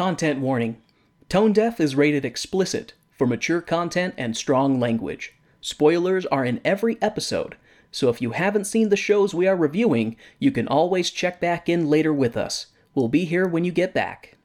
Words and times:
Content 0.00 0.40
warning 0.40 0.80
Tone 1.28 1.52
Deaf 1.52 1.78
is 1.78 1.94
rated 1.94 2.24
explicit 2.24 2.94
for 3.18 3.26
mature 3.26 3.60
content 3.60 4.14
and 4.16 4.34
strong 4.34 4.80
language. 4.80 5.34
Spoilers 5.60 6.24
are 6.24 6.42
in 6.42 6.58
every 6.64 6.96
episode, 7.02 7.54
so 7.92 8.08
if 8.08 8.22
you 8.22 8.30
haven't 8.30 8.64
seen 8.64 8.88
the 8.88 8.96
shows 8.96 9.34
we 9.34 9.46
are 9.46 9.54
reviewing, 9.54 10.16
you 10.38 10.52
can 10.52 10.66
always 10.66 11.10
check 11.10 11.38
back 11.38 11.68
in 11.68 11.90
later 11.90 12.14
with 12.14 12.34
us. 12.34 12.68
We'll 12.94 13.08
be 13.08 13.26
here 13.26 13.46
when 13.46 13.62
you 13.62 13.72
get 13.72 13.92
back. 13.92 14.38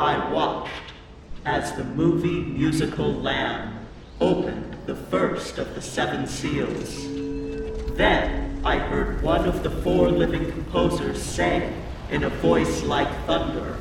I 0.00 0.28
watched 0.32 0.72
as 1.44 1.76
the 1.76 1.84
movie 1.84 2.40
musical 2.40 3.14
Lamb 3.14 3.86
opened 4.20 4.78
the 4.86 4.96
first 4.96 5.58
of 5.58 5.76
the 5.76 5.80
seven 5.80 6.26
seals. 6.26 7.06
Then 7.96 8.60
I 8.64 8.78
heard 8.78 9.22
one 9.22 9.46
of 9.46 9.62
the 9.62 9.70
four 9.70 10.10
living 10.10 10.50
composers 10.50 11.22
say 11.22 11.72
in 12.10 12.24
a 12.24 12.28
voice 12.28 12.82
like 12.84 13.08
thunder, 13.26 13.76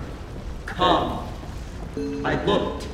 Come. 0.66 1.28
I 2.26 2.44
looked, 2.44 2.86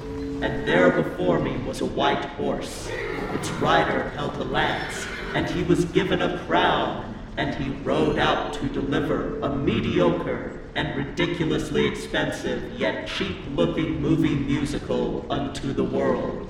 and 0.43 0.67
there 0.67 0.91
before 0.91 1.39
me 1.39 1.57
was 1.65 1.81
a 1.81 1.85
white 1.85 2.25
horse. 2.25 2.89
Its 3.33 3.49
rider 3.51 4.09
held 4.09 4.35
a 4.35 4.43
lance, 4.43 5.07
and 5.33 5.49
he 5.49 5.63
was 5.63 5.85
given 5.85 6.21
a 6.21 6.37
crown, 6.45 7.15
and 7.37 7.55
he 7.55 7.71
rode 7.83 8.19
out 8.19 8.53
to 8.53 8.67
deliver 8.67 9.39
a 9.39 9.55
mediocre 9.55 10.59
and 10.75 10.95
ridiculously 10.95 11.87
expensive 11.87 12.79
yet 12.79 13.07
cheap 13.07 13.37
looking 13.55 14.01
movie 14.01 14.35
musical 14.35 15.25
unto 15.31 15.73
the 15.73 15.83
world. 15.83 16.47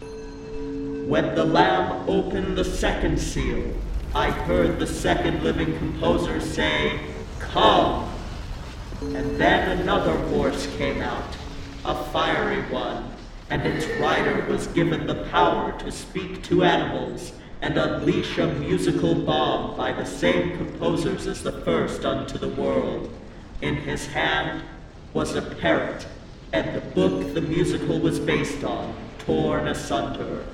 When 0.00 1.34
the 1.34 1.44
Lamb 1.44 2.08
opened 2.08 2.56
the 2.56 2.64
second 2.64 3.18
seal, 3.18 3.74
I 4.14 4.30
heard 4.30 4.78
the 4.78 4.86
second 4.86 5.42
living 5.42 5.76
composer 5.78 6.40
say, 6.40 7.00
Come! 7.38 8.09
And 9.00 9.40
then 9.40 9.80
another 9.80 10.16
horse 10.28 10.66
came 10.76 11.00
out, 11.00 11.36
a 11.86 11.94
fiery 11.94 12.62
one, 12.70 13.10
and 13.48 13.62
its 13.62 13.86
rider 13.98 14.44
was 14.46 14.66
given 14.68 15.06
the 15.06 15.24
power 15.30 15.72
to 15.80 15.90
speak 15.90 16.42
to 16.44 16.64
animals 16.64 17.32
and 17.62 17.78
unleash 17.78 18.36
a 18.38 18.46
musical 18.46 19.14
bomb 19.14 19.76
by 19.76 19.92
the 19.92 20.04
same 20.04 20.56
composers 20.56 21.26
as 21.26 21.42
the 21.42 21.52
first 21.62 22.04
unto 22.04 22.36
the 22.36 22.48
world. 22.48 23.10
In 23.62 23.76
his 23.76 24.06
hand 24.06 24.62
was 25.14 25.34
a 25.34 25.42
parrot, 25.42 26.06
and 26.52 26.76
the 26.76 26.80
book 26.80 27.34
the 27.34 27.40
musical 27.40 27.98
was 27.98 28.18
based 28.18 28.64
on, 28.64 28.94
torn 29.18 29.66
asunder. 29.66 30.44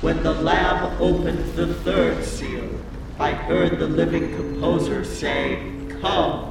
When 0.00 0.22
the 0.22 0.32
Lamb 0.32 0.96
opened 1.00 1.54
the 1.54 1.74
third 1.74 2.24
seal, 2.24 2.70
I 3.18 3.32
heard 3.32 3.78
the 3.78 3.86
living 3.86 4.34
composer 4.34 5.04
say, 5.04 5.72
Come! 6.00 6.49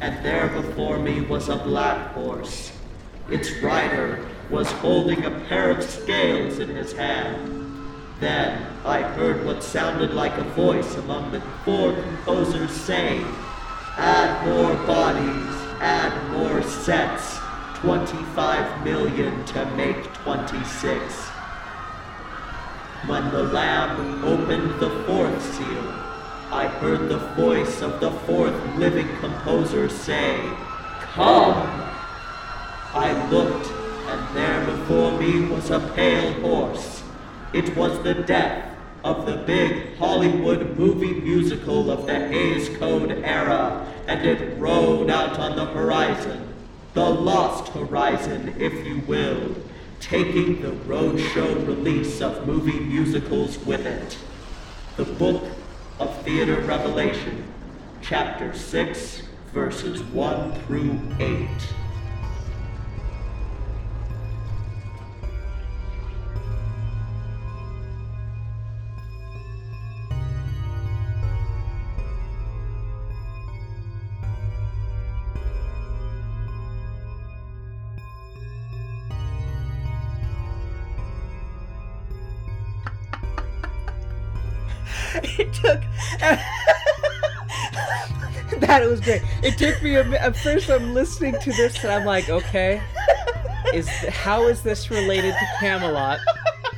And 0.00 0.24
there 0.24 0.48
before 0.48 0.98
me 0.98 1.22
was 1.22 1.48
a 1.48 1.56
black 1.56 2.12
horse. 2.12 2.72
Its 3.30 3.50
rider 3.62 4.26
was 4.50 4.70
holding 4.72 5.24
a 5.24 5.30
pair 5.48 5.70
of 5.70 5.82
scales 5.82 6.58
in 6.58 6.68
his 6.68 6.92
hand. 6.92 7.52
Then 8.20 8.66
I 8.84 9.02
heard 9.02 9.44
what 9.44 9.62
sounded 9.62 10.14
like 10.14 10.36
a 10.36 10.44
voice 10.44 10.96
among 10.96 11.32
the 11.32 11.40
four 11.64 11.92
composers 11.92 12.70
saying, 12.70 13.26
Add 13.96 14.46
more 14.46 14.74
bodies, 14.86 15.54
add 15.80 16.30
more 16.32 16.62
sets, 16.62 17.38
25 17.76 18.84
million 18.84 19.44
to 19.46 19.66
make 19.76 20.12
26. 20.14 21.14
When 23.06 23.30
the 23.30 23.44
Lamb 23.44 24.24
opened 24.24 24.80
the 24.80 24.90
fourth 25.04 25.54
seal, 25.54 26.05
I 26.56 26.68
heard 26.68 27.10
the 27.10 27.18
voice 27.18 27.82
of 27.82 28.00
the 28.00 28.10
fourth 28.10 28.54
living 28.76 29.08
composer 29.18 29.90
say, 29.90 30.40
Come! 31.00 31.92
I 32.94 33.28
looked, 33.28 33.70
and 34.08 34.34
there 34.34 34.64
before 34.64 35.12
me 35.18 35.42
was 35.42 35.68
a 35.68 35.80
pale 35.94 36.32
horse. 36.40 37.02
It 37.52 37.76
was 37.76 38.02
the 38.02 38.14
death 38.14 38.74
of 39.04 39.26
the 39.26 39.36
big 39.36 39.98
Hollywood 39.98 40.78
movie 40.78 41.20
musical 41.20 41.90
of 41.90 42.06
the 42.06 42.26
Hays 42.26 42.70
Code 42.78 43.12
era, 43.22 43.86
and 44.06 44.24
it 44.24 44.58
rode 44.58 45.10
out 45.10 45.38
on 45.38 45.56
the 45.56 45.66
horizon, 45.66 46.54
the 46.94 47.04
lost 47.04 47.70
horizon, 47.74 48.54
if 48.58 48.72
you 48.86 49.00
will, 49.00 49.56
taking 50.00 50.62
the 50.62 50.72
roadshow 50.72 51.66
release 51.66 52.22
of 52.22 52.46
movie 52.46 52.80
musicals 52.80 53.58
with 53.58 53.84
it. 53.84 54.16
The 54.96 55.04
Book 55.04 55.42
of 55.98 56.22
Theater 56.22 56.60
Revelation, 56.60 57.44
Chapter 58.02 58.52
6, 58.52 59.22
verses 59.52 60.02
1 60.02 60.52
through 60.62 61.00
8. 61.18 61.48
that 88.60 88.86
was 88.88 89.00
great. 89.00 89.22
It 89.42 89.58
took 89.58 89.82
me 89.82 89.96
a 89.96 90.04
mi- 90.04 90.16
at 90.16 90.36
first. 90.36 90.70
I'm 90.70 90.94
listening 90.94 91.36
to 91.40 91.52
this 91.52 91.82
and 91.82 91.92
I'm 91.92 92.04
like, 92.04 92.28
okay, 92.28 92.80
is 93.74 93.88
how 93.88 94.46
is 94.48 94.62
this 94.62 94.90
related 94.90 95.32
to 95.34 95.46
Camelot? 95.60 96.18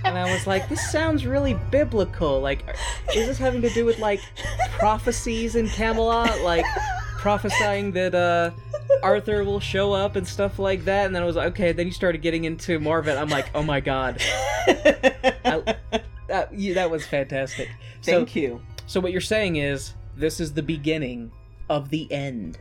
And 0.04 0.16
I 0.16 0.32
was 0.32 0.46
like, 0.46 0.68
this 0.68 0.90
sounds 0.90 1.26
really 1.26 1.54
biblical. 1.70 2.40
Like, 2.40 2.64
is 3.14 3.26
this 3.26 3.38
having 3.38 3.60
to 3.62 3.70
do 3.70 3.84
with 3.84 3.98
like 3.98 4.20
prophecies 4.78 5.54
in 5.56 5.68
Camelot, 5.68 6.40
like 6.40 6.64
prophesying 7.18 7.92
that 7.92 8.14
uh 8.14 8.50
Arthur 9.02 9.44
will 9.44 9.60
show 9.60 9.92
up 9.92 10.16
and 10.16 10.26
stuff 10.26 10.58
like 10.58 10.84
that? 10.86 11.06
And 11.06 11.14
then 11.14 11.22
I 11.22 11.26
was 11.26 11.36
like, 11.36 11.48
okay. 11.52 11.72
Then 11.72 11.86
you 11.86 11.92
started 11.92 12.22
getting 12.22 12.44
into 12.44 12.78
more 12.80 12.98
of 12.98 13.08
it. 13.08 13.16
I'm 13.18 13.28
like, 13.28 13.50
oh 13.54 13.62
my 13.62 13.80
god, 13.80 14.20
I, 14.66 15.74
that, 16.28 16.50
that 16.74 16.90
was 16.90 17.06
fantastic. 17.06 17.68
So- 18.00 18.12
Thank 18.12 18.34
you. 18.36 18.60
So 18.88 18.98
what 19.00 19.12
you're 19.12 19.20
saying 19.20 19.56
is 19.56 19.94
this 20.16 20.40
is 20.40 20.52
the 20.52 20.62
beginning 20.62 21.30
of 21.70 21.90
the 21.90 22.10
end 22.10 22.58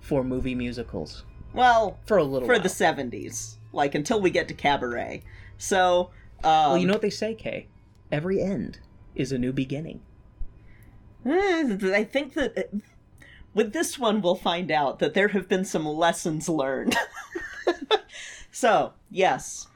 for 0.00 0.24
movie 0.24 0.54
musicals 0.54 1.24
Well, 1.52 1.98
for 2.06 2.16
a 2.18 2.24
little 2.24 2.48
for 2.48 2.54
while. 2.54 2.62
the 2.62 2.68
70s, 2.68 3.56
like 3.72 3.94
until 3.94 4.20
we 4.20 4.30
get 4.30 4.48
to 4.48 4.54
Cabaret. 4.54 5.22
So, 5.58 6.10
um, 6.42 6.50
well, 6.72 6.78
you 6.78 6.86
know 6.86 6.94
what 6.94 7.02
they 7.02 7.10
say, 7.10 7.34
Kay? 7.34 7.68
Every 8.10 8.40
end 8.40 8.80
is 9.14 9.30
a 9.32 9.38
new 9.38 9.52
beginning. 9.52 10.00
eh, 11.26 11.76
I 11.94 12.04
think 12.04 12.34
that 12.34 12.56
uh, 12.56 12.78
with 13.54 13.72
this 13.72 13.98
one, 13.98 14.22
we'll 14.22 14.34
find 14.36 14.70
out 14.70 14.98
that 15.00 15.14
there 15.14 15.28
have 15.28 15.48
been 15.48 15.64
some 15.64 15.86
lessons 15.86 16.48
learned. 16.48 16.96
so, 18.52 18.92
yes. 19.10 19.66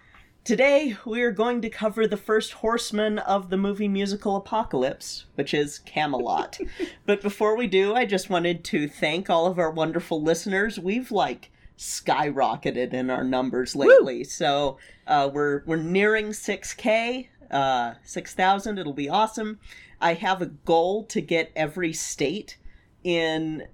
Today, 0.45 0.97
we 1.07 1.23
are 1.23 1.31
going 1.31 1.61
to 1.63 1.71
cover 1.71 2.05
the 2.05 2.17
first 2.17 2.55
horseman 2.55 3.21
of 3.21 3.49
the 3.49 3.57
movie 3.57 3.87
musical 3.87 4.35
apocalypse, 4.35 5.27
which 5.37 5.55
is 5.55 5.79
Camelot. 5.79 6.59
but 7.07 7.23
before 7.23 7.57
we 7.57 7.69
do, 7.69 7.95
I 7.95 8.07
just 8.07 8.29
wanted 8.29 8.65
to 8.65 8.89
thank 8.89 9.31
all 9.31 9.47
of 9.47 9.61
our 9.61 9.71
wonderful 9.71 10.21
listeners. 10.21 10.81
We've 10.81 11.13
like 11.13 11.53
skyrocketed 11.79 12.93
in 12.93 13.09
our 13.09 13.23
numbers 13.23 13.77
lately. 13.77 14.25
So 14.25 14.79
uh, 15.07 15.31
we're 15.33 15.63
we're 15.65 15.77
nearing 15.77 16.31
6k, 16.31 17.29
uh, 17.53 17.95
6,000. 18.03 18.79
It'll 18.79 18.93
be 18.93 19.09
awesome. 19.09 19.61
I 20.01 20.15
have 20.15 20.43
a 20.43 20.47
goal 20.47 21.05
to 21.05 21.21
get 21.21 21.53
every 21.55 21.93
state 21.93 22.59
in 23.05 23.69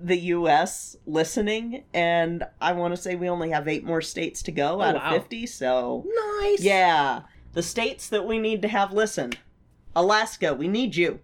the 0.00 0.18
U.S. 0.18 0.96
listening, 1.06 1.84
and 1.92 2.44
I 2.60 2.72
want 2.72 2.94
to 2.94 3.00
say 3.00 3.16
we 3.16 3.28
only 3.28 3.50
have 3.50 3.68
eight 3.68 3.84
more 3.84 4.02
states 4.02 4.42
to 4.44 4.52
go 4.52 4.80
oh, 4.80 4.82
out 4.82 4.94
wow. 4.94 5.16
of 5.16 5.22
50. 5.22 5.46
So 5.46 6.06
Nice. 6.40 6.60
yeah, 6.60 7.22
the 7.52 7.62
states 7.62 8.08
that 8.08 8.26
we 8.26 8.38
need 8.38 8.62
to 8.62 8.68
have 8.68 8.92
listen. 8.92 9.32
Alaska, 9.96 10.54
we 10.54 10.68
need 10.68 10.94
you. 10.96 11.20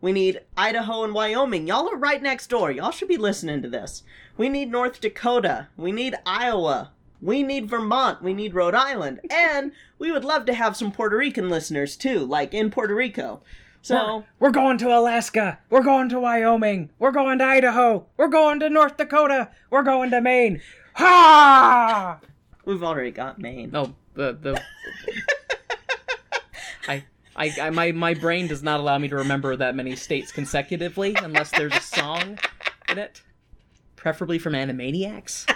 We 0.00 0.12
need 0.12 0.40
Idaho 0.56 1.04
and 1.04 1.12
Wyoming. 1.12 1.66
Y'all 1.66 1.88
are 1.88 1.96
right 1.96 2.22
next 2.22 2.48
door. 2.48 2.70
Y'all 2.70 2.92
should 2.92 3.08
be 3.08 3.16
listening 3.16 3.62
to 3.62 3.68
this. 3.68 4.04
We 4.36 4.48
need 4.48 4.70
North 4.70 5.00
Dakota. 5.00 5.68
We 5.76 5.90
need 5.90 6.14
Iowa. 6.24 6.92
We 7.20 7.42
need 7.42 7.68
Vermont. 7.68 8.22
We 8.22 8.32
need 8.32 8.54
Rhode 8.54 8.74
Island. 8.74 9.20
And 9.30 9.72
we 9.98 10.12
would 10.12 10.24
love 10.24 10.46
to 10.46 10.54
have 10.54 10.76
some 10.76 10.92
Puerto 10.92 11.16
Rican 11.16 11.48
listeners 11.48 11.96
too, 11.96 12.20
like 12.20 12.54
in 12.54 12.70
Puerto 12.70 12.94
Rico. 12.94 13.42
So, 13.88 14.26
We're 14.38 14.50
going 14.50 14.76
to 14.78 14.88
Alaska. 14.88 15.60
We're 15.70 15.82
going 15.82 16.10
to 16.10 16.20
Wyoming. 16.20 16.90
We're 16.98 17.10
going 17.10 17.38
to 17.38 17.44
Idaho. 17.46 18.04
We're 18.18 18.28
going 18.28 18.60
to 18.60 18.68
North 18.68 18.98
Dakota. 18.98 19.48
We're 19.70 19.82
going 19.82 20.10
to 20.10 20.20
Maine. 20.20 20.60
Ha! 20.96 22.20
we've 22.66 22.82
already 22.82 23.12
got 23.12 23.38
Maine. 23.38 23.70
No, 23.70 23.94
the 24.12 24.36
the. 24.38 24.60
I, 26.86 27.04
I, 27.34 27.50
I, 27.62 27.70
my, 27.70 27.92
my 27.92 28.12
brain 28.12 28.46
does 28.46 28.62
not 28.62 28.78
allow 28.78 28.98
me 28.98 29.08
to 29.08 29.16
remember 29.16 29.56
that 29.56 29.74
many 29.74 29.96
states 29.96 30.32
consecutively 30.32 31.16
unless 31.22 31.50
there's 31.50 31.74
a 31.74 31.80
song 31.80 32.38
in 32.90 32.98
it. 32.98 33.22
preferably 33.96 34.38
from 34.38 34.52
Animaniacs. 34.52 35.50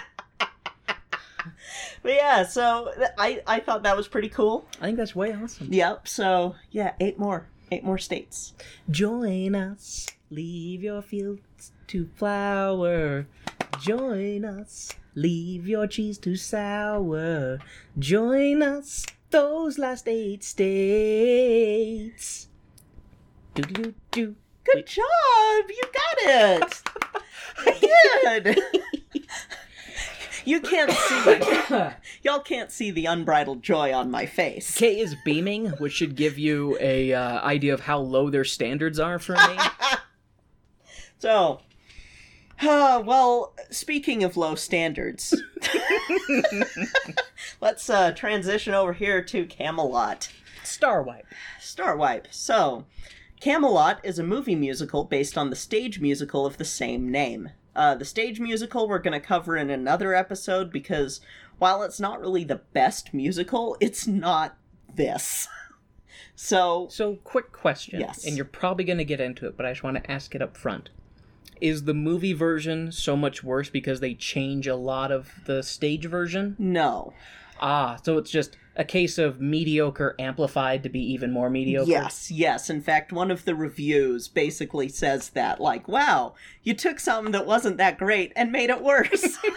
But 2.01 2.15
yeah, 2.15 2.43
so 2.45 2.91
I 3.17 3.41
I 3.47 3.59
thought 3.59 3.83
that 3.83 3.95
was 3.95 4.07
pretty 4.09 4.27
cool. 4.29 4.65
I 4.81 4.85
think 4.85 4.97
that's 4.97 5.15
way 5.15 5.33
awesome. 5.33 5.67
Yep. 5.71 6.07
So 6.07 6.55
yeah, 6.71 6.93
eight 6.99 7.17
more, 7.17 7.47
eight 7.73 7.83
more 7.83 7.97
states. 7.97 8.53
Join 8.89 9.55
us, 9.55 10.07
leave 10.29 10.83
your 10.83 11.01
fields 11.01 11.71
to 11.87 12.09
flower. 12.15 13.27
Join 13.81 14.45
us, 14.45 14.91
leave 15.15 15.67
your 15.67 15.87
cheese 15.87 16.17
to 16.19 16.35
sour. 16.35 17.59
Join 17.97 18.61
us, 18.61 19.05
those 19.31 19.77
last 19.77 20.07
eight 20.07 20.43
states. 20.43 22.47
Do 23.55 23.63
do 23.63 23.93
do. 24.11 24.35
Good 24.63 24.87
job, 24.87 25.69
you 25.69 25.81
got 25.93 26.61
it. 26.61 26.81
Good. 28.45 28.57
you 30.45 30.59
can't 30.61 30.91
see. 30.91 31.39
Y'all 32.23 32.39
can't 32.39 32.71
see 32.71 32.91
the 32.91 33.05
unbridled 33.05 33.61
joy 33.61 33.93
on 33.93 34.11
my 34.11 34.25
face. 34.25 34.77
Kay 34.77 34.99
is 34.99 35.15
beaming, 35.25 35.67
which 35.79 35.93
should 35.93 36.15
give 36.15 36.37
you 36.37 36.77
a 36.79 37.13
uh, 37.13 37.41
idea 37.41 37.73
of 37.73 37.81
how 37.81 37.99
low 37.99 38.29
their 38.29 38.45
standards 38.45 38.99
are 38.99 39.19
for 39.19 39.33
me. 39.33 39.57
So, 41.23 41.61
uh, 42.59 43.01
well, 43.05 43.53
speaking 43.69 44.25
of 44.25 44.35
low 44.35 44.55
standards, 44.55 45.33
let's 47.61 47.89
uh, 47.89 48.11
transition 48.11 48.73
over 48.73 48.91
here 48.91 49.23
to 49.23 49.45
Camelot. 49.45 50.29
Star 50.65 51.01
Wipe. 51.01 51.25
Star 51.61 51.95
Wipe. 51.95 52.27
So, 52.29 52.83
Camelot 53.39 54.01
is 54.03 54.19
a 54.19 54.23
movie 54.23 54.53
musical 54.53 55.05
based 55.05 55.37
on 55.37 55.49
the 55.49 55.55
stage 55.55 56.01
musical 56.01 56.45
of 56.45 56.57
the 56.57 56.65
same 56.65 57.09
name. 57.09 57.51
Uh, 57.75 57.95
the 57.95 58.05
stage 58.05 58.39
musical 58.39 58.87
we're 58.87 58.99
going 58.99 59.19
to 59.19 59.25
cover 59.25 59.57
in 59.57 59.69
another 59.69 60.13
episode 60.13 60.71
because 60.71 61.21
while 61.57 61.81
it's 61.83 61.99
not 61.99 62.19
really 62.19 62.43
the 62.43 62.61
best 62.73 63.13
musical, 63.13 63.77
it's 63.79 64.07
not 64.07 64.57
this. 64.93 65.47
So, 66.35 66.87
So, 66.89 67.17
quick 67.23 67.51
question. 67.51 67.99
Yes. 67.99 68.25
And 68.25 68.35
you're 68.35 68.45
probably 68.45 68.85
going 68.85 68.97
to 68.97 69.05
get 69.05 69.21
into 69.21 69.45
it, 69.47 69.55
but 69.55 69.67
I 69.67 69.71
just 69.71 69.83
want 69.83 70.03
to 70.03 70.11
ask 70.11 70.33
it 70.33 70.41
up 70.41 70.57
front. 70.57 70.89
Is 71.61 71.83
the 71.83 71.93
movie 71.93 72.33
version 72.33 72.91
so 72.91 73.15
much 73.15 73.43
worse 73.43 73.69
because 73.69 73.99
they 73.99 74.15
change 74.15 74.65
a 74.67 74.75
lot 74.75 75.11
of 75.11 75.31
the 75.45 75.61
stage 75.61 76.05
version? 76.05 76.55
no. 76.57 77.13
Ah, 77.63 77.97
so 78.03 78.17
it's 78.17 78.29
just 78.29 78.57
a 78.75 78.83
case 78.83 79.17
of 79.17 79.39
mediocre 79.39 80.15
amplified 80.19 80.83
to 80.83 80.89
be 80.89 80.99
even 80.99 81.31
more 81.31 81.49
mediocre? 81.49 81.89
Yes, 81.89 82.29
yes. 82.29 82.69
In 82.69 82.81
fact, 82.81 83.13
one 83.13 83.31
of 83.31 83.45
the 83.45 83.55
reviews 83.55 84.27
basically 84.27 84.89
says 84.89 85.29
that, 85.29 85.61
like, 85.61 85.87
wow, 85.87 86.35
you 86.63 86.73
took 86.73 86.99
something 86.99 87.31
that 87.31 87.45
wasn't 87.45 87.77
that 87.77 87.97
great 87.97 88.33
and 88.35 88.51
made 88.51 88.69
it 88.69 88.83
worse. 88.83 89.37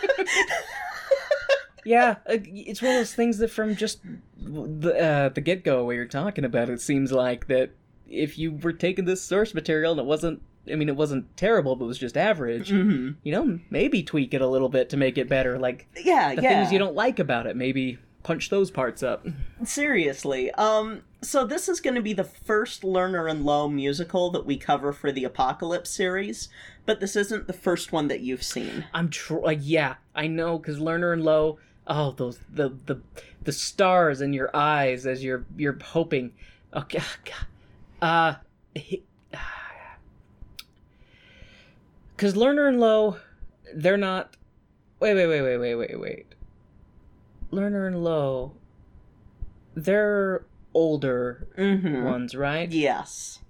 Yeah, 1.86 2.16
uh, 2.28 2.38
it's 2.42 2.82
one 2.82 2.90
of 2.90 2.96
those 2.98 3.14
things 3.14 3.38
that 3.38 3.48
from 3.48 3.76
just 3.76 4.00
the, 4.36 5.00
uh, 5.00 5.28
the 5.28 5.40
get 5.40 5.62
go, 5.62 5.84
where 5.84 5.94
you're 5.94 6.04
talking 6.04 6.44
about, 6.44 6.68
it 6.68 6.80
seems 6.80 7.12
like 7.12 7.46
that 7.46 7.70
if 8.08 8.36
you 8.36 8.50
were 8.50 8.72
taking 8.72 9.04
this 9.04 9.22
source 9.22 9.54
material 9.54 9.92
and 9.92 10.00
it 10.00 10.06
wasn't, 10.06 10.42
I 10.70 10.74
mean, 10.76 10.88
it 10.88 10.96
wasn't 10.96 11.36
terrible, 11.36 11.76
but 11.76 11.84
it 11.84 11.88
was 11.88 11.98
just 11.98 12.16
average, 12.16 12.70
hmm 12.70 13.10
you 13.22 13.32
know, 13.32 13.58
maybe 13.70 14.02
tweak 14.02 14.34
it 14.34 14.40
a 14.40 14.46
little 14.46 14.68
bit 14.68 14.88
to 14.90 14.96
make 14.96 15.16
it 15.18 15.28
better. 15.28 15.58
Like 15.58 15.86
Yeah, 16.02 16.34
the 16.34 16.42
yeah. 16.42 16.48
things 16.60 16.72
you 16.72 16.78
don't 16.78 16.94
like 16.94 17.18
about 17.18 17.46
it, 17.46 17.56
maybe 17.56 17.98
punch 18.22 18.50
those 18.50 18.70
parts 18.72 19.02
up. 19.04 19.24
Seriously. 19.64 20.50
Um, 20.52 21.02
so 21.22 21.44
this 21.46 21.68
is 21.68 21.80
going 21.80 21.94
to 21.94 22.02
be 22.02 22.12
the 22.12 22.24
first 22.24 22.82
Lerner 22.82 23.30
and 23.30 23.44
Loewe 23.44 23.68
musical 23.72 24.30
that 24.32 24.44
we 24.46 24.56
cover 24.56 24.92
for 24.92 25.12
the 25.12 25.24
Apocalypse 25.24 25.90
series, 25.90 26.48
but 26.84 26.98
this 27.00 27.14
isn't 27.16 27.46
the 27.46 27.52
first 27.52 27.92
one 27.92 28.08
that 28.08 28.20
you've 28.20 28.42
seen. 28.42 28.84
I'm 28.92 29.10
tr- 29.10 29.50
yeah, 29.52 29.94
I 30.14 30.26
know, 30.26 30.58
because 30.58 30.78
Lerner 30.78 31.12
and 31.12 31.22
Loewe, 31.22 31.58
oh, 31.86 32.12
those 32.12 32.40
the 32.52 32.76
the 32.86 33.00
the 33.44 33.52
stars 33.52 34.20
in 34.20 34.32
your 34.32 34.50
eyes 34.54 35.06
as 35.06 35.22
you're 35.22 35.44
you're 35.56 35.78
hoping. 35.80 36.32
Okay, 36.74 37.00
God, 37.24 37.46
uh, 38.02 38.34
because 42.16 42.34
Lerner 42.34 42.68
and 42.68 42.78
Loewe, 42.80 43.18
they're 43.74 43.96
not. 43.96 44.36
Wait, 45.00 45.14
wait, 45.14 45.26
wait, 45.26 45.42
wait, 45.42 45.58
wait, 45.58 45.74
wait, 45.74 46.00
wait. 46.00 46.26
Lerner 47.52 47.86
and 47.86 47.96
Loewe, 48.02 48.52
they're 49.74 50.44
older 50.74 51.46
Mm-hmm. 51.58 52.04
ones, 52.04 52.34
right? 52.34 52.70
Yes. 52.70 53.40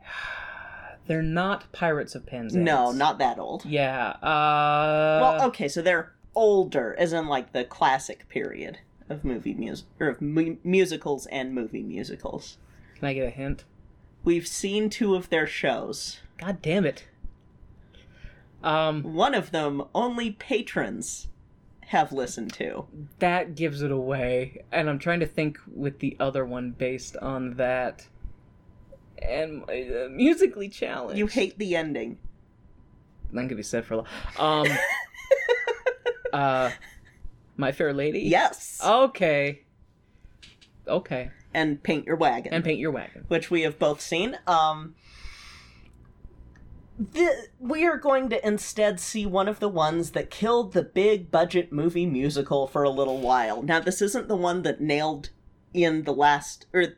They're 1.06 1.22
not 1.22 1.72
Pirates 1.72 2.14
of 2.14 2.26
Penzance. 2.26 2.62
No, 2.62 2.92
not 2.92 3.18
that 3.18 3.38
old. 3.38 3.64
Yeah. 3.64 4.08
Uh. 4.22 5.18
well, 5.22 5.42
okay, 5.48 5.66
so 5.68 5.80
they're 5.80 6.12
older, 6.34 6.94
as 6.98 7.12
in 7.14 7.26
like 7.28 7.52
the 7.52 7.64
classic 7.64 8.28
period 8.28 8.78
of 9.08 9.24
movie 9.24 9.54
music 9.54 9.86
or 9.98 10.08
of 10.08 10.20
mu- 10.20 10.58
musicals 10.62 11.24
and 11.26 11.54
movie 11.54 11.82
musicals. 11.82 12.58
Can 12.98 13.08
I 13.08 13.14
get 13.14 13.26
a 13.26 13.30
hint? 13.30 13.64
We've 14.22 14.46
seen 14.46 14.90
two 14.90 15.14
of 15.14 15.30
their 15.30 15.46
shows. 15.46 16.18
God 16.36 16.60
damn 16.60 16.84
it. 16.84 17.06
Um, 18.62 19.02
One 19.14 19.34
of 19.34 19.50
them 19.52 19.84
only 19.94 20.32
patrons 20.32 21.28
have 21.86 22.12
listened 22.12 22.52
to. 22.54 22.86
that 23.18 23.54
gives 23.54 23.80
it 23.82 23.90
away, 23.90 24.62
and 24.72 24.90
I'm 24.90 24.98
trying 24.98 25.20
to 25.20 25.26
think 25.26 25.58
with 25.74 26.00
the 26.00 26.16
other 26.20 26.44
one 26.44 26.72
based 26.72 27.16
on 27.18 27.54
that. 27.54 28.06
And 29.22 29.62
uh, 29.70 30.08
musically 30.10 30.68
challenged. 30.68 31.18
You 31.18 31.26
hate 31.26 31.58
the 31.58 31.74
ending. 31.76 32.18
That 33.32 33.48
could 33.48 33.56
be 33.56 33.62
said 33.62 33.84
for 33.84 33.94
a 33.94 33.96
lot. 33.98 34.06
Um. 34.38 34.66
uh, 36.32 36.70
My 37.56 37.72
Fair 37.72 37.92
Lady. 37.92 38.20
Yes. 38.20 38.80
Okay. 38.84 39.62
Okay. 40.86 41.30
and 41.52 41.82
Paint 41.82 42.06
Your 42.06 42.16
Wagon. 42.16 42.52
And 42.54 42.64
paint 42.64 42.78
your 42.78 42.90
wagon. 42.90 43.24
which 43.28 43.50
we 43.50 43.62
have 43.62 43.78
both 43.78 44.00
seen. 44.00 44.38
Um, 44.46 44.94
the, 46.98 47.46
we 47.60 47.86
are 47.86 47.96
going 47.96 48.28
to 48.30 48.46
instead 48.46 48.98
see 48.98 49.24
one 49.24 49.48
of 49.48 49.60
the 49.60 49.68
ones 49.68 50.10
that 50.12 50.30
killed 50.30 50.72
the 50.72 50.82
big 50.82 51.30
budget 51.30 51.72
movie 51.72 52.06
musical 52.06 52.66
for 52.66 52.82
a 52.82 52.90
little 52.90 53.18
while. 53.20 53.62
Now, 53.62 53.80
this 53.80 54.02
isn't 54.02 54.28
the 54.28 54.36
one 54.36 54.62
that 54.62 54.80
nailed 54.80 55.30
in 55.72 56.02
the 56.02 56.12
last 56.12 56.66
or 56.72 56.94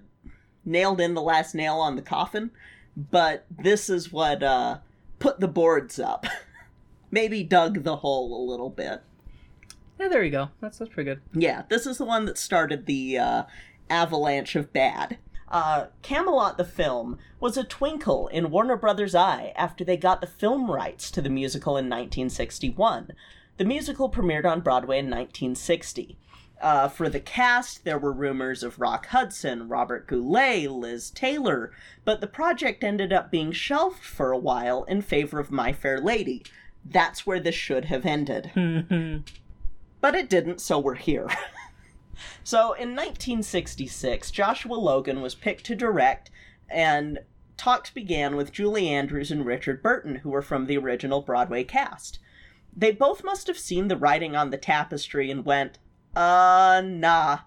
nailed 0.65 1.01
in 1.01 1.15
the 1.15 1.23
last 1.23 1.55
nail 1.55 1.75
on 1.75 1.97
the 1.97 2.03
coffin, 2.03 2.51
but 2.97 3.45
this 3.51 3.91
is 3.91 4.13
what 4.13 4.43
uh, 4.43 4.79
put 5.19 5.41
the 5.41 5.49
boards 5.49 5.99
up. 5.99 6.27
Maybe 7.11 7.43
dug 7.43 7.83
the 7.83 7.97
hole 7.97 8.35
a 8.35 8.49
little 8.51 8.71
bit. 8.71 9.03
Yeah, 9.99 10.09
there 10.09 10.25
you 10.25 10.31
go. 10.31 10.49
That's 10.61 10.79
that's 10.79 10.93
pretty 10.93 11.11
good. 11.11 11.21
Yeah, 11.35 11.65
this 11.69 11.87
is 11.87 11.99
the 11.99 12.05
one 12.07 12.25
that 12.25 12.39
started 12.39 12.87
the 12.87 13.19
uh, 13.19 13.43
avalanche 13.91 14.57
of 14.57 14.73
bad. 14.73 15.19
Uh, 15.51 15.87
Camelot 16.03 16.57
the 16.57 16.65
film 16.65 17.19
was 17.41 17.57
a 17.57 17.65
twinkle 17.65 18.29
in 18.29 18.51
Warner 18.51 18.77
Brothers' 18.77 19.15
eye 19.15 19.53
after 19.57 19.85
they 19.85 19.97
got 19.97 20.21
the 20.21 20.27
film 20.27 20.71
rights 20.71 21.11
to 21.11 21.21
the 21.21 21.29
musical 21.29 21.73
in 21.73 21.87
1961. 21.87 23.13
The 23.57 23.65
musical 23.65 24.09
premiered 24.11 24.45
on 24.47 24.61
Broadway 24.61 24.99
in 24.99 25.07
1960. 25.07 26.17
Uh, 26.61 26.89
for 26.89 27.09
the 27.09 27.21
cast, 27.21 27.85
there 27.85 27.99
were 27.99 28.13
rumors 28.13 28.63
of 28.63 28.79
Rock 28.79 29.07
Hudson, 29.07 29.67
Robert 29.69 30.07
Goulet, 30.07 30.71
Liz 30.71 31.11
Taylor, 31.11 31.73
but 32.05 32.21
the 32.21 32.27
project 32.27 32.85
ended 32.85 33.13
up 33.13 33.31
being 33.31 33.51
shelved 33.51 34.03
for 34.05 34.31
a 34.31 34.39
while 34.39 34.85
in 34.85 35.01
favor 35.03 35.41
of 35.41 35.51
My 35.51 35.73
Fair 35.73 35.99
Lady. 36.01 36.45
That's 36.85 37.27
where 37.27 37.41
this 37.41 37.55
should 37.55 37.87
have 37.87 38.07
ended. 38.07 38.53
But 40.01 40.15
it 40.15 40.31
didn't, 40.31 40.61
so 40.63 40.79
we're 40.79 40.95
here. 40.95 41.29
so 42.45 42.73
in 42.73 42.91
1966, 42.91 44.31
Joshua 44.31 44.75
Logan 44.75 45.21
was 45.21 45.35
picked 45.35 45.65
to 45.67 45.75
direct, 45.75 46.31
and 46.69 47.21
talks 47.57 47.91
began 47.91 48.37
with 48.37 48.53
Julie 48.53 48.89
Andrews 48.89 49.31
and 49.31 49.45
Richard 49.45 49.83
Burton, 49.83 50.17
who 50.17 50.31
were 50.31 50.43
from 50.43 50.67
the 50.67 50.79
original 50.79 51.21
Broadway 51.21 51.65
cast. 51.65 52.19
They 52.77 52.93
both 52.93 53.25
must 53.25 53.47
have 53.49 53.59
seen 53.59 53.89
the 53.89 53.97
writing 53.97 54.37
on 54.37 54.51
the 54.51 54.59
tapestry 54.59 55.31
and 55.31 55.45
went, 55.45 55.79
uh, 56.15 56.83
nah. 56.85 57.41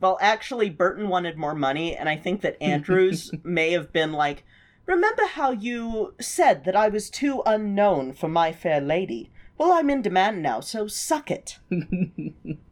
Well, 0.00 0.18
actually, 0.20 0.70
Burton 0.70 1.08
wanted 1.08 1.36
more 1.36 1.54
money, 1.54 1.96
and 1.96 2.08
I 2.08 2.16
think 2.16 2.40
that 2.42 2.56
Andrews 2.62 3.30
may 3.42 3.72
have 3.72 3.92
been 3.92 4.12
like, 4.12 4.44
Remember 4.86 5.26
how 5.26 5.50
you 5.50 6.14
said 6.20 6.64
that 6.64 6.76
I 6.76 6.88
was 6.88 7.10
too 7.10 7.42
unknown 7.44 8.12
for 8.12 8.28
My 8.28 8.52
Fair 8.52 8.80
Lady? 8.80 9.32
Well, 9.58 9.72
I'm 9.72 9.90
in 9.90 10.00
demand 10.00 10.42
now, 10.42 10.60
so 10.60 10.86
suck 10.86 11.30
it. 11.30 11.58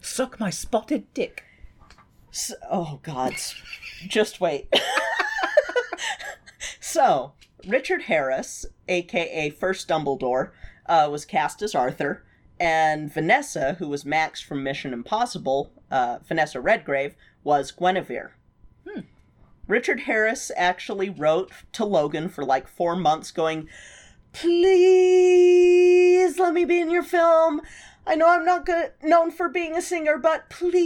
Suck 0.00 0.38
my 0.40 0.50
spotted 0.50 1.12
dick. 1.14 1.44
S- 2.32 2.54
oh, 2.70 3.00
God. 3.02 3.34
Just 4.06 4.40
wait. 4.40 4.72
so, 6.80 7.32
Richard 7.66 8.02
Harris, 8.02 8.66
aka 8.88 9.50
First 9.50 9.88
Dumbledore, 9.88 10.50
uh, 10.86 11.08
was 11.10 11.24
cast 11.24 11.62
as 11.62 11.74
Arthur, 11.74 12.24
and 12.58 13.12
Vanessa, 13.12 13.74
who 13.78 13.88
was 13.88 14.04
Max 14.04 14.40
from 14.40 14.62
Mission 14.62 14.92
Impossible, 14.92 15.72
uh, 15.90 16.18
Vanessa 16.26 16.60
Redgrave, 16.60 17.14
was 17.42 17.70
Guinevere. 17.70 18.32
Richard 19.70 20.00
Harris 20.00 20.50
actually 20.56 21.08
wrote 21.08 21.52
to 21.72 21.84
Logan 21.84 22.28
for 22.28 22.44
like 22.44 22.66
four 22.66 22.96
months, 22.96 23.30
going, 23.30 23.68
Please 24.32 24.58
let 26.40 26.52
me 26.54 26.64
be 26.64 26.80
in 26.80 26.90
your 26.90 27.04
film. 27.04 27.60
I 28.06 28.14
know 28.14 28.28
I'm 28.28 28.44
not 28.44 28.66
good, 28.66 28.92
known 29.02 29.30
for 29.30 29.48
being 29.48 29.76
a 29.76 29.82
singer, 29.82 30.18
but 30.18 30.50
please. 30.50 30.80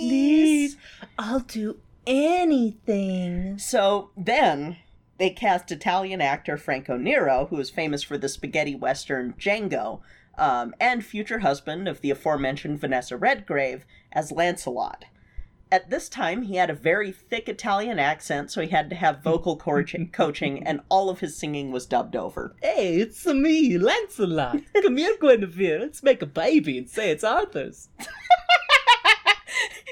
Please. 0.00 0.76
I'll 1.18 1.40
do 1.40 1.78
anything. 2.06 3.58
So 3.58 4.10
then 4.16 4.76
they 5.18 5.30
cast 5.30 5.70
Italian 5.70 6.20
actor 6.20 6.56
Franco 6.56 6.96
Nero, 6.96 7.46
who 7.50 7.58
is 7.60 7.70
famous 7.70 8.02
for 8.02 8.18
the 8.18 8.28
spaghetti 8.28 8.74
western 8.74 9.34
Django, 9.34 10.00
um, 10.36 10.74
and 10.80 11.04
future 11.04 11.38
husband 11.38 11.86
of 11.86 12.00
the 12.00 12.10
aforementioned 12.10 12.80
Vanessa 12.80 13.16
Redgrave, 13.16 13.86
as 14.12 14.32
Lancelot. 14.32 15.04
At 15.74 15.90
this 15.90 16.08
time, 16.08 16.42
he 16.42 16.54
had 16.54 16.70
a 16.70 16.74
very 16.74 17.10
thick 17.10 17.48
Italian 17.48 17.98
accent, 17.98 18.52
so 18.52 18.60
he 18.60 18.68
had 18.68 18.88
to 18.90 18.94
have 18.94 19.24
vocal 19.24 19.56
coaching, 19.70 20.08
coaching 20.08 20.64
and 20.64 20.80
all 20.88 21.10
of 21.10 21.18
his 21.18 21.36
singing 21.36 21.72
was 21.72 21.84
dubbed 21.84 22.14
over. 22.14 22.54
Hey, 22.62 23.00
it's 23.00 23.26
me, 23.26 23.76
Lancelot. 23.76 24.60
Come 24.82 24.96
here, 24.98 25.16
Guinevere. 25.20 25.80
Let's 25.80 26.00
make 26.04 26.22
a 26.22 26.26
baby 26.26 26.78
and 26.78 26.88
say 26.88 27.10
it's 27.10 27.24
Arthur's. 27.24 27.88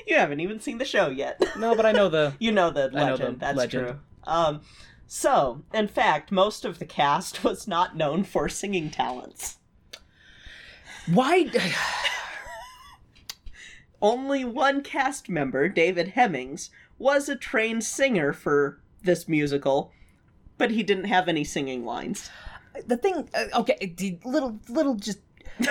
You 0.06 0.16
haven't 0.16 0.40
even 0.40 0.60
seen 0.60 0.78
the 0.78 0.84
show 0.84 1.08
yet. 1.08 1.42
No, 1.58 1.74
but 1.74 1.86
I 1.86 1.92
know 1.92 2.08
the. 2.08 2.34
You 2.38 2.52
know 2.52 2.70
the 2.70 2.90
I 2.94 3.06
know 3.06 3.12
legend. 3.12 3.36
the 3.36 3.40
That's 3.40 3.56
legend. 3.56 3.86
true. 3.88 3.98
Um, 4.24 4.60
so, 5.06 5.62
in 5.72 5.88
fact, 5.88 6.30
most 6.30 6.64
of 6.64 6.78
the 6.78 6.84
cast 6.84 7.42
was 7.44 7.66
not 7.66 7.96
known 7.96 8.22
for 8.24 8.48
singing 8.48 8.90
talents. 8.90 9.58
Why? 11.06 11.50
Only 14.02 14.44
one 14.44 14.82
cast 14.82 15.28
member, 15.30 15.68
David 15.68 16.08
Hemmings, 16.08 16.68
was 16.98 17.28
a 17.28 17.36
trained 17.36 17.84
singer 17.84 18.32
for 18.32 18.80
this 19.02 19.28
musical, 19.28 19.92
but 20.58 20.72
he 20.72 20.82
didn't 20.82 21.04
have 21.04 21.28
any 21.28 21.44
singing 21.44 21.84
lines. 21.84 22.28
the 22.86 22.96
thing 22.96 23.28
uh, 23.34 23.60
okay 23.60 23.94
little 24.24 24.58
little 24.68 24.94
just 24.94 25.18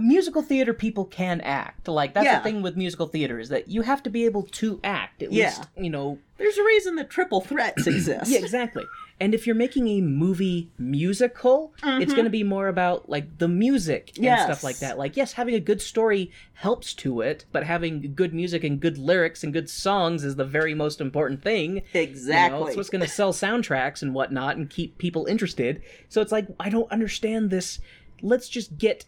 musical 0.00 0.42
theater 0.42 0.72
people 0.74 1.04
can 1.04 1.40
act 1.42 1.88
like 1.88 2.12
that's 2.14 2.24
Yeah. 2.24 2.38
the 2.38 2.44
thing 2.44 2.62
with 2.62 2.76
musical 2.76 3.06
theater 3.06 3.38
is 3.38 3.48
that 3.50 3.68
you 3.68 3.82
have 3.82 4.02
to 4.02 4.10
be 4.10 4.24
able 4.24 4.42
to 4.42 4.80
act 4.84 5.22
at 5.22 5.30
Yeah. 5.32 5.46
least 5.46 5.68
you 5.76 5.90
know 5.90 6.18
There's 6.38 6.58
a 6.58 6.64
reason 6.64 6.96
that 6.96 7.08
triple 7.10 7.40
threats 7.40 7.86
exist. 7.94 8.30
yeah 8.30 8.38
exactly 8.38 8.84
and 9.20 9.32
if 9.34 9.46
you're 9.46 9.54
making 9.56 9.86
a 9.88 10.00
movie 10.00 10.70
musical 10.78 11.72
it's 11.84 12.12
going 12.12 12.24
to 12.24 12.30
be 12.30 12.42
more 12.42 12.68
about 12.68 13.08
like 13.08 13.38
the 13.38 13.46
music 13.48 14.12
and 14.16 14.24
Yes. 14.24 14.44
stuff 14.44 14.64
like 14.64 14.78
that 14.80 14.98
like 14.98 15.16
yes 15.16 15.32
having 15.34 15.54
a 15.54 15.60
good 15.60 15.80
story 15.80 16.30
helps 16.54 16.92
to 16.94 17.20
it 17.20 17.44
but 17.52 17.62
having 17.64 18.12
good 18.14 18.34
music 18.34 18.64
and 18.64 18.80
good 18.80 18.98
lyrics 18.98 19.44
and 19.44 19.52
good 19.52 19.70
songs 19.70 20.24
is 20.24 20.36
the 20.36 20.44
very 20.44 20.74
most 20.74 21.00
important 21.00 21.42
thing 21.42 21.76
you 21.76 21.82
Exactly. 21.94 22.58
know, 22.60 22.66
it's 22.66 22.76
what's 22.76 22.90
going 22.90 23.02
to 23.02 23.08
sell 23.08 23.32
soundtracks 23.32 24.02
and 24.02 24.14
whatnot 24.14 24.56
and 24.56 24.68
keep 24.70 24.98
people 24.98 25.26
interested. 25.26 25.82
So 26.08 26.20
it's 26.20 26.32
like 26.32 26.46
I 26.58 26.68
don't 26.68 26.90
understand 26.90 27.50
this. 27.50 27.78
Let's 28.22 28.48
just 28.48 28.78
get 28.78 29.04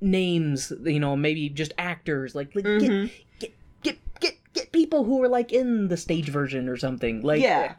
names, 0.00 0.72
you 0.84 1.00
know, 1.00 1.16
maybe 1.16 1.48
just 1.48 1.72
actors. 1.78 2.34
Like, 2.34 2.54
like 2.54 2.64
Mm-hmm. 2.64 3.06
get, 3.38 3.52
get 3.82 3.98
get 4.20 4.20
get 4.20 4.34
get 4.54 4.72
people 4.72 5.04
who 5.04 5.22
are 5.22 5.28
like 5.28 5.52
in 5.52 5.88
the 5.88 5.96
stage 5.96 6.28
version 6.28 6.68
or 6.68 6.76
something. 6.76 7.22
Like, 7.22 7.42
yeah. 7.42 7.74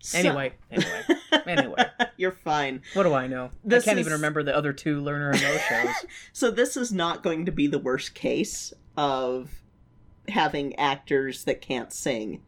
So- 0.00 0.18
Anyway, 0.18 0.52
anyway, 0.70 1.02
anyway. 1.46 1.84
You're 2.16 2.32
fine. 2.32 2.82
What 2.94 3.02
do 3.04 3.12
I 3.14 3.26
know? 3.26 3.50
This 3.64 3.84
I 3.84 3.86
can't 3.86 3.98
even 3.98 4.12
remember 4.14 4.42
the 4.42 4.56
other 4.56 4.72
two 4.72 5.00
Lerner 5.00 5.32
and 5.32 5.40
Loewe 5.42 5.58
shows. 5.68 5.94
So 6.32 6.50
this 6.50 6.76
is 6.76 6.92
not 6.92 7.22
going 7.22 7.46
to 7.46 7.52
be 7.52 7.66
the 7.66 7.78
worst 7.78 8.14
case 8.14 8.72
of 8.96 9.50
having 10.28 10.76
actors 10.76 11.44
that 11.44 11.60
can't 11.60 11.92
sing 11.92 12.42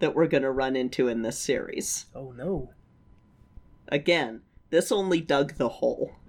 that 0.00 0.14
we're 0.14 0.26
going 0.26 0.42
to 0.42 0.50
run 0.50 0.74
into 0.76 1.08
in 1.08 1.22
this 1.22 1.38
series. 1.38 2.06
oh 2.14 2.32
no. 2.32 2.70
Again, 3.88 4.40
this 4.70 4.90
only 4.92 5.20
dug 5.20 5.54
the 5.56 5.68
hole. 5.68 6.12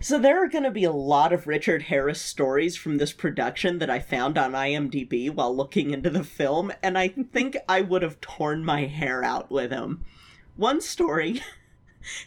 so 0.00 0.18
there 0.18 0.42
are 0.42 0.48
going 0.48 0.64
to 0.64 0.70
be 0.70 0.84
a 0.84 0.92
lot 0.92 1.32
of 1.32 1.46
Richard 1.46 1.82
Harris 1.82 2.20
stories 2.20 2.76
from 2.76 2.98
this 2.98 3.12
production 3.12 3.78
that 3.78 3.90
I 3.90 3.98
found 3.98 4.36
on 4.36 4.52
IMDb 4.52 5.30
while 5.30 5.54
looking 5.54 5.90
into 5.90 6.10
the 6.10 6.24
film, 6.24 6.72
and 6.82 6.98
I 6.98 7.08
think 7.08 7.56
I 7.68 7.80
would 7.80 8.02
have 8.02 8.20
torn 8.20 8.64
my 8.64 8.86
hair 8.86 9.24
out 9.24 9.50
with 9.50 9.70
him. 9.70 10.04
One 10.56 10.80
story. 10.80 11.42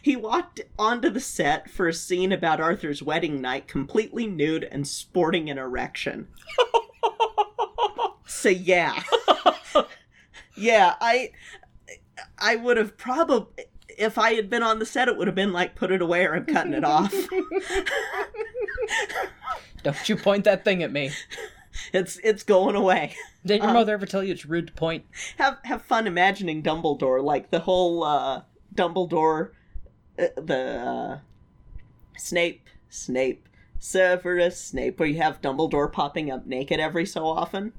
He 0.02 0.14
walked 0.14 0.60
onto 0.78 1.08
the 1.08 1.20
set 1.20 1.70
for 1.70 1.88
a 1.88 1.94
scene 1.94 2.32
about 2.32 2.60
Arthur's 2.60 3.02
wedding 3.02 3.40
night 3.40 3.66
completely 3.66 4.26
nude 4.26 4.64
and 4.64 4.86
sporting 4.86 5.48
an 5.48 5.56
erection. 5.56 6.28
so 8.26 8.50
yeah. 8.50 9.02
yeah, 10.54 10.96
I 11.00 11.30
I 12.38 12.56
would 12.56 12.76
have 12.76 12.98
probably 12.98 13.64
if 14.00 14.18
I 14.18 14.34
had 14.34 14.48
been 14.50 14.62
on 14.62 14.78
the 14.78 14.86
set 14.86 15.08
it 15.08 15.16
would 15.16 15.26
have 15.28 15.34
been 15.36 15.52
like 15.52 15.74
put 15.76 15.92
it 15.92 16.02
away 16.02 16.24
or 16.24 16.34
I'm 16.34 16.46
cutting 16.46 16.74
it 16.74 16.84
off. 16.84 17.14
Don't 19.82 20.08
you 20.08 20.16
point 20.16 20.44
that 20.44 20.64
thing 20.64 20.82
at 20.82 20.92
me. 20.92 21.10
it's 21.92 22.18
it's 22.22 22.42
going 22.42 22.76
away. 22.76 23.14
Did 23.46 23.60
your 23.60 23.68
Um, 23.68 23.74
mother 23.74 23.92
ever 23.94 24.06
tell 24.06 24.22
you 24.22 24.32
it's 24.32 24.44
rude 24.46 24.66
to 24.68 24.72
point? 24.72 25.04
Have 25.38 25.58
have 25.64 25.82
fun 25.82 26.06
imagining 26.06 26.62
Dumbledore 26.62 27.22
like 27.22 27.50
the 27.50 27.60
whole 27.60 28.04
uh 28.04 28.42
Dumbledore 28.74 29.50
uh, 30.18 30.26
the 30.36 30.58
uh 30.58 31.18
Snape 32.18 32.66
Snape 32.88 33.48
Severus 33.78 34.60
Snape 34.60 34.98
where 34.98 35.08
you 35.08 35.18
have 35.18 35.40
Dumbledore 35.40 35.90
popping 35.90 36.30
up 36.30 36.46
naked 36.46 36.80
every 36.80 37.06
so 37.06 37.26
often. 37.26 37.72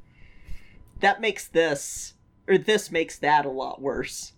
That 0.99 1.21
makes 1.21 1.47
this 1.47 2.13
or 2.47 2.57
this 2.57 2.91
makes 2.91 3.17
that 3.19 3.45
a 3.45 3.49
lot 3.49 3.81
worse. 3.81 4.33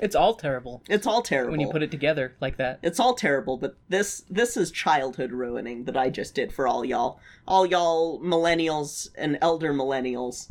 It's 0.00 0.16
all 0.16 0.34
terrible 0.34 0.82
It's 0.88 1.06
all 1.06 1.22
terrible. 1.22 1.52
when 1.52 1.60
you 1.60 1.70
put 1.70 1.82
it 1.82 1.90
together 1.90 2.34
like 2.40 2.56
that. 2.56 2.80
It's 2.82 2.98
all 2.98 3.14
terrible, 3.14 3.56
but 3.56 3.76
this 3.88 4.24
this 4.28 4.56
is 4.56 4.70
childhood 4.70 5.30
ruining 5.30 5.84
that 5.84 5.96
I 5.96 6.10
just 6.10 6.34
did 6.34 6.52
for 6.52 6.66
all 6.66 6.84
y'all. 6.84 7.20
All 7.46 7.64
y'all 7.64 8.20
millennials 8.20 9.08
and 9.16 9.38
elder 9.40 9.72
millennials. 9.72 10.50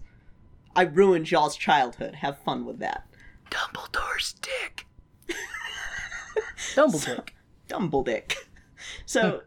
I 0.75 0.83
ruined 0.83 1.29
y'all's 1.29 1.57
childhood. 1.57 2.15
Have 2.15 2.37
fun 2.39 2.65
with 2.65 2.79
that. 2.79 3.05
Dumbledore's 3.51 4.33
dick. 4.33 4.87
Dumbledore. 6.73 7.27
Dumbledick. 7.69 8.35
So 9.05 9.41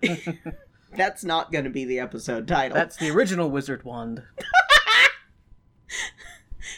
that's 0.97 1.25
not 1.25 1.51
going 1.51 1.65
to 1.65 1.71
be 1.71 1.85
the 1.85 1.99
episode 1.99 2.47
title. 2.47 2.77
That's 2.77 2.97
the 2.97 3.11
original 3.11 3.51
wizard 3.51 3.83
wand. 3.85 4.23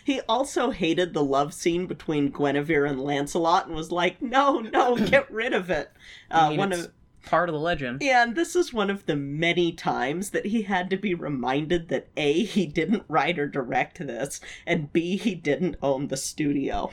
He 0.04 0.20
also 0.28 0.70
hated 0.70 1.14
the 1.14 1.24
love 1.24 1.54
scene 1.54 1.86
between 1.86 2.30
Guinevere 2.30 2.84
and 2.88 3.00
Lancelot 3.00 3.66
and 3.66 3.74
was 3.74 3.90
like, 3.92 4.20
"No, 4.22 4.60
no, 4.60 4.96
get 5.06 5.30
rid 5.30 5.52
of 5.52 5.70
it." 5.70 5.90
I 6.30 6.46
Uh, 6.46 6.48
mean, 6.50 6.58
one 6.58 6.72
it's 6.72 6.84
of 6.86 6.92
part 7.24 7.48
of 7.48 7.52
the 7.52 7.60
legend. 7.60 8.02
And 8.02 8.34
this 8.34 8.56
is 8.56 8.72
one 8.72 8.88
of 8.90 9.04
the 9.06 9.16
many 9.16 9.72
times 9.72 10.30
that 10.30 10.46
he 10.46 10.62
had 10.62 10.88
to 10.90 10.96
be 10.96 11.14
reminded 11.14 11.88
that 11.88 12.08
A, 12.16 12.44
he 12.44 12.64
didn't 12.66 13.04
write 13.08 13.38
or 13.38 13.46
direct 13.46 13.98
this, 13.98 14.40
and 14.66 14.92
B, 14.92 15.16
he 15.16 15.34
didn't 15.34 15.76
own 15.82 16.08
the 16.08 16.16
studio. 16.16 16.90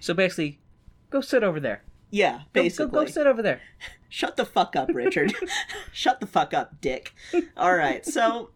So 0.00 0.14
basically, 0.14 0.60
go 1.10 1.20
sit 1.20 1.42
over 1.42 1.58
there. 1.60 1.82
Yeah, 2.10 2.42
basically. 2.52 2.92
Go, 2.92 3.04
go, 3.04 3.10
sit 3.10 3.26
over 3.26 3.42
there. 3.42 3.60
Shut 4.08 4.36
the 4.36 4.44
fuck 4.44 4.76
up, 4.76 4.90
Richard. 4.92 5.32
Shut 5.92 6.20
the 6.20 6.26
fuck 6.26 6.52
up, 6.52 6.80
Dick. 6.80 7.14
All 7.56 7.74
right, 7.74 8.04
so 8.04 8.22
uh, 8.22 8.46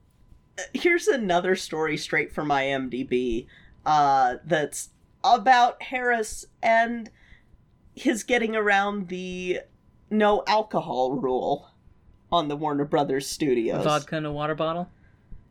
here's 0.72 1.06
another 1.06 1.56
story 1.56 1.96
straight 1.96 2.32
from 2.32 2.48
IMDb 2.48 3.46
uh, 3.84 4.36
that's 4.44 4.90
about 5.24 5.82
Harris 5.82 6.46
and 6.62 7.10
his 7.94 8.22
getting 8.22 8.54
around 8.54 9.08
the 9.08 9.60
no 10.10 10.44
alcohol 10.46 11.12
rule 11.12 11.70
on 12.30 12.48
the 12.48 12.56
Warner 12.56 12.84
Brothers 12.84 13.26
studios. 13.26 13.84
Vodka 13.84 14.16
in 14.16 14.26
a 14.26 14.32
water 14.32 14.54
bottle. 14.54 14.88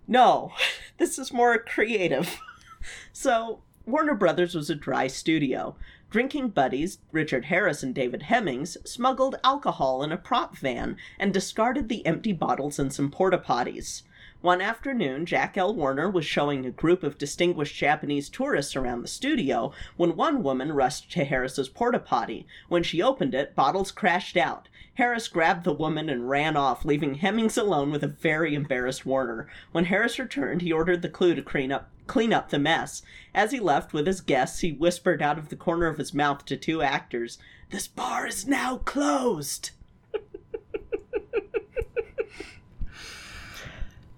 No, 0.07 0.51
this 0.97 1.17
is 1.17 1.33
more 1.33 1.57
creative. 1.57 2.39
so, 3.13 3.61
Warner 3.85 4.15
Brothers 4.15 4.55
was 4.55 4.69
a 4.69 4.75
dry 4.75 5.07
studio. 5.07 5.75
Drinking 6.09 6.49
buddies, 6.49 6.99
Richard 7.11 7.45
Harris 7.45 7.83
and 7.83 7.93
David 7.93 8.23
Hemmings, 8.23 8.77
smuggled 8.85 9.35
alcohol 9.43 10.03
in 10.03 10.11
a 10.11 10.17
prop 10.17 10.55
van 10.55 10.97
and 11.19 11.33
discarded 11.33 11.89
the 11.89 12.05
empty 12.05 12.31
bottles 12.31 12.79
in 12.79 12.89
some 12.89 13.11
porta 13.11 13.37
potties. 13.37 14.03
One 14.45 14.61
afternoon, 14.61 15.25
Jack 15.25 15.57
L. 15.57 15.73
Warner 15.73 16.07
was 16.07 16.23
showing 16.23 16.67
a 16.67 16.69
group 16.69 17.01
of 17.01 17.17
distinguished 17.17 17.75
Japanese 17.75 18.29
tourists 18.29 18.75
around 18.75 19.01
the 19.01 19.07
studio 19.07 19.73
when 19.97 20.15
one 20.15 20.43
woman 20.43 20.71
rushed 20.71 21.11
to 21.13 21.23
Harris's 21.23 21.67
porta 21.67 21.97
potty. 21.97 22.45
When 22.67 22.83
she 22.83 23.01
opened 23.01 23.33
it, 23.33 23.55
bottles 23.55 23.91
crashed 23.91 24.37
out. 24.37 24.69
Harris 24.93 25.27
grabbed 25.27 25.63
the 25.63 25.73
woman 25.73 26.09
and 26.09 26.29
ran 26.29 26.55
off, 26.55 26.85
leaving 26.85 27.15
Hemmings 27.15 27.57
alone 27.57 27.89
with 27.89 28.03
a 28.03 28.07
very 28.07 28.53
embarrassed 28.53 29.03
Warner. 29.03 29.47
When 29.71 29.85
Harris 29.85 30.19
returned, 30.19 30.61
he 30.61 30.71
ordered 30.71 31.01
the 31.01 31.09
crew 31.09 31.33
to 31.33 31.41
clean 31.41 31.71
up 31.71 31.89
clean 32.05 32.31
up 32.31 32.51
the 32.51 32.59
mess. 32.59 33.01
As 33.33 33.51
he 33.51 33.59
left 33.59 33.93
with 33.93 34.05
his 34.05 34.21
guests, 34.21 34.59
he 34.59 34.71
whispered 34.71 35.23
out 35.23 35.39
of 35.39 35.49
the 35.49 35.55
corner 35.55 35.87
of 35.87 35.97
his 35.97 36.13
mouth 36.13 36.45
to 36.45 36.55
two 36.55 36.83
actors, 36.83 37.39
"This 37.71 37.87
bar 37.87 38.27
is 38.27 38.47
now 38.47 38.77
closed." 38.77 39.71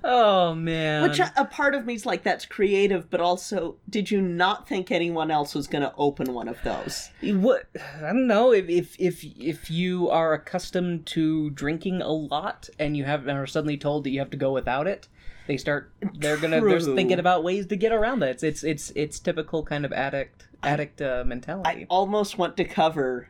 Oh 0.04 0.54
man. 0.54 1.04
Which 1.04 1.20
a, 1.20 1.46
part 1.46 1.76
of 1.76 1.86
me's 1.86 2.06
like, 2.06 2.24
that's 2.24 2.46
creative, 2.46 3.10
but 3.10 3.20
also, 3.20 3.76
did 3.90 4.12
you 4.12 4.22
not 4.22 4.68
think 4.68 4.92
anyone 4.92 5.32
else 5.32 5.56
was 5.56 5.68
going 5.68 5.82
to 5.82 5.94
open 5.98 6.34
one 6.34 6.48
of 6.48 6.58
those? 6.64 7.10
what 7.22 7.68
I 8.02 8.14
don't 8.14 8.28
know 8.28 8.54
if 8.54 8.70
if 8.70 8.96
if 9.00 9.24
if 9.24 9.72
you 9.72 10.10
are 10.10 10.34
accustomed 10.34 11.06
to 11.08 11.50
drinking 11.52 12.02
a 12.02 12.12
lot 12.12 12.70
and 12.80 12.96
you 12.96 13.06
have 13.06 13.28
and 13.28 13.38
are 13.38 13.48
suddenly 13.48 13.78
told 13.78 14.04
that 14.04 14.12
you 14.12 14.20
have 14.20 14.30
to 14.30 14.38
go 14.38 14.52
without 14.52 14.88
it, 14.88 15.08
they 15.48 15.58
start 15.58 15.92
they're 16.14 16.38
gonna 16.38 16.62
they're 16.62 16.80
thinking 16.80 17.20
about 17.20 17.44
ways 17.44 17.66
to 17.68 17.76
get 17.76 17.92
around 17.92 18.20
that. 18.20 18.30
It's 18.30 18.44
it's 18.44 18.64
it's 18.64 18.92
it's 18.96 19.20
typical 19.20 19.64
kind 19.64 19.86
of 19.86 19.92
addict 19.92 20.48
addict 20.64 21.02
uh, 21.02 21.24
mentality. 21.26 21.70
I 21.70 21.88
almost 21.90 22.38
want 22.38 22.56
to 22.58 22.66
cover 22.66 23.30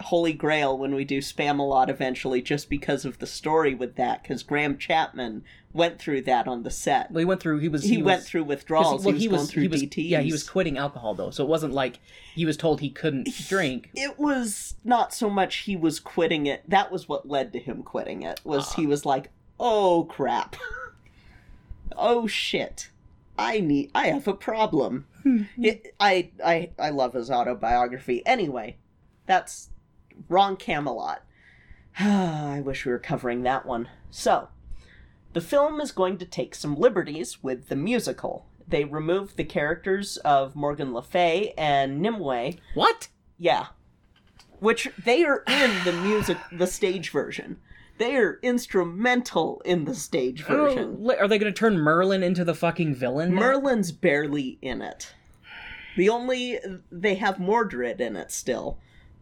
Holy 0.00 0.32
Grail 0.32 0.76
when 0.76 0.94
we 0.94 1.04
do 1.04 1.18
Spamalot 1.18 1.88
eventually, 1.88 2.42
just 2.42 2.68
because 2.68 3.04
of 3.04 3.18
the 3.20 3.26
story 3.26 3.74
with 3.74 3.94
that, 3.96 4.22
because 4.22 4.42
Graham 4.42 4.76
Chapman 4.76 5.44
went 5.72 5.98
through 6.00 6.22
that 6.22 6.46
on 6.48 6.62
the 6.64 6.70
set. 6.70 7.10
well, 7.10 7.20
he 7.20 7.24
went 7.24 7.40
through. 7.40 7.58
He 7.58 7.68
was. 7.68 7.84
He, 7.84 7.98
was, 7.98 8.04
went 8.04 8.22
through 8.24 8.42
'cause 8.42 8.48
withdrawals. 8.48 9.04
well, 9.04 9.14
he 9.14 9.28
was 9.28 9.38
going 9.38 9.48
through 9.48 9.62
he 9.62 9.68
was, 9.68 9.82
DTs. 9.82 10.08
Yeah, 10.08 10.20
he 10.20 10.32
was 10.32 10.48
quitting 10.48 10.76
alcohol 10.78 11.14
though, 11.14 11.30
so 11.30 11.44
it 11.44 11.48
wasn't 11.48 11.72
like 11.72 12.00
he 12.34 12.44
was 12.44 12.56
told 12.56 12.80
he 12.80 12.90
couldn't 12.90 13.28
drink. 13.48 13.90
it 13.94 14.18
was 14.18 14.74
not 14.84 15.14
so 15.14 15.30
much 15.30 15.56
he 15.58 15.76
was 15.76 16.00
quitting 16.00 16.46
it 16.46 16.68
that 16.68 16.90
was 16.90 17.08
what 17.08 17.28
led 17.28 17.52
to 17.52 17.58
him 17.60 17.82
quitting 17.82 18.22
it 18.22 18.40
was 18.44 18.70
Ah. 18.72 18.74
he 18.76 18.86
was 18.86 19.06
like 19.06 19.30
oh 19.60 20.04
crap 20.10 20.56
oh 21.96 22.26
shit 22.26 22.90
i 23.38 23.60
need 23.60 23.90
i 23.94 24.08
have 24.08 24.26
a 24.26 24.34
problem 24.34 25.06
it, 25.56 25.94
I, 26.00 26.30
I 26.44 26.70
i 26.78 26.90
love 26.90 27.14
his 27.14 27.30
autobiography 27.30 28.22
anyway 28.26 28.76
that's 29.26 29.70
wrong 30.28 30.56
camelot 30.56 31.22
i 31.98 32.60
wish 32.64 32.84
we 32.84 32.92
were 32.92 32.98
covering 32.98 33.42
that 33.42 33.64
one 33.66 33.88
so 34.10 34.48
the 35.32 35.40
film 35.40 35.80
is 35.80 35.90
going 35.92 36.16
to 36.18 36.24
take 36.26 36.54
some 36.54 36.76
liberties 36.76 37.42
with 37.42 37.68
the 37.68 37.76
musical 37.76 38.46
they 38.66 38.84
removed 38.84 39.36
the 39.36 39.44
characters 39.44 40.16
of 40.18 40.54
morgan 40.56 40.92
le 40.94 41.02
fay 41.02 41.52
and 41.58 42.00
nimue 42.00 42.52
What? 42.74 43.08
yeah. 43.38 43.66
Which 44.60 44.88
they 45.04 45.24
are 45.24 45.42
in 45.46 45.84
the 45.84 45.92
music, 46.04 46.38
the 46.50 46.66
stage 46.66 47.10
version. 47.10 47.58
They 47.98 48.16
are 48.16 48.38
instrumental 48.42 49.60
in 49.64 49.84
the 49.84 49.94
stage 49.94 50.42
oh, 50.48 50.54
version. 50.54 50.96
Oh, 51.02 51.14
Are 51.18 51.28
they 51.28 51.38
going 51.38 51.52
to 51.52 51.58
turn 51.58 51.76
Merlin 51.76 52.22
into 52.22 52.44
the 52.44 52.54
fucking 52.54 52.94
villain? 52.94 53.34
now? 53.34 53.40
Merlin's 53.40 53.92
barely 53.92 54.58
in 54.62 54.80
it. 54.80 55.12
The 55.96 56.08
only 56.08 56.58
they 56.90 57.16
have 57.16 57.38
Mordred 57.38 58.00
in 58.00 58.16
it 58.16 58.30
still, 58.32 58.78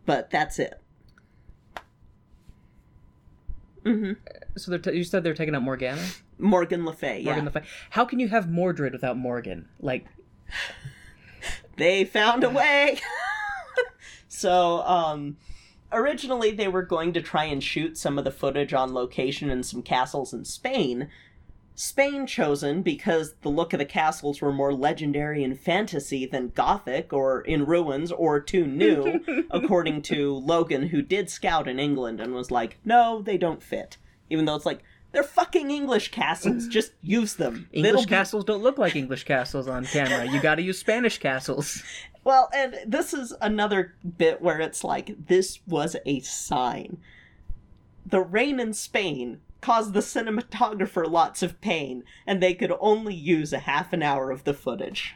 but 0.06 0.30
that's 0.30 0.58
it. 0.58 0.80
So 4.56 4.70
they're 4.70 4.78
t- 4.78 4.96
you 4.96 5.04
said 5.04 5.24
they're 5.24 5.34
taking 5.34 5.54
out 5.54 5.62
Morgana. 5.62 6.02
Morgan 6.38 6.84
Le 6.84 6.92
Fay, 6.92 7.20
yeah. 7.20 7.26
Morgan 7.26 7.44
Le 7.46 7.50
Fay. 7.50 7.62
How 7.90 8.04
can 8.04 8.18
you 8.18 8.28
have 8.28 8.50
Mordred 8.50 8.92
without 8.92 9.16
Morgan? 9.16 9.68
Like, 9.80 10.06
they 11.76 12.04
found 12.04 12.44
a 12.44 12.50
way. 12.50 13.00
so, 14.28 14.82
um, 14.82 15.36
originally 15.92 16.50
they 16.50 16.68
were 16.68 16.82
going 16.82 17.12
to 17.12 17.22
try 17.22 17.44
and 17.44 17.62
shoot 17.62 17.96
some 17.96 18.18
of 18.18 18.24
the 18.24 18.30
footage 18.30 18.72
on 18.72 18.94
location 18.94 19.50
in 19.50 19.62
some 19.62 19.82
castles 19.82 20.32
in 20.32 20.44
Spain. 20.44 21.08
Spain 21.74 22.26
chosen 22.26 22.82
because 22.82 23.34
the 23.42 23.48
look 23.48 23.72
of 23.72 23.78
the 23.78 23.84
castles 23.84 24.40
were 24.40 24.52
more 24.52 24.74
legendary 24.74 25.42
and 25.42 25.58
fantasy 25.58 26.26
than 26.26 26.48
gothic 26.48 27.12
or 27.12 27.40
in 27.40 27.64
ruins 27.64 28.12
or 28.12 28.40
too 28.40 28.66
new, 28.66 29.20
according 29.50 30.02
to 30.02 30.34
Logan, 30.34 30.88
who 30.88 31.00
did 31.00 31.30
scout 31.30 31.66
in 31.66 31.78
England 31.78 32.20
and 32.20 32.34
was 32.34 32.50
like, 32.50 32.78
no, 32.84 33.22
they 33.22 33.38
don't 33.38 33.62
fit. 33.62 33.96
Even 34.28 34.44
though 34.44 34.54
it's 34.54 34.66
like, 34.66 34.82
they're 35.12 35.22
fucking 35.22 35.70
English 35.70 36.10
castles, 36.10 36.66
just 36.68 36.92
use 37.02 37.34
them. 37.34 37.68
It'll 37.72 37.86
English 37.86 38.06
be 38.06 38.10
castles 38.10 38.44
don't 38.44 38.62
look 38.62 38.78
like 38.78 38.96
English 38.96 39.24
castles 39.24 39.68
on 39.68 39.84
camera. 39.84 40.30
You 40.30 40.40
got 40.40 40.56
to 40.56 40.62
use 40.62 40.78
Spanish 40.78 41.18
castles. 41.18 41.82
Well, 42.24 42.50
and 42.54 42.78
this 42.86 43.12
is 43.12 43.34
another 43.40 43.96
bit 44.16 44.40
where 44.40 44.60
it's 44.60 44.84
like 44.84 45.26
this 45.26 45.58
was 45.66 45.96
a 46.06 46.20
sign. 46.20 46.98
The 48.06 48.20
rain 48.20 48.60
in 48.60 48.74
Spain 48.74 49.40
caused 49.62 49.94
the 49.94 50.00
cinematographer 50.00 51.10
lots 51.10 51.42
of 51.42 51.58
pain, 51.62 52.04
and 52.26 52.42
they 52.42 52.52
could 52.52 52.72
only 52.80 53.14
use 53.14 53.54
a 53.54 53.60
half 53.60 53.94
an 53.94 54.02
hour 54.02 54.30
of 54.30 54.44
the 54.44 54.52
footage. 54.52 55.14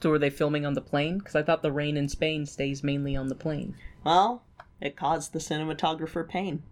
So 0.00 0.08
were 0.08 0.18
they 0.18 0.30
filming 0.30 0.64
on 0.64 0.72
the 0.72 0.80
plane? 0.80 1.18
Because 1.18 1.36
I 1.36 1.42
thought 1.42 1.62
the 1.62 1.72
rain 1.72 1.98
in 1.98 2.08
Spain 2.08 2.46
stays 2.46 2.82
mainly 2.82 3.14
on 3.14 3.28
the 3.28 3.34
plane. 3.34 3.76
Well, 4.04 4.42
it 4.80 4.96
caused 4.96 5.32
the 5.34 5.38
cinematographer 5.38 6.26
pain. 6.26 6.62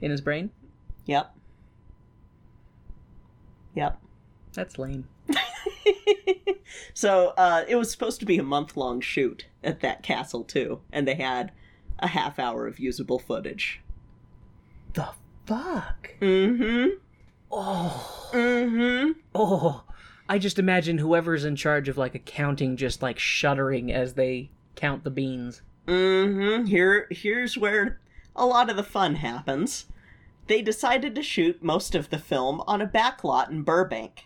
In 0.00 0.10
his 0.10 0.20
brain? 0.20 0.50
Yep. 1.06 1.34
Yep. 3.74 3.98
That's 4.52 4.78
lame. 4.78 5.08
So, 6.94 7.32
uh, 7.36 7.64
it 7.68 7.76
was 7.76 7.90
supposed 7.90 8.20
to 8.20 8.26
be 8.26 8.38
a 8.38 8.42
month 8.42 8.76
long 8.76 9.00
shoot 9.00 9.46
at 9.64 9.80
that 9.80 10.02
castle, 10.02 10.44
too, 10.44 10.80
and 10.92 11.06
they 11.06 11.14
had 11.14 11.52
a 11.98 12.08
half 12.08 12.38
hour 12.38 12.66
of 12.66 12.78
usable 12.78 13.18
footage. 13.18 13.80
The 14.92 15.08
fuck? 15.52 16.14
Mm 16.20 16.56
hmm. 16.56 16.88
Oh. 17.50 18.30
Mm 18.32 18.70
hmm. 18.70 19.12
Oh. 19.34 19.84
I 20.28 20.38
just 20.38 20.58
imagine 20.58 20.98
whoever's 20.98 21.44
in 21.44 21.56
charge 21.56 21.88
of 21.88 21.98
like 21.98 22.14
accounting 22.14 22.76
just 22.76 23.02
like 23.02 23.18
shuddering 23.18 23.92
as 23.92 24.14
they 24.14 24.50
count 24.76 25.04
the 25.04 25.10
beans. 25.10 25.60
Mm-hmm. 25.86 26.66
Here 26.66 27.06
here's 27.10 27.58
where 27.58 28.00
a 28.34 28.46
lot 28.46 28.70
of 28.70 28.76
the 28.76 28.82
fun 28.82 29.16
happens. 29.16 29.86
They 30.46 30.62
decided 30.62 31.14
to 31.14 31.22
shoot 31.22 31.62
most 31.62 31.94
of 31.94 32.10
the 32.10 32.18
film 32.18 32.62
on 32.66 32.80
a 32.80 32.86
backlot 32.86 33.50
in 33.50 33.62
Burbank. 33.62 34.24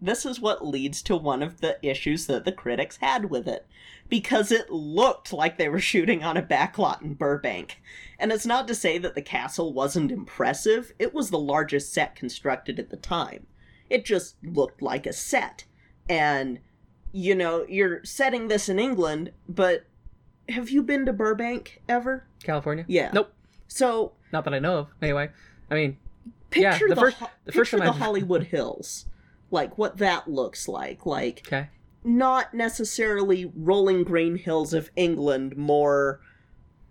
This 0.00 0.24
is 0.24 0.40
what 0.40 0.66
leads 0.66 1.02
to 1.02 1.16
one 1.16 1.42
of 1.42 1.60
the 1.60 1.78
issues 1.86 2.26
that 2.26 2.44
the 2.44 2.52
critics 2.52 2.98
had 2.98 3.30
with 3.30 3.48
it. 3.48 3.66
Because 4.08 4.50
it 4.52 4.70
looked 4.70 5.32
like 5.32 5.58
they 5.58 5.68
were 5.68 5.80
shooting 5.92 6.22
on 6.22 6.36
a 6.36 6.42
backlot 6.42 7.02
in 7.02 7.14
Burbank. 7.14 7.80
And 8.18 8.32
it's 8.32 8.46
not 8.46 8.66
to 8.68 8.74
say 8.74 8.98
that 8.98 9.14
the 9.14 9.22
castle 9.22 9.72
wasn't 9.72 10.10
impressive, 10.12 10.92
it 10.98 11.12
was 11.14 11.30
the 11.30 11.38
largest 11.38 11.92
set 11.92 12.14
constructed 12.16 12.78
at 12.78 12.90
the 12.90 12.96
time. 12.96 13.46
It 13.90 14.04
just 14.04 14.36
looked 14.42 14.82
like 14.82 15.06
a 15.06 15.12
set. 15.12 15.64
And, 16.08 16.60
you 17.12 17.34
know, 17.34 17.64
you're 17.68 18.04
setting 18.04 18.48
this 18.48 18.68
in 18.68 18.78
England, 18.78 19.32
but 19.48 19.84
have 20.48 20.70
you 20.70 20.82
been 20.82 21.04
to 21.06 21.12
Burbank 21.12 21.82
ever? 21.88 22.24
California? 22.42 22.84
Yeah. 22.88 23.10
Nope. 23.12 23.32
So 23.66 24.12
Not 24.32 24.44
that 24.44 24.54
I 24.54 24.58
know 24.58 24.78
of. 24.78 24.86
Anyway, 25.02 25.28
I 25.70 25.74
mean, 25.74 25.98
picture 26.50 26.68
Yeah, 26.70 26.78
the 26.88 26.94
the, 26.94 27.00
first- 27.00 27.16
Ho- 27.18 27.30
the 27.44 27.52
first 27.52 27.70
time 27.72 27.80
the 27.80 27.86
I've- 27.88 27.98
Hollywood 28.02 28.44
Hills, 28.44 29.06
like 29.50 29.78
what 29.78 29.98
that 29.98 30.28
looks 30.28 30.68
like. 30.68 31.06
Like 31.06 31.42
okay. 31.46 31.68
not 32.04 32.54
necessarily 32.54 33.50
rolling 33.54 34.04
green 34.04 34.36
hills 34.36 34.72
of 34.74 34.90
England. 34.96 35.56
More, 35.56 36.20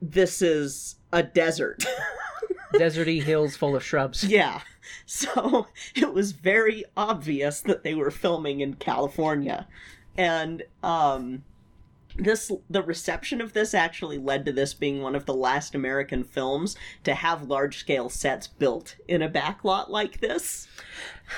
this 0.01 0.41
is 0.41 0.95
a 1.11 1.23
desert. 1.23 1.85
Deserty 2.73 3.23
hills 3.23 3.55
full 3.55 3.75
of 3.75 3.83
shrubs. 3.83 4.23
yeah. 4.23 4.61
So 5.05 5.67
it 5.95 6.13
was 6.13 6.31
very 6.31 6.85
obvious 6.95 7.59
that 7.61 7.83
they 7.83 7.93
were 7.93 8.09
filming 8.11 8.61
in 8.61 8.75
California, 8.75 9.67
and 10.15 10.63
um. 10.81 11.43
This 12.19 12.51
the 12.67 12.81
reception 12.81 13.41
of 13.41 13.53
this 13.53 13.75
actually 13.75 14.17
led 14.17 14.43
to 14.45 14.51
this 14.51 14.73
being 14.73 15.03
one 15.03 15.13
of 15.13 15.25
the 15.27 15.35
last 15.35 15.75
American 15.75 16.23
films 16.23 16.75
to 17.03 17.13
have 17.13 17.47
large 17.47 17.77
scale 17.77 18.09
sets 18.09 18.47
built 18.47 18.95
in 19.07 19.21
a 19.21 19.29
backlot 19.29 19.89
like 19.89 20.19
this. 20.19 20.67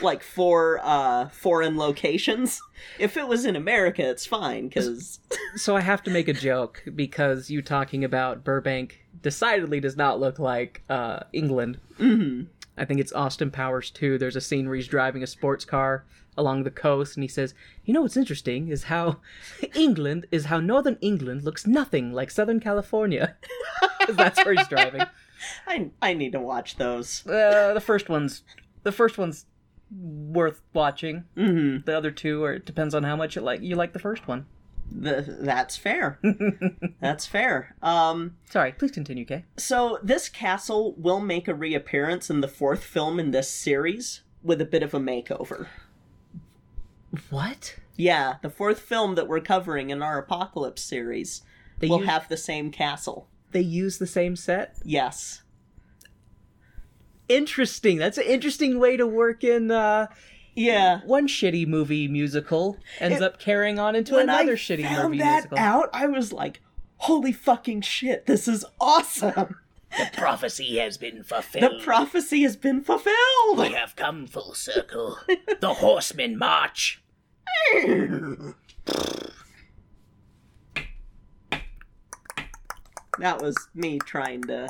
Like 0.01 0.23
for 0.23 0.79
uh 0.83 1.29
foreign 1.29 1.77
locations. 1.77 2.61
If 2.97 3.17
it 3.17 3.27
was 3.27 3.45
in 3.45 3.55
America, 3.55 4.07
it's 4.07 4.25
fine 4.25 4.67
because 4.67 5.19
So 5.55 5.75
I 5.75 5.81
have 5.81 6.03
to 6.03 6.11
make 6.11 6.27
a 6.27 6.33
joke 6.33 6.83
because 6.95 7.49
you 7.49 7.61
talking 7.61 8.03
about 8.03 8.43
Burbank 8.43 9.05
decidedly 9.21 9.79
does 9.79 9.97
not 9.97 10.19
look 10.19 10.39
like 10.39 10.83
uh, 10.89 11.21
England. 11.33 11.79
hmm 11.97 12.43
I 12.77 12.85
think 12.85 13.01
it's 13.01 13.11
Austin 13.11 13.51
Powers 13.51 13.91
too. 13.91 14.17
There's 14.17 14.37
a 14.37 14.41
scene 14.41 14.67
where 14.67 14.75
he's 14.77 14.87
driving 14.87 15.21
a 15.21 15.27
sports 15.27 15.65
car 15.65 16.05
along 16.37 16.63
the 16.63 16.71
coast 16.71 17.17
and 17.17 17.23
he 17.23 17.27
says, 17.27 17.53
"You 17.83 17.93
know 17.93 18.01
what's 18.03 18.15
interesting 18.15 18.69
is 18.69 18.83
how 18.83 19.17
England 19.75 20.27
is 20.31 20.45
how 20.45 20.61
northern 20.61 20.97
England 21.01 21.43
looks 21.43 21.67
nothing 21.67 22.13
like 22.13 22.31
southern 22.31 22.61
California." 22.61 23.35
that's 24.09 24.43
where 24.45 24.53
he's 24.53 24.67
driving. 24.69 25.01
I 25.67 25.89
I 26.01 26.13
need 26.13 26.31
to 26.31 26.39
watch 26.39 26.77
those. 26.77 27.27
Uh, 27.27 27.73
the 27.73 27.81
first 27.81 28.07
one's 28.07 28.43
the 28.83 28.91
first 28.93 29.17
one's 29.17 29.45
worth 29.91 30.61
watching. 30.73 31.23
hmm 31.35 31.77
The 31.85 31.97
other 31.97 32.11
two 32.11 32.43
are 32.43 32.53
it 32.53 32.65
depends 32.65 32.93
on 32.95 33.03
how 33.03 33.15
much 33.15 33.35
you 33.35 33.41
like 33.41 33.61
you 33.61 33.75
like 33.75 33.93
the 33.93 33.99
first 33.99 34.27
one. 34.27 34.45
The, 34.91 35.37
that's 35.41 35.77
fair. 35.77 36.19
that's 36.99 37.27
fair. 37.27 37.75
Um, 37.83 38.37
Sorry, 38.49 38.71
please 38.71 38.89
continue, 38.91 39.23
Kay. 39.25 39.45
so 39.57 39.99
this 40.01 40.29
castle 40.29 40.95
will 40.97 41.19
make 41.19 41.47
a 41.47 41.53
reappearance 41.53 42.29
in 42.31 42.41
the 42.41 42.47
fourth 42.47 42.83
film 42.83 43.19
in 43.19 43.29
this 43.31 43.49
series 43.51 44.21
with 44.41 44.59
a 44.61 44.65
bit 44.65 44.81
of 44.81 44.93
a 44.95 44.99
makeover. 44.99 45.67
What? 47.29 47.75
Yeah, 47.95 48.35
the 48.41 48.49
fourth 48.49 48.79
film 48.79 49.15
that 49.15 49.27
we're 49.27 49.41
covering 49.41 49.89
in 49.89 50.01
our 50.01 50.17
Apocalypse 50.17 50.81
series 50.81 51.41
They 51.79 51.87
will 51.87 51.99
use, 51.99 52.07
have 52.09 52.29
the 52.29 52.37
same 52.37 52.71
castle. 52.71 53.27
they 53.51 53.61
use 53.61 53.97
the 53.97 54.07
same 54.07 54.35
set? 54.35 54.77
Yes. 54.83 55.41
Interesting. 57.29 57.97
That's 57.97 58.17
an 58.17 58.25
interesting 58.25 58.79
way 58.79 58.97
to 58.97 59.07
work 59.07 59.43
in 59.43 59.71
uh, 59.71 60.07
Yeah. 60.55 60.99
one 61.05 61.27
shitty 61.27 61.65
movie 61.67 62.07
musical 62.07 62.77
ends 62.99 63.17
It- 63.17 63.23
up 63.23 63.39
carrying 63.39 63.79
on 63.79 63.95
into 63.95 64.17
another 64.17 64.53
I 64.53 64.55
shitty 64.55 64.83
found 64.83 65.03
movie 65.11 65.17
that 65.19 65.35
musical. 65.51 65.57
out, 65.59 65.89
I 65.93 66.07
was 66.07 66.33
like, 66.33 66.59
"Holy 66.97 67.31
fucking 67.31 67.81
shit! 67.81 68.25
This 68.25 68.47
is 68.47 68.65
awesome! 68.81 69.55
The 69.97 70.09
prophecy 70.13 70.77
has 70.77 70.97
been 70.97 71.23
fulfilled. 71.23 71.79
The 71.79 71.83
prophecy 71.83 72.41
has 72.43 72.55
been 72.57 72.81
fulfilled." 72.81 73.57
we 73.57 73.71
have 73.73 73.95
come 73.95 74.27
full 74.27 74.53
circle. 74.53 75.17
The 75.61 75.75
horsemen 75.75 76.37
march. 76.37 77.01
That 83.19 83.41
was 83.41 83.55
me 83.75 83.99
trying 83.99 84.43
to 84.43 84.69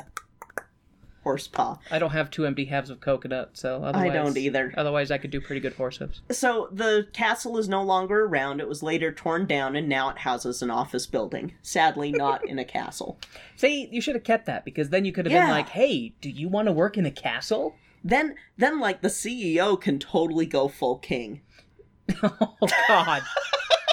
horsepaw. 1.24 1.78
I 1.90 1.98
don't 1.98 2.10
have 2.12 2.30
two 2.30 2.46
empty 2.46 2.64
halves 2.64 2.90
of 2.90 3.00
coconut, 3.00 3.50
so 3.54 3.82
otherwise, 3.84 4.10
I 4.10 4.14
don't 4.14 4.36
either. 4.36 4.72
Otherwise, 4.76 5.10
I 5.10 5.18
could 5.18 5.30
do 5.30 5.40
pretty 5.40 5.60
good 5.60 5.74
horse 5.74 5.98
hooves. 5.98 6.22
So 6.30 6.68
the 6.72 7.08
castle 7.12 7.58
is 7.58 7.68
no 7.68 7.82
longer 7.82 8.24
around. 8.24 8.60
It 8.60 8.68
was 8.68 8.82
later 8.82 9.12
torn 9.12 9.46
down, 9.46 9.76
and 9.76 9.88
now 9.88 10.08
it 10.10 10.18
houses 10.18 10.62
an 10.62 10.70
office 10.70 11.06
building. 11.06 11.54
Sadly, 11.62 12.10
not 12.12 12.46
in 12.48 12.58
a 12.58 12.64
castle. 12.64 13.18
See, 13.56 13.88
you 13.90 14.00
should 14.00 14.14
have 14.14 14.24
kept 14.24 14.46
that 14.46 14.64
because 14.64 14.88
then 14.90 15.04
you 15.04 15.12
could 15.12 15.26
have 15.26 15.32
Yeah. 15.32 15.46
been 15.46 15.50
like, 15.54 15.68
"Hey, 15.70 16.14
do 16.20 16.30
you 16.30 16.48
want 16.48 16.66
to 16.66 16.72
work 16.72 16.96
in 16.96 17.04
a 17.06 17.10
castle?" 17.10 17.76
Then, 18.02 18.34
then, 18.56 18.80
like 18.80 19.02
the 19.02 19.08
CEO 19.08 19.78
can 19.78 19.98
totally 19.98 20.46
go 20.46 20.68
full 20.68 20.96
king. 20.98 21.42
oh 22.22 22.56
God. 22.88 23.22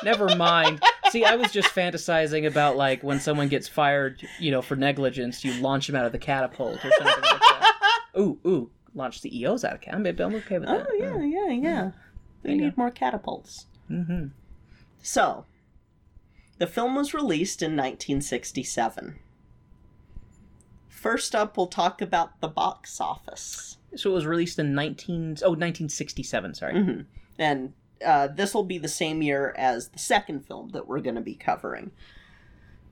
Never 0.03 0.35
mind. 0.35 0.81
See, 1.09 1.25
I 1.25 1.35
was 1.35 1.51
just 1.51 1.69
fantasizing 1.69 2.45
about 2.45 2.75
like 2.75 3.03
when 3.03 3.19
someone 3.19 3.47
gets 3.47 3.67
fired, 3.67 4.21
you 4.39 4.51
know, 4.51 4.61
for 4.61 4.75
negligence, 4.75 5.43
you 5.43 5.53
launch 5.61 5.87
them 5.87 5.95
out 5.95 6.05
of 6.05 6.11
the 6.11 6.19
catapult 6.19 6.83
or 6.83 6.91
something 6.91 7.05
like 7.05 7.23
that. 7.23 7.73
Ooh, 8.19 8.39
ooh, 8.45 8.69
launch 8.95 9.21
CEOs 9.21 9.63
out 9.63 9.73
of 9.75 9.81
catapult. 9.81 10.19
I'm 10.19 10.35
okay 10.35 10.59
with 10.59 10.67
that. 10.67 10.87
Oh 10.89 10.93
yeah, 10.95 11.21
yeah, 11.23 11.49
yeah. 11.49 11.91
We 12.43 12.51
you 12.51 12.57
need 12.57 12.77
more 12.77 12.91
catapults. 12.91 13.67
Mm-hmm. 13.89 14.27
So, 15.01 15.45
the 16.57 16.67
film 16.67 16.95
was 16.95 17.13
released 17.13 17.61
in 17.61 17.71
1967. 17.71 19.19
First 20.89 21.35
up, 21.35 21.55
we'll 21.57 21.67
talk 21.67 22.01
about 22.01 22.41
the 22.41 22.47
box 22.47 22.99
office. 22.99 23.77
So 23.95 24.11
it 24.11 24.13
was 24.13 24.25
released 24.25 24.59
in 24.59 24.73
19 24.73 25.37
oh 25.43 25.51
1967, 25.51 26.53
sorry. 26.55 26.73
Mhm. 26.73 27.05
And 27.37 27.73
uh, 28.05 28.27
this 28.27 28.53
will 28.53 28.63
be 28.63 28.77
the 28.77 28.87
same 28.87 29.21
year 29.21 29.53
as 29.57 29.89
the 29.89 29.99
second 29.99 30.45
film 30.45 30.69
that 30.69 30.87
we're 30.87 31.01
going 31.01 31.15
to 31.15 31.21
be 31.21 31.35
covering. 31.35 31.91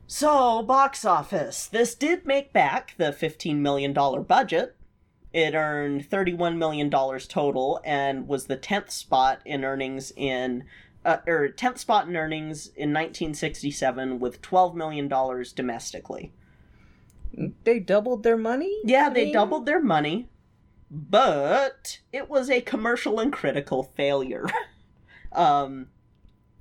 So, 0.07 0.61
box 0.61 1.03
office. 1.03 1.65
This 1.65 1.95
did 1.95 2.25
make 2.25 2.53
back 2.53 2.93
the 2.97 3.11
$15 3.11 3.57
million 3.57 3.93
budget. 3.93 4.75
It 5.33 5.55
earned 5.55 6.09
$31 6.09 6.57
million 6.57 6.89
total 6.89 7.81
and 7.83 8.27
was 8.27 8.45
the 8.45 8.57
10th 8.57 8.91
spot 8.91 9.41
in 9.45 9.65
earnings 9.65 10.11
in. 10.15 10.63
Uh, 11.03 11.17
or 11.27 11.49
10th 11.49 11.77
spot 11.77 12.07
in 12.07 12.15
earnings 12.15 12.67
in 12.67 12.91
1967 12.91 14.19
with 14.19 14.41
$12 14.41 14.73
million 14.73 15.07
domestically. 15.55 16.33
They 17.63 17.79
doubled 17.79 18.23
their 18.23 18.37
money? 18.37 18.75
Yeah, 18.85 19.07
I 19.07 19.13
they 19.13 19.25
mean, 19.25 19.33
doubled 19.33 19.65
their 19.65 19.81
money, 19.81 20.29
but 20.89 21.99
it 22.11 22.29
was 22.29 22.49
a 22.49 22.61
commercial 22.61 23.19
and 23.19 23.31
critical 23.31 23.91
failure. 23.95 24.45
um, 25.35 25.87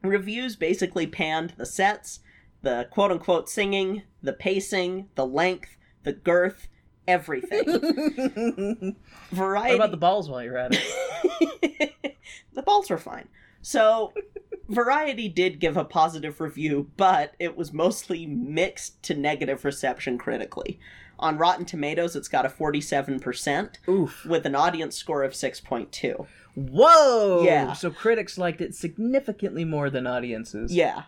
reviews 0.03 0.57
basically 0.57 1.07
panned 1.07 1.55
the 1.57 1.67
sets, 1.67 2.21
the 2.63 2.89
quote 2.91 3.11
unquote 3.11 3.49
singing, 3.49 4.03
the 4.23 4.33
pacing, 4.33 5.09
the 5.15 5.27
length, 5.27 5.77
the 6.03 6.13
girth, 6.13 6.69
everything. 7.07 7.65
What 9.31 9.39
Variety. 9.39 9.75
about 9.75 9.91
the 9.91 9.97
balls 9.97 10.29
while 10.29 10.43
you're 10.43 10.57
at 10.57 10.73
it? 10.75 11.95
the 12.53 12.63
balls 12.63 12.89
were 12.89 12.99
fine. 12.99 13.29
So, 13.63 14.13
Variety 14.69 15.29
did 15.29 15.59
give 15.59 15.77
a 15.77 15.85
positive 15.85 16.41
review, 16.41 16.91
but 16.97 17.35
it 17.39 17.57
was 17.57 17.73
mostly 17.73 18.27
mixed 18.27 19.03
to 19.05 19.15
negative 19.15 19.65
reception 19.65 20.19
critically. 20.19 20.79
On 21.19 21.37
Rotten 21.39 21.65
Tomatoes, 21.65 22.15
it's 22.17 22.29
got 22.29 22.47
a 22.47 22.49
47%, 22.49 23.89
Oof. 23.89 24.25
with 24.25 24.47
an 24.47 24.55
audience 24.55 24.97
score 24.97 25.23
of 25.23 25.33
6.2. 25.33 26.27
Whoa! 26.55 27.43
Yeah. 27.45 27.73
So 27.73 27.91
critics 27.91 28.39
liked 28.39 28.61
it 28.61 28.75
significantly 28.75 29.65
more 29.65 29.91
than 29.91 30.07
audiences. 30.07 30.73
Yeah, 30.75 31.05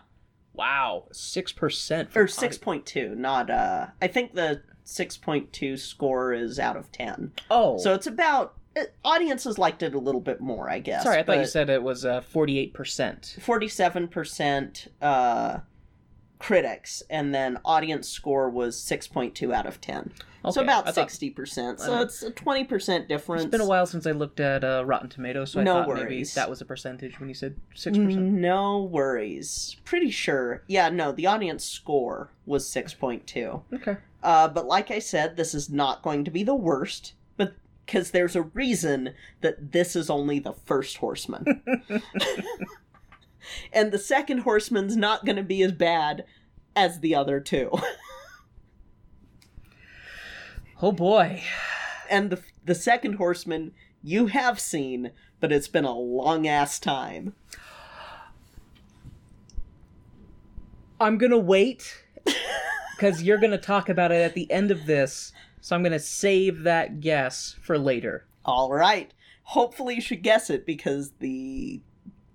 Wow. 0.57 1.05
6%. 1.11 2.15
or 2.15 2.25
6.2, 2.25 3.15
not, 3.15 3.49
uh, 3.49 3.87
I 4.01 4.07
think 4.07 4.33
the 4.33 4.61
6.2 4.85 5.77
score 5.77 6.33
is 6.33 6.59
out 6.59 6.75
of 6.75 6.91
10. 6.91 7.31
Oh. 7.51 7.77
So 7.77 7.93
it's 7.93 8.07
about, 8.07 8.55
it, 8.75 8.95
audiences 9.05 9.57
liked 9.59 9.83
it 9.83 9.93
a 9.93 9.99
little 9.99 10.19
bit 10.21 10.41
more, 10.41 10.69
I 10.69 10.79
guess. 10.79 11.03
Sorry, 11.03 11.19
I 11.19 11.23
thought 11.23 11.37
you 11.37 11.45
said 11.45 11.69
it 11.69 11.83
was 11.83 12.03
uh, 12.05 12.21
48%. 12.21 12.73
47% 13.39 14.87
uh, 15.01 15.59
critics, 16.39 17.03
and 17.09 17.33
then 17.33 17.59
audience 17.65 18.07
score 18.07 18.49
was 18.49 18.75
6.2 18.77 19.53
out 19.53 19.65
of 19.65 19.81
10. 19.81 20.11
so 20.51 20.61
about 20.61 20.85
thought- 20.85 21.09
60%. 21.09 21.79
So 21.79 22.01
it's 22.01 22.23
a 22.23 22.31
20% 22.31 23.07
difference. 23.07 23.43
It's 23.43 23.51
been 23.51 23.61
a 23.61 23.65
while 23.67 23.85
since 23.85 24.05
I 24.05 24.11
looked 24.11 24.39
at 24.39 24.63
uh, 24.63 24.83
Rotten 24.85 25.09
Tomatoes, 25.09 25.51
so 25.51 25.59
I 25.59 25.63
No 25.63 25.83
thought 25.83 25.95
maybe 25.95 26.23
that 26.23 26.49
was 26.49 26.61
a 26.61 26.65
percentage 26.65 27.19
when 27.19 27.29
you 27.29 27.35
said 27.35 27.55
6%. 27.75 28.15
No 28.15 28.83
worries. 28.83 29.75
Pretty 29.83 30.11
sure. 30.11 30.63
Yeah, 30.67 30.89
no, 30.89 31.11
the 31.11 31.25
audience 31.25 31.65
score 31.65 32.31
was 32.45 32.65
6.2. 32.65 33.63
Okay. 33.73 33.97
Uh, 34.23 34.47
but 34.47 34.65
like 34.65 34.91
I 34.91 34.99
said, 34.99 35.37
this 35.37 35.53
is 35.53 35.69
not 35.69 36.01
going 36.01 36.23
to 36.25 36.31
be 36.31 36.43
the 36.43 36.55
worst, 36.55 37.13
but 37.37 37.53
because 37.85 38.11
there's 38.11 38.35
a 38.35 38.41
reason 38.41 39.13
that 39.41 39.71
this 39.71 39.95
is 39.95 40.09
only 40.09 40.39
the 40.39 40.53
first 40.53 40.97
horseman. 40.97 41.61
and 43.71 43.91
the 43.91 43.99
second 43.99 44.39
horseman's 44.39 44.95
not 44.97 45.25
going 45.25 45.35
to 45.35 45.43
be 45.43 45.61
as 45.63 45.71
bad 45.71 46.25
as 46.75 46.99
the 46.99 47.15
other 47.15 47.39
two. 47.39 47.71
Oh 50.79 50.91
boy. 50.91 51.41
and 52.09 52.29
the 52.29 52.39
the 52.63 52.75
second 52.75 53.13
horseman 53.13 53.71
you 54.03 54.27
have 54.27 54.59
seen, 54.59 55.11
but 55.39 55.51
it's 55.51 55.67
been 55.67 55.85
a 55.85 55.97
long 55.97 56.47
ass 56.47 56.79
time. 56.79 57.33
I'm 60.99 61.17
gonna 61.17 61.37
wait 61.37 62.03
because 62.95 63.23
you're 63.23 63.39
gonna 63.39 63.57
talk 63.57 63.89
about 63.89 64.11
it 64.11 64.21
at 64.21 64.33
the 64.33 64.51
end 64.51 64.71
of 64.71 64.85
this, 64.85 65.31
so 65.61 65.75
I'm 65.75 65.83
gonna 65.83 65.99
save 65.99 66.63
that 66.63 66.99
guess 66.99 67.55
for 67.61 67.77
later. 67.77 68.25
All 68.45 68.71
right. 68.71 69.11
Hopefully 69.43 69.95
you 69.95 70.01
should 70.01 70.23
guess 70.23 70.49
it 70.49 70.65
because 70.65 71.11
the 71.19 71.81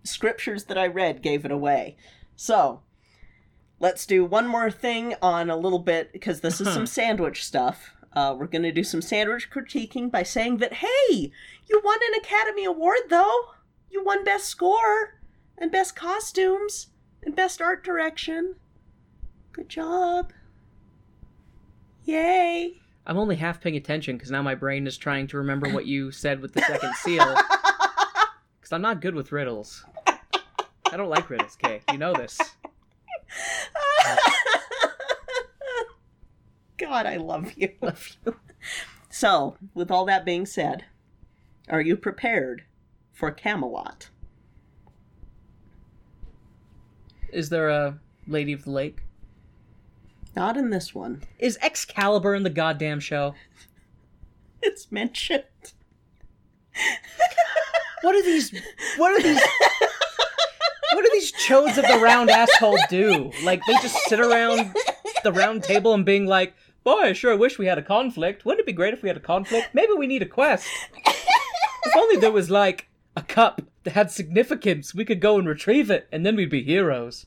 scriptures 0.05 0.65
that 0.65 0.79
I 0.79 0.87
read 0.87 1.23
gave 1.23 1.45
it 1.45 1.51
away. 1.51 1.97
So, 2.37 2.83
let's 3.79 4.07
do 4.07 4.25
one 4.25 4.47
more 4.47 4.71
thing 4.71 5.15
on 5.21 5.51
a 5.51 5.57
little 5.57 5.79
bit 5.79 6.12
because 6.12 6.41
this 6.41 6.61
is 6.61 6.73
some 6.73 6.87
sandwich 6.99 7.45
stuff. 7.45 7.95
Uh, 8.12 8.35
we're 8.38 8.47
going 8.47 8.62
to 8.62 8.73
do 8.73 8.85
some 8.85 9.03
sandwich 9.03 9.51
critiquing 9.51 10.11
by 10.11 10.23
saying 10.23 10.59
that, 10.59 10.75
hey, 10.75 11.33
you 11.69 11.81
won 11.85 11.99
an 12.09 12.21
Academy 12.21 12.65
Award 12.65 13.01
though. 13.09 13.53
You 13.91 14.05
won 14.05 14.25
Best 14.25 14.47
Score 14.47 15.21
and 15.59 15.71
Best 15.71 15.97
Costumes 15.97 16.88
and 17.23 17.35
Best 17.35 17.61
Art 17.61 17.85
Direction. 17.85 18.57
Good 19.53 19.69
job. 19.69 20.33
Yay. 22.05 22.81
I'm 23.07 23.19
only 23.19 23.37
half 23.37 23.61
paying 23.61 23.77
attention 23.77 24.17
because 24.17 24.31
now 24.31 24.43
my 24.43 24.55
brain 24.55 24.87
is 24.87 24.97
trying 24.97 25.27
to 25.29 25.38
remember 25.38 25.69
what 25.71 25.87
you 25.87 26.11
said 26.11 26.41
with 26.41 26.53
the 26.53 26.62
second 26.62 26.95
seal. 26.97 27.35
Because 28.61 28.75
I'm 28.75 28.83
not 28.83 29.01
good 29.01 29.17
with 29.17 29.33
riddles. 29.33 29.85
I 30.92 30.96
don't 30.98 31.09
like 31.09 31.31
riddles, 31.31 31.57
Kay. 31.57 31.81
You 31.90 31.96
know 31.96 32.12
this. 32.12 32.38
God, 36.76 37.07
I 37.07 37.16
love 37.16 37.55
you. 37.57 37.70
Love 37.81 38.07
you. 38.26 38.37
So, 39.09 39.57
with 39.72 39.90
all 39.90 40.05
that 40.05 40.26
being 40.26 40.44
said, 40.44 40.85
are 41.70 41.81
you 41.81 41.96
prepared 41.96 42.64
for 43.11 43.31
Camelot? 43.31 44.11
Is 47.33 47.48
there 47.48 47.70
a 47.70 47.98
Lady 48.26 48.52
of 48.52 48.64
the 48.64 48.70
Lake? 48.70 49.05
Not 50.37 50.59
in 50.59 50.68
this 50.68 50.94
one. 50.94 51.22
Is 51.38 51.59
Excalibur 51.62 52.35
in 52.35 52.42
the 52.42 52.50
goddamn 52.50 53.00
show? 53.00 53.35
It's 54.64 54.92
mentioned. 54.92 55.42
What 58.02 58.14
are 58.14 58.22
these? 58.22 58.55
What 58.96 59.11
are 59.18 59.20
these? 59.20 59.42
What 61.03 61.11
do 61.11 61.19
these 61.19 61.33
chodes 61.33 61.79
of 61.79 61.88
the 61.88 61.99
round 62.01 62.31
asshole 62.31 62.79
do? 62.88 63.33
Like 63.43 63.61
they 63.67 63.73
just 63.83 63.97
sit 64.05 64.21
around 64.21 64.73
the 65.25 65.33
round 65.33 65.65
table 65.65 65.95
and 65.95 66.05
being 66.05 66.27
like, 66.27 66.55
"Boy, 66.85 67.01
I 67.07 67.12
sure 67.12 67.37
wish 67.37 67.59
we 67.59 67.67
had 67.67 67.77
a 67.77 67.83
conflict. 67.83 68.45
Wouldn't 68.45 68.61
it 68.61 68.67
be 68.67 68.73
great 68.73 68.95
if 68.95 69.03
we 69.03 69.09
had 69.09 69.17
a 69.17 69.21
conflict? 69.21 69.71
Maybe 69.75 69.95
we 69.95 70.07
need 70.07 70.23
a 70.23 70.27
quest. 70.27 70.69
If 71.05 71.97
only 71.97 72.19
there 72.19 72.31
was 72.31 72.53
like 72.53 72.87
a 73.17 73.23
cup 73.23 73.62
that 73.83 73.95
had 73.95 74.12
significance. 74.12 74.95
We 74.95 75.05
could 75.05 75.21
go 75.21 75.41
and 75.41 75.49
retrieve 75.49 75.91
it, 75.91 76.07
and 76.12 76.25
then 76.25 76.37
we'd 76.37 76.51
be 76.51 76.62
heroes." 76.62 77.27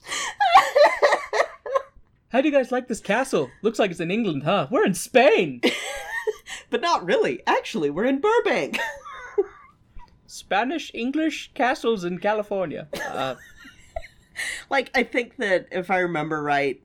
How 2.30 2.40
do 2.40 2.48
you 2.48 2.54
guys 2.54 2.72
like 2.72 2.88
this 2.88 3.02
castle? 3.02 3.50
Looks 3.62 3.78
like 3.78 3.92
it's 3.92 4.00
in 4.00 4.10
England, 4.10 4.44
huh? 4.44 4.68
We're 4.72 4.86
in 4.86 4.94
Spain. 4.94 5.60
but 6.70 6.80
not 6.80 7.04
really. 7.04 7.44
Actually, 7.46 7.90
we're 7.90 8.06
in 8.06 8.22
Burbank. 8.22 8.80
Spanish 10.28 10.92
English 10.94 11.52
castles 11.54 12.06
in 12.06 12.20
California. 12.20 12.88
Uh, 13.10 13.36
like, 14.70 14.92
I 14.96 15.04
think 15.04 15.38
that 15.38 15.68
if 15.72 15.92
I 15.92 16.00
remember 16.00 16.42
right, 16.42 16.82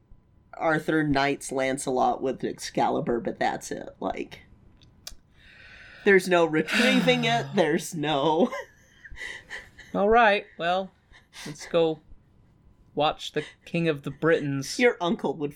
Arthur 0.54 1.02
knights 1.02 1.52
Lancelot 1.52 2.22
with 2.22 2.44
Excalibur, 2.44 3.20
but 3.20 3.38
that's 3.38 3.70
it. 3.70 3.90
Like, 4.00 4.40
there's 6.04 6.28
no 6.28 6.44
retrieving 6.44 7.24
it. 7.24 7.46
There's 7.54 7.94
no. 7.94 8.50
all 9.94 10.08
right, 10.08 10.46
well, 10.58 10.90
let's 11.46 11.66
go 11.66 12.00
watch 12.94 13.32
the 13.32 13.44
King 13.64 13.88
of 13.88 14.02
the 14.02 14.10
Britons. 14.10 14.78
Your 14.78 14.96
uncle 15.00 15.34
would 15.34 15.54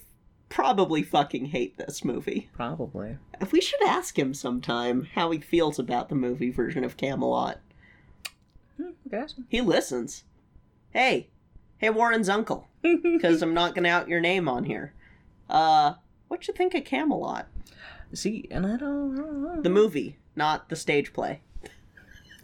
probably 0.49 1.03
fucking 1.03 1.47
hate 1.47 1.77
this 1.77 2.05
movie. 2.05 2.49
Probably. 2.53 3.19
We 3.51 3.61
should 3.61 3.83
ask 3.83 4.19
him 4.19 4.35
sometime 4.35 5.09
how 5.15 5.31
he 5.31 5.41
feels 5.41 5.79
about 5.79 6.09
the 6.09 6.15
movie 6.15 6.51
version 6.51 6.85
of 6.85 6.97
Camelot. 6.97 7.59
Hmm, 8.77 8.91
okay. 9.07 9.27
He 9.49 9.61
listens. 9.61 10.25
Hey, 10.91 11.29
hey, 11.79 11.91
Warren's 11.91 12.29
uncle. 12.29 12.69
Because 13.03 13.41
I'm 13.41 13.55
not 13.55 13.75
gonna 13.75 13.89
out 13.89 14.09
your 14.09 14.21
name 14.21 14.47
on 14.49 14.65
here. 14.65 14.93
Uh, 15.49 15.95
what 16.29 16.47
you 16.47 16.53
think 16.55 16.75
of 16.75 16.85
Camelot? 16.85 17.47
See, 18.13 18.47
and 18.51 18.67
I 18.67 18.77
don't, 18.77 19.15
I 19.15 19.23
don't 19.23 19.43
know. 19.43 19.63
The 19.63 19.71
movie, 19.71 20.19
not 20.37 20.69
the 20.69 20.77
stage 20.77 21.13
play. 21.15 21.41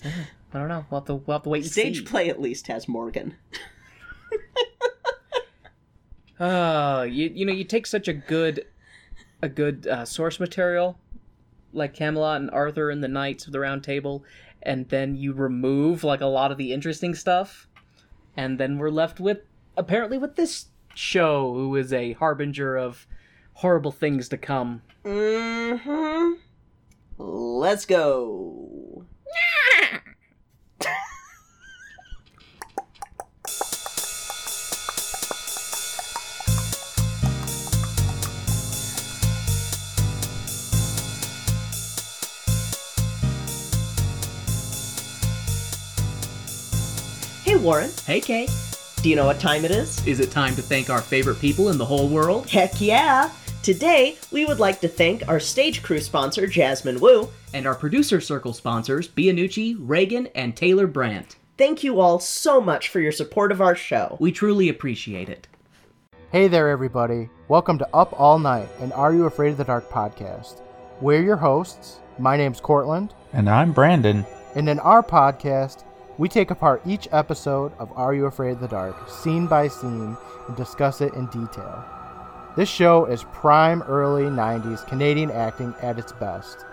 I 0.05 0.59
don't 0.59 0.69
know. 0.69 0.87
We'll 0.91 1.01
have 1.03 1.07
to, 1.09 1.15
we'll 1.17 1.35
have 1.37 1.43
to 1.43 1.51
wait 1.51 1.63
and 1.65 1.71
Stage 1.71 1.99
see. 1.99 2.05
play 2.05 2.29
at 2.31 2.41
least 2.41 2.67
has 2.69 2.89
Morgan. 2.89 3.35
Uh, 6.39 7.07
you 7.09 7.31
you 7.35 7.45
know 7.45 7.53
you 7.53 7.65
take 7.65 7.85
such 7.87 8.09
a 8.09 8.15
good, 8.15 8.65
a 9.43 9.49
good 9.49 9.87
uh, 9.87 10.07
source 10.07 10.41
material, 10.41 10.99
like 11.75 11.93
Camelot 11.93 12.41
and 12.41 12.51
Arthur 12.51 12.89
and 12.89 13.05
the 13.05 13.09
Knights 13.09 13.47
of 13.47 13.53
the 13.53 13.61
Round 13.61 13.85
Table, 13.85 14.25
and 14.63 14.89
then 14.89 15.17
you 15.17 15.35
remove 15.35 16.03
like 16.03 16.23
a 16.23 16.27
lot 16.27 16.51
of 16.51 16.57
the 16.57 16.73
interesting 16.73 17.15
stuff, 17.15 17.69
and 18.37 18.59
then 18.59 18.79
we're 18.79 18.91
left 18.91 19.21
with 19.21 19.41
apparently 19.77 20.19
with 20.19 20.37
this 20.37 20.67
show, 20.95 21.55
who 21.55 21.77
is 21.77 21.93
a 21.93 22.13
harbinger 22.15 22.77
of 22.77 23.07
horrible 23.55 23.93
things 23.93 24.29
to 24.29 24.37
come. 24.37 24.83
Mm-hmm. 25.05 26.33
Let's 27.19 27.87
go. 27.87 29.05
Warren, 47.61 47.91
Hey, 48.07 48.21
Kay. 48.21 48.49
do 49.03 49.09
you 49.11 49.17
know 49.17 49.27
what 49.27 49.39
time 49.41 49.65
it 49.65 49.71
is? 49.71 50.05
Is 50.07 50.21
it 50.21 50.31
time 50.31 50.55
to 50.57 50.63
thank 50.63 50.89
our 50.91 51.01
favorite 51.01 51.39
people 51.41 51.69
in 51.71 51.79
the 51.79 51.85
whole 51.85 52.09
world? 52.09 52.49
Heck 52.49 52.81
yeah! 52.81 53.31
Today, 53.63 54.17
we 54.33 54.47
would 54.47 54.59
like 54.59 54.81
to 54.81 54.89
thank 54.89 55.29
our 55.29 55.39
stage 55.39 55.83
crew 55.83 56.01
sponsor, 56.01 56.47
Jasmine 56.47 57.01
Wu. 57.01 57.29
And 57.53 57.67
our 57.67 57.75
producer 57.75 58.21
circle 58.21 58.53
sponsors, 58.53 59.09
Bianucci, 59.09 59.77
Reagan, 59.79 60.29
and 60.35 60.57
Taylor 60.57 60.87
Brandt. 60.87 61.37
Thank 61.59 61.83
you 61.85 62.01
all 62.01 62.19
so 62.21 62.61
much 62.61 62.89
for 62.89 63.01
your 63.01 63.13
support 63.13 63.53
of 63.53 63.61
our 63.61 63.75
show. 63.75 64.17
We 64.21 64.33
truly 64.33 64.69
appreciate 64.71 65.29
it. 65.29 65.47
Hey 66.33 66.49
there, 66.49 66.69
everybody. 66.71 67.29
Welcome 67.49 67.77
to 67.79 67.89
Up 67.95 68.19
All 68.19 68.39
Night, 68.39 68.69
and 68.81 68.93
Are 68.95 69.13
You 69.13 69.27
Afraid 69.27 69.51
of 69.51 69.57
the 69.59 69.65
Dark 69.65 69.91
podcast. 69.91 70.63
We're 71.01 71.23
your 71.23 71.37
hosts. 71.37 71.99
My 72.19 72.37
name's 72.37 72.61
Cortland, 72.61 73.13
And 73.33 73.51
I'm 73.51 73.73
Brandon. 73.73 74.25
and 74.55 74.69
in 74.69 74.79
our 74.79 75.03
podcast, 75.03 75.83
we 76.21 76.29
take 76.29 76.51
apart 76.51 76.83
each 76.85 77.09
episode 77.13 77.73
of 77.79 77.91
Are 77.97 78.13
You 78.13 78.27
Afraid 78.27 78.51
of 78.51 78.61
the 78.61 78.69
Dark, 78.69 79.09
scene 79.09 79.47
by 79.47 79.69
scene, 79.69 80.19
and 80.47 80.55
discuss 80.55 81.01
it 81.01 81.15
in 81.15 81.25
detail. 81.29 81.83
This 82.59 82.69
show 82.69 83.07
is 83.07 83.25
prime 83.33 83.81
early 83.85 84.25
90s 84.25 84.87
Canadian 84.87 85.31
acting 85.31 85.75
at 85.81 85.99
its 85.99 86.13
best, 86.13 86.67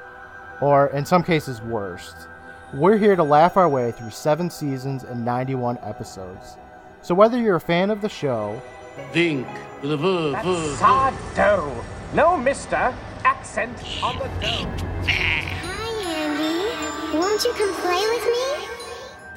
or 0.60 0.88
in 0.88 1.05
some 1.05 1.23
cases, 1.23 1.62
worst. 1.62 2.27
We're 2.73 2.97
here 2.97 3.15
to 3.15 3.23
laugh 3.23 3.55
our 3.55 3.69
way 3.69 3.93
through 3.93 4.10
seven 4.10 4.49
seasons 4.49 5.05
and 5.05 5.23
91 5.23 5.77
episodes. 5.81 6.57
So 7.01 7.15
whether 7.15 7.39
you're 7.39 7.55
a 7.55 7.62
fan 7.62 7.89
of 7.89 8.01
the 8.01 8.10
show, 8.10 8.62
Dink 9.13 9.47
with 9.81 9.93
a 9.93 9.97
v, 9.97 10.31
v, 10.31 10.41
v. 10.43 10.75
Sardo. 10.75 11.86
No 12.13 12.36
mister. 12.36 12.93
Accent 13.23 13.77
on 14.03 14.17
the 14.17 14.25
dough. 14.41 14.67
Hi, 15.07 16.03
Andy. 16.03 17.17
Won't 17.17 17.45
you 17.45 17.53
come 17.53 17.73
play 17.75 18.03
with 18.10 18.25
me? 18.25 18.56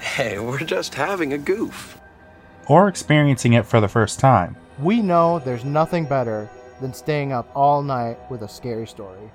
Hey, 0.00 0.38
we're 0.38 0.60
just 0.60 0.94
having 0.94 1.34
a 1.34 1.38
goof. 1.38 2.00
Or 2.66 2.88
experiencing 2.88 3.52
it 3.52 3.66
for 3.66 3.80
the 3.80 3.88
first 3.88 4.18
time. 4.18 4.56
we 4.78 5.02
know 5.02 5.38
there's 5.40 5.64
nothing 5.64 6.06
better 6.06 6.48
than 6.80 6.94
staying 6.94 7.32
up 7.32 7.50
all 7.54 7.82
night 7.82 8.16
with 8.30 8.40
a 8.40 8.48
scary 8.48 8.86
story. 8.86 9.30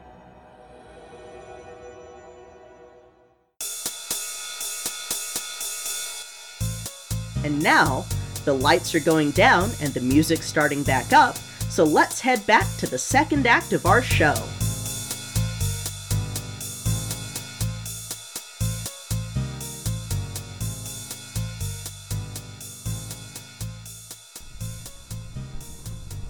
And 7.43 7.61
now, 7.61 8.03
the 8.43 8.53
lights 8.53 8.95
are 8.95 8.99
going 8.99 9.31
down 9.31 9.69
and 9.81 9.93
the 9.93 10.01
music's 10.01 10.47
starting 10.47 10.81
back 10.81 11.13
up, 11.13 11.37
so 11.69 11.83
let's 11.83 12.19
head 12.19 12.43
back 12.47 12.65
to 12.77 12.87
the 12.87 12.97
second 12.97 13.45
act 13.45 13.71
of 13.71 13.85
our 13.85 14.01
show. 14.01 14.33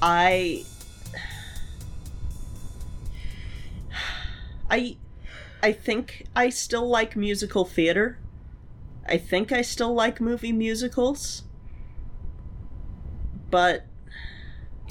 I 0.07 0.63
I 4.69 4.97
I 5.63 5.71
think 5.71 6.27
I 6.35 6.49
still 6.49 6.87
like 6.87 7.15
musical 7.15 7.65
theater. 7.65 8.19
I 9.07 9.17
think 9.17 9.51
I 9.51 9.63
still 9.63 9.95
like 9.95 10.21
movie 10.21 10.51
musicals. 10.51 11.41
But 13.49 13.87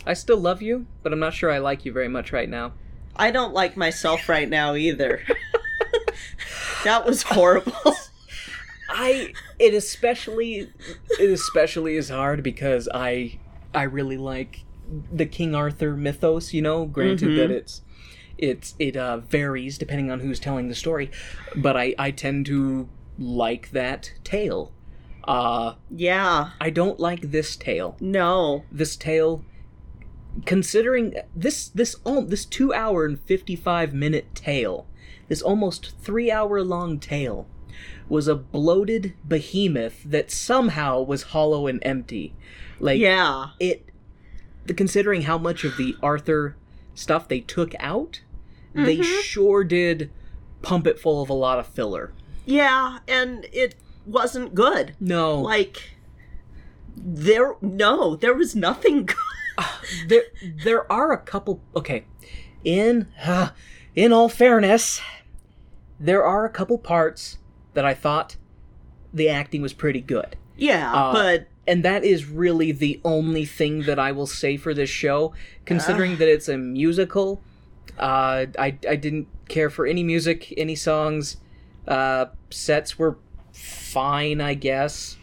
I 0.05 0.15
still 0.15 0.39
love 0.39 0.63
you, 0.63 0.87
but 1.05 1.13
I'm 1.13 1.21
not 1.21 1.33
sure 1.33 1.53
I 1.53 1.59
like 1.59 1.85
you 1.85 1.93
very 1.93 2.09
much 2.09 2.33
right 2.33 2.49
now. 2.49 2.73
I 3.15 3.31
don't 3.31 3.55
like 3.55 3.77
myself 3.77 4.29
right 4.29 4.49
now 4.49 4.75
either. 4.75 5.23
that 6.85 7.07
was 7.07 7.23
horrible. 7.23 7.95
I 8.89 9.33
it 9.61 9.75
especially 9.75 10.73
it 11.21 11.31
especially 11.31 11.95
is 11.95 12.09
hard 12.09 12.43
because 12.43 12.89
I 12.93 13.39
I 13.73 13.85
really 13.85 14.17
like 14.17 14.65
the 15.13 15.27
King 15.27 15.55
Arthur 15.55 15.97
mythos, 15.97 16.53
you 16.53 16.63
know, 16.63 16.85
granted 16.87 17.37
that 17.39 17.51
it's 17.51 17.83
it's 18.37 18.75
it 18.79 18.97
uh 18.97 19.19
varies 19.19 19.79
depending 19.79 20.11
on 20.11 20.21
who's 20.21 20.41
telling 20.41 20.69
the 20.69 20.75
story, 20.75 21.11
but 21.57 21.77
I 21.77 21.95
I 21.99 22.11
tend 22.11 22.47
to 22.47 22.89
like 23.19 23.71
that 23.71 24.13
tale. 24.25 24.73
Uh 25.25 25.75
yeah. 25.91 26.51
I 26.61 26.71
don't 26.71 26.99
like 27.01 27.31
this 27.31 27.57
tale. 27.57 27.97
No. 28.01 28.65
This 28.71 28.97
tale 28.97 29.45
considering 30.47 31.15
this 31.35 31.69
this 31.69 31.97
this 32.05 32.45
2 32.45 32.73
hour 32.75 33.05
and 33.05 33.21
55 33.21 33.95
minute 33.95 34.35
tale, 34.35 34.87
this 35.29 35.41
almost 35.43 35.97
3 36.01 36.31
hour 36.31 36.63
long 36.63 36.99
tale 36.99 37.47
was 38.09 38.29
a 38.29 38.35
bloated 38.35 39.15
behemoth 39.27 40.03
that 40.05 40.31
somehow 40.31 41.01
was 41.01 41.23
hollow 41.25 41.67
and 41.67 41.79
empty. 41.83 42.35
Like 42.81 43.01
Yeah. 43.01 43.47
it 43.61 43.89
considering 44.77 45.23
how 45.23 45.39
much 45.39 45.65
of 45.65 45.77
the 45.77 45.97
Arthur 46.03 46.57
stuff 46.95 47.29
they 47.29 47.41
took 47.41 47.75
out, 47.81 48.23
they 48.75 49.03
sure 49.03 49.63
did 49.65 50.11
pump 50.63 50.87
it 50.87 50.99
full 50.99 51.23
of 51.23 51.29
a 51.29 51.35
lot 51.35 51.59
of 51.59 51.67
filler. 51.67 52.13
Yeah, 52.47 52.99
and 53.07 53.47
it 53.53 53.75
wasn't 54.07 54.55
good. 54.55 54.95
No. 55.01 55.41
Like 55.41 55.91
there 56.97 57.55
no, 57.61 58.17
there 58.17 58.35
was 58.35 58.55
nothing 58.55 59.07
good. 59.07 59.17
there 60.09 60.23
there 60.65 60.91
are 60.93 61.13
a 61.13 61.19
couple 61.19 61.61
okay 61.77 62.05
in 62.65 63.07
uh, 63.25 63.51
in 63.95 64.13
all 64.13 64.29
fairness 64.29 65.01
there 66.01 66.25
are 66.25 66.45
a 66.45 66.51
couple 66.51 66.77
parts 66.77 67.39
that 67.75 67.85
i 67.85 67.95
thought 67.95 68.35
the 69.13 69.29
acting 69.29 69.63
was 69.63 69.73
pretty 69.73 70.01
good 70.01 70.35
Yeah, 70.57 70.93
Uh, 70.93 71.13
but 71.13 71.47
and 71.67 71.83
that 71.85 72.05
is 72.05 72.27
really 72.27 72.73
the 72.73 73.01
only 73.05 73.45
thing 73.45 73.83
that 73.83 73.99
i 73.99 74.13
will 74.13 74.27
say 74.27 74.57
for 74.57 74.75
this 74.75 74.91
show 74.91 75.33
considering 75.65 76.17
that 76.19 76.29
it's 76.29 76.49
a 76.49 76.57
musical 76.59 77.43
uh 77.99 78.47
i 78.59 78.77
i 78.89 78.97
didn't 78.97 79.27
care 79.49 79.71
for 79.71 79.87
any 79.87 80.03
music 80.03 80.53
any 80.57 80.75
songs 80.75 81.37
uh 81.89 82.27
sets 82.51 82.99
were 82.99 83.17
fine 83.53 84.41
i 84.41 84.55
guess 84.55 85.17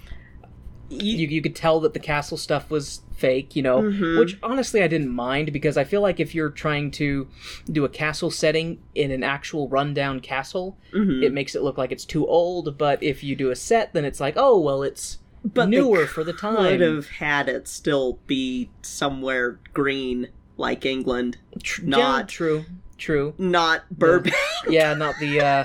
you, 0.89 1.25
you 1.27 1.41
could 1.41 1.55
tell 1.55 1.79
that 1.79 1.93
the 1.93 1.99
castle 2.01 2.35
stuff 2.35 2.69
was 2.69 2.99
fake, 3.15 3.55
you 3.55 3.61
know, 3.61 3.81
Mhm. 3.81 4.19
which 4.19 4.37
honestly 4.43 4.83
I 4.83 4.89
didn't 4.89 5.07
mind 5.07 5.53
because 5.53 5.77
I 5.77 5.85
feel 5.85 6.01
like 6.01 6.19
if 6.19 6.35
you're 6.35 6.49
trying 6.49 6.91
to 6.91 7.29
do 7.71 7.85
a 7.85 7.89
castle 7.89 8.29
setting 8.29 8.79
in 8.93 9.09
an 9.09 9.23
actual 9.23 9.69
rundown 9.69 10.19
castle, 10.19 10.77
Mhm. 10.93 11.23
it 11.23 11.31
makes 11.31 11.55
it 11.55 11.61
look 11.63 11.77
like 11.77 11.93
it's 11.93 12.03
too 12.03 12.27
old. 12.27 12.77
But 12.77 13.01
if 13.01 13.23
you 13.23 13.37
do 13.37 13.51
a 13.51 13.55
set, 13.55 13.93
then 13.93 14.03
it's 14.03 14.19
like, 14.19 14.33
oh 14.35 14.59
well, 14.59 14.83
it's 14.83 15.19
But 15.43 15.69
newer 15.69 16.05
for 16.05 16.23
the 16.23 16.33
time. 16.33 16.57
Could 16.57 16.81
have 16.81 17.07
had 17.09 17.49
it 17.49 17.67
still 17.67 18.19
be 18.27 18.69
somewhere 18.81 19.59
green 19.73 20.27
like 20.57 20.85
England, 20.85 21.37
yeah, 21.81 21.87
not 21.97 22.29
true, 22.29 22.65
true. 22.97 23.33
not 23.39 23.89
Burbank. 23.89 24.35
Yeah, 24.67 24.93
not 24.95 25.15
the 25.19 25.41
uh, 25.41 25.63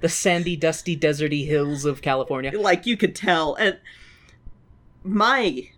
the 0.00 0.08
sandy, 0.10 0.56
dusty, 0.56 0.94
deserty 0.96 1.46
hills 1.46 1.84
of 1.86 2.02
California. 2.02 2.52
like 2.58 2.84
you 2.84 2.96
could 2.98 3.14
tell 3.16 3.54
and 3.54 3.78
my 5.02 5.70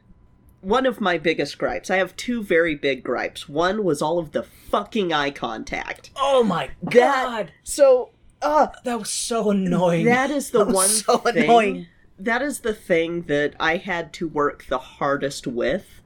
one 0.61 0.87
of 0.87 1.01
my 1.01 1.19
biggest 1.19 1.59
gripes 1.59 1.91
i 1.91 1.97
have 1.97 2.17
two 2.17 2.43
very 2.43 2.75
big 2.75 3.05
gripes 3.05 3.49
one 3.49 3.85
was 3.85 4.01
all 4.03 4.19
of 4.19 4.33
the 4.33 4.43
fucking 4.43 5.13
eye 5.13 5.31
contact 5.31 6.11
Oh 6.17 6.43
my 6.43 6.71
that 6.83 7.25
god, 7.25 7.53
so 7.63 8.11
uh 8.43 8.69
that 8.85 8.99
was 8.99 9.11
so 9.11 9.51
annoying. 9.51 10.07
that 10.07 10.31
is 10.31 10.51
the 10.51 10.65
That 10.65 10.75
one 10.75 10.89
so 10.89 11.19
thing 11.19 11.45
annoying. 11.45 11.87
That 12.19 12.43
is 12.43 12.61
the 12.61 12.75
thing 12.75 13.23
that 13.23 13.55
i 13.61 13.77
had 13.77 14.13
to 14.13 14.27
work 14.27 14.67
the 14.69 14.79
hardest 14.79 15.47
with 15.47 15.99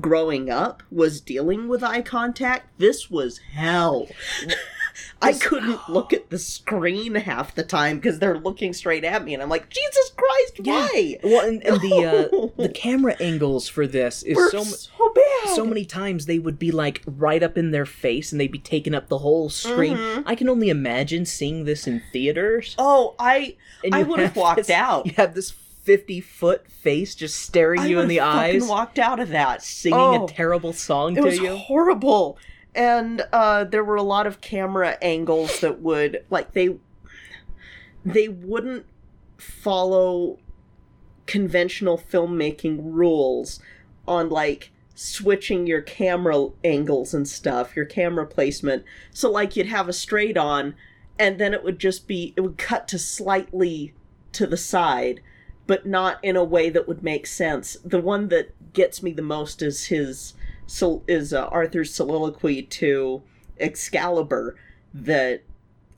growing 0.00 0.48
up 0.50 0.82
was 0.90 1.20
dealing 1.20 1.68
with 1.68 1.82
eye 1.82 2.02
contact. 2.02 2.66
This 2.78 3.10
was 3.10 3.38
hell 3.38 4.08
I 5.22 5.32
couldn't 5.32 5.80
look 5.88 6.12
at 6.12 6.30
the 6.30 6.38
screen 6.38 7.14
half 7.14 7.54
the 7.54 7.62
time 7.62 7.96
because 7.98 8.18
they're 8.18 8.38
looking 8.38 8.72
straight 8.72 9.04
at 9.04 9.24
me, 9.24 9.34
and 9.34 9.42
I'm 9.42 9.48
like, 9.48 9.68
Jesus 9.70 10.10
Christ, 10.16 10.60
why? 10.64 11.18
Well, 11.22 11.46
and, 11.46 11.62
and 11.64 11.80
the 11.80 12.04
uh, 12.04 12.48
the 12.62 12.68
camera 12.68 13.16
angles 13.20 13.68
for 13.68 13.86
this 13.86 14.22
is 14.22 14.36
We're 14.36 14.50
so 14.50 14.62
so, 14.64 15.12
bad. 15.14 15.54
so 15.54 15.64
many 15.64 15.84
times 15.84 16.26
they 16.26 16.38
would 16.38 16.58
be 16.58 16.70
like 16.70 17.02
right 17.06 17.42
up 17.42 17.56
in 17.58 17.70
their 17.70 17.86
face 17.86 18.32
and 18.32 18.40
they'd 18.40 18.52
be 18.52 18.58
taking 18.58 18.94
up 18.94 19.08
the 19.08 19.18
whole 19.18 19.48
screen. 19.48 19.96
Mhm. 19.96 20.22
I 20.26 20.34
can 20.34 20.48
only 20.48 20.68
imagine 20.68 21.24
seeing 21.26 21.64
this 21.64 21.86
in 21.86 22.02
theaters. 22.12 22.74
Oh, 22.78 23.14
I 23.18 23.56
I 23.92 24.02
would 24.02 24.20
have 24.20 24.36
walked 24.36 24.58
this- 24.58 24.70
out. 24.70 25.06
You 25.06 25.12
have 25.16 25.34
this 25.34 25.50
fifty 25.50 26.20
foot 26.20 26.70
face 26.70 27.14
just 27.14 27.36
staring 27.40 27.80
I 27.80 27.86
you 27.86 27.98
in 28.00 28.08
the 28.08 28.20
eyes, 28.20 28.66
walked 28.66 28.98
out 28.98 29.20
of 29.20 29.30
that, 29.30 29.62
singing 29.62 29.98
Oh, 29.98 30.24
a 30.26 30.28
terrible 30.28 30.74
song 30.74 31.12
It 31.16 31.20
to 31.20 31.26
was 31.26 31.38
you. 31.38 31.56
horrible, 31.56 32.36
and 32.78 33.26
uh, 33.32 33.64
there 33.64 33.82
were 33.82 33.96
a 33.96 34.02
lot 34.02 34.26
of 34.26 34.40
camera 34.40 34.96
angles 35.02 35.60
that 35.60 35.80
would 35.80 36.24
like 36.30 36.52
they 36.52 36.76
they 38.04 38.28
wouldn't 38.28 38.86
follow 39.36 40.38
conventional 41.26 41.98
filmmaking 41.98 42.78
rules 42.80 43.58
on 44.06 44.30
like 44.30 44.70
switching 44.94 45.66
your 45.66 45.82
camera 45.82 46.48
angles 46.64 47.12
and 47.12 47.28
stuff, 47.28 47.74
your 47.74 47.84
camera 47.84 48.26
placement. 48.26 48.84
So 49.10 49.30
like 49.30 49.56
you'd 49.56 49.66
have 49.66 49.88
a 49.88 49.92
straight 49.92 50.36
on 50.36 50.74
and 51.18 51.38
then 51.38 51.52
it 51.52 51.64
would 51.64 51.80
just 51.80 52.06
be 52.06 52.32
it 52.36 52.42
would 52.42 52.58
cut 52.58 52.86
to 52.88 52.98
slightly 52.98 53.92
to 54.32 54.46
the 54.46 54.56
side, 54.56 55.20
but 55.66 55.84
not 55.84 56.22
in 56.22 56.36
a 56.36 56.44
way 56.44 56.70
that 56.70 56.86
would 56.86 57.02
make 57.02 57.26
sense. 57.26 57.76
The 57.84 58.00
one 58.00 58.28
that 58.28 58.54
gets 58.72 59.02
me 59.02 59.12
the 59.12 59.20
most 59.22 59.62
is 59.62 59.86
his 59.86 60.34
so 60.68 61.02
is 61.08 61.32
uh, 61.32 61.46
Arthur's 61.46 61.92
soliloquy 61.92 62.62
to 62.62 63.22
Excalibur 63.58 64.54
that 64.94 65.42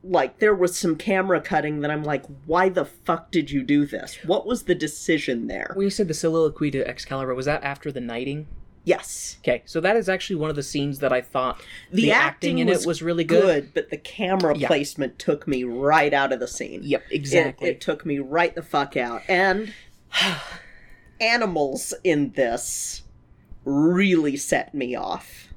like 0.02 0.38
there 0.38 0.54
was 0.54 0.78
some 0.78 0.96
camera 0.96 1.42
cutting 1.42 1.80
that 1.80 1.90
I'm 1.90 2.02
like 2.02 2.24
why 2.46 2.70
the 2.70 2.86
fuck 2.86 3.30
did 3.30 3.50
you 3.50 3.62
do 3.62 3.84
this? 3.84 4.16
What 4.24 4.46
was 4.46 4.62
the 4.62 4.74
decision 4.74 5.46
there? 5.46 5.72
When 5.74 5.84
you 5.84 5.90
said 5.90 6.08
the 6.08 6.14
soliloquy 6.14 6.70
to 6.70 6.88
Excalibur, 6.88 7.34
was 7.34 7.44
that 7.46 7.62
after 7.62 7.92
the 7.92 8.00
knighting? 8.00 8.46
Yes. 8.82 9.36
Okay, 9.42 9.60
so 9.66 9.78
that 9.82 9.96
is 9.96 10.08
actually 10.08 10.36
one 10.36 10.48
of 10.48 10.56
the 10.56 10.62
scenes 10.62 11.00
that 11.00 11.12
I 11.12 11.20
thought 11.20 11.60
The, 11.92 12.02
the, 12.04 12.12
acting, 12.12 12.58
in 12.60 12.68
was 12.68 12.84
it 12.84 12.86
was 12.88 13.02
really 13.02 13.24
good. 13.24 13.72
but 13.74 13.90
the 13.90 13.98
camera 13.98 14.56
Yeah. 14.56 14.68
placement 14.68 15.18
took 15.18 15.46
me 15.46 15.64
right 15.64 16.14
out 16.14 16.32
of 16.32 16.40
the 16.40 16.48
scene. 16.48 16.80
Yep, 16.82 17.02
It- 17.10 17.14
exactly. 17.14 17.68
It, 17.68 17.80
took 17.82 18.06
me 18.06 18.20
right 18.20 18.54
the 18.54 18.62
fuck 18.62 18.96
out. 18.96 19.20
And 19.28 19.74
animals 21.20 21.92
in 22.04 22.30
this 22.32 23.02
really 23.70 24.36
set 24.36 24.74
me 24.74 24.94
off. 24.94 25.48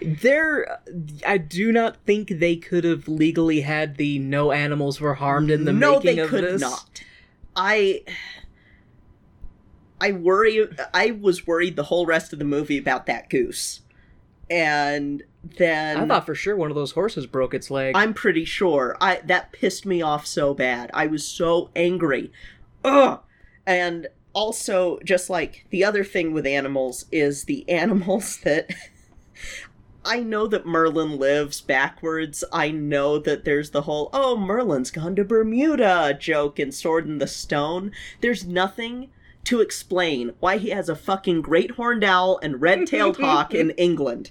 There, 0.00 0.80
I 1.24 1.38
do 1.38 1.70
not 1.70 1.96
think 2.04 2.28
they 2.28 2.56
could 2.56 2.84
have 2.84 3.06
legally 3.06 3.60
had 3.60 3.96
the 3.96 4.18
no 4.18 4.50
animals 4.50 5.00
were 5.00 5.14
harmed 5.14 5.50
in 5.50 5.64
the 5.64 5.72
no, 5.72 5.98
making 5.98 6.16
they 6.16 6.26
could 6.26 6.60
not. 6.60 7.02
I 7.54 8.02
I 10.00 10.12
worry 10.12 10.66
I 10.92 11.12
was 11.12 11.46
worried 11.46 11.76
the 11.76 11.84
whole 11.84 12.06
rest 12.06 12.32
of 12.32 12.38
the 12.38 12.44
movie 12.44 12.78
about 12.78 13.06
that 13.06 13.30
goose. 13.30 13.82
And 14.50 15.22
then 15.58 15.96
I 15.96 16.06
thought 16.06 16.26
for 16.26 16.34
sure 16.34 16.56
one 16.56 16.70
of 16.70 16.74
those 16.74 16.92
horses 16.92 17.26
broke 17.26 17.54
its 17.54 17.70
leg. 17.70 17.96
I'm 17.96 18.12
pretty 18.12 18.44
sure. 18.44 18.96
I 19.00 19.20
that 19.24 19.52
pissed 19.52 19.86
me 19.86 20.02
off 20.02 20.26
so 20.26 20.54
bad. 20.54 20.90
I 20.92 21.06
was 21.06 21.26
so 21.26 21.70
angry. 21.76 22.32
Ugh. 22.84 23.20
And 23.64 24.08
also, 24.32 24.98
just 25.04 25.28
like 25.30 25.66
the 25.70 25.84
other 25.84 26.04
thing 26.04 26.32
with 26.32 26.46
animals 26.46 27.06
is 27.12 27.44
the 27.44 27.68
animals 27.68 28.38
that 28.44 28.70
I 30.04 30.20
know 30.20 30.46
that 30.48 30.66
Merlin 30.66 31.18
lives 31.18 31.60
backwards. 31.60 32.42
I 32.52 32.70
know 32.70 33.18
that 33.18 33.44
there's 33.44 33.70
the 33.70 33.82
whole 33.82 34.10
"Oh, 34.12 34.36
Merlin's 34.36 34.90
gone 34.90 35.14
to 35.16 35.24
Bermuda" 35.24 36.16
joke 36.18 36.58
in 36.58 36.72
Sword 36.72 37.06
in 37.06 37.18
the 37.18 37.26
Stone. 37.26 37.92
There's 38.20 38.44
nothing 38.44 39.10
to 39.44 39.60
explain 39.60 40.32
why 40.40 40.58
he 40.58 40.70
has 40.70 40.88
a 40.88 40.96
fucking 40.96 41.42
great 41.42 41.72
horned 41.72 42.04
owl 42.04 42.38
and 42.42 42.60
red-tailed 42.62 43.16
hawk 43.18 43.52
in 43.54 43.70
England. 43.76 44.30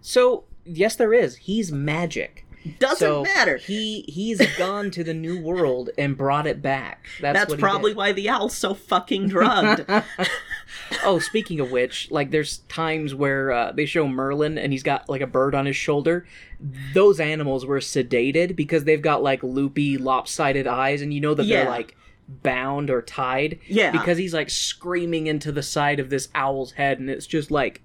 so 0.00 0.44
yes, 0.64 0.96
there 0.96 1.14
is. 1.14 1.36
He's 1.36 1.70
magic. 1.72 2.44
Doesn't 2.78 2.98
So 2.98 3.22
matter. 3.22 3.56
He 3.56 4.02
he's 4.08 4.40
gone 4.58 4.90
to 4.90 5.02
the 5.02 5.14
new 5.14 5.40
world 5.40 5.90
and 5.96 6.16
brought 6.16 6.46
it 6.46 6.60
back. 6.60 7.06
That's, 7.20 7.38
That's 7.38 7.54
probably 7.60 7.94
why 7.94 8.12
the 8.12 8.28
owl's 8.28 8.54
so 8.56 8.74
fucking 8.74 9.28
drugged. 9.28 9.84
oh, 11.04 11.18
speaking 11.18 11.60
of 11.60 11.70
which, 11.70 12.10
like 12.10 12.30
there's 12.30 12.58
times 12.68 13.14
where 13.14 13.50
uh, 13.52 13.72
they 13.72 13.86
show 13.86 14.06
Merlin 14.06 14.58
and 14.58 14.72
he's 14.72 14.82
got 14.82 15.08
like 15.08 15.20
a 15.20 15.26
bird 15.26 15.54
on 15.54 15.66
his 15.66 15.76
shoulder. 15.76 16.26
Those 16.92 17.18
animals 17.20 17.64
were 17.64 17.78
sedated 17.80 18.56
because 18.56 18.84
they've 18.84 19.00
got 19.02 19.22
like 19.22 19.42
loopy, 19.42 19.96
lopsided 19.98 20.66
eyes, 20.66 21.00
and 21.02 21.14
you 21.14 21.20
know 21.20 21.34
that 21.34 21.46
Yeah. 21.46 21.62
they're 21.62 21.70
like 21.70 21.96
bound 22.28 22.90
or 22.90 23.02
tied. 23.02 23.58
Yeah. 23.66 23.90
Because 23.90 24.18
he's 24.18 24.34
like 24.34 24.50
screaming 24.50 25.26
into 25.26 25.50
the 25.50 25.62
side 25.62 25.98
of 25.98 26.10
this 26.10 26.28
owl's 26.34 26.72
head, 26.72 26.98
and 26.98 27.08
it's 27.08 27.26
just 27.26 27.50
like 27.50 27.80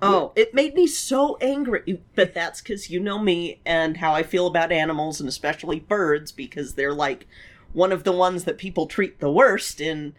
oh, 0.00 0.32
it 0.36 0.54
made 0.54 0.74
me 0.74 0.86
so 0.86 1.36
angry. 1.40 2.00
But 2.14 2.34
that's 2.34 2.60
because 2.60 2.90
you 2.90 3.00
know 3.00 3.18
me 3.18 3.60
and 3.66 3.96
how 3.98 4.12
I 4.12 4.22
feel 4.22 4.46
about 4.46 4.72
animals 4.72 5.20
and 5.20 5.28
especially 5.28 5.80
birds 5.80 6.32
because 6.32 6.74
they're 6.74 6.94
like 6.94 7.26
one 7.72 7.92
of 7.92 8.04
the 8.04 8.12
ones 8.12 8.44
that 8.44 8.58
people 8.58 8.86
treat 8.86 9.20
the 9.20 9.30
worst 9.30 9.80
in 9.80 10.14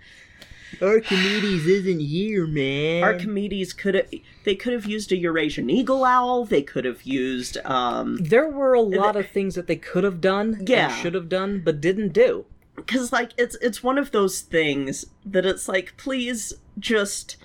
Archimedes 0.81 1.65
isn't 1.65 1.99
here, 1.99 2.45
man. 2.45 3.03
Archimedes 3.03 3.73
could 3.73 3.95
have 3.95 4.07
they 4.43 4.55
could 4.55 4.73
have 4.73 4.85
used 4.85 5.11
a 5.11 5.17
Eurasian 5.17 5.69
eagle 5.69 6.05
owl, 6.05 6.45
they 6.45 6.61
could 6.61 6.85
have 6.85 7.03
used 7.03 7.57
um 7.65 8.17
there 8.17 8.47
were 8.49 8.73
a 8.73 8.81
lot 8.81 9.15
of 9.15 9.27
things 9.29 9.55
that 9.55 9.65
they 9.67 9.75
could 9.75 10.03
have 10.03 10.21
done, 10.21 10.63
Yeah. 10.67 10.89
and 10.91 11.01
should 11.01 11.13
have 11.15 11.27
done, 11.29 11.61
but 11.65 11.81
didn't 11.81 12.13
do. 12.13 12.45
cuz 12.85 13.11
like 13.11 13.31
it's 13.37 13.55
it's 13.61 13.83
one 13.83 13.97
of 13.97 14.11
those 14.11 14.41
things 14.41 15.07
that 15.25 15.45
it's 15.45 15.67
like 15.67 15.97
please 15.97 16.53
just 16.77 17.35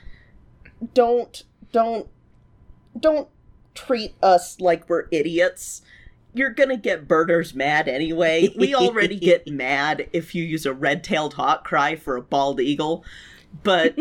don't 0.92 1.44
don't 1.72 2.08
don't 2.98 3.28
treat 3.74 4.14
us 4.22 4.61
like 4.61 4.88
we're 4.88 5.07
idiots. 5.11 5.83
You're 6.33 6.50
gonna 6.50 6.76
get 6.76 7.07
birders 7.09 7.54
mad 7.54 7.88
anyway. 7.88 8.48
We 8.57 8.74
already 8.74 9.18
get 9.18 9.46
mad 9.50 10.09
if 10.12 10.35
you 10.35 10.42
use 10.44 10.66
a 10.66 10.72
red-tailed 10.72 11.35
hawk 11.35 11.64
cry 11.64 11.96
for 11.96 12.16
a 12.16 12.22
bald 12.22 12.61
eagle, 12.61 13.04
but 13.62 13.96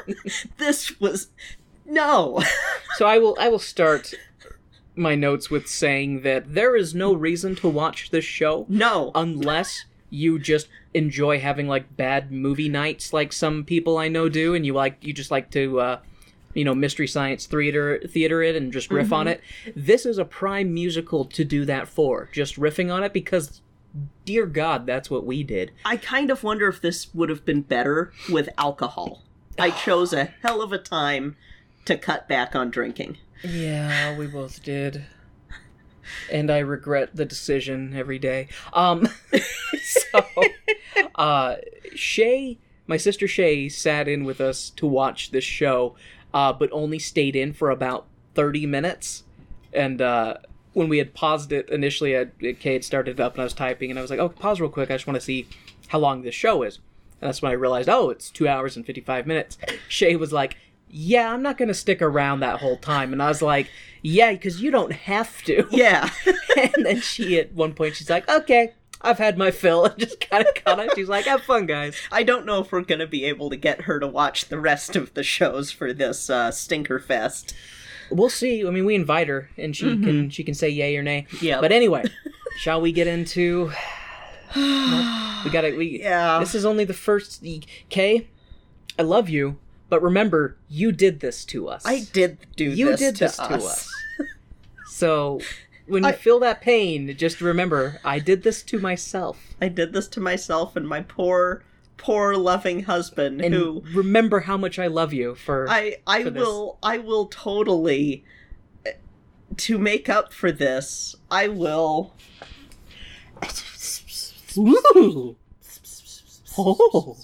this 0.58 0.98
was 1.00 1.28
no. 1.86 2.42
So 2.96 3.06
I 3.06 3.18
will 3.18 3.36
I 3.40 3.48
will 3.48 3.58
start 3.58 4.14
my 4.96 5.14
notes 5.14 5.48
with 5.50 5.68
saying 5.68 6.22
that 6.22 6.52
there 6.54 6.74
is 6.74 6.94
no 6.94 7.14
reason 7.14 7.54
to 7.56 7.68
watch 7.68 8.10
this 8.10 8.24
show 8.24 8.66
No. 8.68 9.12
unless 9.14 9.84
you 10.10 10.40
just 10.40 10.66
enjoy 10.94 11.38
having 11.38 11.68
like 11.68 11.96
bad 11.96 12.32
movie 12.32 12.68
nights 12.68 13.12
like 13.12 13.32
some 13.32 13.62
people 13.62 13.96
I 13.98 14.08
know 14.08 14.28
do 14.28 14.54
and 14.54 14.66
you 14.66 14.72
like 14.74 14.96
you 15.04 15.12
just 15.12 15.30
like 15.30 15.50
to 15.52 15.78
uh 15.80 15.98
you 16.58 16.64
know 16.64 16.74
mystery 16.74 17.06
science 17.06 17.46
theater 17.46 18.00
theater 18.08 18.42
it 18.42 18.56
and 18.56 18.72
just 18.72 18.90
riff 18.90 19.12
on 19.12 19.28
it. 19.28 19.40
This 19.76 20.04
is 20.04 20.18
a 20.18 20.24
prime 20.24 20.74
musical 20.74 21.24
to 21.26 21.44
do 21.44 21.64
that 21.66 21.86
for. 21.86 22.28
Just 22.32 22.56
riffing 22.56 22.92
on 22.92 23.04
it 23.04 23.12
because 23.12 23.60
dear 24.24 24.44
god 24.44 24.84
that's 24.84 25.08
what 25.08 25.24
we 25.24 25.44
did. 25.44 25.70
I 25.84 25.96
kind 25.96 26.32
of 26.32 26.42
wonder 26.42 26.66
if 26.66 26.80
this 26.80 27.14
would 27.14 27.28
have 27.28 27.44
been 27.44 27.62
better 27.62 28.12
with 28.28 28.48
alcohol. 28.58 29.22
I 29.56 29.70
chose 29.70 30.12
a 30.12 30.34
hell 30.42 30.60
of 30.60 30.72
a 30.72 30.78
time 30.78 31.36
to 31.84 31.96
cut 31.96 32.26
back 32.26 32.56
on 32.56 32.70
drinking. 32.70 33.18
Yeah, 33.44 34.18
we 34.18 34.26
both 34.26 34.60
did. 34.64 35.04
And 36.32 36.50
I 36.50 36.58
regret 36.58 37.14
the 37.14 37.24
decision 37.24 37.94
every 37.94 38.18
day. 38.18 38.48
Um 38.72 39.08
so 39.80 40.24
uh 41.14 41.54
Shay 41.94 42.58
my 42.88 42.96
sister 42.96 43.28
Shay 43.28 43.68
sat 43.68 44.08
in 44.08 44.24
with 44.24 44.40
us 44.40 44.70
to 44.70 44.86
watch 44.86 45.30
this 45.30 45.44
show, 45.44 45.94
uh, 46.34 46.52
but 46.52 46.70
only 46.72 46.98
stayed 46.98 47.36
in 47.36 47.52
for 47.52 47.70
about 47.70 48.06
thirty 48.34 48.66
minutes. 48.66 49.24
And 49.72 50.00
uh, 50.00 50.38
when 50.72 50.88
we 50.88 50.98
had 50.98 51.14
paused 51.14 51.52
it 51.52 51.68
initially, 51.70 52.16
I, 52.16 52.26
Kay 52.54 52.74
had 52.74 52.84
started 52.84 53.18
it 53.18 53.22
up 53.22 53.34
and 53.34 53.40
I 53.40 53.44
was 53.44 53.54
typing, 53.54 53.90
and 53.90 53.98
I 53.98 54.02
was 54.02 54.10
like, 54.10 54.20
"Oh, 54.20 54.28
pause 54.28 54.60
real 54.60 54.70
quick. 54.70 54.90
I 54.90 54.94
just 54.94 55.06
want 55.06 55.16
to 55.16 55.24
see 55.24 55.46
how 55.88 55.98
long 55.98 56.22
this 56.22 56.34
show 56.34 56.62
is." 56.62 56.78
And 57.20 57.28
that's 57.28 57.42
when 57.42 57.50
I 57.50 57.54
realized, 57.54 57.88
oh, 57.88 58.10
it's 58.10 58.30
two 58.30 58.48
hours 58.48 58.76
and 58.76 58.86
fifty-five 58.86 59.26
minutes. 59.26 59.58
Shay 59.88 60.16
was 60.16 60.32
like, 60.32 60.56
"Yeah, 60.88 61.32
I'm 61.32 61.42
not 61.42 61.58
gonna 61.58 61.74
stick 61.74 62.00
around 62.00 62.40
that 62.40 62.60
whole 62.60 62.76
time," 62.76 63.12
and 63.12 63.22
I 63.22 63.28
was 63.28 63.42
like, 63.42 63.70
"Yeah, 64.02 64.32
because 64.32 64.62
you 64.62 64.70
don't 64.70 64.92
have 64.92 65.42
to." 65.44 65.66
Yeah. 65.70 66.10
and 66.56 66.86
then 66.86 67.00
she, 67.00 67.38
at 67.38 67.52
one 67.52 67.74
point, 67.74 67.96
she's 67.96 68.10
like, 68.10 68.28
"Okay." 68.28 68.72
I've 69.00 69.18
had 69.18 69.38
my 69.38 69.50
fill 69.50 69.84
and 69.86 69.98
just 69.98 70.20
kind 70.20 70.46
of 70.46 70.54
cut 70.54 70.78
it. 70.80 70.92
She's 70.94 71.08
like, 71.08 71.24
have 71.26 71.42
fun, 71.42 71.66
guys. 71.66 71.96
I 72.12 72.22
don't 72.22 72.46
know 72.46 72.60
if 72.60 72.72
we're 72.72 72.82
going 72.82 72.98
to 72.98 73.06
be 73.06 73.24
able 73.24 73.50
to 73.50 73.56
get 73.56 73.82
her 73.82 74.00
to 74.00 74.06
watch 74.06 74.46
the 74.46 74.58
rest 74.58 74.96
of 74.96 75.14
the 75.14 75.22
shows 75.22 75.70
for 75.70 75.92
this 75.92 76.28
uh, 76.30 76.50
Stinker 76.50 76.98
Fest. 76.98 77.54
We'll 78.10 78.30
see. 78.30 78.66
I 78.66 78.70
mean, 78.70 78.84
we 78.86 78.94
invite 78.94 79.28
her, 79.28 79.50
and 79.58 79.76
she 79.76 79.84
can 79.98 80.30
she 80.30 80.42
can 80.42 80.54
say 80.54 80.70
yay 80.70 80.96
or 80.96 81.02
nay. 81.02 81.26
Yep. 81.42 81.60
But 81.60 81.72
anyway, 81.72 82.04
shall 82.58 82.80
we 82.80 82.90
get 82.90 83.06
into? 83.06 83.70
No, 84.56 85.42
we 85.44 85.50
gotta. 85.50 85.76
We 85.76 86.00
Yeah. 86.02 86.38
This 86.38 86.54
is 86.54 86.64
only 86.64 86.84
the 86.84 86.94
first. 86.94 87.44
Kay, 87.90 88.28
I 88.98 89.02
love 89.02 89.28
you, 89.28 89.58
but 89.90 90.02
remember, 90.02 90.56
you 90.70 90.90
did 90.90 91.20
this 91.20 91.44
to 91.46 91.68
us. 91.68 91.82
I 91.84 92.06
did 92.12 92.38
do 92.56 92.64
You 92.64 92.96
did 92.96 93.16
to 93.16 93.24
this 93.24 93.38
us. 93.38 93.46
to 93.48 93.54
us. 93.54 93.90
So, 94.90 95.40
when 95.88 96.02
you 96.04 96.10
I- 96.10 96.12
feel 96.12 96.38
that 96.40 96.60
pain, 96.60 97.14
just 97.16 97.40
remember, 97.40 98.00
I 98.04 98.18
did 98.18 98.42
this 98.42 98.62
to 98.64 98.78
myself. 98.78 99.54
I 99.60 99.68
did 99.68 99.92
this 99.92 100.06
to 100.08 100.20
myself 100.20 100.76
and 100.76 100.86
my 100.88 101.00
poor, 101.02 101.62
poor 101.96 102.36
loving 102.36 102.84
husband 102.84 103.40
And 103.40 103.54
who 103.54 103.82
remember 103.92 104.40
how 104.40 104.56
much 104.56 104.78
I 104.78 104.86
love 104.86 105.12
you 105.12 105.34
for. 105.34 105.66
I 105.68 105.96
I 106.06 106.24
for 106.24 106.30
will 106.30 106.78
I 106.82 106.98
will 106.98 107.26
totally 107.26 108.24
uh, 108.86 108.90
to 109.56 109.78
make 109.78 110.08
up 110.08 110.32
for 110.32 110.52
this. 110.52 111.16
I 111.30 111.48
will 111.48 112.14
Ooh. 114.56 115.36
Oh. 116.56 117.16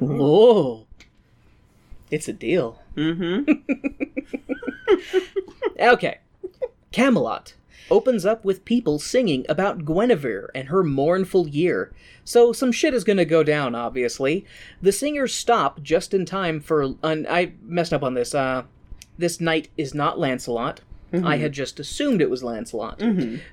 Oh. 0.00 0.86
It's 2.10 2.26
a 2.28 2.32
deal. 2.32 2.82
Mm-hmm. 2.96 3.52
Okay. 5.78 6.18
Camelot 6.92 7.54
opens 7.90 8.26
up 8.26 8.44
with 8.44 8.64
people 8.64 8.98
singing 8.98 9.46
about 9.48 9.84
Guinevere 9.84 10.50
and 10.54 10.68
her 10.68 10.82
mournful 10.82 11.48
year. 11.48 11.92
So 12.24 12.52
some 12.52 12.72
shit 12.72 12.92
is 12.94 13.04
gonna 13.04 13.24
go 13.24 13.42
down, 13.42 13.74
obviously. 13.74 14.44
The 14.82 14.92
singers 14.92 15.34
stop 15.34 15.82
just 15.82 16.12
in 16.12 16.26
time 16.26 16.60
for. 16.60 16.94
I 17.02 17.52
messed 17.62 17.92
up 17.92 18.02
on 18.02 18.14
this. 18.14 18.34
Uh, 18.34 18.64
this 19.16 19.40
knight 19.40 19.68
is 19.76 19.94
not 19.94 20.18
Lancelot. 20.18 20.80
I 21.24 21.38
had 21.38 21.52
just 21.52 21.80
assumed 21.80 22.20
it 22.20 22.28
was 22.28 22.42
Lancelot. 22.44 23.00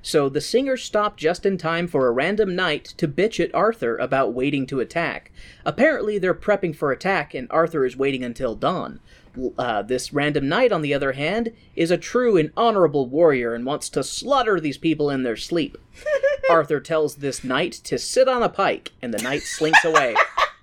So 0.02 0.28
the 0.28 0.42
singers 0.42 0.84
stop 0.84 1.16
just 1.16 1.46
in 1.46 1.58
time 1.58 1.88
for 1.88 2.06
a 2.06 2.12
random 2.12 2.54
knight 2.54 2.84
to 2.98 3.08
bitch 3.08 3.42
at 3.42 3.56
Arthur 3.56 3.96
about 3.96 4.34
waiting 4.34 4.68
to 4.68 4.82
attack. 4.82 5.32
Apparently, 5.66 6.18
they're 6.18 6.34
prepping 6.34 6.76
for 6.76 6.92
attack, 6.92 7.34
and 7.34 7.48
Arthur 7.50 7.86
is 7.86 7.96
waiting 7.96 8.26
until 8.26 8.56
dawn. 8.56 9.00
Uh, 9.58 9.82
this 9.82 10.14
random 10.14 10.48
knight, 10.48 10.72
on 10.72 10.82
the 10.82 10.94
other 10.94 11.14
hand, 11.14 11.52
is 11.76 11.92
a 11.92 11.98
true 11.98 12.38
and 12.38 12.52
honorable 12.56 13.08
warrior 13.08 13.54
and 13.54 13.66
wants 13.66 13.90
to 13.90 14.04
slaughter 14.04 14.60
these 14.60 14.78
people 14.78 15.10
in 15.10 15.24
their 15.24 15.36
sleep. 15.38 15.78
Arthur 16.50 16.80
tells 16.80 17.16
this 17.16 17.44
knight 17.44 17.74
to 17.86 17.98
sit 17.98 18.28
on 18.28 18.44
a 18.44 18.50
pike, 18.50 18.92
and 19.02 19.14
the 19.14 19.22
knight 19.22 19.42
slinks 19.42 19.84
away. 19.84 20.16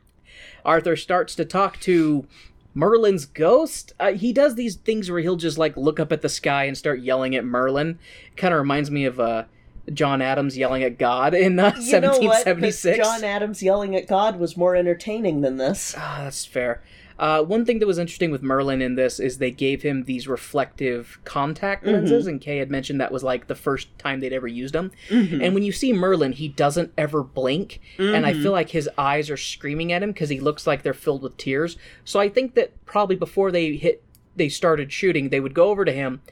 Arthur 0.64 0.96
starts 0.96 1.34
to 1.34 1.44
talk 1.44 1.80
to 1.80 2.26
Merlin's 2.74 3.26
ghost. 3.26 3.92
Uh, 3.98 4.12
he 4.12 4.32
does 4.32 4.54
these 4.54 4.76
things 4.76 5.10
where 5.10 5.20
he'll 5.20 5.36
just 5.36 5.58
like 5.58 5.76
look 5.76 6.00
up 6.00 6.12
at 6.12 6.22
the 6.22 6.28
sky 6.28 6.64
and 6.64 6.76
start 6.76 7.00
yelling 7.00 7.34
at 7.34 7.44
Merlin. 7.44 7.98
Kind 8.36 8.54
of 8.54 8.58
reminds 8.60 8.90
me 8.90 9.04
of 9.04 9.20
uh, 9.20 9.44
John 9.92 10.22
Adams 10.22 10.56
yelling 10.56 10.82
at 10.82 10.98
God 10.98 11.34
in 11.34 11.58
uh, 11.58 11.74
You 11.80 12.00
know 12.00 12.10
what? 12.18 12.46
1776. 12.46 12.98
John 12.98 13.24
Adams 13.24 13.62
yelling 13.62 13.96
at 13.96 14.06
God 14.06 14.38
was 14.38 14.56
more 14.56 14.76
entertaining 14.76 15.40
than 15.40 15.56
this. 15.56 15.94
Ah, 15.98 16.20
that's 16.22 16.44
fair. 16.44 16.82
Uh, 17.18 17.42
one 17.42 17.64
thing 17.64 17.78
that 17.78 17.86
was 17.86 17.98
interesting 17.98 18.30
with 18.30 18.42
Merlin 18.42 18.82
in 18.82 18.94
this 18.94 19.20
is 19.20 19.38
they 19.38 19.50
gave 19.50 19.82
him 19.82 20.04
these 20.04 20.26
reflective 20.28 21.18
contact 21.24 21.86
lenses, 21.86 22.24
mm-hmm. 22.24 22.30
and 22.30 22.40
Kay 22.40 22.58
had 22.58 22.70
mentioned 22.70 23.00
that 23.00 23.12
was 23.12 23.22
like 23.22 23.46
the 23.46 23.54
first 23.54 23.96
time 23.98 24.20
they'd 24.20 24.32
ever 24.32 24.48
used 24.48 24.74
them. 24.74 24.90
Mm-hmm. 25.08 25.42
And 25.42 25.54
when 25.54 25.62
you 25.62 25.72
see 25.72 25.92
Merlin, 25.92 26.32
he 26.32 26.48
doesn't 26.48 26.92
ever 26.96 27.22
blink, 27.22 27.80
and 27.98 28.26
I 28.26 28.32
mm-hmm. 28.32 28.42
feel 28.42 28.52
like 28.52 28.70
his 28.70 28.88
eyes 28.96 29.30
are 29.30 29.36
screaming 29.36 29.92
at 29.92 30.02
him 30.02 30.12
because 30.12 30.28
he 30.28 30.40
looks 30.40 30.66
like 30.66 30.82
they're 30.82 30.94
filled 30.94 31.22
with 31.22 31.36
tears. 31.36 31.76
So 32.04 32.20
I 32.20 32.28
think 32.28 32.54
that 32.54 32.72
probably 32.86 33.16
before 33.16 33.50
they 33.50 33.76
hit, 33.76 34.02
they 34.36 34.48
started 34.48 34.92
shooting, 34.92 35.28
they 35.28 35.40
would 35.40 35.54
go 35.54 35.68
over 35.68 35.84
to 35.84 35.92
him, 35.92 36.22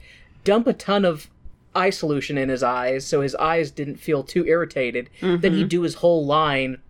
dump 0.43 0.67
a 0.67 0.73
ton 0.73 1.05
of 1.05 1.29
eye 1.73 1.89
solution 1.89 2.37
in 2.37 2.49
his 2.49 2.63
eyes 2.63 3.05
so 3.05 3.21
his 3.21 3.33
eyes 3.35 3.71
didn't 3.71 3.95
feel 3.95 4.23
too 4.23 4.45
irritated. 4.45 5.09
Then 5.21 5.53
he'd 5.53 5.69
do 5.69 5.83
his 5.83 5.95
whole 5.95 6.25
line 6.25 6.81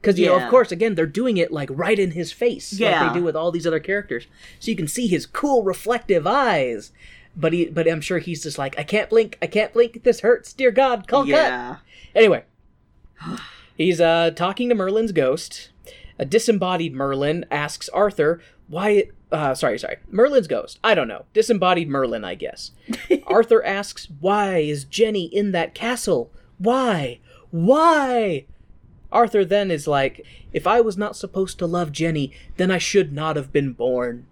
because 0.00 0.18
you 0.18 0.26
know, 0.26 0.36
of 0.38 0.48
course, 0.50 0.72
again, 0.72 0.94
they're 0.94 1.06
doing 1.06 1.36
it 1.36 1.52
like 1.52 1.68
right 1.72 1.98
in 1.98 2.12
his 2.12 2.32
face, 2.32 2.72
Yeah. 2.72 3.02
like 3.04 3.12
they 3.12 3.18
do 3.20 3.24
with 3.24 3.36
all 3.36 3.50
these 3.50 3.66
other 3.66 3.80
characters. 3.80 4.26
So 4.58 4.70
you 4.70 4.76
can 4.76 4.88
see 4.88 5.06
his 5.06 5.26
cool, 5.26 5.62
reflective 5.62 6.26
eyes. 6.26 6.92
But 7.36 7.52
he, 7.52 7.66
but 7.66 7.88
I'm 7.88 8.00
sure 8.00 8.18
he's 8.18 8.42
just 8.42 8.58
like, 8.58 8.76
I 8.78 8.82
can't 8.82 9.08
blink, 9.08 9.38
I 9.40 9.46
can't 9.46 9.72
blink. 9.72 10.02
This 10.02 10.20
hurts, 10.20 10.52
dear 10.52 10.70
God, 10.72 11.06
call 11.06 11.24
cut. 11.26 11.78
Anyway, 12.14 12.44
he's 13.76 14.00
uh 14.00 14.30
talking 14.34 14.68
to 14.68 14.74
Merlin's 14.74 15.12
ghost. 15.12 15.70
A 16.18 16.24
disembodied 16.24 16.92
Merlin 16.94 17.44
asks 17.50 17.88
Arthur 17.90 18.40
why. 18.68 19.04
Uh, 19.32 19.54
sorry, 19.54 19.78
sorry. 19.78 19.96
Merlin's 20.10 20.48
ghost. 20.48 20.78
I 20.82 20.94
don't 20.94 21.06
know. 21.08 21.24
Disembodied 21.34 21.88
Merlin, 21.88 22.24
I 22.24 22.34
guess. 22.34 22.72
Arthur 23.26 23.64
asks, 23.64 24.08
"Why 24.20 24.58
is 24.58 24.84
Jenny 24.84 25.24
in 25.26 25.52
that 25.52 25.72
castle? 25.74 26.32
Why? 26.58 27.20
Why?" 27.50 28.46
Arthur 29.12 29.44
then 29.44 29.70
is 29.70 29.86
like, 29.86 30.24
"If 30.52 30.66
I 30.66 30.80
was 30.80 30.96
not 30.96 31.16
supposed 31.16 31.58
to 31.58 31.66
love 31.66 31.92
Jenny, 31.92 32.32
then 32.56 32.70
I 32.70 32.78
should 32.78 33.12
not 33.12 33.36
have 33.36 33.52
been 33.52 33.72
born." 33.72 34.26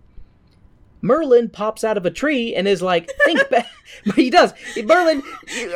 Merlin 1.00 1.48
pops 1.48 1.84
out 1.84 1.96
of 1.96 2.04
a 2.04 2.10
tree 2.10 2.54
and 2.54 2.66
is 2.66 2.82
like, 2.82 3.08
think 3.24 3.48
back. 3.50 3.68
he 4.16 4.30
does. 4.30 4.52
Merlin, 4.84 5.22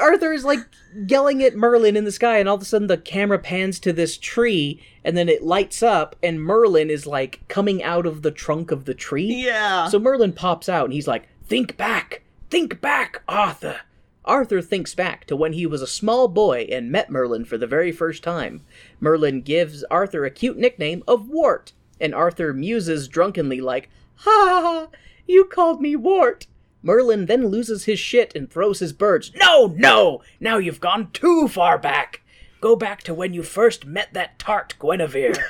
Arthur 0.00 0.32
is 0.32 0.44
like 0.44 0.60
yelling 1.08 1.42
at 1.42 1.56
Merlin 1.56 1.96
in 1.96 2.04
the 2.04 2.12
sky, 2.12 2.38
and 2.38 2.48
all 2.48 2.56
of 2.56 2.62
a 2.62 2.64
sudden 2.64 2.88
the 2.88 2.98
camera 2.98 3.38
pans 3.38 3.80
to 3.80 3.92
this 3.92 4.18
tree, 4.18 4.82
and 5.04 5.16
then 5.16 5.28
it 5.28 5.42
lights 5.42 5.82
up, 5.82 6.16
and 6.22 6.42
Merlin 6.42 6.90
is 6.90 7.06
like 7.06 7.40
coming 7.48 7.82
out 7.82 8.06
of 8.06 8.22
the 8.22 8.30
trunk 8.30 8.70
of 8.70 8.84
the 8.84 8.94
tree. 8.94 9.44
Yeah. 9.44 9.88
So 9.88 9.98
Merlin 9.98 10.32
pops 10.32 10.68
out, 10.68 10.84
and 10.84 10.92
he's 10.92 11.08
like, 11.08 11.28
think 11.46 11.76
back, 11.76 12.22
think 12.50 12.80
back, 12.80 13.22
Arthur. 13.28 13.80
Arthur 14.24 14.62
thinks 14.62 14.94
back 14.94 15.24
to 15.26 15.34
when 15.34 15.52
he 15.52 15.66
was 15.66 15.82
a 15.82 15.86
small 15.86 16.28
boy 16.28 16.68
and 16.70 16.92
met 16.92 17.10
Merlin 17.10 17.44
for 17.44 17.58
the 17.58 17.66
very 17.66 17.90
first 17.90 18.22
time. 18.22 18.62
Merlin 19.00 19.40
gives 19.40 19.82
Arthur 19.84 20.24
a 20.24 20.30
cute 20.30 20.56
nickname 20.56 21.02
of 21.08 21.28
Wart, 21.28 21.72
and 22.00 22.14
Arthur 22.14 22.52
muses 22.52 23.08
drunkenly, 23.08 23.60
like, 23.60 23.90
Ha 24.16 24.30
ha 24.30 24.60
ha, 24.62 24.88
you 25.26 25.44
called 25.44 25.80
me 25.80 25.96
Wart. 25.96 26.46
Merlin 26.82 27.26
then 27.26 27.48
loses 27.48 27.84
his 27.84 27.98
shit 27.98 28.34
and 28.36 28.50
throws 28.50 28.78
his 28.78 28.92
birds. 28.92 29.32
No, 29.34 29.74
no! 29.76 30.22
Now 30.38 30.58
you've 30.58 30.80
gone 30.80 31.10
too 31.12 31.48
far 31.48 31.78
back! 31.78 32.22
Go 32.60 32.76
back 32.76 33.02
to 33.04 33.14
when 33.14 33.34
you 33.34 33.42
first 33.42 33.86
met 33.86 34.14
that 34.14 34.38
tart 34.38 34.76
Guinevere. 34.78 35.34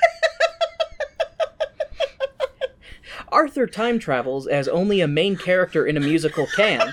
Arthur 3.28 3.66
time 3.66 3.98
travels 3.98 4.46
as 4.46 4.66
only 4.68 5.00
a 5.00 5.08
main 5.08 5.36
character 5.36 5.86
in 5.86 5.98
a 5.98 6.00
musical 6.00 6.46
can. 6.56 6.92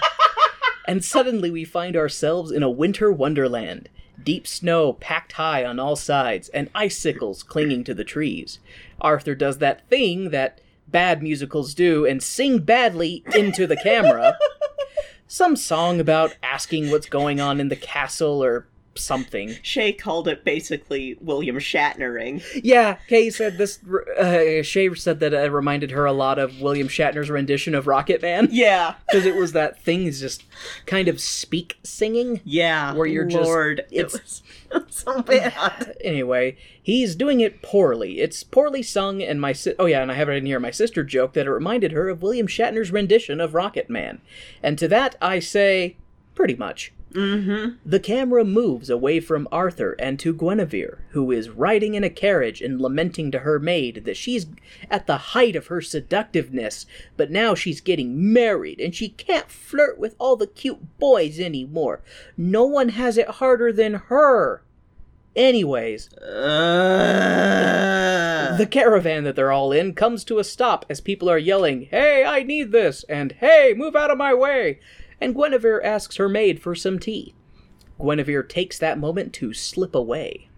And 0.89 1.05
suddenly 1.05 1.51
we 1.51 1.63
find 1.63 1.95
ourselves 1.95 2.49
in 2.49 2.63
a 2.63 2.69
winter 2.69 3.11
wonderland. 3.11 3.87
Deep 4.23 4.47
snow 4.47 4.93
packed 4.93 5.33
high 5.33 5.63
on 5.63 5.79
all 5.79 5.95
sides, 5.95 6.49
and 6.49 6.67
icicles 6.73 7.43
clinging 7.43 7.83
to 7.83 7.93
the 7.93 8.03
trees. 8.03 8.57
Arthur 8.99 9.35
does 9.35 9.59
that 9.59 9.87
thing 9.87 10.31
that 10.31 10.61
bad 10.87 11.21
musicals 11.21 11.75
do 11.75 12.07
and 12.07 12.23
sing 12.23 12.57
badly 12.57 13.23
into 13.35 13.67
the 13.67 13.77
camera. 13.77 14.39
Some 15.27 15.55
song 15.55 15.99
about 15.99 16.35
asking 16.41 16.89
what's 16.89 17.07
going 17.07 17.39
on 17.39 17.59
in 17.59 17.69
the 17.69 17.75
castle 17.75 18.43
or 18.43 18.65
something. 18.95 19.55
Shay 19.63 19.93
called 19.93 20.27
it 20.27 20.43
basically 20.43 21.17
William 21.21 21.57
Shatnering. 21.57 22.43
Yeah, 22.63 22.97
Kay 23.07 23.29
said 23.29 23.57
this. 23.57 23.79
Uh, 24.17 24.61
Shay 24.63 24.93
said 24.95 25.19
that 25.21 25.33
it 25.33 25.51
reminded 25.51 25.91
her 25.91 26.05
a 26.05 26.11
lot 26.13 26.39
of 26.39 26.59
William 26.61 26.87
Shatner's 26.87 27.29
rendition 27.29 27.75
of 27.75 27.87
Rocket 27.87 28.21
Man. 28.21 28.47
Yeah. 28.59 28.95
because 29.09 29.25
it 29.25 29.35
was 29.35 29.53
that 29.53 29.81
thing 29.83 30.05
is 30.05 30.19
just 30.19 30.43
kind 30.85 31.07
of 31.07 31.21
speak 31.21 31.77
singing. 31.83 32.41
Yeah. 32.43 32.93
Where 32.93 33.07
you're 33.07 33.25
just- 33.25 33.43
Lord, 33.45 33.79
it 33.91 34.05
it's- 34.13 34.41
was 34.71 34.83
so 34.89 35.21
bad. 35.21 35.95
Anyway, 36.01 36.57
he's 36.81 37.15
doing 37.15 37.39
it 37.41 37.61
poorly. 37.61 38.19
It's 38.19 38.43
poorly 38.43 38.83
sung, 38.83 39.21
and 39.23 39.39
my 39.41 39.53
si- 39.53 39.73
oh 39.79 39.85
yeah, 39.85 40.01
and 40.01 40.11
I 40.11 40.15
have 40.15 40.29
it 40.29 40.33
in 40.33 40.45
here. 40.45 40.59
My 40.59 40.71
sister 40.71 41.03
joked 41.03 41.33
that 41.35 41.47
it 41.47 41.51
reminded 41.51 41.91
her 41.91 42.09
of 42.09 42.21
William 42.21 42.47
Shatner's 42.47 42.91
rendition 42.91 43.39
of 43.39 43.53
Rocket 43.53 43.89
Man, 43.89 44.21
and 44.61 44.77
to 44.77 44.87
that 44.89 45.15
I 45.21 45.39
say, 45.39 45.95
pretty 46.35 46.55
much. 46.55 46.91
Mm-hmm. 47.14 47.78
The 47.89 47.99
camera 47.99 48.45
moves 48.45 48.89
away 48.89 49.20
from 49.20 49.47
Arthur 49.51 49.95
and 49.97 50.20
to 50.20 50.32
Guinevere, 50.34 50.99
who 51.10 51.32
is 51.32 51.49
riding 51.49 51.95
in 51.95 52.03
a 52.03 52.10
carriage 52.10 52.62
and 52.62 52.80
lamenting 52.80 53.32
to 53.32 53.39
her 53.39 53.57
maid 53.57 54.03
that 54.05 54.16
she's 54.16 54.45
at 54.91 55.07
the 55.07 55.18
height 55.18 55.55
of 55.55 55.68
her 55.68 55.82
seductiveness, 55.82 56.86
but 57.18 57.32
now 57.32 57.55
she's 57.55 57.82
getting 57.82 58.32
married 58.32 58.80
and 58.80 58.93
she 58.93 59.10
can't 59.10 59.49
flirt 59.49 59.97
with 59.97 60.16
all 60.20 60.36
the 60.36 60.45
cute 60.45 60.99
boys 60.99 61.39
anymore. 61.39 62.01
No 62.38 62.66
one 62.66 62.89
has 62.89 63.18
it 63.18 63.28
harder 63.28 63.74
than 63.74 63.95
her. 63.95 64.62
Anyways, 65.36 66.10
Uh, 67.70 68.57
the 68.57 68.66
caravan 68.66 69.24
that 69.24 69.36
they're 69.36 69.51
all 69.51 69.72
in 69.72 69.93
comes 69.93 70.24
to 70.26 70.39
a 70.39 70.43
stop 70.43 70.86
as 70.89 70.99
people 71.01 71.30
are 71.30 71.38
yelling, 71.38 71.88
Hey, 71.91 72.24
I 72.26 72.43
need 72.43 72.72
this! 72.72 73.03
and 73.07 73.32
Hey, 73.34 73.74
move 73.76 73.95
out 73.95 74.12
of 74.12 74.18
my 74.18 74.34
way! 74.34 74.80
And 75.22 75.36
Guinevere 75.36 75.82
asks 75.84 76.17
her 76.17 76.30
maid 76.30 76.61
for 76.61 76.76
some 76.76 76.99
tea. 76.99 77.34
Guinevere 77.99 78.43
takes 78.43 78.80
that 78.80 78.97
moment 78.97 79.34
to 79.34 79.53
slip 79.53 79.93
away. 79.93 80.49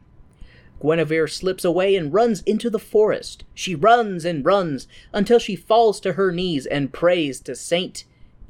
Guinevere 0.81 1.27
slips 1.27 1.63
away 1.65 1.95
and 1.95 2.13
runs 2.13 2.41
into 2.43 2.69
the 2.69 2.79
forest. 2.79 3.43
She 3.53 3.75
runs 3.75 4.25
and 4.25 4.45
runs 4.45 4.87
until 5.13 5.39
she 5.39 5.55
falls 5.55 5.99
to 6.01 6.13
her 6.13 6.31
knees 6.31 6.65
and 6.65 6.91
prays 6.93 7.39
to 7.41 7.55
Saint 7.55 8.03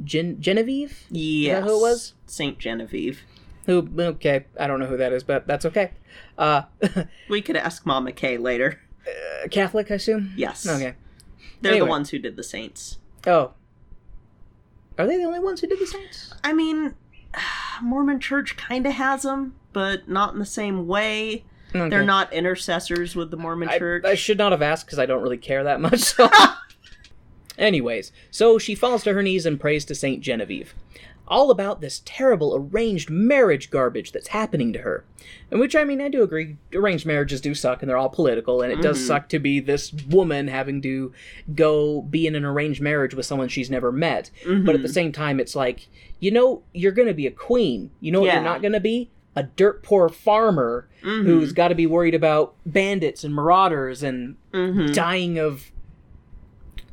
Gen- 0.03 0.41
Genevieve? 0.41 1.05
yes. 1.09 1.61
that 1.61 1.67
who 1.69 1.77
it 1.77 1.81
was? 1.81 2.13
Saint 2.25 2.57
Genevieve. 2.57 3.21
Who, 3.65 3.87
okay, 3.97 4.45
I 4.59 4.65
don't 4.67 4.79
know 4.79 4.87
who 4.87 4.97
that 4.97 5.13
is, 5.13 5.23
but 5.23 5.45
that's 5.45 5.65
okay. 5.65 5.91
Uh, 6.37 6.63
We 7.29 7.41
could 7.41 7.55
ask 7.57 7.85
Mama 7.85 8.11
Kay 8.11 8.37
later. 8.37 8.79
Catholic, 9.51 9.91
I 9.91 9.95
assume? 9.95 10.33
Yes. 10.35 10.67
Okay. 10.67 10.95
They're 11.61 11.73
Anyway. 11.73 11.85
the 11.85 11.89
ones 11.89 12.09
who 12.09 12.19
did 12.19 12.35
the 12.37 12.43
saints. 12.43 12.97
Oh. 13.27 13.51
Are 14.97 15.07
they 15.07 15.17
the 15.17 15.23
only 15.23 15.39
ones 15.39 15.61
who 15.61 15.67
did 15.67 15.79
the 15.79 15.87
Saints? 15.87 16.33
I 16.43 16.53
mean, 16.53 16.95
Mormon 17.81 18.19
Church 18.19 18.57
kind 18.57 18.85
of 18.85 18.93
has 18.93 19.23
them, 19.23 19.55
but 19.73 20.07
not 20.07 20.33
in 20.33 20.39
the 20.39 20.45
same 20.45 20.87
way. 20.87 21.45
Okay. 21.73 21.89
They're 21.89 22.03
not 22.03 22.33
intercessors 22.33 23.15
with 23.15 23.31
the 23.31 23.37
Mormon 23.37 23.69
I, 23.69 23.79
Church. 23.79 24.03
I 24.05 24.15
should 24.15 24.37
not 24.37 24.51
have 24.51 24.61
asked 24.61 24.85
because 24.85 24.99
I 24.99 25.05
don't 25.05 25.21
really 25.21 25.37
care 25.37 25.63
that 25.63 25.79
much. 25.79 25.99
So. 25.99 26.29
Anyways, 27.57 28.11
so 28.29 28.57
she 28.57 28.75
falls 28.75 29.03
to 29.03 29.13
her 29.13 29.23
knees 29.23 29.45
and 29.45 29.59
prays 29.59 29.85
to 29.85 29.95
Saint 29.95 30.21
Genevieve. 30.21 30.73
All 31.31 31.49
about 31.49 31.79
this 31.79 32.01
terrible 32.03 32.53
arranged 32.53 33.09
marriage 33.09 33.71
garbage 33.71 34.11
that's 34.11 34.27
happening 34.27 34.73
to 34.73 34.79
her. 34.79 35.05
And 35.49 35.61
which, 35.61 35.75
I 35.77 35.85
mean, 35.85 36.01
I 36.01 36.09
do 36.09 36.23
agree, 36.23 36.57
arranged 36.73 37.05
marriages 37.05 37.39
do 37.39 37.55
suck 37.55 37.81
and 37.81 37.89
they're 37.89 37.97
all 37.97 38.09
political, 38.09 38.61
and 38.61 38.71
it 38.71 38.81
does 38.81 38.97
mm-hmm. 38.97 39.07
suck 39.07 39.29
to 39.29 39.39
be 39.39 39.61
this 39.61 39.93
woman 40.09 40.49
having 40.49 40.81
to 40.81 41.13
go 41.55 42.01
be 42.01 42.27
in 42.27 42.35
an 42.35 42.43
arranged 42.43 42.81
marriage 42.81 43.13
with 43.13 43.25
someone 43.25 43.47
she's 43.47 43.69
never 43.69 43.91
met. 43.91 44.29
But 44.43 44.51
at 44.51 44.57
mm-hmm. 44.63 44.81
the 44.81 44.89
same 44.89 45.13
time, 45.13 45.39
it's 45.39 45.55
like, 45.55 45.87
you 46.19 46.31
know, 46.31 46.63
you're 46.73 46.91
gonna 46.91 47.13
be 47.13 47.27
a 47.27 47.31
queen. 47.31 47.91
You 48.01 48.11
know 48.11 48.19
what 48.19 48.27
Yeah. 48.27 48.35
you're 48.35 48.43
not 48.43 48.61
gonna 48.61 48.81
be? 48.81 49.09
A 49.33 49.43
dirt 49.43 49.83
poor 49.83 50.09
farmer 50.09 50.89
mm-hmm. 51.01 51.25
who's 51.25 51.53
got 51.53 51.69
to 51.69 51.75
be 51.75 51.87
worried 51.87 52.13
about 52.13 52.53
bandits 52.65 53.23
and 53.23 53.33
marauders 53.33 54.03
and 54.03 54.35
dying 54.93 55.39
of 55.39 55.71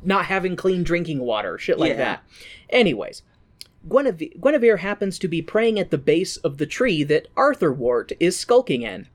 not 0.01 0.25
having 0.25 0.55
clean 0.55 0.83
drinking 0.83 1.19
water, 1.19 1.57
shit 1.57 1.77
like 1.77 1.89
Yeah. 1.89 1.97
that. 1.97 2.23
Anyways, 2.69 3.23
Guinevere, 3.87 4.39
Guinevere 4.39 4.77
happens 4.77 5.17
to 5.19 5.27
be 5.27 5.41
praying 5.41 5.79
at 5.79 5.89
the 5.89 5.97
base 5.97 6.37
of 6.37 6.57
the 6.57 6.65
tree 6.65 7.03
that 7.03 7.27
Arthur 7.37 7.71
Wart 7.71 8.11
is 8.19 8.37
skulking 8.37 8.81
in. 8.81 9.07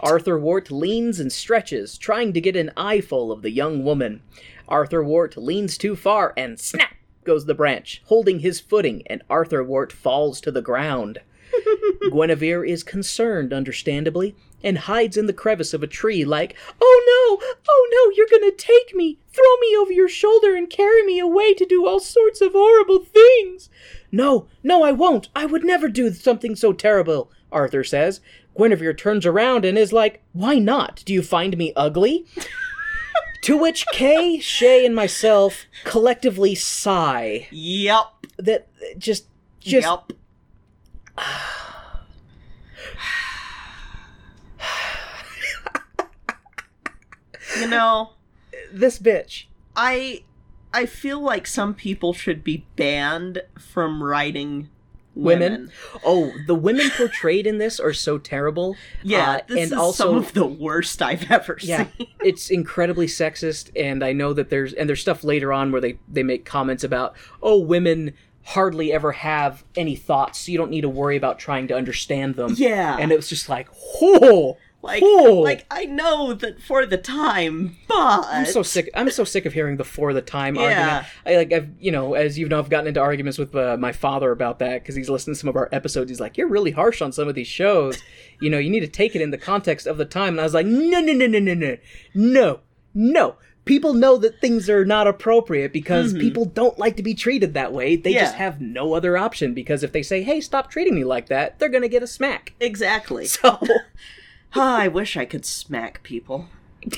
Arthur 0.00 0.38
Wart 0.38 0.70
leans 0.70 1.18
and 1.18 1.32
stretches, 1.32 1.96
trying 1.96 2.32
to 2.32 2.40
get 2.40 2.56
an 2.56 2.70
eyeful 2.76 3.32
of 3.32 3.42
the 3.42 3.50
young 3.50 3.84
woman. 3.84 4.20
Arthur 4.68 5.02
Wart 5.02 5.36
leans 5.36 5.78
too 5.78 5.96
far, 5.96 6.34
and 6.36 6.60
snap 6.60 6.94
goes 7.24 7.46
the 7.46 7.54
branch, 7.54 8.02
holding 8.06 8.40
his 8.40 8.60
footing, 8.60 9.02
and 9.06 9.22
Arthur 9.28 9.64
Wart 9.64 9.92
falls 9.92 10.40
to 10.42 10.50
the 10.50 10.62
ground. 10.62 11.20
Guinevere 12.10 12.64
is 12.64 12.82
concerned, 12.82 13.52
understandably, 13.52 14.36
and 14.62 14.78
hides 14.78 15.16
in 15.16 15.26
the 15.26 15.32
crevice 15.32 15.72
of 15.72 15.82
a 15.82 15.86
tree 15.86 16.24
like, 16.24 16.56
Oh 16.80 17.38
no! 17.40 17.46
Oh 17.68 17.88
no! 17.90 18.16
You're 18.16 18.40
gonna 18.40 18.52
take 18.52 18.94
me! 18.94 19.18
Throw 19.32 19.56
me 19.60 19.76
over 19.76 19.92
your 19.92 20.08
shoulder 20.08 20.54
and 20.54 20.68
carry 20.68 21.02
me 21.04 21.18
away 21.18 21.54
to 21.54 21.64
do 21.64 21.86
all 21.86 22.00
sorts 22.00 22.40
of 22.40 22.52
horrible 22.52 23.00
things! 23.04 23.70
No, 24.10 24.46
no, 24.62 24.82
I 24.82 24.92
won't! 24.92 25.28
I 25.34 25.46
would 25.46 25.64
never 25.64 25.88
do 25.88 26.12
something 26.12 26.56
so 26.56 26.72
terrible, 26.72 27.30
Arthur 27.52 27.84
says. 27.84 28.20
Guinevere 28.56 28.96
turns 28.96 29.24
around 29.24 29.64
and 29.64 29.78
is 29.78 29.92
like, 29.92 30.22
Why 30.32 30.58
not? 30.58 31.02
Do 31.06 31.12
you 31.12 31.22
find 31.22 31.56
me 31.56 31.72
ugly? 31.76 32.26
to 33.42 33.56
which 33.56 33.86
Kay, 33.92 34.38
Shay, 34.40 34.84
and 34.84 34.94
myself 34.94 35.66
collectively 35.84 36.54
sigh 36.54 37.48
yep. 37.50 38.06
that 38.36 38.66
just 38.98 39.26
just 39.60 39.86
yep. 39.86 40.12
you 47.60 47.68
know, 47.68 48.10
this 48.72 48.98
bitch. 48.98 49.44
I 49.76 50.24
I 50.72 50.86
feel 50.86 51.20
like 51.20 51.46
some 51.46 51.74
people 51.74 52.12
should 52.12 52.44
be 52.44 52.66
banned 52.76 53.42
from 53.58 54.02
writing 54.02 54.68
Women. 55.14 55.52
women. 55.52 55.72
Oh, 56.04 56.32
the 56.46 56.54
women 56.54 56.90
portrayed 56.96 57.44
in 57.44 57.58
this 57.58 57.80
are 57.80 57.92
so 57.92 58.18
terrible. 58.18 58.76
Yeah, 59.02 59.30
Uh, 59.32 59.40
this 59.48 59.56
and 59.56 59.66
is 59.66 59.72
also 59.72 60.04
some 60.04 60.16
of 60.18 60.32
the 60.32 60.46
worst 60.46 61.02
I've 61.02 61.28
ever 61.30 61.58
yeah, 61.60 61.88
seen. 61.96 62.06
it's 62.20 62.50
incredibly 62.50 63.06
sexist, 63.08 63.70
and 63.74 64.04
I 64.04 64.12
know 64.12 64.32
that 64.32 64.48
there's 64.48 64.72
and 64.74 64.88
there's 64.88 65.00
stuff 65.00 65.24
later 65.24 65.52
on 65.52 65.72
where 65.72 65.80
they 65.80 65.98
they 66.08 66.22
make 66.22 66.44
comments 66.44 66.84
about 66.84 67.16
oh 67.42 67.58
women 67.58 68.12
hardly 68.44 68.92
ever 68.92 69.10
have 69.12 69.64
any 69.74 69.96
thoughts, 69.96 70.38
so 70.38 70.52
you 70.52 70.58
don't 70.58 70.70
need 70.70 70.82
to 70.82 70.88
worry 70.88 71.16
about 71.16 71.38
trying 71.40 71.66
to 71.68 71.74
understand 71.74 72.36
them. 72.36 72.54
Yeah. 72.56 72.96
and 73.00 73.10
it 73.10 73.16
was 73.16 73.28
just 73.28 73.48
like 73.48 73.68
whoa, 73.72 74.56
Like, 74.80 75.02
whoa. 75.02 75.40
like 75.40 75.66
I 75.72 75.86
know 75.86 76.34
that 76.34 76.62
for 76.62 76.86
the 76.86 76.96
time, 76.96 77.76
but 77.88 78.24
I'm 78.28 78.46
so 78.46 78.62
sick. 78.62 78.88
I'm 78.94 79.10
so 79.10 79.24
sick 79.24 79.44
of 79.44 79.52
hearing 79.52 79.76
the 79.76 79.82
for 79.84 80.12
the 80.12 80.22
time 80.22 80.54
Yeah. 80.54 80.62
argument. 80.62 81.06
I 81.26 81.36
like, 81.36 81.52
I've 81.52 81.70
you 81.80 81.90
know, 81.90 82.14
as 82.14 82.38
you 82.38 82.48
know, 82.48 82.60
I've 82.60 82.70
gotten 82.70 82.86
into 82.86 83.00
arguments 83.00 83.38
with 83.38 83.54
uh, 83.56 83.76
my 83.76 83.90
father 83.90 84.30
about 84.30 84.60
that 84.60 84.82
because 84.82 84.94
he's 84.94 85.10
listened 85.10 85.34
to 85.34 85.40
some 85.40 85.48
of 85.48 85.56
our 85.56 85.68
episodes. 85.72 86.10
He's 86.10 86.20
like, 86.20 86.36
"You're 86.38 86.46
really 86.48 86.70
harsh 86.70 87.02
on 87.02 87.10
some 87.12 87.26
of 87.28 87.34
these 87.34 87.48
shows. 87.48 87.98
You 88.40 88.50
know, 88.50 88.58
you 88.58 88.70
need 88.70 88.80
to 88.80 88.86
take 88.86 89.16
it 89.16 89.20
in 89.20 89.32
the 89.32 89.36
context 89.38 89.88
of 89.88 89.96
the 89.96 90.04
time." 90.04 90.34
And 90.34 90.40
I 90.40 90.44
was 90.44 90.54
like, 90.54 90.64
"No, 90.66 91.00
no, 91.00 91.12
no, 91.12 91.26
no, 91.26 91.40
no, 91.40 91.54
no, 91.54 91.76
no, 92.14 92.60
no." 92.94 93.34
People 93.64 93.92
know 93.94 94.16
that 94.16 94.40
things 94.40 94.70
are 94.70 94.84
not 94.84 95.06
appropriate 95.08 95.72
because 95.74 96.14
people 96.14 96.44
don't 96.46 96.78
like 96.78 96.96
to 96.96 97.02
be 97.02 97.14
treated 97.14 97.52
that 97.54 97.72
way. 97.72 97.96
They 97.96 98.14
just 98.14 98.34
Mm-hmm. 98.34 98.42
Have 98.42 98.60
no 98.60 98.94
other 98.94 99.18
option 99.18 99.52
because 99.54 99.82
if 99.82 99.90
they 99.90 100.02
say, 100.04 100.22
"Hey, 100.22 100.40
stop 100.40 100.70
treating 100.70 100.94
me 100.94 101.02
like 101.02 101.26
that," 101.26 101.58
they're 101.58 101.68
gonna 101.68 101.88
get 101.88 102.02
a 102.04 102.06
smack. 102.06 102.54
exactly. 102.60 103.26
So. 103.42 103.58
Ah, 104.54 104.78
I 104.78 104.88
wish 104.88 105.16
I 105.16 105.24
could 105.24 105.44
smack 105.44 106.02
people. 106.02 106.48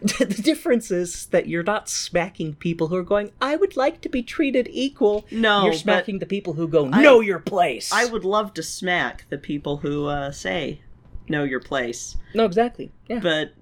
the 0.00 0.40
difference 0.42 0.90
is 0.90 1.26
that 1.26 1.48
you're 1.48 1.62
not 1.62 1.88
smacking 1.88 2.54
people 2.54 2.88
who 2.88 2.96
are 2.96 3.02
going, 3.02 3.32
I 3.40 3.56
would 3.56 3.76
like 3.76 4.00
to 4.02 4.08
be 4.08 4.22
treated 4.22 4.68
equal. 4.70 5.26
No, 5.30 5.64
You're 5.64 5.72
smacking 5.74 6.20
the 6.20 6.26
people 6.26 6.54
who 6.54 6.68
go, 6.68 6.86
Know 6.86 7.20
your 7.20 7.40
place. 7.40 7.92
I 7.92 8.06
would 8.06 8.24
love 8.24 8.54
to 8.54 8.62
smack 8.62 9.26
the 9.28 9.38
people 9.38 9.78
who 9.78 10.06
uh, 10.06 10.30
say, 10.30 10.80
"Know 11.28 11.44
your 11.44 11.60
place," 11.60 12.16
No, 12.34 12.44
exactly. 12.44 12.92
Yeah. 13.08 13.20
but 13.20 13.52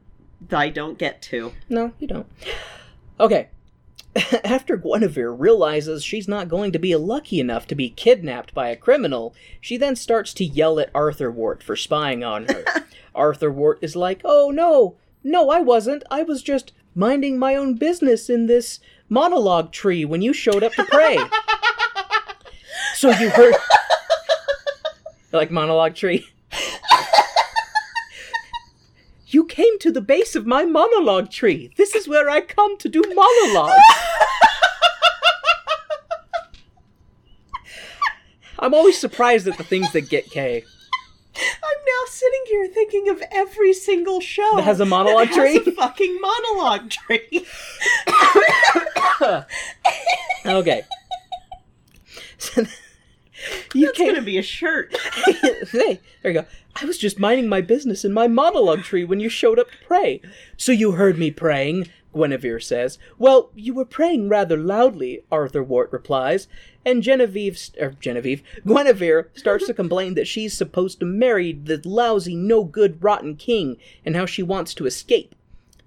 I 0.52 0.68
don't 0.68 0.98
get 0.98 1.22
to. 1.22 1.52
No, 1.68 1.92
you 1.98 2.06
don't. 2.06 2.26
Okay. 3.18 3.48
After 4.44 4.76
Guinevere 4.76 5.32
realizes 5.32 6.04
she's 6.04 6.28
not 6.28 6.48
going 6.48 6.72
to 6.72 6.78
be 6.78 6.94
lucky 6.96 7.40
enough 7.40 7.66
to 7.68 7.74
be 7.74 7.90
kidnapped 7.90 8.54
by 8.54 8.68
a 8.68 8.76
criminal, 8.76 9.34
she 9.60 9.76
then 9.76 9.96
starts 9.96 10.32
to 10.34 10.44
yell 10.44 10.78
at 10.80 10.90
Arthur 10.94 11.30
Wart 11.30 11.62
for 11.62 11.76
spying 11.76 12.24
on 12.24 12.46
her. 12.46 12.64
Arthur 13.14 13.50
Wart 13.50 13.78
is 13.82 13.96
like, 13.96 14.20
Oh 14.24 14.50
no, 14.50 14.96
no, 15.22 15.50
I 15.50 15.60
wasn't. 15.60 16.02
I 16.10 16.22
was 16.22 16.42
just 16.42 16.72
minding 16.94 17.38
my 17.38 17.54
own 17.54 17.74
business 17.74 18.30
in 18.30 18.46
this 18.46 18.80
monologue 19.08 19.72
tree 19.72 20.04
when 20.04 20.22
you 20.22 20.32
showed 20.32 20.62
up 20.62 20.72
to 20.72 20.84
pray. 20.84 21.18
so 22.94 23.10
you 23.10 23.30
heard. 23.30 23.54
like 25.32 25.50
monologue 25.50 25.94
tree? 25.94 26.26
You 29.36 29.44
came 29.44 29.78
to 29.80 29.92
the 29.92 30.00
base 30.00 30.34
of 30.34 30.46
my 30.46 30.64
monologue 30.64 31.30
tree. 31.30 31.70
This 31.76 31.94
is 31.94 32.08
where 32.08 32.30
I 32.30 32.40
come 32.40 32.78
to 32.78 32.88
do 32.88 33.02
monologues. 33.14 33.74
I'm 38.58 38.72
always 38.72 38.98
surprised 38.98 39.46
at 39.46 39.58
the 39.58 39.62
things 39.62 39.92
that 39.92 40.08
get 40.08 40.30
K. 40.30 40.64
I'm 41.36 41.80
now 41.86 42.02
sitting 42.06 42.40
here 42.46 42.66
thinking 42.68 43.10
of 43.10 43.22
every 43.30 43.74
single 43.74 44.22
show 44.22 44.56
That 44.56 44.64
has 44.64 44.80
a 44.80 44.86
monologue 44.86 45.28
that 45.28 45.34
has 45.36 45.62
tree? 45.62 45.70
a 45.70 45.76
fucking 45.76 46.18
monologue 46.18 46.88
tree. 46.88 47.46
Okay. 50.46 50.82
So, 52.38 52.62
you 53.74 53.84
That's 53.86 53.98
came. 53.98 54.14
gonna 54.14 54.22
be 54.24 54.38
a 54.38 54.42
shirt. 54.42 54.96
hey, 55.26 56.00
there 56.22 56.32
you 56.32 56.40
go. 56.40 56.46
I 56.78 56.84
was 56.84 56.98
just 56.98 57.18
minding 57.18 57.48
my 57.48 57.62
business 57.62 58.04
in 58.04 58.12
my 58.12 58.28
monologue 58.28 58.82
tree 58.82 59.04
when 59.04 59.18
you 59.18 59.30
showed 59.30 59.58
up 59.58 59.70
to 59.70 59.78
pray. 59.86 60.20
So 60.58 60.72
you 60.72 60.92
heard 60.92 61.18
me 61.18 61.30
praying. 61.30 61.88
Guinevere 62.14 62.60
says. 62.60 62.98
Well, 63.18 63.50
you 63.54 63.74
were 63.74 63.84
praying 63.84 64.28
rather 64.28 64.56
loudly, 64.56 65.22
Arthur 65.30 65.62
Wart 65.62 65.90
replies, 65.92 66.48
and 66.84 67.02
Genevieve, 67.02 67.58
or 67.80 67.88
er, 67.88 67.96
Genevieve, 68.00 68.42
Guinevere 68.66 69.30
starts 69.34 69.66
to 69.66 69.74
complain 69.74 70.14
that 70.14 70.28
she's 70.28 70.56
supposed 70.56 71.00
to 71.00 71.06
marry 71.06 71.52
the 71.52 71.80
lousy, 71.84 72.34
no 72.34 72.64
good, 72.64 73.02
rotten 73.02 73.36
king, 73.36 73.76
and 74.04 74.16
how 74.16 74.26
she 74.26 74.42
wants 74.42 74.72
to 74.74 74.86
escape. 74.86 75.34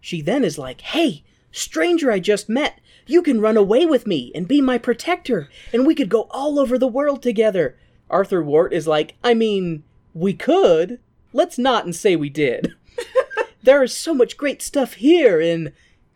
She 0.01 0.21
then 0.21 0.43
is 0.43 0.57
like, 0.57 0.81
Hey, 0.81 1.23
stranger 1.51 2.11
I 2.11 2.19
just 2.19 2.49
met, 2.49 2.79
you 3.07 3.21
can 3.21 3.41
run 3.41 3.57
away 3.57 3.85
with 3.85 4.05
me 4.05 4.31
and 4.35 4.47
be 4.47 4.61
my 4.61 4.77
protector, 4.77 5.49
and 5.73 5.85
we 5.85 5.95
could 5.95 6.09
go 6.09 6.27
all 6.29 6.59
over 6.59 6.77
the 6.77 6.87
world 6.87 7.23
together. 7.23 7.75
Arthur 8.09 8.43
Wart 8.43 8.73
is 8.73 8.87
like, 8.87 9.15
I 9.23 9.33
mean, 9.33 9.83
we 10.19 10.33
could. 10.33 10.99
Let's 11.33 11.57
not 11.57 11.85
and 11.85 11.95
say 11.95 12.15
we 12.15 12.29
did. 12.29 12.73
there 13.63 13.83
is 13.83 13.95
so 13.95 14.13
much 14.13 14.37
great 14.37 14.61
stuff 14.61 14.93
here 14.95 15.39
in 15.39 15.73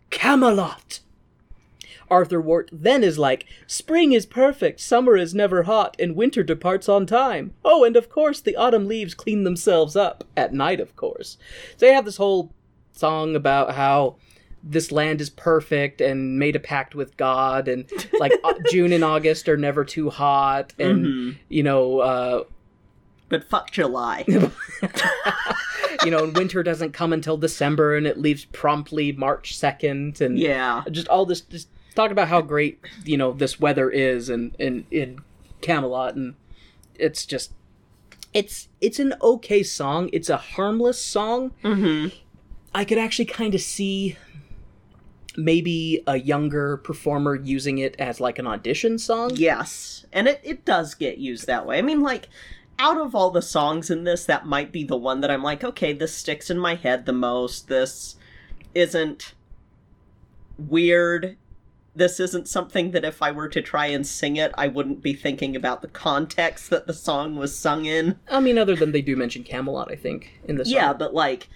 Camelot. 0.10 1.00
Arthur 2.10 2.42
Wart 2.42 2.70
then 2.72 3.04
is 3.04 3.18
like, 3.18 3.46
Spring 3.66 4.12
is 4.12 4.26
perfect, 4.26 4.80
summer 4.80 5.16
is 5.16 5.34
never 5.34 5.64
hot, 5.64 5.96
and 6.00 6.16
winter 6.16 6.44
departs 6.44 6.88
on 6.90 7.06
time. 7.06 7.54
Oh, 7.64 7.84
and 7.84 7.96
of 7.96 8.10
course, 8.10 8.40
the 8.42 8.56
autumn 8.56 8.88
leaves 8.88 9.14
clean 9.14 9.44
themselves 9.44 9.96
up. 9.96 10.24
At 10.38 10.54
night, 10.54 10.80
of 10.80 10.96
course. 10.96 11.38
So 11.78 11.86
they 11.88 11.94
have 11.94 12.06
this 12.06 12.18
whole 12.18 12.52
song 12.92 13.36
about 13.36 13.74
how 13.74 14.18
this 14.62 14.92
land 14.92 15.22
is 15.22 15.30
perfect 15.30 16.02
and 16.02 16.38
made 16.38 16.56
a 16.56 16.60
pact 16.60 16.94
with 16.94 17.18
God, 17.18 17.68
and 17.68 17.86
like 18.20 18.34
June 18.72 18.94
and 18.94 19.04
August 19.04 19.50
are 19.50 19.58
never 19.58 19.84
too 19.84 20.10
hot, 20.10 20.74
and, 20.78 21.06
Mhm. 21.06 21.36
you 21.50 21.64
know, 21.64 22.00
uh, 22.00 22.44
But 23.34 23.44
fuck 23.50 23.72
July. 23.72 24.26
you 24.28 26.12
know, 26.12 26.24
and 26.24 26.38
winter 26.38 26.62
doesn't 26.62 26.92
come 26.92 27.12
until 27.12 27.36
December, 27.36 27.98
and 27.98 28.06
it 28.06 28.20
leaves 28.20 28.46
promptly 28.46 29.12
March 29.12 29.58
second, 29.58 30.22
and 30.22 30.38
Yeah. 30.38 30.84
just 30.92 31.08
all 31.08 31.26
this, 31.26 31.42
just 31.42 31.68
talk 31.96 32.12
about 32.12 32.28
how 32.28 32.42
great 32.42 32.80
you 33.04 33.18
know 33.18 33.32
this 33.32 33.60
weather 33.60 33.90
is, 33.90 34.30
and 34.30 34.56
in 34.60 34.86
in 34.92 35.22
Camelot, 35.62 36.14
and 36.14 36.36
it's 36.94 37.26
just, 37.26 37.54
it's 38.36 38.68
it's 38.82 39.00
an 39.00 39.16
okay 39.20 39.64
song. 39.64 40.12
It's 40.14 40.30
a 40.30 40.38
harmless 40.38 41.02
song. 41.02 41.54
Mm-hmm. 41.64 42.16
I 42.76 42.86
could 42.86 43.00
actually 43.00 43.26
kind 43.26 43.56
of 43.56 43.62
see 43.62 44.16
maybe 45.36 46.04
a 46.06 46.18
younger 46.18 46.78
performer 46.78 47.34
using 47.36 47.80
it 47.80 47.96
as 47.98 48.20
like 48.20 48.38
an 48.38 48.46
audition 48.46 49.00
song. 49.00 49.32
Yes. 49.34 50.06
And 50.14 50.28
it, 50.28 50.40
it 50.44 50.64
does 50.64 50.94
get 50.94 51.18
used 51.18 51.48
that 51.48 51.66
way. 51.66 51.80
I 51.80 51.82
mean, 51.82 52.02
like, 52.02 52.30
out 52.80 52.98
of 52.98 53.16
all 53.16 53.30
the 53.30 53.42
songs 53.42 53.90
in 53.90 54.04
this, 54.04 54.26
that 54.26 54.46
might 54.46 54.72
be 54.72 54.84
the 54.84 54.98
one 54.98 55.22
that 55.22 55.32
I'm 55.32 55.44
like, 55.44 55.64
okay, 55.64 55.94
this 55.94 56.16
sticks 56.16 56.50
in 56.50 56.58
my 56.58 56.76
head 56.76 57.06
the 57.06 57.14
most. 57.14 57.68
This 57.68 58.16
isn't 58.74 59.34
weird. 60.58 61.38
This 61.96 62.20
isn't 62.20 62.48
something 62.48 62.92
that 62.92 63.06
if 63.06 63.22
I 63.22 63.32
were 63.32 63.50
to 63.50 63.62
try 63.62 63.86
and 63.86 64.06
sing 64.06 64.36
it, 64.36 64.52
I 64.56 64.68
wouldn't 64.68 65.04
be 65.04 65.14
thinking 65.14 65.56
about 65.56 65.82
the 65.82 65.88
context 65.88 66.72
that 66.72 66.88
the 66.88 66.94
song 66.94 67.36
was 67.36 67.56
sung 67.58 67.86
in. 67.86 68.18
I 68.32 68.40
mean, 68.40 68.58
other 68.58 68.76
than 68.76 68.92
they 68.92 69.02
do 69.02 69.16
mention 69.16 69.44
Camelot, 69.44 69.92
I 69.92 69.96
think 69.96 70.40
in 70.46 70.56
this. 70.56 70.70
Yeah, 70.70 70.94
but 70.94 71.14
like 71.14 71.50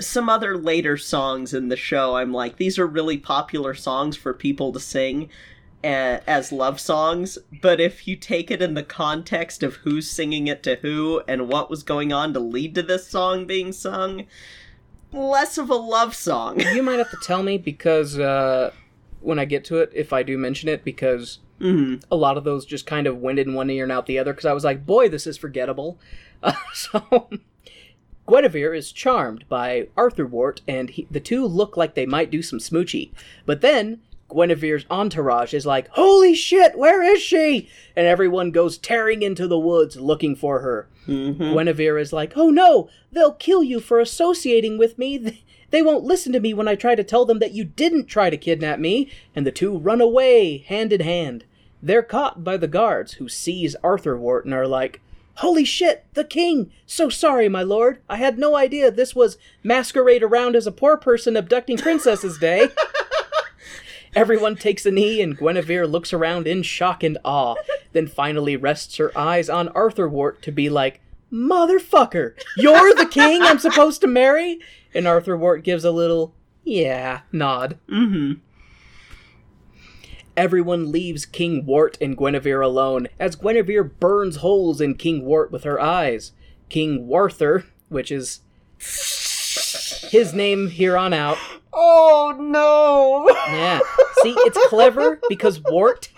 some 0.00 0.28
other 0.28 0.58
later 0.58 0.96
songs 0.96 1.54
in 1.54 1.68
the 1.68 1.76
show, 1.76 2.16
I'm 2.16 2.32
like, 2.32 2.56
these 2.56 2.80
are 2.80 2.86
really 2.86 3.16
popular 3.16 3.74
songs 3.74 4.16
for 4.16 4.34
people 4.34 4.72
to 4.72 4.80
sing 4.80 5.28
as 5.84 6.50
love 6.52 6.80
songs. 6.80 7.38
But 7.62 7.80
if 7.80 8.08
you 8.08 8.16
take 8.16 8.50
it 8.50 8.62
in 8.62 8.74
the 8.74 8.82
context 8.82 9.62
of 9.62 9.76
who's 9.76 10.10
singing 10.10 10.46
it 10.46 10.62
to 10.64 10.76
who 10.76 11.22
and 11.28 11.48
what 11.48 11.70
was 11.70 11.82
going 11.82 12.12
on 12.12 12.32
to 12.34 12.40
lead 12.40 12.74
to 12.76 12.82
this 12.82 13.06
song 13.06 13.46
being 13.46 13.72
sung, 13.72 14.26
less 15.12 15.58
of 15.58 15.70
a 15.70 15.74
love 15.74 16.14
song. 16.14 16.60
you 16.60 16.82
might 16.82 16.98
have 16.98 17.10
to 17.10 17.18
tell 17.22 17.42
me 17.42 17.58
because 17.58 18.18
uh, 18.18 18.72
when 19.20 19.38
I 19.38 19.44
get 19.44 19.64
to 19.66 19.78
it, 19.78 19.90
if 19.94 20.12
I 20.12 20.22
do 20.22 20.38
mention 20.38 20.68
it, 20.68 20.84
because 20.84 21.38
Mhm. 21.60 22.02
a 22.10 22.16
lot 22.16 22.36
of 22.36 22.42
those 22.44 22.66
just 22.66 22.84
kind 22.84 23.06
of 23.06 23.18
went 23.18 23.38
in 23.38 23.54
one 23.54 23.70
ear 23.70 23.84
and 23.84 23.92
out 23.92 24.06
the 24.06 24.18
other. 24.18 24.32
Because 24.32 24.44
I 24.44 24.52
was 24.52 24.64
like, 24.64 24.84
boy, 24.84 25.08
this 25.08 25.26
is 25.26 25.38
forgettable. 25.38 25.98
Uh, 26.42 26.52
so 26.74 27.28
Guinevere 28.28 28.74
is 28.74 28.90
charmed 28.90 29.44
by 29.48 29.88
Arthur 29.96 30.26
Wart, 30.26 30.62
and 30.66 30.90
he, 30.90 31.06
the 31.10 31.20
two 31.20 31.46
look 31.46 31.76
like 31.76 31.94
they 31.94 32.06
might 32.06 32.30
do 32.30 32.42
some 32.42 32.58
smoochy. 32.58 33.12
But 33.46 33.60
then 33.60 34.00
Guinevere's 34.34 34.84
entourage 34.90 35.54
is 35.54 35.64
like, 35.64 35.88
"Holy 35.92 36.34
shit, 36.34 36.76
where 36.76 37.02
is 37.02 37.22
she?" 37.22 37.68
And 37.94 38.06
everyone 38.06 38.50
goes 38.50 38.76
tearing 38.78 39.22
into 39.22 39.46
the 39.46 39.58
woods 39.58 39.96
looking 39.96 40.34
for 40.34 40.60
her. 40.60 40.88
Mhm. 41.06 41.54
Guinevere 41.54 41.98
is 41.98 42.12
like, 42.12 42.32
"Oh 42.36 42.50
no, 42.50 42.88
they'll 43.12 43.32
kill 43.32 43.62
you 43.62 43.80
for 43.80 44.00
associating 44.00 44.78
with 44.78 44.98
me. 44.98 45.40
They 45.70 45.82
won't 45.82 46.04
listen 46.04 46.32
to 46.32 46.40
me 46.40 46.54
when 46.54 46.68
I 46.68 46.74
try 46.74 46.94
to 46.94 47.04
tell 47.04 47.24
them 47.24 47.38
that 47.40 47.52
you 47.54 47.64
didn't 47.64 48.06
try 48.06 48.30
to 48.30 48.36
kidnap 48.36 48.78
me." 48.78 49.08
And 49.34 49.46
the 49.46 49.52
two 49.52 49.76
run 49.76 50.00
away 50.00 50.58
hand 50.66 50.92
in 50.92 51.00
hand. 51.00 51.44
They're 51.82 52.02
caught 52.02 52.42
by 52.42 52.56
the 52.56 52.68
guards 52.68 53.14
who 53.14 53.28
seize 53.28 53.76
Arthur 53.82 54.16
Wart 54.16 54.44
and 54.46 54.54
are 54.54 54.66
like, 54.66 55.00
Holy 55.38 55.64
shit, 55.64 56.04
the 56.14 56.22
king! 56.22 56.70
So 56.86 57.08
sorry, 57.08 57.48
my 57.48 57.62
lord. 57.62 57.98
I 58.08 58.16
had 58.16 58.38
no 58.38 58.54
idea 58.54 58.90
this 58.90 59.16
was 59.16 59.36
masquerade 59.64 60.22
around 60.22 60.54
as 60.54 60.64
a 60.66 60.72
poor 60.72 60.96
person 60.96 61.36
abducting 61.36 61.76
princesses 61.76 62.38
day. 62.38 62.68
Everyone 64.14 64.54
takes 64.56 64.86
a 64.86 64.90
knee, 64.90 65.20
and 65.20 65.36
Guinevere 65.36 65.86
looks 65.86 66.12
around 66.12 66.46
in 66.46 66.62
shock 66.62 67.02
and 67.02 67.18
awe, 67.24 67.56
then 67.92 68.06
finally 68.06 68.56
rests 68.56 68.96
her 68.96 69.16
eyes 69.18 69.48
on 69.48 69.68
Arthur 69.68 70.08
Wart 70.08 70.42
to 70.42 70.52
be 70.52 70.68
like, 70.70 71.00
Motherfucker, 71.32 72.34
you're 72.56 72.94
the 72.94 73.06
king 73.06 73.42
I'm 73.42 73.58
supposed 73.58 74.00
to 74.02 74.06
marry? 74.06 74.60
And 74.94 75.08
Arthur 75.08 75.36
Wart 75.36 75.64
gives 75.64 75.84
a 75.84 75.90
little, 75.90 76.32
yeah, 76.62 77.22
nod. 77.32 77.78
Mm-hmm. 77.88 78.40
Everyone 80.36 80.92
leaves 80.92 81.26
King 81.26 81.66
Wart 81.66 81.98
and 82.00 82.16
Guinevere 82.16 82.60
alone, 82.60 83.08
as 83.18 83.36
Guinevere 83.36 83.84
burns 83.84 84.36
holes 84.36 84.80
in 84.80 84.94
King 84.94 85.24
Wart 85.24 85.50
with 85.50 85.64
her 85.64 85.80
eyes. 85.80 86.32
King 86.68 87.06
Warther, 87.06 87.64
which 87.88 88.10
is 88.10 88.40
his 90.10 90.32
name 90.34 90.68
here 90.68 90.96
on 90.96 91.12
out. 91.12 91.38
Oh 91.74 92.34
no! 92.38 93.28
Yeah. 93.52 93.80
See, 94.22 94.34
it's 94.38 94.58
clever 94.68 95.20
because 95.28 95.60
Wart 95.60 96.08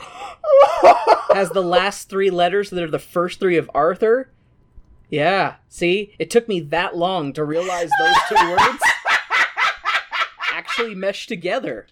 has 1.30 1.50
the 1.50 1.62
last 1.62 2.08
three 2.08 2.30
letters 2.30 2.70
that 2.70 2.82
are 2.82 2.90
the 2.90 2.98
first 2.98 3.40
three 3.40 3.56
of 3.56 3.70
Arthur. 3.74 4.30
Yeah. 5.08 5.56
See, 5.68 6.14
it 6.18 6.30
took 6.30 6.48
me 6.48 6.60
that 6.60 6.96
long 6.96 7.32
to 7.32 7.44
realize 7.44 7.90
those 7.98 8.16
two 8.28 8.50
words 8.50 8.82
actually 10.52 10.94
mesh 10.94 11.26
together. 11.26 11.86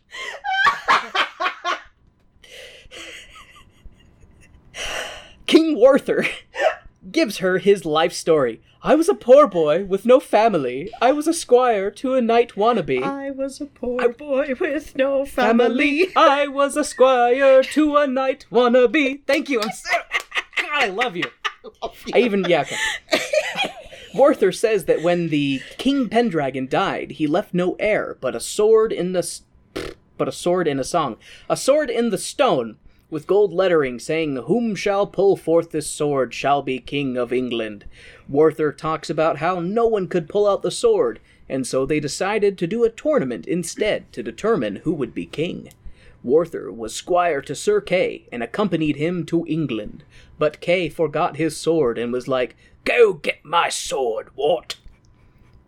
King 5.46 5.76
Warther 5.76 6.26
gives 7.10 7.38
her 7.38 7.58
his 7.58 7.84
life 7.84 8.12
story. 8.12 8.60
I 8.86 8.96
was 8.96 9.08
a 9.08 9.14
poor 9.14 9.46
boy 9.46 9.86
with 9.86 10.04
no 10.04 10.20
family. 10.20 10.92
I 11.00 11.10
was 11.10 11.26
a 11.26 11.32
squire 11.32 11.90
to 11.92 12.16
a 12.16 12.20
knight 12.20 12.50
wannabe. 12.54 13.02
I 13.02 13.30
was 13.30 13.58
a 13.58 13.64
poor 13.64 14.10
boy 14.10 14.54
with 14.60 14.94
no 14.94 15.24
family. 15.24 16.04
family. 16.04 16.12
I 16.14 16.48
was 16.48 16.76
a 16.76 16.84
squire 16.84 17.62
to 17.62 17.96
a 17.96 18.06
knight 18.06 18.44
wannabe. 18.52 19.22
Thank 19.26 19.48
you. 19.48 19.62
I'm 19.62 19.70
so. 19.70 19.90
God, 20.58 20.68
I 20.70 20.88
love 20.88 21.16
you. 21.16 21.24
I 22.12 22.18
even 22.18 22.44
yeah. 22.44 22.66
Warther 24.14 24.52
says 24.52 24.84
that 24.84 25.02
when 25.02 25.30
the 25.30 25.62
King 25.78 26.10
Pendragon 26.10 26.68
died, 26.68 27.12
he 27.12 27.26
left 27.26 27.54
no 27.54 27.76
heir 27.78 28.18
but 28.20 28.36
a 28.36 28.40
sword 28.40 28.92
in 28.92 29.14
the 29.14 29.40
but 30.18 30.28
a 30.28 30.32
sword 30.32 30.68
in 30.68 30.78
a 30.78 30.84
song, 30.84 31.16
a 31.48 31.56
sword 31.56 31.88
in 31.88 32.10
the 32.10 32.18
stone 32.18 32.76
with 33.10 33.26
gold 33.26 33.52
lettering 33.52 33.98
saying, 33.98 34.36
"Whom 34.36 34.74
shall 34.74 35.06
pull 35.06 35.36
forth 35.36 35.70
this 35.70 35.86
sword 35.86 36.32
shall 36.32 36.62
be 36.62 36.78
king 36.78 37.16
of 37.16 37.32
England." 37.32 37.84
Warther 38.28 38.72
talks 38.72 39.10
about 39.10 39.38
how 39.38 39.60
no 39.60 39.86
one 39.86 40.08
could 40.08 40.28
pull 40.28 40.46
out 40.46 40.62
the 40.62 40.70
sword, 40.70 41.20
and 41.48 41.66
so 41.66 41.84
they 41.84 42.00
decided 42.00 42.56
to 42.58 42.66
do 42.66 42.84
a 42.84 42.90
tournament 42.90 43.46
instead 43.46 44.12
to 44.12 44.22
determine 44.22 44.76
who 44.76 44.92
would 44.92 45.14
be 45.14 45.26
king. 45.26 45.70
Warther 46.22 46.72
was 46.72 46.94
squire 46.94 47.42
to 47.42 47.54
Sir 47.54 47.82
Kay 47.82 48.24
and 48.32 48.42
accompanied 48.42 48.96
him 48.96 49.26
to 49.26 49.46
England, 49.46 50.04
but 50.38 50.60
Kay 50.62 50.88
forgot 50.88 51.36
his 51.36 51.54
sword 51.54 51.98
and 51.98 52.12
was 52.12 52.26
like, 52.26 52.56
Go 52.86 53.12
get 53.12 53.44
my 53.44 53.68
sword, 53.68 54.28
Wart. 54.34 54.78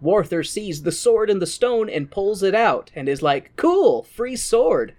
Warther 0.00 0.42
sees 0.42 0.82
the 0.82 0.92
sword 0.92 1.28
in 1.28 1.40
the 1.40 1.46
stone 1.46 1.90
and 1.90 2.10
pulls 2.10 2.42
it 2.42 2.54
out 2.54 2.90
and 2.94 3.06
is 3.06 3.20
like, 3.22 3.54
Cool, 3.56 4.02
free 4.02 4.36
sword. 4.36 4.94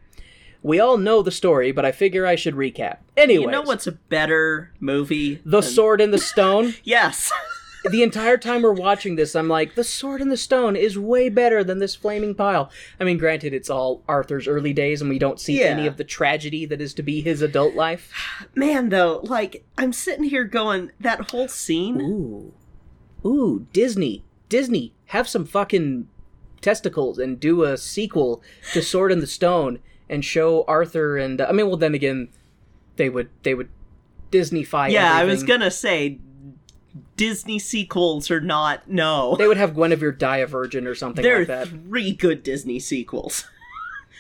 We 0.64 0.80
all 0.80 0.98
know 0.98 1.22
the 1.22 1.32
story, 1.32 1.72
but 1.72 1.86
I 1.86 1.92
figure 1.92 2.26
I 2.26 2.36
should 2.36 2.56
recap. 2.56 2.98
Anyway, 3.16 3.46
You 3.46 3.52
know 3.52 3.62
what's 3.62 3.88
a 3.88 3.92
better 3.94 4.72
movie? 4.80 5.36
The 5.46 5.62
than- 5.62 5.70
Sword 5.72 6.02
in 6.02 6.12
the 6.12 6.18
Stone? 6.18 6.76
Yes. 6.84 7.32
the 7.92 8.04
entire 8.04 8.38
time 8.38 8.64
we're 8.64 8.74
watching 8.74 9.16
this, 9.16 9.36
I'm 9.36 9.48
like, 9.48 9.76
The 9.76 9.84
Sword 9.84 10.20
in 10.22 10.30
the 10.30 10.36
Stone 10.38 10.76
is 10.76 10.98
way 11.00 11.30
better 11.30 11.64
than 11.64 11.80
this 11.80 11.96
flaming 11.96 12.36
pile. 12.36 12.70
I 13.00 13.04
mean, 13.06 13.18
granted, 13.18 13.54
it's 13.54 13.70
all 13.70 14.04
Arthur's 14.08 14.48
early 14.48 14.74
days 14.74 15.00
and 15.00 15.10
we 15.10 15.20
don't 15.20 15.40
see 15.40 15.60
Yeah. 15.60 15.68
any 15.68 15.88
of 15.88 15.98
the 15.98 16.04
tragedy 16.04 16.66
that 16.66 16.82
is 16.82 16.94
to 16.96 17.04
be 17.04 17.22
his 17.22 17.42
adult 17.42 17.76
life. 17.76 18.12
Man, 18.56 18.90
though, 18.90 19.22
like, 19.24 19.64
I'm 19.78 19.94
sitting 19.94 20.26
here 20.26 20.44
going, 20.44 20.92
that 21.00 21.32
whole 21.32 21.48
scene. 21.48 22.02
Ooh. 22.02 22.54
Ooh, 23.26 23.68
Disney. 23.74 24.24
Disney, 24.50 24.94
have 25.08 25.28
some 25.30 25.46
fucking 25.46 26.08
testicles 26.62 27.20
and 27.20 27.40
do 27.40 27.64
a 27.64 27.78
sequel 27.78 28.42
to 28.74 28.82
Sword 28.82 29.12
in 29.12 29.20
the 29.20 29.28
Stone 29.28 29.80
and 30.10 30.24
show 30.24 30.64
Arthur 30.68 31.18
and 31.18 31.42
I 31.42 31.52
mean, 31.52 31.68
well, 31.68 31.78
then 31.78 31.94
again, 31.96 32.30
they 32.96 33.10
would 33.10 33.30
they 33.44 33.54
would 33.54 33.70
Disneyfy. 34.32 34.92
yeah, 34.92 35.14
I 35.14 35.24
was 35.26 35.44
gonna 35.44 35.72
say 35.72 36.20
Disney 37.16 37.60
sequels 37.60 38.30
are 38.32 38.42
not 38.42 38.90
no. 38.90 39.36
They 39.38 39.48
would 39.48 39.58
have 39.58 39.74
Guinevere 39.76 40.12
die 40.18 40.38
a 40.38 40.48
virgin 40.48 40.86
or 40.88 40.96
something 40.96 41.24
there 41.24 41.40
like 41.40 41.50
are 41.50 41.66
that. 41.66 41.68
three 41.70 42.12
good 42.14 42.44
Disney 42.44 42.80
sequels. 42.80 43.46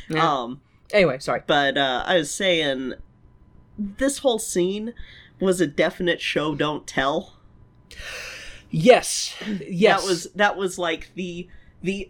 Yeah. 0.09 0.25
Um, 0.43 0.61
Anyway, 0.93 1.19
sorry. 1.19 1.41
but 1.45 1.77
uh, 1.77 2.01
I 2.07 2.15
was 2.19 2.31
saying 2.31 2.93
this 3.77 4.19
whole 4.19 4.39
scene 4.39 4.93
was 5.41 5.59
a 5.59 5.67
definite 5.67 6.21
show 6.21 6.55
don't 6.55 6.87
tell. 6.87 7.33
Yes, 8.69 9.35
yes. 9.67 10.01
That 10.01 10.07
was 10.07 10.23
that 10.35 10.55
was 10.57 10.77
like 10.79 11.11
the 11.15 11.47
the 11.81 12.09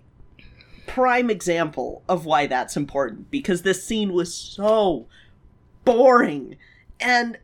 prime 0.88 1.30
example 1.30 2.02
of 2.10 2.26
why 2.26 2.48
that's 2.48 2.76
important 2.76 3.30
because 3.30 3.62
this 3.62 3.84
scene 3.84 4.14
was 4.14 4.34
so 4.34 5.06
boring 5.86 6.58
and 7.00 7.38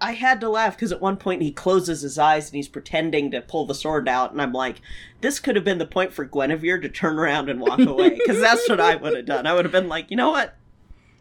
I- 0.00 0.12
had 0.12 0.40
to 0.40 0.48
laugh 0.48 0.74
because 0.76 0.90
at 0.90 1.00
one 1.00 1.16
point 1.16 1.42
he 1.42 1.52
closes 1.52 2.02
his 2.02 2.18
eyes 2.18 2.48
and 2.48 2.56
he's 2.56 2.68
pretending 2.68 3.30
to 3.30 3.40
pull 3.40 3.64
the 3.64 3.74
sword 3.74 4.08
out, 4.08 4.32
and 4.32 4.42
I'm 4.42 4.52
like, 4.52 4.80
this 5.20 5.38
could 5.38 5.54
have 5.54 5.64
been 5.64 5.78
the 5.78 5.86
point 5.86 6.12
for 6.12 6.24
Guinevere 6.24 6.80
to 6.82 6.88
turn 6.88 7.18
around 7.18 7.48
and 7.48 7.60
walk 7.60 7.78
away 7.78 8.10
because 8.10 8.40
that's 8.40 8.68
what 8.68 8.80
I 8.80 8.96
would 8.96 9.14
have 9.14 9.26
done. 9.26 9.46
I 9.46 9.54
would 9.54 9.64
have 9.64 9.72
been 9.72 9.88
like, 9.88 10.10
you 10.10 10.16
know 10.16 10.30
what, 10.30 10.56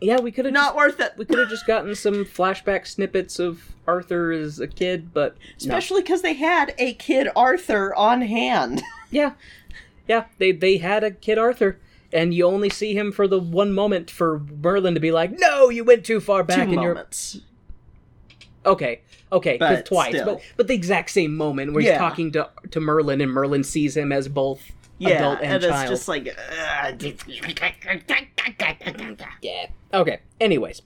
yeah. 0.01 0.20
We 0.20 0.32
could 0.32 0.45
have 0.45 0.53
not 0.53 0.76
worth 0.76 0.99
it. 0.99 1.13
we 1.18 1.26
could 1.26 1.39
have 1.39 1.49
just 1.49 1.68
gotten 1.68 1.93
some 1.95 2.26
flashback 2.26 2.88
snippets 2.88 3.39
of 3.39 3.76
Arthur 3.88 4.32
as 4.32 4.59
a 4.59 4.68
kid, 4.68 5.13
but. 5.13 5.38
Especially 5.57 6.01
because 6.01 6.22
they 6.22 6.34
had 6.34 6.74
a 6.78 6.93
kid 6.93 7.28
Arthur 7.36 7.93
on 7.95 8.22
hand. 8.22 8.82
Yeah, 9.09 9.34
yeah. 10.08 10.26
They 10.38 10.51
they 10.51 10.78
had 10.78 11.03
a 11.03 11.12
kid 11.12 11.38
Arthur, 11.38 11.80
and 12.12 12.34
you 12.34 12.45
only 12.45 12.70
see 12.70 12.97
him 12.97 13.12
for 13.12 13.28
the 13.28 13.39
one 13.39 13.74
moment 13.74 14.10
for 14.12 14.39
Merlin 14.62 14.93
to 14.93 14.99
be 14.99 15.12
like, 15.12 15.38
"No, 15.39 15.70
you 15.70 15.84
went 15.84 16.05
too 16.05 16.20
far 16.20 16.43
back." 16.43 16.68
Two 16.68 16.74
you're 16.74 16.82
moments. 16.93 17.41
okay, 18.66 19.01
okay, 19.32 19.58
'cause 19.58 19.78
But 19.78 19.86
twice, 19.86 20.14
still. 20.16 20.26
but 20.26 20.41
but 20.58 20.68
the 20.68 20.74
exact 20.74 21.10
same 21.12 21.36
moment 21.36 21.74
where 21.74 21.82
he's 21.84 21.93
talking 21.97 22.32
to 22.34 22.49
to 22.72 22.80
Merlin, 22.80 23.22
and 23.22 23.32
Merlin 23.32 23.64
sees 23.64 23.95
him 23.97 24.12
as 24.12 24.28
both 24.28 24.72
Yeah, 24.99 25.10
adult 25.12 25.39
and, 25.41 25.53
and, 25.53 25.64
child. 25.64 25.82
it's 25.84 25.89
just 25.99 26.08
like, 26.08 26.26
Yeah. 29.41 29.68
Okay. 29.93 30.20
Anyways. 30.39 30.82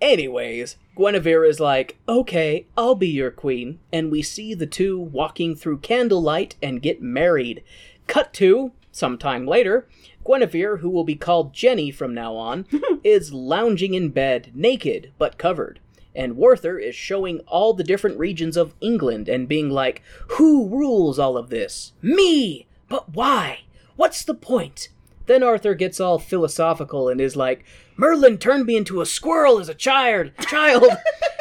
Anyways, 0.00 0.76
Guinevere 0.96 1.44
is 1.48 1.58
like, 1.58 1.96
okay, 2.08 2.66
I'll 2.76 2.94
be 2.94 3.08
your 3.08 3.32
queen. 3.32 3.80
And 3.92 4.12
we 4.12 4.22
see 4.22 4.54
the 4.54 4.66
two 4.66 4.96
walking 4.96 5.56
through 5.56 5.78
candlelight 5.78 6.54
and 6.62 6.80
get 6.80 7.02
married. 7.02 7.64
Cut 8.08 8.32
to, 8.34 8.72
sometime 8.90 9.46
later, 9.46 9.86
Guinevere, 10.26 10.78
who 10.78 10.90
will 10.90 11.04
be 11.04 11.14
called 11.14 11.54
Jenny 11.54 11.92
from 11.92 12.12
now 12.12 12.34
on, 12.34 12.66
is 13.04 13.32
lounging 13.32 13.94
in 13.94 14.08
bed, 14.08 14.50
naked 14.54 15.12
but 15.18 15.38
covered. 15.38 15.78
And 16.14 16.36
Werther 16.36 16.78
is 16.80 16.96
showing 16.96 17.38
all 17.46 17.74
the 17.74 17.84
different 17.84 18.18
regions 18.18 18.56
of 18.56 18.74
England 18.80 19.28
and 19.28 19.46
being 19.46 19.70
like, 19.70 20.02
Who 20.30 20.68
rules 20.68 21.18
all 21.18 21.36
of 21.36 21.50
this? 21.50 21.92
Me! 22.02 22.66
But 22.88 23.14
why? 23.14 23.60
What's 23.94 24.24
the 24.24 24.34
point? 24.34 24.88
Then 25.26 25.42
Arthur 25.42 25.74
gets 25.74 26.00
all 26.00 26.18
philosophical 26.18 27.08
and 27.08 27.20
is 27.20 27.36
like, 27.36 27.64
Merlin 27.96 28.38
turned 28.38 28.64
me 28.64 28.76
into 28.76 29.00
a 29.00 29.06
squirrel 29.06 29.58
as 29.58 29.68
a 29.68 29.74
child. 29.74 30.32
Child. 30.40 30.86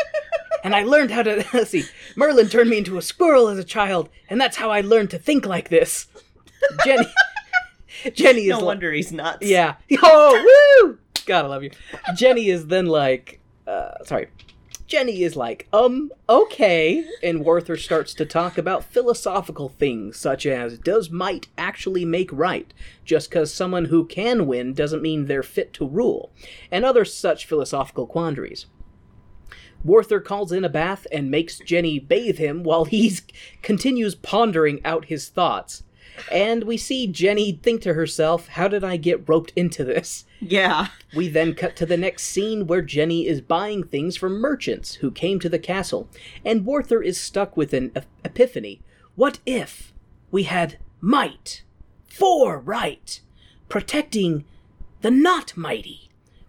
and 0.63 0.75
I 0.75 0.83
learned 0.83 1.11
how 1.11 1.23
to 1.23 1.45
let's 1.53 1.69
see. 1.71 1.85
Merlin 2.15 2.49
turned 2.49 2.69
me 2.69 2.79
into 2.79 2.97
a 2.97 3.01
squirrel 3.01 3.47
as 3.47 3.57
a 3.57 3.63
child, 3.63 4.09
and 4.29 4.39
that's 4.39 4.57
how 4.57 4.69
I 4.69 4.81
learned 4.81 5.09
to 5.11 5.19
think 5.19 5.45
like 5.45 5.69
this. 5.69 6.07
Jenny 6.83 7.07
Jenny 8.13 8.41
is 8.43 8.49
no 8.49 8.57
like, 8.57 8.65
wonder 8.65 8.91
he's 8.91 9.11
nuts. 9.11 9.45
yeah. 9.45 9.75
Oh, 10.01 10.83
woo! 10.83 10.99
God, 11.25 11.45
I 11.45 11.47
love 11.47 11.63
you. 11.63 11.71
Jenny 12.15 12.49
is 12.49 12.67
then 12.67 12.85
like, 12.85 13.39
uh, 13.65 14.03
sorry. 14.05 14.27
Jenny 14.87 15.23
is 15.23 15.35
like, 15.35 15.67
um, 15.73 16.11
okay. 16.29 17.05
And 17.21 17.43
Werther 17.43 17.75
starts 17.75 18.13
to 18.13 18.25
talk 18.25 18.57
about 18.57 18.85
philosophical 18.85 19.67
things, 19.67 20.15
such 20.17 20.45
as 20.45 20.79
does 20.79 21.09
might 21.09 21.47
actually 21.57 22.05
make 22.05 22.31
right? 22.31 22.73
Just 23.03 23.29
because 23.29 23.53
someone 23.53 23.85
who 23.85 24.05
can 24.05 24.47
win 24.47 24.73
doesn't 24.73 25.01
mean 25.01 25.25
they're 25.25 25.43
fit 25.43 25.73
to 25.73 25.87
rule, 25.87 26.31
and 26.71 26.85
other 26.85 27.03
such 27.03 27.45
philosophical 27.45 28.07
quandaries. 28.07 28.67
Werther 29.83 30.21
calls 30.21 30.53
in 30.53 30.63
a 30.63 30.69
bath 30.69 31.05
and 31.11 31.29
makes 31.29 31.59
Jenny 31.59 31.99
bathe 31.99 32.37
him 32.37 32.63
while 32.63 32.85
he 32.85 33.19
continues 33.61 34.15
pondering 34.15 34.79
out 34.85 35.05
his 35.05 35.27
thoughts. 35.27 35.83
And 36.31 36.63
we 36.63 36.77
see 36.77 37.07
Jenny 37.07 37.51
think 37.51 37.81
to 37.81 37.93
herself, 37.93 38.47
How 38.49 38.67
did 38.67 38.83
I 38.83 38.97
get 38.97 39.27
roped 39.27 39.53
into 39.55 39.83
this? 39.83 40.25
Yeah. 40.39 40.87
We 41.15 41.27
then 41.29 41.53
cut 41.53 41.75
to 41.77 41.85
the 41.85 41.97
next 41.97 42.23
scene 42.23 42.67
where 42.67 42.81
Jenny 42.81 43.27
is 43.27 43.41
buying 43.41 43.83
things 43.83 44.17
from 44.17 44.39
merchants 44.39 44.95
who 44.95 45.11
came 45.11 45.39
to 45.39 45.49
the 45.49 45.59
castle, 45.59 46.09
and 46.43 46.65
Werther 46.65 47.01
is 47.01 47.19
stuck 47.19 47.55
with 47.55 47.73
an 47.73 47.91
ep- 47.95 48.05
epiphany. 48.23 48.81
What 49.15 49.39
if 49.45 49.93
we 50.31 50.43
had 50.43 50.77
might 51.01 51.63
for 52.07 52.59
right, 52.59 53.19
protecting 53.69 54.45
the 55.01 55.11
not 55.11 55.55
mighty? 55.55 56.07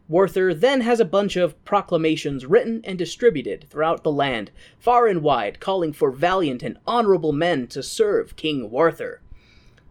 Werther 0.08 0.54
then 0.54 0.80
has 0.80 1.00
a 1.00 1.04
bunch 1.04 1.36
of 1.36 1.62
proclamations 1.66 2.46
written 2.46 2.80
and 2.84 2.98
distributed 2.98 3.66
throughout 3.68 4.02
the 4.02 4.12
land, 4.12 4.50
far 4.78 5.06
and 5.06 5.22
wide, 5.22 5.60
calling 5.60 5.92
for 5.92 6.10
valiant 6.10 6.62
and 6.62 6.78
honorable 6.86 7.32
men 7.32 7.66
to 7.68 7.82
serve 7.82 8.34
King 8.34 8.70
Werther. 8.70 9.20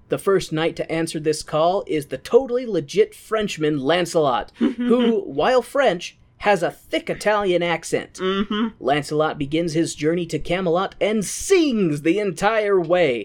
The 0.09 0.17
first 0.17 0.53
knight 0.53 0.75
to 0.77 0.91
answer 0.91 1.19
this 1.19 1.43
call 1.43 1.83
is 1.87 2.07
the 2.07 2.17
totally 2.17 2.65
legit 2.65 3.13
Frenchman 3.13 3.79
Lancelot, 3.79 4.51
who, 4.57 5.21
while 5.25 5.61
French, 5.61 6.17
has 6.39 6.61
a 6.61 6.71
thick 6.71 7.09
Italian 7.09 7.63
accent. 7.63 8.13
Mm-hmm. 8.13 8.67
Lancelot 8.79 9.37
begins 9.37 9.73
his 9.73 9.95
journey 9.95 10.25
to 10.27 10.39
Camelot 10.39 10.95
and 11.01 11.25
sings 11.25 12.03
the 12.03 12.19
entire 12.19 12.79
way. 12.79 13.23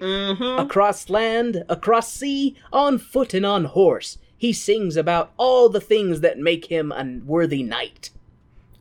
Across 0.59 1.11
land, 1.11 1.65
across 1.69 2.13
sea, 2.13 2.57
on 2.73 2.99
foot 2.99 3.35
and 3.35 3.45
on 3.45 3.65
horse. 3.65 4.19
He 4.37 4.53
sings 4.53 4.97
about 4.97 5.33
all 5.37 5.69
the 5.69 5.81
things 5.81 6.21
that 6.21 6.39
make 6.39 6.67
him 6.67 6.91
a 6.91 7.21
worthy 7.25 7.63
knight. 7.63 8.11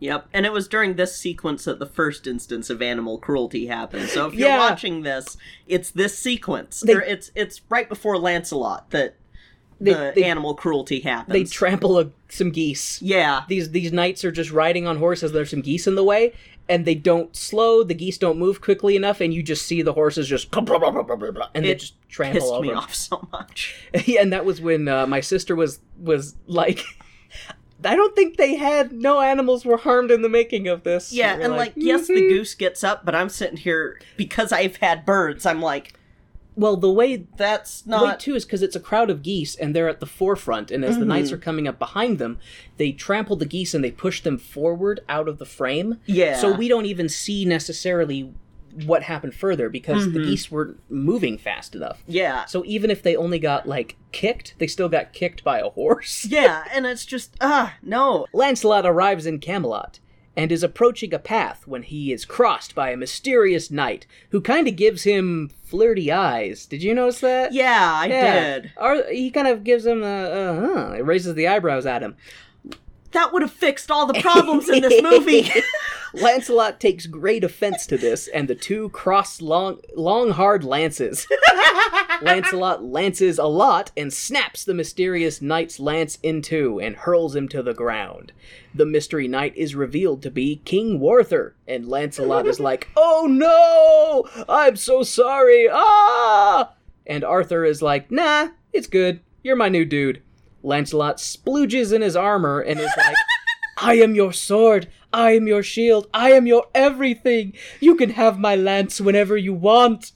Yep. 0.01 0.27
And 0.33 0.45
it 0.45 0.51
was 0.51 0.67
during 0.67 0.95
this 0.95 1.15
sequence 1.15 1.63
that 1.65 1.79
the 1.79 1.85
first 1.85 2.27
instance 2.27 2.69
of 2.69 2.81
animal 2.81 3.17
cruelty 3.19 3.67
happened. 3.67 4.09
So 4.09 4.27
if 4.27 4.33
you're 4.33 4.49
Yeah. 4.49 4.57
watching 4.57 5.03
this, 5.03 5.37
it's 5.67 5.91
this 5.91 6.17
sequence. 6.17 6.81
They- 6.81 6.93
it's 6.95 7.31
it's 7.35 7.61
right 7.69 7.87
before 7.87 8.17
Lancelot 8.17 8.89
that 8.89 9.15
They- 9.79 9.93
the 9.93 10.11
they- 10.15 10.23
animal 10.23 10.55
cruelty 10.55 10.99
happens. 11.01 11.33
They 11.33 11.43
trample 11.45 11.97
a, 11.99 12.09
some 12.29 12.51
geese. 12.51 12.99
yeah. 13.01 13.43
These 13.47 13.71
these 13.71 13.93
knights 13.93 14.25
are 14.25 14.31
just 14.31 14.51
riding 14.51 14.87
on 14.87 14.97
horses. 14.97 15.31
There's 15.31 15.51
some 15.51 15.61
geese 15.61 15.85
in 15.85 15.93
the 15.95 16.03
way, 16.03 16.33
and 16.67 16.83
they 16.85 16.95
don't 16.95 17.35
slow. 17.35 17.83
The 17.83 17.93
geese 17.93 18.17
don't 18.17 18.39
move 18.39 18.59
quickly 18.59 18.95
enough, 18.95 19.21
and 19.21 19.31
you 19.33 19.43
just 19.43 19.65
see 19.67 19.83
the 19.83 19.93
horses 19.93 20.27
just 20.27 20.49
and 20.51 21.63
they 21.63 21.69
It 21.71 21.79
just 21.79 21.93
trample 22.09 22.41
pissed 22.41 22.53
over. 22.53 22.65
me 22.65 22.73
off 22.73 22.95
so 22.95 23.27
much. 23.31 23.75
Yeah, 24.05 24.21
and 24.21 24.33
that 24.33 24.45
was 24.45 24.59
when 24.61 24.87
uh, 24.87 25.05
my 25.05 25.19
sister 25.19 25.55
was 25.55 25.79
was 25.99 26.35
like, 26.47 26.83
I 27.83 27.95
don't 27.95 28.15
think 28.15 28.37
they 28.37 28.55
had 28.55 28.91
no 28.91 29.21
animals 29.21 29.65
were 29.65 29.77
harmed 29.77 30.11
in 30.11 30.21
the 30.21 30.29
making 30.29 30.67
of 30.67 30.83
this. 30.83 31.11
Yeah, 31.13 31.37
and 31.39 31.53
like, 31.55 31.73
yes, 31.75 32.07
the 32.07 32.13
"Mhm." 32.15 32.29
goose 32.29 32.53
gets 32.55 32.83
up, 32.83 33.05
but 33.05 33.15
I'm 33.15 33.29
sitting 33.29 33.57
here 33.57 33.99
because 34.17 34.51
I've 34.51 34.77
had 34.77 35.05
birds. 35.05 35.45
I'm 35.45 35.61
like, 35.61 35.93
Well, 36.55 36.75
the 36.75 36.91
way 36.91 37.25
that's 37.37 37.81
the 37.81 37.97
way 37.97 38.07
not. 38.09 38.19
too 38.19 38.35
is 38.35 38.43
because 38.43 38.61
it's 38.61 38.75
a 38.75 38.79
crowd 38.81 39.09
of 39.09 39.23
geese 39.23 39.55
and 39.55 39.73
they're 39.73 39.87
at 39.87 40.01
the 40.01 40.05
forefront, 40.05 40.69
and 40.69 40.83
as 40.83 40.97
the 40.99 41.05
knights 41.05 41.31
are 41.31 41.37
coming 41.37 41.65
up 41.67 41.79
behind 41.79 42.19
them, 42.19 42.37
they 42.75 42.91
trample 42.91 43.37
the 43.37 43.45
geese 43.45 43.73
and 43.73 43.81
they 43.83 43.89
push 43.91 44.21
them 44.21 44.37
forward 44.37 44.99
out 45.07 45.29
of 45.29 45.37
the 45.37 45.45
frame. 45.45 45.97
Yeah. 46.05 46.35
So 46.37 46.51
we 46.53 46.67
don't 46.67 46.85
even 46.85 47.07
see 47.07 47.45
necessarily 47.45 48.33
what 48.85 49.03
happened 49.03 49.33
further 49.35 49.69
because 49.69 50.11
the 50.13 50.19
geese 50.19 50.49
weren't 50.51 50.79
moving 50.89 51.37
fast 51.37 51.75
enough. 51.75 52.03
yeah. 52.07 52.45
So 52.45 52.63
even 52.65 52.89
if 52.91 53.01
they 53.03 53.15
only 53.15 53.39
got 53.39 53.67
like 53.67 53.97
kicked, 54.11 54.55
they 54.57 54.67
still 54.67 54.89
got 54.89 55.13
kicked 55.13 55.43
by 55.43 55.59
a 55.59 55.69
horse. 55.69 56.25
Yeah, 56.29 56.63
and 56.73 56.85
it's 56.85 57.05
just 57.05 57.35
ah 57.41 57.75
no. 57.81 58.25
Lancelot 58.33 58.85
arrives 58.85 59.25
in 59.25 59.39
Camelot 59.39 59.99
and 60.35 60.49
is 60.51 60.63
approaching 60.63 61.13
a 61.13 61.19
path 61.19 61.67
when 61.67 61.83
he 61.83 62.13
is 62.13 62.23
crossed 62.23 62.73
by 62.73 62.91
a 62.91 62.97
mysterious 62.97 63.69
knight 63.69 64.07
who 64.29 64.39
kind 64.39 64.65
of 64.67 64.77
gives 64.77 65.03
him 65.03 65.51
flirty 65.61 66.09
eyes. 66.11 66.65
Did 66.65 66.81
you 66.83 66.93
notice 66.93 67.19
that? 67.19 67.51
Yeah, 67.51 67.93
I 67.97 68.05
Yeah. 68.07 68.33
did. 68.59 68.71
Or 68.77 69.03
he 69.11 69.29
kind 69.29 69.47
of 69.47 69.63
gives 69.65 69.85
him 69.85 70.01
a, 70.03 70.05
uh, 70.05 70.53
huh, 70.61 70.93
it 70.93 71.05
raises 71.05 71.35
the 71.35 71.47
eyebrows 71.49 71.85
at 71.85 72.01
him. 72.01 72.15
That 73.11 73.33
would 73.33 73.41
have 73.41 73.51
fixed 73.51 73.91
all 73.91 74.05
the 74.05 74.19
problems 74.21 74.69
in 74.69 74.81
this 74.81 75.01
movie. 75.01 75.49
Lancelot 76.13 76.79
takes 76.79 77.05
great 77.05 77.43
offense 77.43 77.85
to 77.87 77.97
this, 77.97 78.27
and 78.27 78.47
the 78.47 78.55
two 78.55 78.89
cross 78.89 79.41
long, 79.41 79.79
long 79.95 80.31
hard 80.31 80.63
lances. 80.63 81.25
Lancelot 82.21 82.83
lances 82.83 83.39
a 83.39 83.45
lot 83.45 83.91
and 83.95 84.11
snaps 84.11 84.63
the 84.63 84.73
mysterious 84.73 85.41
knight's 85.41 85.79
lance 85.79 86.19
in 86.21 86.41
two 86.41 86.79
and 86.79 86.95
hurls 86.95 87.35
him 87.35 87.47
to 87.49 87.63
the 87.63 87.73
ground. 87.73 88.33
The 88.75 88.85
mystery 88.85 89.27
knight 89.27 89.55
is 89.55 89.73
revealed 89.73 90.21
to 90.23 90.31
be 90.31 90.61
King 90.65 90.99
Werther, 90.99 91.55
and 91.67 91.87
Lancelot 91.87 92.45
is 92.45 92.59
like, 92.59 92.89
"Oh 92.95 93.27
no! 93.29 94.45
I'm 94.47 94.75
so 94.75 95.03
sorry! 95.03 95.67
Ah!" 95.71 96.73
And 97.07 97.23
Arthur 97.23 97.65
is 97.65 97.81
like, 97.81 98.11
"Nah, 98.11 98.49
it's 98.73 98.87
good. 98.87 99.21
You're 99.43 99.55
my 99.55 99.69
new 99.69 99.85
dude. 99.85 100.21
Lancelot 100.63 101.17
splooges 101.17 101.93
in 101.93 102.01
his 102.01 102.15
armor 102.15 102.59
and 102.59 102.79
is 102.79 102.91
like, 102.97 103.15
I 103.77 103.95
am 103.95 104.15
your 104.15 104.33
sword. 104.33 104.87
I 105.13 105.31
am 105.31 105.47
your 105.47 105.63
shield. 105.63 106.07
I 106.13 106.31
am 106.31 106.45
your 106.47 106.67
everything. 106.73 107.53
You 107.79 107.95
can 107.95 108.11
have 108.11 108.39
my 108.39 108.55
lance 108.55 109.01
whenever 109.01 109.35
you 109.35 109.53
want. 109.53 110.11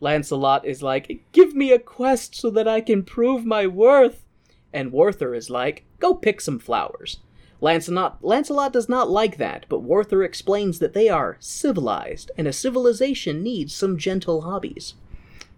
Lancelot 0.00 0.66
is 0.66 0.82
like, 0.82 1.24
Give 1.32 1.54
me 1.54 1.72
a 1.72 1.78
quest 1.78 2.34
so 2.34 2.50
that 2.50 2.68
I 2.68 2.80
can 2.80 3.02
prove 3.02 3.44
my 3.44 3.66
worth. 3.66 4.24
And 4.72 4.92
Werther 4.92 5.34
is 5.34 5.48
like, 5.48 5.84
Go 5.98 6.14
pick 6.14 6.40
some 6.40 6.58
flowers. 6.58 7.18
Lancelot, 7.60 8.22
Lancelot 8.22 8.72
does 8.72 8.88
not 8.88 9.08
like 9.08 9.38
that, 9.38 9.64
but 9.68 9.82
Werther 9.82 10.22
explains 10.22 10.78
that 10.78 10.92
they 10.92 11.08
are 11.08 11.38
civilized, 11.40 12.30
and 12.36 12.46
a 12.46 12.52
civilization 12.52 13.42
needs 13.42 13.74
some 13.74 13.96
gentle 13.96 14.42
hobbies. 14.42 14.94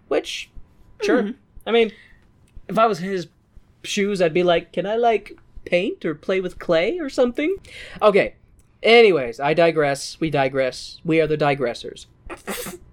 Which, 0.07 0.49
sure. 1.01 1.23
Mm-hmm. 1.23 1.31
I 1.67 1.71
mean, 1.71 1.91
if 2.69 2.79
I 2.79 2.85
was 2.85 2.99
his 2.99 3.27
shoes, 3.83 4.21
I'd 4.21 4.33
be 4.33 4.43
like, 4.43 4.71
can 4.73 4.85
I, 4.85 4.95
like, 4.95 5.37
paint 5.65 6.05
or 6.05 6.15
play 6.15 6.41
with 6.41 6.59
clay 6.59 6.99
or 6.99 7.09
something? 7.09 7.55
Okay. 8.01 8.35
Anyways, 8.81 9.39
I 9.39 9.53
digress. 9.53 10.19
We 10.19 10.29
digress. 10.29 11.01
We 11.03 11.19
are 11.19 11.27
the 11.27 11.37
digressors. 11.37 12.05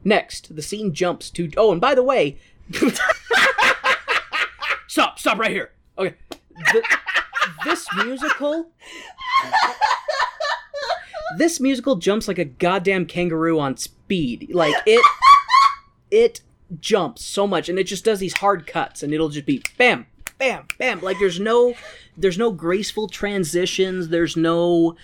Next, 0.05 0.55
the 0.55 0.63
scene 0.63 0.93
jumps 0.93 1.31
to. 1.31 1.51
Oh, 1.57 1.73
and 1.73 1.81
by 1.81 1.95
the 1.95 2.03
way. 2.03 2.39
stop! 4.89 5.19
Stop 5.19 5.39
right 5.39 5.51
here! 5.51 5.73
Okay. 5.99 6.15
The, 6.73 6.83
this 7.65 7.87
musical. 7.97 8.71
This 11.39 11.61
musical 11.61 11.97
jumps 11.97 12.29
like 12.29 12.39
a 12.39 12.45
goddamn 12.45 13.07
kangaroo 13.07 13.59
on 13.59 13.77
speed. 13.77 14.51
Like, 14.53 14.75
it. 14.87 15.05
It 16.11 16.41
jumps 16.81 17.25
so 17.25 17.47
much, 17.47 17.69
and 17.69 17.79
it 17.79 17.85
just 17.85 18.05
does 18.05 18.21
these 18.21 18.39
hard 18.39 18.67
cuts, 18.67 19.03
and 19.03 19.13
it'll 19.13 19.29
just 19.29 19.47
be 19.47 19.63
bam, 19.77 20.07
bam, 20.39 20.67
bam. 20.79 21.01
Like, 21.01 21.19
there's 21.19 21.41
no. 21.41 21.75
There's 22.17 22.39
no 22.39 22.51
graceful 22.51 23.09
transitions. 23.09 24.09
There's 24.09 24.37
no 24.37 24.97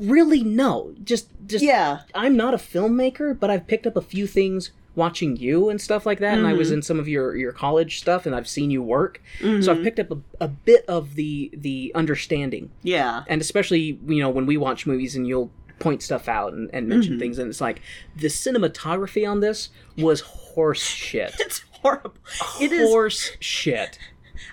really 0.00 0.42
no 0.42 0.94
just 1.04 1.28
just 1.46 1.62
Yeah. 1.64 2.00
i'm 2.14 2.36
not 2.36 2.54
a 2.54 2.56
filmmaker 2.56 3.38
but 3.38 3.50
i've 3.50 3.66
picked 3.66 3.86
up 3.86 3.96
a 3.96 4.00
few 4.00 4.26
things 4.26 4.70
watching 4.94 5.36
you 5.36 5.68
and 5.68 5.80
stuff 5.80 6.06
like 6.06 6.18
that 6.20 6.38
and 6.38 6.46
i 6.46 6.52
was 6.52 6.68
mm-hmm. 6.68 6.76
in 6.76 6.82
some 6.82 6.98
of 6.98 7.06
your 7.06 7.36
your 7.36 7.52
college 7.52 7.98
stuff 7.98 8.26
and 8.26 8.34
i've 8.34 8.48
seen 8.48 8.70
you 8.70 8.82
work 8.82 9.22
so 9.40 9.46
i've 9.46 9.60
mm-hmm. 9.62 9.84
picked 9.84 9.98
up 10.00 10.10
a, 10.10 10.18
a 10.40 10.48
bit 10.48 10.84
of 10.86 11.14
the 11.14 11.50
the 11.52 11.92
understanding 11.94 12.70
Yeah. 12.82 13.24
and 13.28 13.40
especially 13.40 13.98
you 14.06 14.20
know 14.20 14.30
when 14.30 14.46
we 14.46 14.56
watch 14.56 14.86
movies 14.86 15.14
and 15.16 15.26
you'll 15.26 15.50
point 15.78 16.02
stuff 16.02 16.28
out 16.28 16.52
and, 16.52 16.70
and 16.72 16.88
mention 16.88 17.12
mm-hmm. 17.14 17.20
things 17.20 17.38
and 17.38 17.48
it's 17.48 17.60
like 17.60 17.80
the 18.16 18.28
cinematography 18.28 19.28
on 19.30 19.40
this 19.40 19.70
was 19.96 20.20
horse 20.20 20.82
shit 20.82 21.34
It's 21.40 21.62
horrible. 21.82 22.14
It 22.60 22.72
is. 22.72 22.88
horse 22.88 23.30
shit 23.40 23.98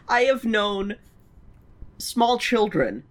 I 0.07 0.21
have 0.21 0.45
known 0.45 0.95
small 1.97 2.37
children 2.37 3.03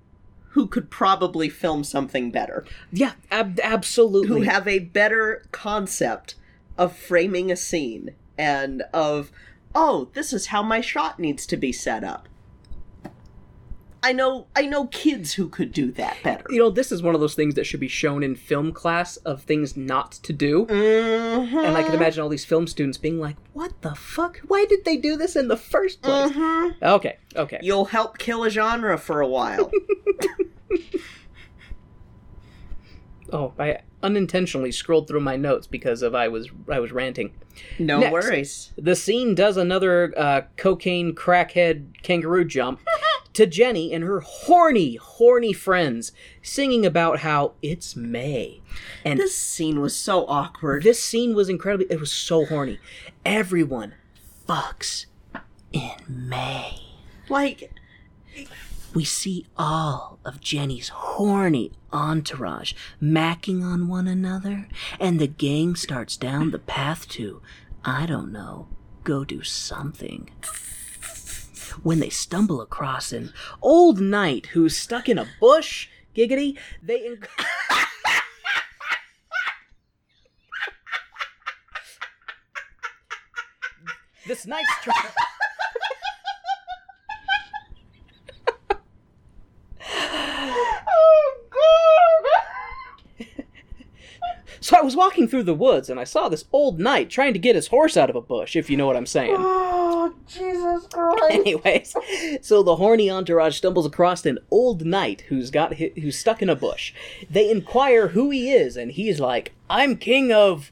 who 0.50 0.66
could 0.66 0.90
probably 0.90 1.48
film 1.48 1.84
something 1.84 2.30
better, 2.30 2.64
yeah 2.90 3.12
ab- 3.30 3.60
absolutely 3.62 4.28
who 4.28 4.42
have 4.42 4.66
a 4.66 4.78
better 4.78 5.44
concept 5.52 6.34
of 6.78 6.96
framing 6.96 7.50
a 7.50 7.56
scene 7.56 8.14
and 8.38 8.82
of, 8.92 9.30
oh, 9.74 10.08
this 10.14 10.32
is 10.32 10.46
how 10.46 10.62
my 10.62 10.80
shot 10.80 11.18
needs 11.18 11.46
to 11.46 11.56
be 11.56 11.72
set 11.72 12.04
up. 12.04 12.28
I 14.08 14.12
know, 14.12 14.46
I 14.54 14.66
know 14.66 14.86
kids 14.86 15.32
who 15.34 15.48
could 15.48 15.72
do 15.72 15.90
that 15.92 16.16
better. 16.22 16.44
you 16.48 16.58
know 16.58 16.70
this 16.70 16.92
is 16.92 17.02
one 17.02 17.14
of 17.16 17.20
those 17.20 17.34
things 17.34 17.54
that 17.56 17.64
should 17.64 17.80
be 17.80 17.88
shown 17.88 18.22
in 18.22 18.36
film 18.36 18.72
class 18.72 19.16
of 19.18 19.42
things 19.42 19.76
not 19.76 20.12
to 20.12 20.32
do 20.32 20.66
Mm-hmm. 20.66 21.58
and 21.58 21.76
i 21.76 21.82
can 21.82 21.92
imagine 21.94 22.22
all 22.22 22.28
these 22.28 22.44
film 22.44 22.66
students 22.68 22.98
being 22.98 23.18
like 23.18 23.36
what 23.52 23.72
the 23.82 23.94
fuck 23.96 24.38
why 24.46 24.64
did 24.68 24.84
they 24.84 24.96
do 24.96 25.16
this 25.16 25.34
in 25.36 25.48
the 25.48 25.56
first 25.56 26.02
place 26.02 26.32
okay 26.82 27.16
okay 27.34 27.58
You'll 27.62 27.86
help 27.86 28.18
kill 28.18 28.44
a 28.44 28.50
genre 28.50 28.96
for 28.98 29.20
a 29.20 29.26
while. 29.28 29.70
oh 33.32 33.52
i 33.58 33.78
unintentionally 34.02 34.70
scrolled 34.70 35.08
through 35.08 35.20
my 35.20 35.36
notes 35.36 35.66
because 35.66 36.02
of 36.02 36.14
i 36.14 36.28
was 36.28 36.48
i 36.70 36.78
was 36.78 36.92
ranting 36.92 37.32
No 37.78 37.98
Next. 38.00 38.12
worries. 38.12 38.72
the 38.78 38.94
scene 38.94 39.34
does 39.34 39.56
another 39.56 40.12
uh, 40.16 40.42
cocaine 40.56 41.14
crackhead 41.14 42.02
kangaroo 42.02 42.44
jump 42.44 42.80
to 43.36 43.46
jenny 43.46 43.92
and 43.92 44.02
her 44.04 44.20
horny 44.20 44.96
horny 44.96 45.52
friends 45.52 46.12
singing 46.42 46.84
about 46.84 47.20
how 47.20 47.52
it's 47.62 47.94
may. 47.96 48.60
And 49.04 49.18
This 49.20 49.36
scene 49.36 49.80
was 49.80 49.94
so 49.96 50.26
awkward. 50.26 50.82
this 50.82 51.02
scene 51.02 51.34
was 51.34 51.48
incredibly 51.48 51.86
it 51.90 52.00
was 52.00 52.12
so 52.12 52.44
horny. 52.46 52.78
Everyone 53.24 53.94
fucks 54.48 55.06
in 55.72 55.90
may. 56.08 56.78
Like, 57.28 57.72
we 58.94 59.04
see 59.04 59.46
all 59.58 60.18
of 60.24 60.40
jenny's 60.40 60.88
horny 60.88 61.72
entourage 61.92 62.72
macking 63.02 63.62
on 63.62 63.88
one 63.88 64.06
another 64.08 64.68
and 64.98 65.20
the 65.20 65.26
gang 65.26 65.74
starts 65.76 66.16
down 66.16 66.50
the 66.50 66.58
path 66.58 67.06
to 67.08 67.42
i 67.84 68.06
don't 68.06 68.32
know 68.32 68.68
go 69.04 69.22
do 69.24 69.42
something 69.42 70.30
when 71.82 72.00
they 72.00 72.10
stumble 72.10 72.60
across 72.60 73.12
an 73.12 73.32
old 73.62 74.00
knight 74.00 74.46
who's 74.46 74.76
stuck 74.76 75.08
in 75.08 75.18
a 75.18 75.28
bush 75.40 75.88
giggity. 76.14 76.58
They 76.82 77.00
inc- 77.00 77.28
this 84.26 84.46
knight's 84.46 84.68
trying 84.82 85.12
I 94.76 94.82
was 94.82 94.94
walking 94.96 95.26
through 95.26 95.44
the 95.44 95.54
woods 95.54 95.88
and 95.88 95.98
I 95.98 96.04
saw 96.04 96.28
this 96.28 96.44
old 96.52 96.78
knight 96.78 97.08
trying 97.10 97.32
to 97.32 97.38
get 97.38 97.56
his 97.56 97.68
horse 97.68 97.96
out 97.96 98.10
of 98.10 98.16
a 98.16 98.20
bush, 98.20 98.56
if 98.56 98.68
you 98.68 98.76
know 98.76 98.86
what 98.86 98.96
I'm 98.96 99.06
saying. 99.06 99.34
oh, 99.38 100.14
Jesus 100.28 100.86
Christ. 100.92 101.24
Anyways, 101.30 101.96
so 102.42 102.62
the 102.62 102.76
horny 102.76 103.10
entourage 103.10 103.56
stumbles 103.56 103.86
across 103.86 104.24
an 104.26 104.38
old 104.50 104.84
knight 104.84 105.22
who's 105.28 105.50
got 105.50 105.78
hi- 105.78 105.92
who's 105.96 106.18
stuck 106.18 106.42
in 106.42 106.50
a 106.50 106.56
bush. 106.56 106.92
They 107.30 107.50
inquire 107.50 108.08
who 108.08 108.30
he 108.30 108.52
is, 108.52 108.76
and 108.76 108.92
he's 108.92 109.18
like, 109.18 109.52
"I'm 109.70 109.96
king 109.96 110.30
of, 110.32 110.70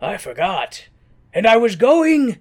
I 0.00 0.16
forgot, 0.16 0.86
and 1.34 1.46
I 1.46 1.56
was 1.56 1.76
going 1.76 2.38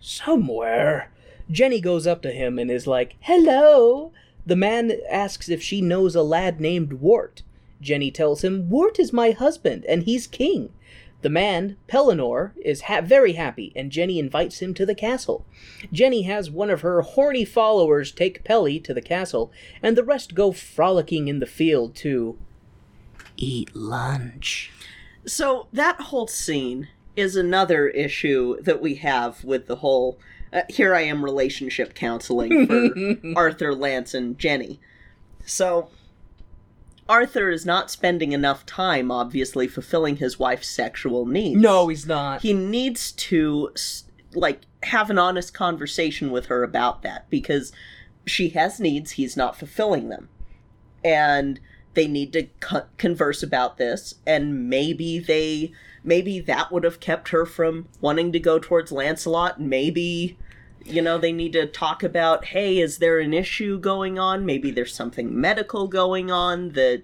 somewhere." 0.00 1.10
Jenny 1.50 1.80
goes 1.80 2.06
up 2.06 2.22
to 2.22 2.30
him 2.32 2.58
and 2.58 2.70
is 2.70 2.86
like, 2.86 3.16
"Hello." 3.20 4.12
The 4.46 4.56
man 4.56 4.92
asks 5.10 5.48
if 5.48 5.62
she 5.62 5.80
knows 5.80 6.14
a 6.14 6.22
lad 6.22 6.60
named 6.60 6.94
Wart. 6.94 7.42
Jenny 7.84 8.10
tells 8.10 8.42
him, 8.42 8.68
Wart 8.68 8.98
is 8.98 9.12
my 9.12 9.30
husband, 9.30 9.84
and 9.88 10.02
he's 10.02 10.26
king. 10.26 10.70
The 11.22 11.30
man, 11.30 11.78
Pellinore, 11.88 12.52
is 12.62 12.82
ha- 12.82 13.00
very 13.00 13.32
happy, 13.32 13.72
and 13.74 13.90
Jenny 13.90 14.18
invites 14.18 14.60
him 14.60 14.74
to 14.74 14.84
the 14.84 14.94
castle. 14.94 15.46
Jenny 15.92 16.22
has 16.22 16.50
one 16.50 16.68
of 16.68 16.82
her 16.82 17.00
horny 17.00 17.44
followers 17.46 18.12
take 18.12 18.44
Pelly 18.44 18.78
to 18.80 18.92
the 18.92 19.00
castle, 19.00 19.50
and 19.82 19.96
the 19.96 20.04
rest 20.04 20.34
go 20.34 20.52
frolicking 20.52 21.28
in 21.28 21.38
the 21.38 21.46
field 21.46 21.94
to 21.96 22.36
eat 23.36 23.74
lunch. 23.74 24.70
So 25.26 25.68
that 25.72 26.00
whole 26.00 26.26
scene 26.26 26.88
is 27.16 27.36
another 27.36 27.88
issue 27.88 28.60
that 28.60 28.82
we 28.82 28.96
have 28.96 29.42
with 29.44 29.66
the 29.66 29.76
whole. 29.76 30.18
Uh, 30.52 30.62
here 30.68 30.94
I 30.94 31.02
am 31.02 31.24
relationship 31.24 31.94
counseling 31.94 32.66
for 32.66 33.32
Arthur, 33.36 33.74
Lance, 33.74 34.12
and 34.14 34.38
Jenny. 34.38 34.78
So 35.46 35.88
Arthur 37.08 37.50
is 37.50 37.66
not 37.66 37.90
spending 37.90 38.32
enough 38.32 38.64
time, 38.64 39.10
obviously, 39.10 39.68
fulfilling 39.68 40.16
his 40.16 40.38
wife's 40.38 40.68
sexual 40.68 41.26
needs. 41.26 41.60
No, 41.60 41.88
he's 41.88 42.06
not. 42.06 42.42
he 42.42 42.52
needs 42.52 43.12
to 43.12 43.72
like 44.34 44.62
have 44.82 45.10
an 45.10 45.18
honest 45.18 45.54
conversation 45.54 46.30
with 46.30 46.46
her 46.46 46.62
about 46.62 47.02
that 47.02 47.28
because 47.30 47.72
she 48.26 48.50
has 48.50 48.80
needs 48.80 49.12
he's 49.12 49.36
not 49.36 49.56
fulfilling 49.56 50.08
them 50.08 50.28
and 51.04 51.60
they 51.94 52.06
need 52.08 52.32
to 52.32 52.48
co- 52.60 52.86
converse 52.98 53.42
about 53.42 53.76
this 53.78 54.16
and 54.26 54.68
maybe 54.68 55.18
they 55.18 55.70
maybe 56.02 56.40
that 56.40 56.72
would 56.72 56.82
have 56.84 57.00
kept 57.00 57.28
her 57.28 57.46
from 57.46 57.86
wanting 58.00 58.32
to 58.32 58.40
go 58.40 58.58
towards 58.58 58.90
Lancelot 58.90 59.60
maybe 59.60 60.36
you 60.84 61.00
know 61.02 61.18
they 61.18 61.32
need 61.32 61.52
to 61.52 61.66
talk 61.66 62.02
about 62.02 62.46
hey 62.46 62.78
is 62.78 62.98
there 62.98 63.18
an 63.18 63.32
issue 63.32 63.78
going 63.78 64.18
on 64.18 64.44
maybe 64.44 64.70
there's 64.70 64.94
something 64.94 65.38
medical 65.40 65.88
going 65.88 66.30
on 66.30 66.70
that 66.70 67.02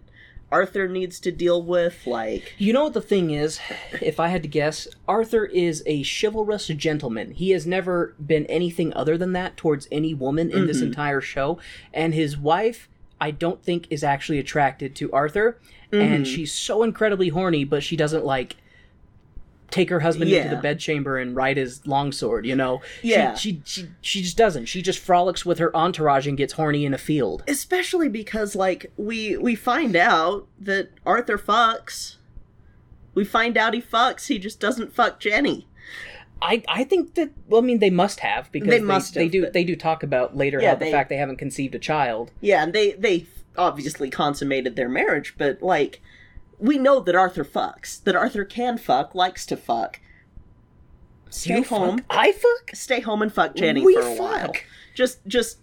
Arthur 0.52 0.88
needs 0.88 1.20
to 1.20 1.32
deal 1.32 1.62
with 1.62 2.06
like 2.06 2.54
You 2.58 2.72
know 2.72 2.84
what 2.84 2.94
the 2.94 3.00
thing 3.00 3.30
is? 3.30 3.60
If 4.00 4.18
I 4.18 4.28
had 4.28 4.42
to 4.42 4.48
guess, 4.48 4.88
Arthur 5.06 5.44
is 5.46 5.82
a 5.86 6.02
chivalrous 6.02 6.66
gentleman. 6.68 7.32
He 7.32 7.50
has 7.50 7.66
never 7.66 8.14
been 8.24 8.46
anything 8.46 8.92
other 8.94 9.16
than 9.16 9.32
that 9.34 9.56
towards 9.56 9.86
any 9.92 10.12
woman 10.12 10.50
in 10.50 10.66
this 10.66 10.78
mm-hmm. 10.78 10.86
entire 10.86 11.20
show. 11.20 11.58
And 11.94 12.14
his 12.14 12.36
wife, 12.36 12.88
I 13.20 13.30
don't 13.30 13.62
think, 13.62 13.86
is 13.90 14.02
actually 14.02 14.38
attracted 14.38 14.96
to 14.96 15.12
Arthur. 15.12 15.58
And 15.92 16.24
mm-hmm. 16.24 16.24
she's 16.24 16.52
so 16.52 16.82
incredibly 16.82 17.28
horny, 17.28 17.64
but 17.64 17.82
she 17.82 17.96
doesn't 17.96 18.24
like 18.24 18.56
take 19.70 19.88
her 19.90 20.00
husband 20.00 20.30
Yeah. 20.30 20.42
into 20.44 20.56
the 20.56 20.62
bedchamber 20.62 21.18
and 21.18 21.34
ride 21.36 21.56
his 21.56 21.86
longsword. 21.86 22.44
You 22.46 22.56
know, 22.56 22.82
Yeah. 23.02 23.34
she, 23.34 23.62
she 23.64 23.88
she 24.00 24.22
just 24.22 24.36
doesn't. 24.36 24.66
She 24.66 24.82
just 24.82 24.98
frolics 24.98 25.44
with 25.46 25.58
her 25.58 25.74
entourage 25.76 26.26
and 26.26 26.36
gets 26.36 26.54
horny 26.54 26.84
in 26.84 26.92
a 26.94 26.98
field. 26.98 27.42
especially 27.48 28.08
because 28.08 28.54
like 28.56 28.90
we 28.96 29.36
we 29.36 29.54
find 29.54 29.96
out 29.96 30.46
that 30.60 30.90
Arthur 31.06 31.38
fucks. 31.38 32.16
We 33.14 33.24
find 33.24 33.56
out 33.56 33.74
he 33.74 33.82
fucks. 33.82 34.28
He 34.28 34.38
just 34.38 34.60
doesn't 34.60 34.94
fuck 34.94 35.18
Jenny. 35.20 35.66
I, 36.42 36.62
I 36.68 36.84
think 36.84 37.14
that 37.16 37.30
well, 37.48 37.60
I 37.60 37.64
mean 37.64 37.80
they 37.80 37.90
must 37.90 38.20
have 38.20 38.50
because 38.50 38.70
They 38.70 38.78
they, 38.78 38.84
must 38.84 39.14
they 39.14 39.24
have, 39.24 39.32
do 39.32 39.50
they 39.50 39.64
do 39.64 39.76
talk 39.76 40.02
about 40.02 40.36
later 40.36 40.58
Yeah, 40.60 40.70
how 40.70 40.74
the 40.76 40.84
they- 40.86 40.90
fact 40.92 41.08
they 41.10 41.16
haven't 41.16 41.36
conceived 41.36 41.74
a 41.74 41.78
child. 41.78 42.30
Yeah, 42.40 42.62
and 42.62 42.72
they 42.72 42.92
they 42.92 43.26
obviously 43.58 44.08
consummated 44.10 44.74
their 44.76 44.88
marriage, 44.88 45.34
but 45.36 45.60
like 45.60 46.00
we 46.60 46.78
know 46.78 47.00
that 47.00 47.14
Arthur 47.14 47.44
fucks. 47.44 48.02
That 48.04 48.14
Arthur 48.14 48.44
can 48.44 48.78
fuck, 48.78 49.14
likes 49.14 49.44
to 49.46 49.56
fuck. 49.56 50.00
Stay 51.30 51.56
You 51.58 51.64
home. 51.64 51.98
fuck? 51.98 52.06
I 52.10 52.32
fuck. 52.32 52.70
Stay 52.74 53.00
home 53.00 53.22
and 53.22 53.32
fuck 53.32 53.54
Jenny 53.56 53.84
We 53.84 53.94
for 53.94 54.00
a 54.02 54.14
while. 54.14 54.46
fuck. 54.46 54.64
Just 54.94 55.24
just 55.26 55.58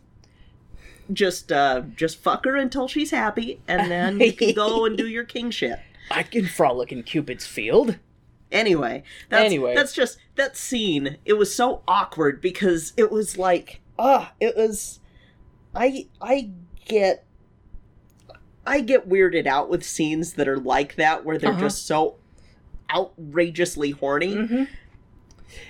just 1.13 1.51
uh 1.51 1.81
just 1.95 2.17
fuck 2.17 2.43
her 2.45 2.55
until 2.57 2.87
she's 2.87 3.11
happy 3.11 3.61
and 3.67 3.89
then 3.89 4.19
you 4.19 4.33
can 4.33 4.53
go 4.53 4.85
and 4.85 4.97
do 4.97 5.07
your 5.07 5.23
king 5.23 5.51
shit. 5.51 5.79
I 6.11 6.23
can 6.23 6.45
frolic 6.45 6.91
in 6.91 7.03
Cupid's 7.03 7.45
field. 7.45 7.97
Anyway, 8.49 9.03
that's, 9.29 9.43
Anyway. 9.43 9.75
that's 9.75 9.93
just 9.93 10.19
that 10.35 10.55
scene. 10.55 11.17
It 11.25 11.33
was 11.33 11.53
so 11.53 11.81
awkward 11.85 12.39
because 12.39 12.93
it 12.95 13.11
was 13.11 13.37
like, 13.37 13.81
ah, 13.99 14.31
it 14.39 14.55
was. 14.55 15.01
I 15.75 16.07
I 16.21 16.51
get. 16.85 17.25
I 18.67 18.81
get 18.81 19.07
weirded 19.09 19.47
out 19.47 19.69
with 19.69 19.83
scenes 19.83 20.33
that 20.33 20.47
are 20.47 20.59
like 20.59 20.95
that, 20.95 21.23
where 21.25 21.37
they're 21.37 21.51
Uh-huh. 21.51 21.59
just 21.61 21.87
so 21.87 22.15
outrageously 22.93 23.91
horny. 23.91 24.35
Mm-hmm. 24.35 24.63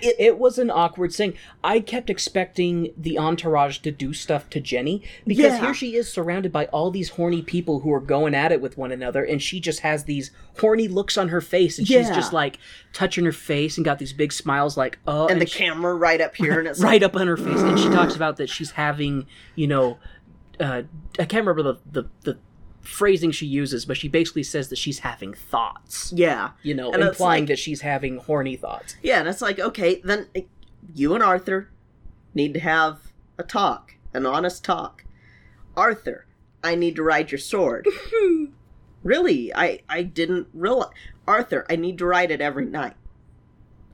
It, 0.02 0.16
it 0.18 0.38
was 0.38 0.58
an 0.58 0.70
awkward 0.70 1.12
thing. 1.12 1.34
I 1.62 1.78
kept 1.78 2.10
expecting 2.10 2.92
the 2.96 3.16
entourage 3.16 3.78
to 3.78 3.92
do 3.92 4.12
stuff 4.12 4.50
to 4.50 4.60
Jenny 4.60 5.02
because 5.24 5.52
Yeah. 5.54 5.60
here 5.60 5.74
she 5.74 5.94
is 5.94 6.12
surrounded 6.12 6.50
by 6.52 6.66
all 6.66 6.90
these 6.90 7.10
horny 7.10 7.42
people 7.42 7.80
who 7.80 7.92
are 7.92 8.00
going 8.00 8.34
at 8.34 8.50
it 8.50 8.60
with 8.60 8.76
one 8.76 8.90
another, 8.90 9.22
and 9.24 9.40
she 9.40 9.60
just 9.60 9.80
has 9.80 10.04
these 10.04 10.32
horny 10.60 10.88
looks 10.88 11.16
on 11.16 11.28
her 11.28 11.40
face, 11.40 11.78
and 11.78 11.86
she's 11.86 12.10
just 12.10 12.32
like 12.32 12.58
touching 12.92 13.24
her 13.24 13.32
face 13.32 13.78
and 13.78 13.84
got 13.84 13.98
these 14.00 14.12
big 14.12 14.32
smiles, 14.32 14.76
like 14.76 14.98
oh, 15.06 15.28
And 15.28 15.40
the 15.40 15.46
she- 15.46 15.58
camera 15.60 15.94
right 15.94 16.20
up 16.20 16.34
here, 16.34 16.58
and 16.58 16.66
it's 16.68 16.80
right 16.80 17.02
up 17.02 17.14
on 17.14 17.28
her 17.28 17.36
face, 17.36 17.60
and 17.60 17.78
she 17.78 17.88
talks 17.90 18.16
about 18.16 18.36
that 18.38 18.48
she's 18.50 18.72
having, 18.72 19.26
you 19.54 19.68
know, 19.68 19.98
uh, 20.58 20.82
I 21.20 21.24
can't 21.24 21.46
remember 21.46 21.62
the, 21.62 21.78
the 21.90 22.08
the 22.24 22.38
phrasing 22.82 23.30
she 23.30 23.46
uses, 23.46 23.84
but 23.84 23.96
she 23.96 24.08
basically 24.08 24.42
says 24.42 24.68
that 24.68 24.76
she's 24.78 25.00
having 25.00 25.34
thoughts. 25.34 26.12
Yeah, 26.16 26.50
You 26.62 26.74
know, 26.74 26.90
And 26.92 27.02
implying 27.02 27.42
like- 27.42 27.48
that 27.48 27.58
she's 27.58 27.80
having 27.82 28.18
horny 28.18 28.56
thoughts. 28.56 28.96
Yeah, 29.02 29.18
and 29.20 29.28
it's 29.28 29.42
like, 29.42 29.58
okay, 29.58 30.00
then 30.04 30.26
eh, 30.34 30.42
you 30.94 31.14
and 31.14 31.22
Arthur 31.22 31.68
need 32.34 32.54
to 32.54 32.60
have 32.60 33.12
a 33.36 33.42
talk, 33.42 33.94
an 34.14 34.24
honest 34.26 34.64
talk. 34.64 35.04
Arthur, 35.76 36.26
I 36.64 36.74
need 36.74 36.96
to 36.96 37.02
ride 37.02 37.30
your 37.30 37.38
sword. 37.38 37.86
really? 39.02 39.54
I 39.54 39.80
I 39.88 40.02
didn't 40.02 40.48
realize. 40.52 40.90
Arthur, 41.26 41.66
I 41.68 41.76
need 41.76 41.98
to 41.98 42.06
ride 42.06 42.30
it 42.30 42.40
every 42.40 42.64
night. 42.66 42.94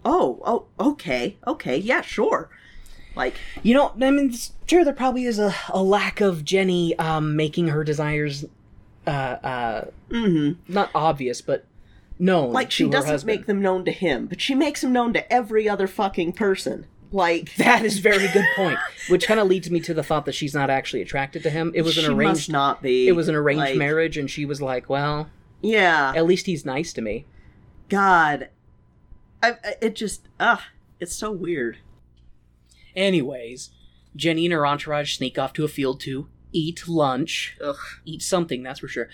Oh, 0.05 0.41
oh, 0.45 0.66
okay, 0.93 1.37
okay, 1.47 1.76
yeah, 1.76 2.01
sure. 2.03 2.51
Like, 3.16 3.35
You 3.62 3.74
know, 3.74 3.93
I 4.01 4.11
mean, 4.11 4.35
sure, 4.66 4.85
there 4.85 4.93
probably 4.93 5.24
is 5.24 5.39
a, 5.39 5.55
a 5.70 5.82
lack 5.82 6.20
of 6.20 6.45
Jenny 6.45 6.97
um, 6.99 7.37
making 7.37 7.68
her 7.68 7.85
desires 7.85 8.45
uh, 9.07 9.11
uh, 9.11 9.84
mm-hmm. 10.11 10.72
not 10.72 10.90
obvious, 10.94 11.40
but 11.40 11.64
known. 12.18 12.52
like 12.52 12.70
to 12.70 12.74
she 12.74 12.84
her 12.84 12.90
doesn't 12.90 13.11
husband. 13.11 13.38
make 13.38 13.46
them 13.46 13.61
known 13.62 13.84
to 13.84 13.92
him, 13.92 14.26
but 14.26 14.40
she 14.40 14.55
makes 14.55 14.80
them 14.80 14.92
known 14.92 15.12
to 15.14 15.32
every 15.32 15.68
other 15.68 15.86
fucking 15.86 16.32
person. 16.32 16.86
Like 17.12 17.55
That 17.59 17.84
is 17.84 17.98
very 17.98 18.26
good 18.28 18.46
point. 18.57 18.78
Which 19.09 19.26
kind 19.26 19.38
of 19.38 19.46
leads 19.46 19.70
me 19.70 19.80
to 19.80 19.94
the 19.94 20.02
thought 20.02 20.24
that 20.26 20.34
she's 20.34 20.55
not 20.55 20.70
actually 20.70 21.02
attracted 21.02 21.42
to 21.44 21.50
him. 21.50 21.70
It 21.74 21.82
was 21.82 21.96
an 21.98 22.05
she 22.05 22.11
arranged. 22.11 22.22
must 22.40 22.50
not 22.50 22.82
be. 22.82 23.07
It 23.09 23.12
was 23.12 23.28
an 23.28 23.34
arranged 23.34 23.61
Like, 23.61 23.76
marriage, 23.76 24.16
and 24.18 24.28
she 24.30 24.44
was 24.44 24.61
like, 24.62 24.88
"Well, 24.88 25.28
Yeah. 25.62 26.12
at 26.16 26.26
least 26.26 26.46
he's 26.46 26.64
nice 26.64 26.92
to 26.94 27.02
me." 27.02 27.26
God, 27.88 28.48
I, 29.42 29.50
I 29.64 29.74
it 29.80 29.94
just 29.94 30.28
ah, 30.40 30.66
it's 30.98 31.14
so 31.14 31.30
weird. 31.30 31.78
Anyways, 32.96 33.70
Jenny 34.16 34.46
and 34.46 34.52
her 34.52 34.66
entourage 34.66 35.16
sneak 35.16 35.38
off 35.38 35.52
to 35.55 35.64
a 35.64 35.68
field 35.68 36.00
to 36.00 36.28
eat 36.55 36.88
lunch. 36.88 37.57
Ugh. 37.62 37.76
Eat 38.05 38.22
something, 38.22 38.62
that's 38.62 38.80
for 38.80 38.88
sure. 38.88 39.09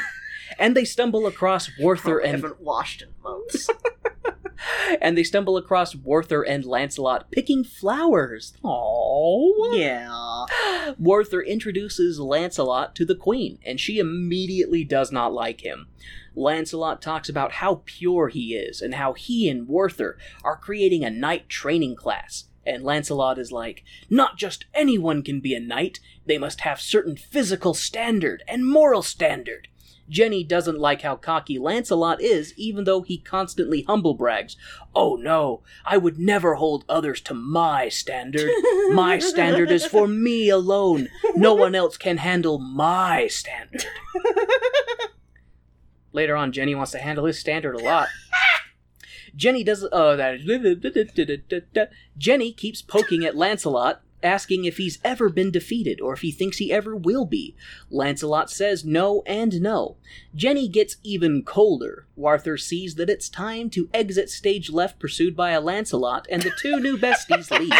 and 0.58 0.76
they 0.76 0.84
stumble 0.84 1.26
across 1.26 1.70
Warther 1.78 2.18
and 2.18 2.32
haven't 2.32 2.60
washed 2.60 3.02
in 3.02 3.10
months. 3.22 3.70
and 5.00 5.16
they 5.16 5.22
stumble 5.22 5.56
across 5.56 5.94
Warther 5.94 6.42
and 6.42 6.64
Lancelot 6.64 7.30
picking 7.30 7.62
flowers. 7.62 8.54
Aww. 8.64 9.78
yeah. 9.78 10.94
Warther 10.98 11.40
introduces 11.40 12.18
Lancelot 12.18 12.94
to 12.96 13.04
the 13.04 13.14
Queen, 13.14 13.58
and 13.64 13.78
she 13.78 13.98
immediately 13.98 14.84
does 14.84 15.12
not 15.12 15.32
like 15.32 15.60
him. 15.60 15.86
Lancelot 16.34 17.02
talks 17.02 17.28
about 17.28 17.52
how 17.52 17.82
pure 17.84 18.28
he 18.28 18.54
is 18.54 18.80
and 18.80 18.94
how 18.94 19.12
he 19.12 19.48
and 19.48 19.66
Warther 19.66 20.16
are 20.44 20.56
creating 20.56 21.04
a 21.04 21.10
knight 21.10 21.48
training 21.48 21.96
class. 21.96 22.44
And 22.68 22.84
Lancelot 22.84 23.38
is 23.38 23.50
like, 23.50 23.82
not 24.10 24.36
just 24.36 24.66
anyone 24.74 25.22
can 25.22 25.40
be 25.40 25.54
a 25.54 25.60
knight, 25.60 26.00
they 26.26 26.36
must 26.36 26.60
have 26.60 26.82
certain 26.82 27.16
physical 27.16 27.72
standard 27.72 28.42
and 28.46 28.68
moral 28.68 29.02
standard. 29.02 29.68
Jenny 30.10 30.44
doesn't 30.44 30.78
like 30.78 31.00
how 31.00 31.16
cocky 31.16 31.58
Lancelot 31.58 32.20
is, 32.20 32.52
even 32.58 32.84
though 32.84 33.00
he 33.00 33.16
constantly 33.16 33.82
humble 33.82 34.12
brags. 34.12 34.56
Oh 34.94 35.16
no, 35.16 35.62
I 35.84 35.96
would 35.96 36.18
never 36.18 36.54
hold 36.56 36.84
others 36.90 37.22
to 37.22 37.34
my 37.34 37.88
standard. 37.88 38.50
My 38.92 39.18
standard 39.22 39.70
is 39.70 39.86
for 39.86 40.06
me 40.06 40.50
alone. 40.50 41.08
No 41.34 41.54
one 41.54 41.74
else 41.74 41.96
can 41.96 42.18
handle 42.18 42.58
my 42.58 43.28
standard. 43.28 43.86
Later 46.12 46.36
on, 46.36 46.52
Jenny 46.52 46.74
wants 46.74 46.92
to 46.92 46.98
handle 46.98 47.24
his 47.24 47.38
standard 47.38 47.74
a 47.74 47.82
lot. 47.82 48.08
Jenny 49.38 49.62
does. 49.62 49.86
Oh, 49.92 50.16
that. 50.16 51.90
Jenny 52.18 52.52
keeps 52.52 52.82
poking 52.82 53.24
at 53.24 53.36
Lancelot, 53.36 54.02
asking 54.20 54.64
if 54.64 54.78
he's 54.78 54.98
ever 55.04 55.28
been 55.28 55.52
defeated 55.52 56.00
or 56.00 56.12
if 56.12 56.22
he 56.22 56.32
thinks 56.32 56.58
he 56.58 56.72
ever 56.72 56.96
will 56.96 57.24
be. 57.24 57.54
Lancelot 57.88 58.50
says 58.50 58.84
no 58.84 59.22
and 59.26 59.60
no. 59.62 59.96
Jenny 60.34 60.66
gets 60.66 60.96
even 61.04 61.44
colder. 61.44 62.06
Warther 62.16 62.56
sees 62.56 62.96
that 62.96 63.08
it's 63.08 63.28
time 63.28 63.70
to 63.70 63.88
exit 63.94 64.28
stage 64.28 64.70
left, 64.70 64.98
pursued 64.98 65.36
by 65.36 65.52
a 65.52 65.60
Lancelot, 65.60 66.26
and 66.28 66.42
the 66.42 66.52
two 66.60 66.80
new 66.80 66.98
besties 66.98 67.56
leave. 67.56 67.72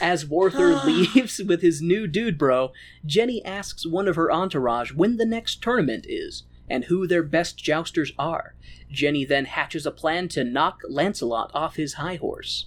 As 0.00 0.24
Warther 0.24 0.76
leaves 0.86 1.40
with 1.40 1.60
his 1.60 1.82
new 1.82 2.06
dude 2.06 2.38
bro, 2.38 2.72
Jenny 3.04 3.44
asks 3.44 3.84
one 3.84 4.08
of 4.08 4.16
her 4.16 4.32
entourage 4.32 4.92
when 4.92 5.18
the 5.18 5.26
next 5.26 5.60
tournament 5.60 6.06
is 6.08 6.44
and 6.68 6.84
who 6.84 7.06
their 7.06 7.22
best 7.22 7.56
jousters 7.56 8.12
are. 8.18 8.54
Jenny 8.90 9.24
then 9.24 9.44
hatches 9.44 9.86
a 9.86 9.90
plan 9.90 10.28
to 10.28 10.44
knock 10.44 10.80
Lancelot 10.88 11.50
off 11.54 11.76
his 11.76 11.94
high 11.94 12.16
horse. 12.16 12.66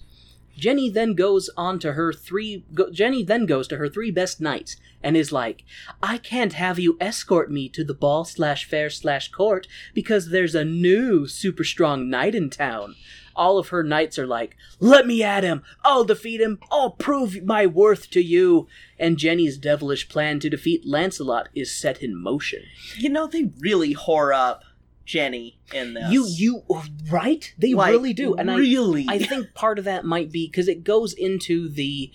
Jenny 0.58 0.89
then 0.89 1.14
goes 1.14 1.49
on 1.58 1.80
to 1.80 1.93
her 1.93 2.12
three. 2.14 2.66
Go, 2.74 2.91
Jenny 2.91 3.24
then 3.24 3.45
goes 3.45 3.68
to 3.70 3.78
her 3.78 3.89
three 3.89 4.12
best 4.12 4.41
knights 4.41 4.76
and 5.02 5.16
is 5.16 5.32
like, 5.32 5.64
"I 6.04 6.18
can't 6.18 6.54
have 6.54 6.78
you 6.78 6.97
escort 6.99 7.49
me 7.49 7.70
to 7.70 7.84
the 7.84 7.93
ball 7.93 8.26
slash 8.26 8.66
fair 8.66 8.89
slash 8.89 9.32
court 9.32 9.68
because 9.93 10.30
there's 10.30 10.54
a 10.54 10.66
new 10.66 11.26
super 11.26 11.64
strong 11.64 12.10
knight 12.10 12.36
in 12.36 12.49
town." 12.49 12.95
All 13.36 13.57
of 13.57 13.69
her 13.69 13.84
knights 13.84 14.17
are 14.19 14.27
like, 14.27 14.55
"Let 14.79 15.07
me 15.07 15.23
at 15.23 15.43
him! 15.43 15.63
I'll 15.84 16.03
defeat 16.03 16.41
him! 16.41 16.59
I'll 16.71 16.91
prove 16.91 17.43
my 17.43 17.65
worth 17.65 18.09
to 18.11 18.21
you!" 18.21 18.67
And 18.99 19.17
Jenny's 19.17 19.57
devilish 19.57 20.09
plan 20.09 20.39
to 20.41 20.49
defeat 20.49 20.86
Lancelot 20.86 21.49
is 21.55 21.75
set 21.75 22.01
in 22.01 22.15
motion. 22.15 22.63
You 22.97 23.09
know 23.09 23.27
they 23.27 23.51
really 23.59 23.95
whore 23.95 24.36
up 24.36 24.63
Jenny 25.05 25.59
in 25.73 25.93
this. 25.93 26.11
You, 26.11 26.25
you, 26.27 26.63
right? 27.09 27.53
They 27.57 27.73
Like, 27.73 27.91
really 27.91 28.13
do, 28.13 28.36
and 28.36 28.49
really. 28.49 29.05
I, 29.09 29.15
I 29.15 29.19
think 29.19 29.53
part 29.53 29.79
of 29.79 29.86
that 29.86 30.05
might 30.05 30.32
be 30.32 30.47
because 30.47 30.67
it 30.67 30.84
goes 30.84 31.13
into 31.13 31.67
the 31.67 32.11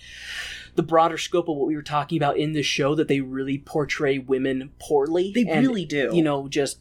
the 0.77 0.83
broader 0.83 1.19
scope 1.19 1.49
of 1.49 1.57
what 1.57 1.67
we 1.67 1.75
were 1.75 1.83
talking 1.83 2.19
about 2.19 2.37
in 2.37 2.53
the 2.53 2.63
show 2.63 2.95
that 2.95 3.09
they 3.09 3.21
really 3.21 3.59
portray 3.59 4.19
women 4.19 4.71
poorly. 4.79 5.33
They 5.35 5.47
and, 5.47 5.67
really 5.67 5.85
do. 5.85 6.11
You 6.13 6.23
know, 6.23 6.49
just 6.49 6.79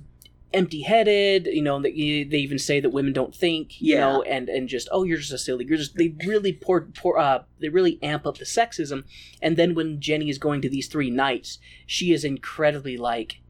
empty-headed. 0.55 1.47
You 1.47 1.61
know, 1.61 1.79
that 1.81 1.93
you- 1.95 2.25
they 2.25 2.37
even 2.39 2.57
say 2.59 2.79
that 2.79 2.89
women 2.89 3.13
don't 3.13 3.35
think. 3.35 3.79
You 3.81 3.95
Yeah. 3.95 3.99
know, 4.01 4.21
and 4.23 4.49
and 4.49 4.67
just 4.69 4.87
oh, 4.91 5.03
you're 5.03 5.17
just 5.17 5.31
a 5.33 5.37
silly. 5.37 5.65
You're 5.67 5.77
just 5.77 5.95
they 5.95 6.15
really 6.25 6.53
pour, 6.53 6.81
pour 6.81 7.17
uh 7.19 7.43
they 7.59 7.69
really 7.69 7.99
amp 8.01 8.25
up 8.25 8.37
the 8.37 8.45
sexism. 8.45 9.03
And 9.41 9.57
then 9.57 9.75
when 9.75 9.99
Jenny 9.99 10.29
is 10.29 10.37
going 10.37 10.61
to 10.61 10.69
these 10.69 10.87
three 10.87 11.09
nights, 11.09 11.59
she 11.85 12.11
is 12.13 12.23
incredibly 12.23 12.97
like. 12.97 13.41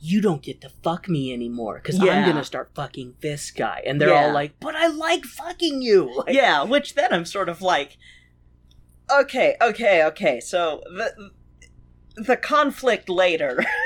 You 0.00 0.20
don't 0.20 0.42
get 0.42 0.60
to 0.60 0.68
fuck 0.68 1.08
me 1.08 1.32
anymore 1.32 1.80
because 1.82 1.98
I'm 1.98 2.24
gonna 2.24 2.44
start 2.44 2.70
fucking 2.72 3.16
this 3.20 3.50
guy, 3.50 3.82
and 3.84 4.00
they're 4.00 4.10
Yeah. 4.10 4.26
all 4.28 4.32
like, 4.32 4.52
"But 4.60 4.76
I 4.76 4.86
like 4.86 5.24
fucking 5.24 5.82
you." 5.82 6.14
Like, 6.24 6.36
yeah, 6.36 6.62
which 6.62 6.94
then 6.94 7.12
I'm 7.12 7.24
sort 7.24 7.48
of 7.48 7.60
like, 7.60 7.96
okay, 9.10 9.56
okay, 9.60 10.04
okay. 10.04 10.38
So 10.38 10.82
the 10.86 11.30
the 12.14 12.36
conflict 12.36 13.08
later 13.08 13.64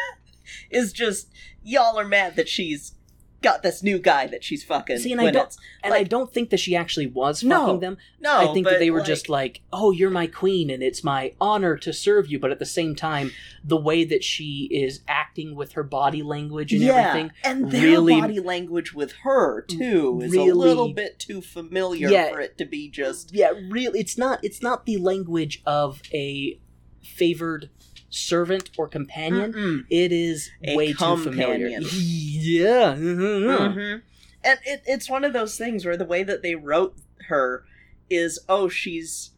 is 0.71 0.93
just 0.93 1.29
y'all 1.63 1.99
are 1.99 2.05
mad 2.07 2.37
that 2.37 2.49
she's 2.49 2.93
got 3.41 3.65
this 3.65 3.83
new 3.83 3.99
guy 3.99 4.25
that 4.29 4.45
she's 4.45 4.63
fucking. 4.63 4.97
See, 4.99 5.11
and 5.11 5.21
I 5.21 5.33
don't, 5.33 5.53
and 5.83 5.93
I 5.93 6.05
don't 6.05 6.33
think 6.33 6.51
that 6.51 6.61
she 6.61 6.77
actually 6.77 7.09
was 7.09 7.43
No, 7.43 7.67
fucking 7.67 7.81
them. 7.81 7.99
no, 8.21 8.37
I 8.51 8.55
think 8.55 8.69
that 8.69 8.79
they 8.79 8.89
were 8.89 8.99
like- 9.01 9.07
just 9.09 9.29
like, 9.29 9.63
"Oh, 9.73 9.91
you're 9.91 10.11
my 10.11 10.29
queen, 10.29 10.71
and 10.71 10.81
it's 10.81 11.03
my 11.03 11.33
honor 11.41 11.77
to 11.79 11.93
serve 11.93 12.31
you." 12.31 12.39
But 12.39 12.53
at 12.53 12.61
the 12.61 12.65
same 12.65 12.95
time, 12.95 13.33
the 13.65 13.77
way 13.77 14.05
that 14.05 14.23
she 14.23 14.69
is 14.71 15.01
acting 15.09 15.57
with 15.57 15.73
her 15.73 15.83
body 15.83 16.23
language 16.23 16.73
and 16.73 16.83
yeah, 16.83 17.09
everything, 17.09 17.33
and 17.43 17.73
their 17.73 17.83
really, 17.83 18.21
body 18.21 18.39
language 18.39 18.95
with 18.95 19.11
her 19.25 19.63
too 19.63 20.21
is 20.23 20.33
a 20.37 20.53
little 20.53 20.93
bit 20.93 21.19
too 21.19 21.43
familiar 21.43 22.11
Yeah. 22.11 22.31
for 22.31 22.39
it 22.41 22.57
to 22.59 22.65
be 22.65 22.89
just. 22.89 23.35
yeah, 23.35 23.51
really, 23.69 23.99
It's 23.99 24.17
not. 24.17 24.39
It's 24.45 24.63
not 24.63 24.87
the 24.87 24.99
language 24.99 25.63
of 25.67 26.01
a 26.15 26.61
favored 27.03 27.71
servant 28.15 28.71
or 28.77 28.87
companion. 28.89 29.53
Mm-mm. 29.53 29.85
It 29.91 30.13
is 30.13 30.51
A 30.65 30.77
way 30.77 30.93
too 30.93 31.17
familiar. 31.17 31.69
Yeah. 31.83 32.95
mhm. 32.95 33.75
Mhm. 33.75 34.03
And 34.45 34.59
it, 34.65 34.83
it's 34.87 35.09
one 35.09 35.25
of 35.25 35.33
those 35.33 35.57
things 35.57 35.85
where 35.85 35.97
the 35.97 36.05
way 36.05 36.23
that 36.25 36.43
they 36.43 36.55
wrote 36.55 36.97
her 37.29 37.65
is, 38.11 38.39
oh, 38.49 38.69
she's. 38.69 39.31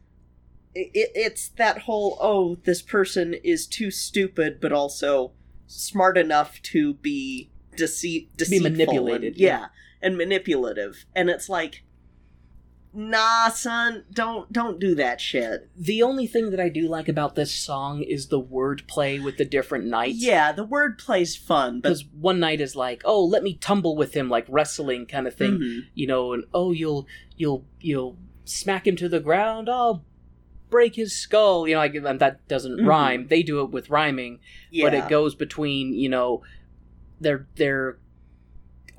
It, 0.75 0.91
it's 1.15 1.51
that 1.51 1.83
whole, 1.83 2.19
oh, 2.21 2.57
this 2.65 2.83
person 2.83 3.35
is 3.45 3.67
too 3.67 3.91
stupid, 3.93 4.59
but 4.61 4.73
also 4.73 5.33
smart 5.69 6.19
enough 6.19 6.61
to 6.63 6.95
be 6.95 7.51
deceit, 7.77 8.37
deceitful 8.37 8.67
and- 8.67 8.77
manipulated, 8.77 9.37
yeah, 9.37 9.59
yeah. 9.61 9.67
and 10.03 10.17
manipulative. 10.19 11.05
And 11.15 11.31
it's 11.31 11.49
like, 11.49 11.84
nah, 12.95 13.49
son, 13.49 14.05
don't 14.13 14.53
don't 14.53 14.79
do 14.79 14.95
that 14.95 15.21
shit. 15.21 15.69
The 15.77 16.03
only 16.03 16.27
thing 16.27 16.51
that 16.51 16.61
I 16.61 16.69
do 16.69 16.89
like 16.89 17.09
about 17.09 17.35
this 17.35 17.53
song 17.53 18.03
is 18.03 18.29
the 18.29 18.41
wordplay 18.41 19.23
with 19.23 19.37
the 19.37 19.45
different 19.45 19.87
nights. 19.87 20.19
Yeah, 20.19 20.53
the 20.53 20.65
word 20.65 20.99
play's 20.99 21.37
fun, 21.37 21.81
but 21.81 21.89
because 21.91 22.05
one 22.19 22.41
night 22.41 22.61
is 22.61 22.77
like, 22.77 23.03
oh, 23.05 23.25
let 23.25 23.43
me 23.43 23.55
tumble 23.55 23.97
with 23.97 24.15
him, 24.15 24.29
like 24.29 24.47
wrestling 24.49 25.07
kind 25.07 25.27
of 25.27 25.35
thing, 25.35 25.59
Mhm. 25.59 25.81
you 25.95 26.07
know, 26.07 26.33
and 26.33 26.45
oh, 26.55 26.73
you'll 26.73 27.07
you'll 27.37 27.65
you'll 27.81 28.17
smack 28.45 28.87
him 28.87 28.97
to 28.97 29.09
the 29.09 29.21
ground, 29.21 29.69
I'll 29.69 30.05
break 30.71 30.97
his 30.97 31.15
skull, 31.15 31.67
you 31.69 31.75
know, 31.75 31.81
like 31.81 31.95
and 31.95 32.21
that 32.21 32.47
doesn't 32.49 32.79
Mhm. 32.81 32.87
rhyme. 32.87 33.27
They 33.29 33.43
do 33.43 33.61
it 33.63 33.71
with 33.71 33.91
rhyming, 33.91 34.41
but 34.83 34.93
it 34.95 35.09
goes 35.09 35.35
between, 35.35 35.95
you 35.95 36.09
know, 36.09 36.43
they're 37.21 37.47
they're 37.57 37.99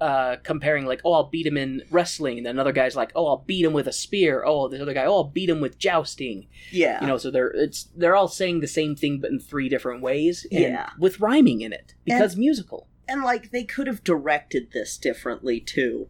uh, 0.01 0.35
comparing 0.43 0.85
like, 0.85 1.01
oh, 1.05 1.13
I'll 1.13 1.29
beat 1.29 1.47
him 1.47 1.55
in 1.57 1.81
wrestling, 1.89 2.37
and 2.37 2.45
then 2.45 2.55
another 2.55 2.73
guy's 2.73 2.95
like, 2.95 3.11
oh, 3.15 3.27
I'll 3.27 3.43
beat 3.47 3.63
him 3.65 3.71
with 3.73 3.87
a 3.87 3.93
spear. 3.93 4.43
Oh, 4.45 4.67
this 4.67 4.81
other 4.81 4.93
guy, 4.93 5.05
oh, 5.05 5.13
I'll 5.15 5.23
beat 5.23 5.49
him 5.49 5.61
with 5.61 5.77
jousting. 5.79 6.47
yeah, 6.71 6.99
You 7.01 7.07
know, 7.07 7.17
so 7.17 7.31
they're 7.31 7.47
it's 7.51 7.85
they're 7.95 8.15
all 8.15 8.27
saying 8.27 8.59
the 8.59 8.67
same 8.67 8.95
thing, 8.95 9.19
but 9.21 9.31
in 9.31 9.39
three 9.39 9.69
different 9.69 10.01
ways, 10.01 10.45
and 10.51 10.59
Yeah. 10.61 10.89
with 10.99 11.19
rhyming 11.19 11.61
in 11.61 11.71
it 11.71 11.93
because 12.03 12.35
musical. 12.35 12.87
and 13.07 13.23
like 13.23 13.51
they 13.51 13.63
could 13.63 13.87
have 13.87 14.03
directed 14.03 14.71
this 14.73 14.97
differently 14.97 15.59
too 15.61 16.09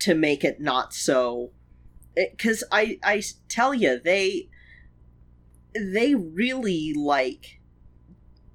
to 0.00 0.14
make 0.14 0.42
it 0.44 0.60
not 0.60 0.92
so 0.92 1.50
because 2.14 2.62
I 2.72 2.98
I 3.02 3.22
tell 3.48 3.72
you 3.72 3.98
they 3.98 4.48
they 5.74 6.14
really 6.14 6.92
like 6.94 7.60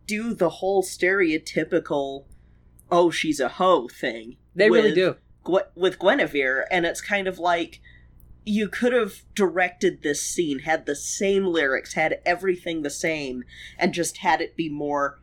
do 0.06 0.34
the 0.34 0.50
whole 0.50 0.84
stereotypical 0.84 2.26
oh 2.92 3.10
she's 3.12 3.40
a 3.40 3.50
hoe 3.50 3.88
thing 3.88 4.38
They 4.56 4.70
really 4.70 4.94
do. 4.94 5.16
With 5.76 6.00
guinevere 6.00 6.68
and 6.70 6.86
it's 6.86 7.02
kind 7.02 7.28
of 7.28 7.40
like 7.40 7.82
you 8.46 8.68
could 8.68 8.94
have 8.94 9.24
directed 9.36 10.02
this 10.02 10.22
scene 10.22 10.60
had 10.60 10.86
the 10.86 10.96
same 10.96 11.46
lyrics 11.46 11.94
had 11.94 12.20
everything 12.26 12.82
the 12.82 12.90
same 12.90 13.44
and 13.78 13.94
just 13.94 14.18
had 14.18 14.42
it 14.42 14.56
be 14.56 14.70
more 14.70 15.20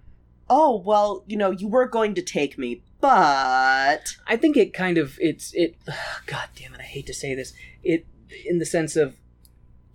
oh 0.50 0.76
well 0.84 1.24
you 1.26 1.36
know 1.36 1.50
you 1.50 1.68
were 1.68 1.86
going 1.86 2.14
to 2.14 2.22
take 2.22 2.58
me 2.58 2.82
but 3.00 4.16
I 4.26 4.36
think 4.36 4.56
it 4.56 4.72
kind 4.72 4.98
of 4.98 5.18
it's 5.20 5.52
it. 5.54 5.76
God 6.26 6.48
damn 6.56 6.74
it! 6.74 6.80
I 6.80 6.84
hate 6.84 7.06
to 7.06 7.14
say 7.14 7.34
this. 7.34 7.52
It 7.82 8.06
in 8.44 8.58
the 8.58 8.66
sense 8.66 8.96
of 8.96 9.16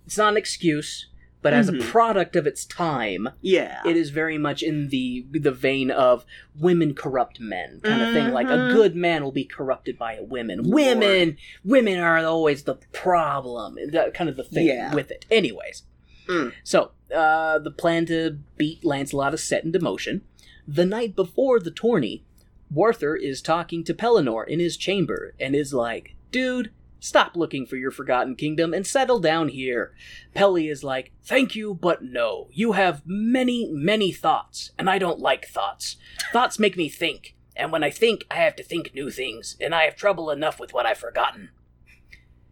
it's 0.06 0.16
not 0.16 0.32
an 0.32 0.36
excuse, 0.36 1.08
but 1.42 1.52
as 1.52 1.68
Mhm. 1.70 1.80
a 1.80 1.84
product 1.84 2.36
of 2.36 2.46
its 2.46 2.64
time, 2.64 3.28
yeah 3.40 3.80
it 3.84 3.96
is 3.96 4.10
very 4.10 4.38
much 4.38 4.62
in 4.62 4.88
the 4.88 5.26
the 5.32 5.50
vein 5.50 5.90
of 5.90 6.24
women 6.58 6.94
corrupt 6.94 7.40
men 7.40 7.80
kind 7.82 8.00
of 8.02 8.12
thing. 8.14 8.32
Like 8.32 8.46
a 8.46 8.50
Mhm. 8.58 8.72
good 8.72 8.94
man 8.96 9.22
will 9.24 9.32
be 9.32 9.44
corrupted 9.44 9.98
by 9.98 10.14
a 10.14 10.22
women. 10.22 10.70
Women, 10.70 11.36
women 11.64 11.98
are 11.98 12.18
always 12.24 12.62
the 12.64 12.76
problem. 12.92 13.76
That 13.90 14.14
kind 14.14 14.30
of 14.30 14.36
the 14.36 14.44
thing 14.44 14.66
Yeah. 14.66 14.94
with 14.94 15.10
it. 15.10 15.26
Anyways, 15.30 15.82
Mm. 16.28 16.52
so 16.64 16.92
uh, 17.14 17.58
the 17.58 17.70
plan 17.70 18.06
to 18.06 18.38
beat 18.56 18.84
Lancelot 18.84 19.34
is 19.34 19.42
set 19.42 19.64
into 19.64 19.78
motion. 19.80 20.22
The 20.66 20.86
night 20.86 21.14
before 21.14 21.60
the 21.60 21.70
tourney, 21.70 22.24
Warther 22.70 23.14
is 23.16 23.42
talking 23.42 23.84
to 23.84 23.92
Pellinore 23.92 24.46
in 24.48 24.58
his 24.60 24.78
chamber 24.78 25.34
and 25.38 25.54
is 25.54 25.74
like, 25.74 26.14
dude, 26.30 26.70
stop 27.02 27.36
looking 27.36 27.66
for 27.66 27.76
your 27.76 27.90
forgotten 27.90 28.36
kingdom 28.36 28.72
and 28.72 28.86
settle 28.86 29.18
down 29.18 29.48
here. 29.48 29.92
Pelly 30.34 30.68
is 30.68 30.84
like, 30.84 31.10
thank 31.24 31.56
you, 31.56 31.74
but 31.74 32.02
no. 32.02 32.48
You 32.52 32.72
have 32.72 33.02
many, 33.04 33.68
many 33.72 34.12
thoughts, 34.12 34.70
and 34.78 34.88
I 34.88 34.98
don't 34.98 35.18
like 35.18 35.46
thoughts. 35.46 35.96
Thoughts 36.32 36.60
make 36.60 36.76
me 36.76 36.88
think, 36.88 37.34
and 37.56 37.72
when 37.72 37.82
I 37.82 37.90
think, 37.90 38.24
I 38.30 38.36
have 38.36 38.54
to 38.56 38.62
think 38.62 38.94
new 38.94 39.10
things, 39.10 39.56
and 39.60 39.74
I 39.74 39.82
have 39.82 39.96
trouble 39.96 40.30
enough 40.30 40.60
with 40.60 40.72
what 40.72 40.86
I've 40.86 40.98
forgotten. 40.98 41.50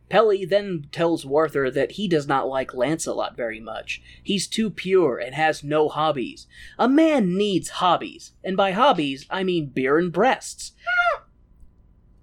Pelly 0.09 0.45
then 0.45 0.87
tells 0.91 1.25
Warther 1.25 1.71
that 1.71 1.93
he 1.93 2.09
does 2.09 2.27
not 2.27 2.49
like 2.49 2.75
Lancelot 2.75 3.37
very 3.37 3.61
much. 3.61 4.03
He's 4.21 4.49
too 4.49 4.69
pure 4.69 5.19
and 5.19 5.37
has 5.37 5.63
no 5.63 5.89
hobbies. 5.89 6.49
A 6.77 6.89
man 6.89 7.37
needs 7.37 7.69
hobbies, 7.69 8.33
and 8.43 8.57
by 8.57 8.73
hobbies, 8.73 9.27
I 9.31 9.45
mean 9.45 9.67
beer 9.67 9.97
and 9.97 10.13
breasts. 10.13 10.73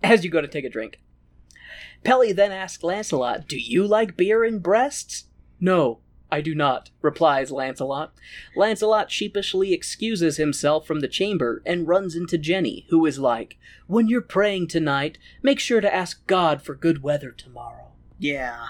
As 0.03 0.25
you 0.25 0.29
go 0.29 0.41
to 0.41 0.47
take 0.49 0.65
a 0.65 0.69
drink. 0.69 0.99
Pelly 2.07 2.31
then 2.31 2.53
asks 2.53 2.83
Lancelot, 2.83 3.49
Do 3.49 3.57
you 3.57 3.85
like 3.85 4.15
beer 4.15 4.45
and 4.45 4.63
breasts? 4.63 5.25
No, 5.59 5.99
I 6.31 6.39
do 6.39 6.55
not, 6.55 6.89
replies 7.01 7.51
Lancelot. 7.51 8.13
Lancelot 8.55 9.11
sheepishly 9.11 9.73
excuses 9.73 10.37
himself 10.37 10.87
from 10.87 11.01
the 11.01 11.09
chamber 11.09 11.61
and 11.65 11.85
runs 11.85 12.15
into 12.15 12.37
Jenny, 12.37 12.85
who 12.89 13.05
is 13.05 13.19
like, 13.19 13.57
When 13.87 14.07
you're 14.07 14.21
praying 14.21 14.67
tonight, 14.69 15.17
make 15.43 15.59
sure 15.59 15.81
to 15.81 15.93
ask 15.93 16.25
God 16.27 16.61
for 16.61 16.75
good 16.75 17.03
weather 17.03 17.31
tomorrow. 17.31 17.91
yeah 18.17 18.67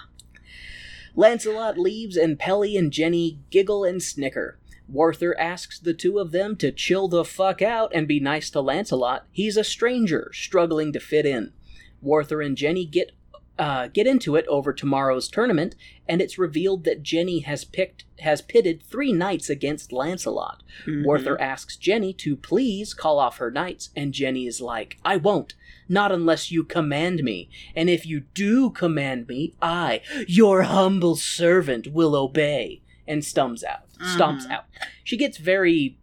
Lancelot 1.16 1.78
leaves, 1.78 2.18
and 2.18 2.40
Pelly 2.40 2.76
and 2.76 2.92
Jenny 2.92 3.38
giggle 3.52 3.84
and 3.84 4.02
snicker. 4.02 4.58
Warther 4.88 5.40
asks 5.40 5.78
the 5.78 5.94
two 5.94 6.18
of 6.18 6.32
them 6.32 6.56
to 6.56 6.72
chill 6.72 7.08
the 7.08 7.24
fuck 7.24 7.62
out 7.62 7.92
and 7.94 8.08
be 8.08 8.20
nice 8.20 8.50
to 8.50 8.62
Lancelot. 8.62 9.28
He's 9.32 9.58
a 9.58 9.64
stranger, 9.64 10.32
struggling 10.34 10.92
to 10.94 11.00
fit 11.00 11.28
in. 11.28 11.54
Warther 12.02 12.42
and 12.42 12.58
Jenny 12.58 12.86
get 12.86 13.12
uh, 13.60 13.88
get 13.88 14.06
into 14.08 14.36
it 14.36 14.46
over 14.48 14.72
tomorrow's 14.74 15.28
tournament, 15.28 15.76
and 16.08 16.22
it's 16.22 16.38
revealed 16.38 16.84
that 16.84 17.04
Jenny 17.04 17.40
has 17.40 17.64
picked 17.66 18.06
has 18.20 18.42
pitted 18.42 18.82
three 18.82 19.14
knights 19.14 19.50
against 19.50 19.92
Lancelot. 19.92 20.64
Mhm. 20.86 21.06
Warther 21.06 21.40
asks 21.40 21.76
Jenny 21.78 22.14
to 22.14 22.36
please 22.36 22.94
call 22.96 23.20
off 23.20 23.38
her 23.38 23.52
knights, 23.52 23.90
and 23.96 24.14
Jenny 24.14 24.48
is 24.48 24.60
like, 24.62 24.98
I 25.06 25.18
won't, 25.18 25.54
not 25.88 26.12
unless 26.12 26.52
you 26.52 26.64
command 26.64 27.24
me. 27.24 27.50
And 27.76 27.90
if 27.90 28.06
you 28.08 28.22
do 28.34 28.70
command 28.72 29.28
me, 29.28 29.54
I, 29.62 30.02
your 30.28 30.64
humble 30.64 31.16
servant, 31.16 31.88
will 31.94 32.16
obey. 32.16 32.82
And 33.08 33.24
stumps 33.24 33.64
out. 33.64 33.90
Stomps 34.00 34.46
Mhm. 34.48 34.52
out. 34.52 34.66
She 35.04 35.16
gets 35.16 35.38
very. 35.38 35.98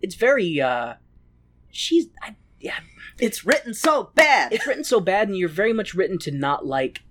It's 0.00 0.14
very, 0.14 0.60
uh. 0.60 0.94
She's. 1.70 2.06
I, 2.22 2.36
yeah. 2.64 2.78
it's 3.20 3.44
written 3.46 3.72
so 3.74 4.10
bad 4.16 4.52
It's 4.52 4.66
written 4.66 4.82
so 4.84 4.98
bad, 5.00 5.28
and 5.28 5.36
you're 5.36 5.48
very 5.48 5.72
much 5.72 5.94
written 5.94 6.18
to 6.20 6.30
not 6.32 6.66
like 6.66 7.02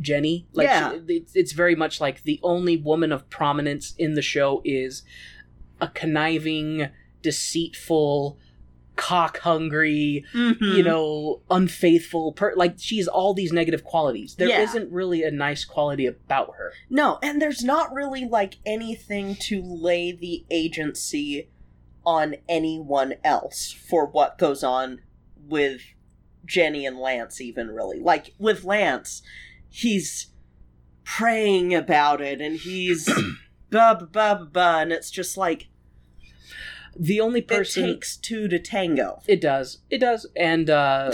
Jenny. 0.00 0.46
Like, 0.52 0.66
Yeah. 0.68 0.92
she- 0.92 1.14
it's, 1.14 1.34
it's 1.34 1.52
very 1.52 1.74
much 1.74 2.00
like 2.00 2.22
the 2.22 2.38
only 2.44 2.76
woman 2.76 3.10
of 3.10 3.28
prominence 3.30 3.94
in 3.98 4.14
the 4.14 4.22
show 4.22 4.62
is 4.64 5.02
a 5.80 5.88
conniving, 5.88 6.88
deceitful, 7.22 8.38
cock 8.96 9.38
hungry, 9.38 10.24
Mhm. 10.34 10.76
you 10.76 10.82
know, 10.82 11.40
unfaithful. 11.50 12.32
Per- 12.32 12.54
like 12.56 12.74
she's 12.78 13.06
all 13.06 13.32
these 13.32 13.52
negative 13.52 13.84
qualities. 13.84 14.34
There 14.34 14.48
Yeah. 14.48 14.64
not 14.64 14.90
really 14.90 15.22
a 15.22 15.30
nice 15.30 15.64
quality 15.64 16.04
about 16.06 16.54
her. 16.56 16.72
No, 16.90 17.18
and 17.22 17.40
there's 17.40 17.62
not 17.62 17.92
really 17.92 18.24
like 18.24 18.56
anything 18.66 19.36
to 19.42 19.62
lay 19.62 20.10
the 20.12 20.44
agency 20.50 21.48
on 22.04 22.36
anyone 22.48 23.14
else 23.22 23.70
for 23.70 24.04
what 24.06 24.36
goes 24.38 24.64
on 24.64 25.00
with 25.48 25.80
Jenny 26.44 26.86
and 26.86 26.98
Lance, 26.98 27.40
even 27.40 27.68
really. 27.68 28.00
Like 28.00 28.34
with 28.38 28.64
Lance, 28.64 29.22
he's 29.68 30.28
praying 31.04 31.74
about 31.74 32.20
it 32.20 32.40
and 32.40 32.56
he's 32.56 33.06
blah 33.70 33.94
blah 33.94 34.06
blah 34.06 34.34
blah, 34.34 34.44
blah 34.46 34.80
and 34.80 34.92
it's 34.92 35.10
just 35.10 35.36
like 35.36 35.68
The 36.98 37.20
only 37.20 37.40
person 37.42 37.84
it 37.84 37.92
takes 37.94 38.16
two 38.16 38.48
to 38.48 38.58
tango. 38.58 39.22
it 39.26 39.40
does, 39.40 39.78
it 39.90 39.98
does, 39.98 40.26
and 40.36 40.68
uh 40.68 41.10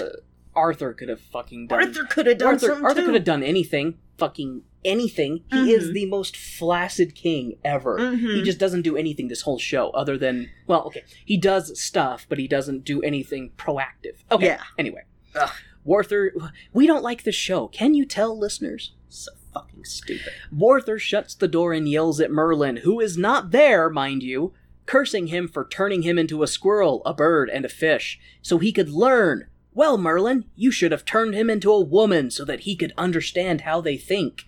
Arthur 0.55 0.93
could 0.93 1.09
have 1.09 1.21
fucking 1.21 1.67
done. 1.69 1.81
Arthur 1.81 2.05
could 2.05 2.27
have 2.27 2.39
done 2.39 2.55
Arthur, 2.55 2.85
Arthur 2.85 3.05
could 3.05 3.15
have 3.15 3.25
done 3.25 3.43
anything, 3.43 3.99
fucking 4.19 4.63
anything. 4.85 5.43
He 5.51 5.73
is 5.73 5.89
Mhm. 5.91 5.93
the 5.95 6.07
most 6.07 6.37
flaccid 6.37 7.15
king 7.15 7.59
ever. 7.65 7.99
Mhm. 7.99 8.35
He 8.37 8.43
just 8.43 8.59
doesn't 8.59 8.83
do 8.83 8.97
anything 8.97 9.29
this 9.29 9.43
whole 9.43 9.59
show 9.59 9.91
other 9.91 10.17
than 10.19 10.51
well, 10.67 10.83
okay, 10.87 11.03
he 11.25 11.37
does 11.37 11.79
stuff, 11.81 12.27
but 12.29 12.39
he 12.39 12.47
doesn't 12.49 12.85
do 12.85 13.01
anything 13.03 13.51
proactive. 13.57 14.17
Okay, 14.31 14.47
Yeah. 14.47 14.63
anyway. 14.79 15.03
Ugh. 15.35 15.51
Warther, 15.85 16.33
we 16.73 16.87
don't 16.87 17.03
like 17.03 17.25
this 17.25 17.35
show. 17.35 17.69
Can 17.69 17.95
you 17.95 18.07
tell, 18.07 18.39
listeners? 18.39 18.93
So 19.09 19.31
fucking 19.53 19.85
stupid. 19.85 20.33
Warther 20.51 20.99
shuts 20.99 21.35
the 21.35 21.47
door 21.49 21.73
and 21.73 21.89
yells 21.89 22.21
at 22.21 22.31
Merlin, 22.31 22.79
who 22.79 23.01
is 23.01 23.19
not 23.19 23.51
there, 23.51 23.91
mind 23.91 24.23
you, 24.23 24.53
cursing 24.87 25.29
him 25.29 25.47
for 25.49 25.67
turning 25.67 26.03
him 26.03 26.19
into 26.19 26.43
a 26.43 26.47
squirrel, 26.47 27.03
a 27.07 27.13
bird, 27.15 27.49
and 27.51 27.65
a 27.65 27.69
fish, 27.69 28.19
so 28.43 28.59
he 28.59 28.73
could 28.73 28.91
learn. 28.91 29.47
Well, 29.75 29.99
Merlin, 29.99 30.45
you 30.57 30.71
should 30.71 30.93
have 30.93 31.05
turned 31.05 31.35
him 31.35 31.51
into 31.51 31.71
a 31.73 31.81
woman 31.81 32.31
so 32.31 32.45
that 32.45 32.61
he 32.61 32.77
could 32.77 32.93
understand 32.97 33.63
how 33.63 33.81
they 33.81 33.97
think. 33.97 34.45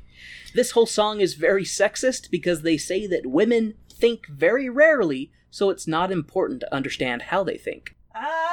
This 0.54 0.70
whole 0.72 0.86
song 0.86 1.20
is 1.20 1.34
very 1.34 1.64
sexist 1.64 2.30
because 2.30 2.62
they 2.62 2.76
say 2.76 3.06
that 3.06 3.26
women 3.26 3.74
think 3.90 4.26
very 4.28 4.68
rarely, 4.68 5.30
so 5.50 5.70
it's 5.70 5.86
not 5.86 6.10
important 6.12 6.60
to 6.60 6.74
understand 6.74 7.22
how 7.22 7.44
they 7.44 7.56
think. 7.58 7.96
Ah! 8.14 8.52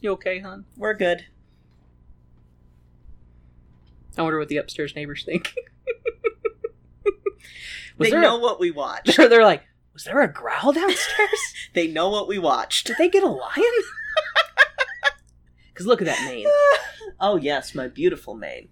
You 0.00 0.12
okay, 0.12 0.38
hon? 0.40 0.64
We're 0.76 0.94
good. 0.94 1.26
I 4.18 4.22
wonder 4.22 4.38
what 4.38 4.48
the 4.48 4.56
upstairs 4.56 4.94
neighbors 4.94 5.24
think. 5.24 5.54
They 7.98 8.10
know 8.10 8.36
a- 8.36 8.40
what 8.40 8.60
we 8.60 8.70
watched. 8.70 9.16
They're 9.16 9.42
like, 9.42 9.62
was 9.92 10.04
there 10.04 10.20
a 10.20 10.28
growl 10.32 10.72
downstairs? 10.72 11.54
they 11.72 11.86
know 11.86 12.10
what 12.10 12.28
we 12.28 12.38
watched. 12.38 12.86
Did 12.86 12.96
they 12.98 13.08
get 13.08 13.22
a 13.22 13.28
lion? 13.28 13.64
Because 15.76 15.86
look 15.86 16.00
at 16.00 16.06
that 16.06 16.24
mane. 16.24 16.46
Oh 17.20 17.36
yes, 17.36 17.74
my 17.74 17.86
beautiful 17.86 18.34
mane. 18.34 18.70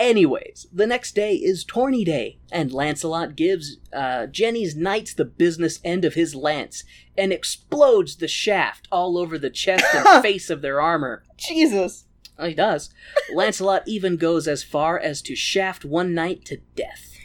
Anyways, 0.00 0.66
the 0.72 0.86
next 0.86 1.14
day 1.14 1.34
is 1.34 1.64
tourney 1.64 2.04
day, 2.04 2.40
and 2.50 2.72
Lancelot 2.72 3.36
gives 3.36 3.76
uh, 3.92 4.26
Jenny's 4.26 4.74
knights 4.74 5.14
the 5.14 5.24
business 5.24 5.78
end 5.84 6.04
of 6.04 6.14
his 6.14 6.34
lance 6.34 6.82
and 7.16 7.32
explodes 7.32 8.16
the 8.16 8.26
shaft 8.26 8.88
all 8.90 9.16
over 9.16 9.38
the 9.38 9.48
chest 9.48 9.84
and 9.94 10.22
face 10.22 10.50
of 10.50 10.60
their 10.60 10.80
armor. 10.80 11.22
Jesus. 11.36 12.06
Oh, 12.36 12.46
he 12.46 12.54
does. 12.54 12.92
Lancelot 13.32 13.84
even 13.86 14.16
goes 14.16 14.48
as 14.48 14.64
far 14.64 14.98
as 14.98 15.22
to 15.22 15.36
shaft 15.36 15.84
one 15.84 16.14
knight 16.14 16.44
to 16.46 16.56
death. 16.74 17.16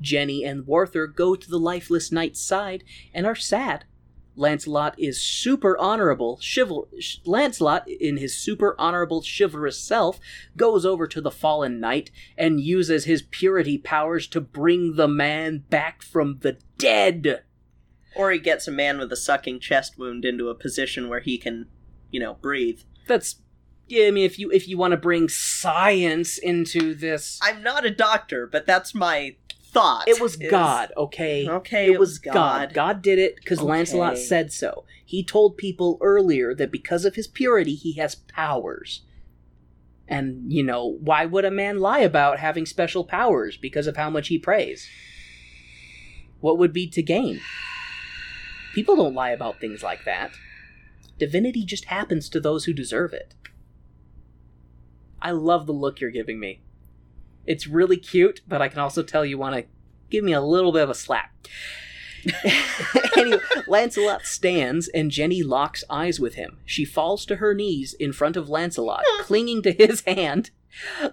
Jenny 0.00 0.42
and 0.42 0.66
Warther 0.66 1.06
go 1.06 1.34
to 1.34 1.50
the 1.50 1.58
lifeless 1.58 2.10
knight's 2.10 2.40
side 2.40 2.82
and 3.12 3.26
are 3.26 3.34
sad. 3.34 3.84
Lancelot 4.36 4.94
is 4.98 5.20
super 5.20 5.78
honorable. 5.78 6.38
Chival- 6.38 6.88
sh- 6.98 7.18
Lancelot, 7.24 7.88
in 7.88 8.16
his 8.16 8.36
super 8.36 8.74
honorable 8.78 9.22
chivalrous 9.22 9.78
self, 9.78 10.18
goes 10.56 10.84
over 10.84 11.06
to 11.06 11.20
the 11.20 11.30
fallen 11.30 11.80
knight 11.80 12.10
and 12.36 12.60
uses 12.60 13.04
his 13.04 13.22
purity 13.22 13.78
powers 13.78 14.26
to 14.28 14.40
bring 14.40 14.96
the 14.96 15.08
man 15.08 15.64
back 15.70 16.02
from 16.02 16.38
the 16.40 16.58
dead. 16.78 17.42
Or 18.16 18.30
he 18.30 18.38
gets 18.38 18.68
a 18.68 18.72
man 18.72 18.98
with 18.98 19.12
a 19.12 19.16
sucking 19.16 19.60
chest 19.60 19.98
wound 19.98 20.24
into 20.24 20.48
a 20.48 20.54
position 20.54 21.08
where 21.08 21.20
he 21.20 21.38
can, 21.38 21.66
you 22.10 22.20
know, 22.20 22.34
breathe. 22.34 22.80
That's 23.06 23.36
yeah, 23.86 24.06
I 24.06 24.10
mean 24.12 24.24
if 24.24 24.38
you 24.38 24.50
if 24.50 24.66
you 24.66 24.78
want 24.78 24.92
to 24.92 24.96
bring 24.96 25.28
science 25.28 26.38
into 26.38 26.94
this 26.94 27.38
I'm 27.42 27.62
not 27.62 27.84
a 27.84 27.90
doctor, 27.90 28.46
but 28.46 28.66
that's 28.66 28.94
my 28.94 29.36
thought. 29.74 30.08
It 30.08 30.20
was 30.20 30.36
is- 30.36 30.50
God, 30.50 30.92
okay? 30.96 31.46
Okay, 31.46 31.86
it, 31.86 31.92
it 31.92 31.98
was 31.98 32.10
was 32.10 32.18
God. 32.20 32.32
God. 32.34 32.74
God 32.74 33.02
did 33.02 33.18
it 33.18 33.36
because 33.36 33.60
Lancelot 33.60 34.16
said 34.16 34.52
so. 34.52 34.84
He 35.04 35.22
told 35.22 35.58
people 35.58 35.98
earlier 36.00 36.54
that 36.54 36.70
because 36.70 37.04
of 37.04 37.16
his 37.16 37.26
purity, 37.26 37.74
he 37.74 37.92
has 37.94 38.14
powers. 38.14 39.02
And, 40.08 40.52
you 40.52 40.62
know, 40.62 40.98
why 41.00 41.26
would 41.26 41.44
a 41.44 41.50
man 41.50 41.80
lie 41.80 42.00
about 42.00 42.38
having 42.38 42.66
special 42.66 43.04
powers 43.04 43.56
because 43.56 43.86
of 43.86 43.96
how 43.96 44.10
much 44.10 44.28
he 44.28 44.38
prays? 44.38 44.88
What 46.40 46.58
would 46.58 46.72
be 46.72 46.86
to 46.88 47.02
gain? 47.02 47.40
People 48.74 48.96
don't 48.96 49.14
lie 49.14 49.30
about 49.30 49.60
things 49.60 49.82
like 49.82 50.04
that. 50.04 50.32
Divinity 51.18 51.64
just 51.64 51.86
happens 51.86 52.28
to 52.28 52.40
those 52.40 52.64
who 52.64 52.72
deserve 52.72 53.12
it. 53.12 53.34
I 55.22 55.30
love 55.30 55.66
the 55.66 55.72
look 55.72 56.00
you're 56.00 56.10
giving 56.10 56.38
me. 56.38 56.60
It's 57.46 57.66
really 57.66 57.96
cute, 57.96 58.40
but 58.46 58.62
I 58.62 58.68
can 58.68 58.80
also 58.80 59.02
tell 59.02 59.24
you 59.24 59.38
want 59.38 59.56
to 59.56 59.64
give 60.10 60.24
me 60.24 60.32
a 60.32 60.40
little 60.40 60.72
bit 60.72 60.82
of 60.82 60.90
a 60.90 60.94
slap. 60.94 61.30
anyway, 63.16 63.38
Lancelot 63.66 64.22
stands 64.22 64.88
and 64.88 65.10
Jenny 65.10 65.42
locks 65.42 65.84
eyes 65.90 66.18
with 66.18 66.34
him. 66.34 66.58
She 66.64 66.84
falls 66.84 67.26
to 67.26 67.36
her 67.36 67.54
knees 67.54 67.94
in 67.94 68.12
front 68.12 68.36
of 68.36 68.48
Lancelot, 68.48 69.04
clinging 69.20 69.62
to 69.62 69.72
his 69.72 70.02
hand. 70.02 70.50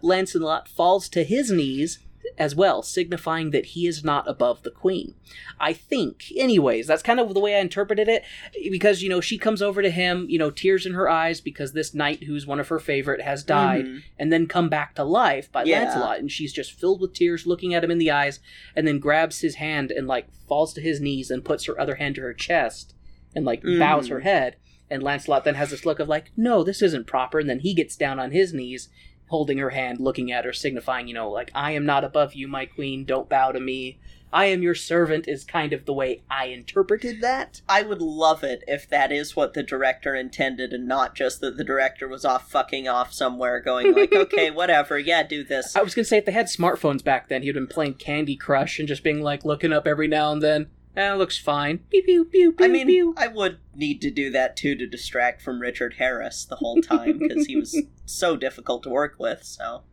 Lancelot 0.01 0.67
falls 0.67 1.09
to 1.09 1.23
his 1.23 1.51
knees 1.51 1.99
as 2.37 2.55
well, 2.55 2.81
signifying 2.81 3.51
that 3.51 3.67
he 3.67 3.87
is 3.87 4.03
not 4.03 4.27
above 4.27 4.63
the 4.63 4.71
queen. 4.71 5.15
I 5.59 5.73
think, 5.73 6.25
anyways, 6.35 6.87
that's 6.87 7.03
kind 7.03 7.19
of 7.19 7.33
the 7.33 7.39
way 7.39 7.55
I 7.55 7.59
interpreted 7.59 8.07
it, 8.07 8.23
because, 8.71 9.01
you 9.03 9.09
know, 9.09 9.21
she 9.21 9.37
comes 9.37 9.61
over 9.61 9.81
to 9.81 9.89
him, 9.89 10.25
you 10.29 10.39
know, 10.39 10.49
tears 10.51 10.85
in 10.85 10.93
her 10.93 11.09
eyes 11.09 11.41
because 11.41 11.73
this 11.73 11.93
knight 11.93 12.23
who's 12.23 12.47
one 12.47 12.59
of 12.59 12.67
her 12.69 12.79
favorite 12.79 13.21
has 13.21 13.43
died, 13.43 13.85
Mhm. 13.85 14.03
and 14.19 14.31
then 14.33 14.47
come 14.47 14.69
back 14.69 14.95
to 14.95 15.03
life 15.03 15.51
by 15.51 15.63
Yeah. 15.63 15.83
Lancelot, 15.83 16.19
and 16.19 16.31
she's 16.31 16.53
just 16.53 16.71
filled 16.71 17.01
with 17.01 17.13
tears, 17.13 17.45
looking 17.47 17.73
at 17.73 17.83
him 17.83 17.91
in 17.91 17.97
the 17.99 18.11
eyes, 18.11 18.39
and 18.75 18.87
then 18.87 18.99
grabs 18.99 19.41
his 19.41 19.55
hand 19.55 19.91
and, 19.91 20.07
like, 20.07 20.27
falls 20.47 20.73
to 20.73 20.81
his 20.81 20.99
knees 20.99 21.29
and 21.31 21.45
puts 21.45 21.65
her 21.65 21.79
other 21.79 21.95
hand 21.95 22.15
to 22.15 22.21
her 22.21 22.33
chest 22.33 22.93
and, 23.35 23.45
like, 23.45 23.61
bows 23.63 24.07
Mhm. 24.07 24.11
her 24.11 24.19
head. 24.21 24.55
And 24.89 25.01
Lancelot 25.01 25.45
then 25.45 25.55
has 25.55 25.69
this 25.69 25.85
look 25.85 25.99
of, 25.99 26.09
like, 26.09 26.31
no, 26.35 26.63
this 26.65 26.81
isn't 26.81 27.07
proper, 27.07 27.39
and 27.39 27.49
then 27.49 27.59
he 27.59 27.73
gets 27.73 27.95
down 27.95 28.19
on 28.19 28.31
his 28.31 28.53
knees 28.53 28.89
holding 29.31 29.57
her 29.59 29.69
hand, 29.69 30.01
looking 30.01 30.29
at 30.29 30.43
her, 30.43 30.51
signifying, 30.51 31.07
you 31.07 31.13
know, 31.13 31.29
like, 31.29 31.49
I 31.55 31.71
am 31.71 31.85
not 31.85 32.03
above 32.03 32.33
you, 32.35 32.49
my 32.49 32.65
queen, 32.65 33.05
don't 33.05 33.29
bow 33.29 33.53
to 33.53 33.61
me. 33.61 33.97
I 34.33 34.45
am 34.45 34.61
your 34.61 34.75
servant, 34.75 35.25
is 35.27 35.45
kind 35.45 35.71
of 35.71 35.85
the 35.85 35.93
way 35.93 36.21
I 36.29 36.47
interpreted 36.47 37.21
that. 37.21 37.61
I 37.67 37.81
would 37.81 38.01
love 38.01 38.43
it 38.43 38.61
if 38.67 38.89
that 38.89 39.09
is 39.09 39.35
what 39.35 39.53
the 39.53 39.63
director 39.63 40.13
intended 40.13 40.73
and 40.73 40.85
not 40.85 41.15
just 41.15 41.39
that 41.39 41.55
the 41.55 41.63
director 41.63 42.09
was 42.09 42.25
off 42.25 42.51
fucking 42.51 42.89
off 42.89 43.13
somewhere 43.13 43.61
going 43.61 43.93
like, 43.93 44.13
okay, 44.13 44.51
whatever, 44.51 44.99
yeah, 44.99 45.23
do 45.23 45.45
this. 45.45 45.75
I 45.77 45.81
was 45.81 45.95
gonna 45.95 46.05
say, 46.05 46.17
if 46.17 46.25
they 46.25 46.33
had 46.33 46.47
smartphones 46.47 47.03
back 47.03 47.29
then, 47.29 47.41
he'd 47.41 47.53
been 47.53 47.67
playing 47.67 47.95
Candy 47.95 48.35
Crush 48.35 48.79
and 48.79 48.87
just 48.87 49.03
being 49.03 49.21
like, 49.21 49.45
looking 49.45 49.71
up 49.71 49.87
every 49.87 50.09
now 50.09 50.33
and 50.33 50.41
then. 50.41 50.67
Eh, 50.95 51.13
looks 51.13 51.37
fine. 51.39 51.79
Pew, 51.89 52.03
pew, 52.03 52.25
pew, 52.25 52.51
pew, 52.51 52.65
I 52.65 52.67
mean, 52.67 52.87
pew. 52.87 53.13
I 53.17 53.27
would 53.27 53.59
need 53.73 54.01
to 54.01 54.11
do 54.11 54.29
that 54.31 54.57
too 54.57 54.75
to 54.75 54.85
distract 54.85 55.41
from 55.41 55.61
Richard 55.61 55.95
Harris 55.99 56.43
the 56.43 56.57
whole 56.57 56.81
time 56.81 57.19
because 57.19 57.45
he 57.45 57.55
was 57.55 57.81
so 58.05 58.35
difficult 58.35 58.83
to 58.83 58.89
work 58.89 59.15
with. 59.17 59.43
So, 59.43 59.83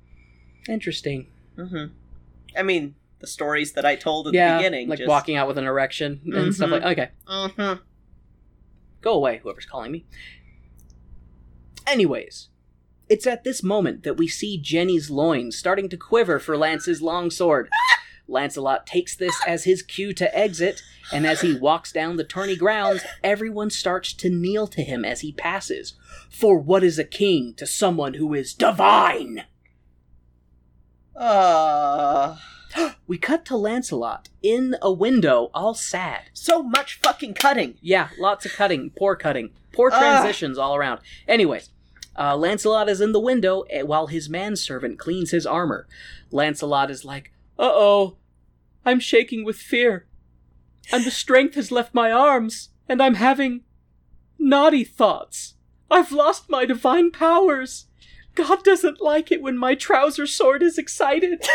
Interesting. 0.69 1.29
hmm 1.57 1.87
I 2.57 2.63
mean, 2.63 2.97
the 3.21 3.27
stories 3.29 3.73
that 3.73 3.85
I 3.85 3.95
told 3.95 4.27
at 4.29 4.35
yeah, 4.35 4.55
the 4.55 4.59
beginning, 4.59 4.89
like 4.89 4.99
just... 4.99 5.09
walking 5.09 5.37
out 5.37 5.47
with 5.47 5.59
an 5.59 5.65
erection 5.65 6.21
and 6.35 6.53
stuff 6.55 6.71
Mhm. 6.71 6.73
like. 6.73 6.83
Okay, 6.99 7.11
Mhm. 7.29 7.81
go 9.01 9.13
away, 9.15 9.39
whoever's 9.43 9.67
calling 9.67 9.93
me. 9.93 10.05
Anyways, 11.87 12.49
it's 13.09 13.27
at 13.27 13.45
this 13.45 13.63
moment 13.63 14.03
that 14.03 14.17
we 14.17 14.27
see 14.29 14.59
Jenny's 14.59 15.11
loins 15.11 15.57
starting 15.57 15.89
to 15.91 15.97
quiver 15.97 16.39
for 16.39 16.57
Lance's 16.57 17.01
longsword. 17.01 17.69
Lancelot 18.29 18.87
takes 18.87 19.17
this 19.17 19.35
as 19.47 19.65
his 19.65 19.83
cue 19.83 20.13
to 20.15 20.39
exit, 20.39 20.83
and 21.13 21.27
as 21.27 21.41
he 21.41 21.55
walks 21.59 21.91
down 21.93 22.17
the 22.17 22.25
tourney 22.25 22.57
grounds, 22.57 23.03
everyone 23.25 23.71
starts 23.71 24.13
to 24.13 24.29
kneel 24.29 24.67
to 24.69 24.83
him 24.83 25.05
as 25.05 25.23
he 25.23 25.33
passes. 25.33 25.95
For 26.31 26.59
what 26.59 26.85
is 26.85 26.99
a 26.99 27.05
king 27.05 27.55
to 27.55 27.67
someone 27.67 28.15
who 28.15 28.35
is 28.35 28.53
divine? 28.55 29.45
Uh, 31.17 32.37
We 33.07 33.17
cut 33.17 33.45
to 33.47 33.57
Lancelot 33.57 34.29
in 34.43 34.77
a 34.83 34.93
window, 34.93 35.51
all 35.55 35.73
sad. 35.75 36.25
so 36.35 36.63
much 36.63 36.99
fucking 37.03 37.35
cutting. 37.35 37.77
Yeah, 37.81 38.09
lots 38.19 38.45
of 38.45 38.53
cutting, 38.53 38.91
poor 38.91 39.17
cutting, 39.17 39.51
poor 39.73 39.91
Ah. 39.93 39.99
transitions 39.99 40.59
all 40.59 40.77
around. 40.77 41.01
Anyways, 41.27 41.71
uh, 42.19 42.37
Lancelot 42.37 42.89
is 42.91 43.01
in 43.01 43.13
the 43.13 43.21
window 43.21 43.63
eh, 43.71 43.81
while 43.83 44.09
his 44.09 44.29
manservant 44.29 44.99
cleans 44.99 45.31
his 45.31 45.47
armor. 45.47 45.89
Lancelot 46.31 46.91
is 46.91 47.05
like, 47.07 47.33
"Uh 47.59 47.71
oh, 47.73 48.18
I'm 48.89 49.01
shaking 49.01 49.45
with 49.45 49.57
fear, 49.57 50.07
and 50.91 51.05
the 51.05 51.11
strength 51.11 51.57
has 51.57 51.71
left 51.71 51.93
my 51.93 52.11
arms, 52.11 52.71
and 52.89 53.03
I'm 53.03 53.17
having 53.17 53.65
naughty 54.39 54.83
thoughts. 54.83 55.57
I've 55.91 56.11
lost 56.11 56.49
my 56.49 56.65
divine 56.65 57.11
powers. 57.11 57.87
God 58.35 58.65
doesn't 58.65 59.03
like 59.03 59.31
it 59.31 59.43
when 59.43 59.59
my 59.59 59.75
trouser 59.75 60.27
sword 60.27 60.63
is 60.63 60.79
excited." 60.79 61.47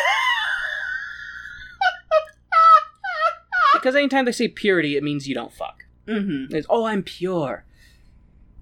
because 3.73 3.95
anytime 3.95 4.25
they 4.25 4.31
say 4.31 4.47
purity, 4.47 4.95
it 4.95 5.03
means 5.03 5.27
you 5.27 5.33
don't 5.33 5.51
fuck. 5.51 5.85
Mm-hmm. 6.07 6.55
It's, 6.55 6.67
oh, 6.69 6.85
I'm 6.85 7.01
pure. 7.01 7.65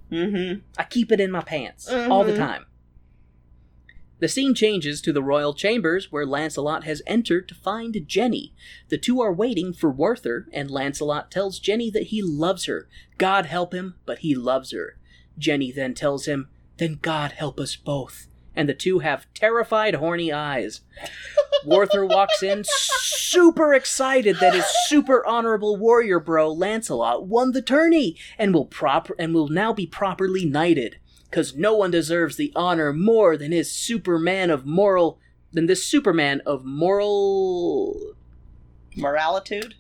Mm-hmm. 0.10 0.62
I 0.78 0.84
keep 0.86 1.12
it 1.12 1.20
in 1.20 1.30
my 1.30 1.42
pants 1.42 1.90
all 1.90 2.24
the 2.24 2.38
time. 2.38 2.66
The 4.22 4.28
scene 4.28 4.54
changes 4.54 5.02
to 5.02 5.12
the 5.12 5.24
royal 5.24 5.56
chambers 5.56 6.12
where 6.12 6.28
Lancelot 6.28 6.84
has 6.84 7.02
entered 7.08 7.48
to 7.50 7.56
find 7.56 8.08
Jenny. 8.08 8.54
The 8.90 9.00
two 9.00 9.20
are 9.20 9.34
waiting 9.34 9.74
for 9.74 9.90
Werther, 9.90 10.48
and 10.54 10.70
Lancelot 10.70 11.32
tells 11.32 11.58
Jenny 11.58 11.90
that 11.90 12.08
he 12.08 12.22
loves 12.22 12.66
her. 12.66 12.88
God 13.18 13.48
help 13.48 13.74
him, 13.74 13.96
but 14.06 14.20
he 14.20 14.36
loves 14.36 14.72
her. 14.72 14.98
Jenny 15.40 15.72
then 15.72 15.96
tells 15.96 16.28
him, 16.28 16.50
Then 16.78 17.00
God 17.02 17.32
help 17.34 17.60
us 17.60 17.76
both. 17.76 18.28
and 18.56 18.68
the 18.70 18.74
two 18.74 19.00
have 19.00 19.26
terrified, 19.34 19.96
horny 19.96 20.32
eyes. 20.32 20.82
Warther 21.66 22.06
walks 22.06 22.44
in, 22.44 22.64
super 22.66 23.74
excited 23.74 24.38
that 24.40 24.54
his 24.54 24.66
super 24.88 25.26
honorable 25.26 25.78
warrior 25.78 26.20
bro 26.20 26.52
Lancelot 26.52 27.26
won 27.26 27.54
the 27.54 27.62
tourney 27.62 28.18
and 28.38 28.54
will 28.54 28.66
proper 28.66 29.16
and 29.18 29.34
will 29.34 29.48
now 29.48 29.72
be 29.74 29.88
properly 29.88 30.46
knighted. 30.46 30.98
Cause 31.32 31.56
no 31.56 31.74
one 31.76 31.92
deserves 31.92 32.36
the 32.36 32.52
honor 32.56 32.92
more 32.92 33.38
than 33.38 33.52
his 33.52 33.72
Superman 33.72 34.50
of 34.50 34.66
moral 34.66 35.20
than 35.54 35.66
this 35.66 35.86
Superman 35.86 36.42
of 36.46 36.66
moral 36.66 38.16
Moralitude? 38.96 39.76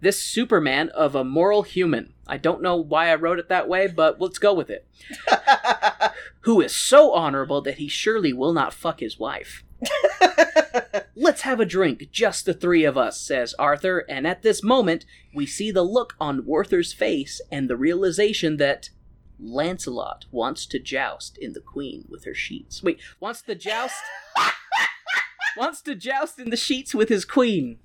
this 0.00 0.22
Superman 0.22 0.88
of 0.90 1.14
a 1.14 1.24
moral 1.24 1.62
human. 1.62 2.12
I 2.26 2.36
don't 2.36 2.62
know 2.62 2.76
why 2.76 3.10
I 3.10 3.14
wrote 3.14 3.38
it 3.38 3.48
that 3.48 3.68
way, 3.68 3.86
but 3.86 4.20
let's 4.20 4.38
go 4.38 4.52
with 4.52 4.70
it. 4.70 4.86
Who 6.40 6.60
is 6.60 6.74
so 6.74 7.12
honorable 7.12 7.60
that 7.62 7.78
he 7.78 7.88
surely 7.88 8.32
will 8.32 8.52
not 8.52 8.74
fuck 8.74 9.00
his 9.00 9.18
wife. 9.18 9.64
Let's 11.18 11.42
have 11.42 11.60
a 11.60 11.66
drink, 11.66 12.10
just 12.12 12.44
the 12.44 12.54
three 12.54 12.84
of 12.84 12.98
us, 12.98 13.20
says 13.20 13.54
Arthur, 13.58 14.04
and 14.08 14.26
at 14.26 14.42
this 14.42 14.62
moment, 14.62 15.06
we 15.34 15.46
see 15.46 15.70
the 15.70 15.82
look 15.82 16.14
on 16.20 16.44
Werther's 16.44 16.92
face 16.92 17.40
and 17.50 17.68
the 17.68 17.76
realization 17.76 18.58
that 18.58 18.90
Lancelot 19.38 20.26
wants 20.30 20.66
to 20.66 20.78
joust 20.78 21.36
in 21.38 21.52
the 21.52 21.60
queen 21.60 22.06
with 22.08 22.24
her 22.24 22.34
sheets. 22.34 22.82
Wait, 22.82 23.00
wants 23.20 23.42
to 23.42 23.54
joust? 23.54 24.02
wants 25.56 25.82
to 25.82 25.94
joust 25.94 26.38
in 26.38 26.50
the 26.50 26.56
sheets 26.56 26.94
with 26.94 27.08
his 27.08 27.24
queen. 27.24 27.78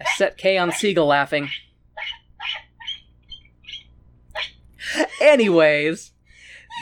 I 0.00 0.04
set 0.16 0.36
K 0.36 0.58
on 0.58 0.72
Siegel 0.72 1.06
laughing. 1.06 1.48
Anyways, 5.20 6.12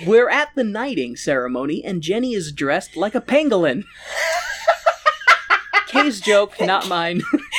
we're 0.07 0.29
at 0.29 0.49
the 0.55 0.65
knighting 0.65 1.17
ceremony, 1.17 1.85
and 1.85 2.03
Jenny 2.03 2.35
is 2.35 2.53
dressed 2.53 2.97
like 2.97 3.15
a 3.15 3.21
pangolin. 3.21 3.85
Kay's 5.87 6.21
joke, 6.21 6.61
not 6.61 6.89
mine. 6.89 7.23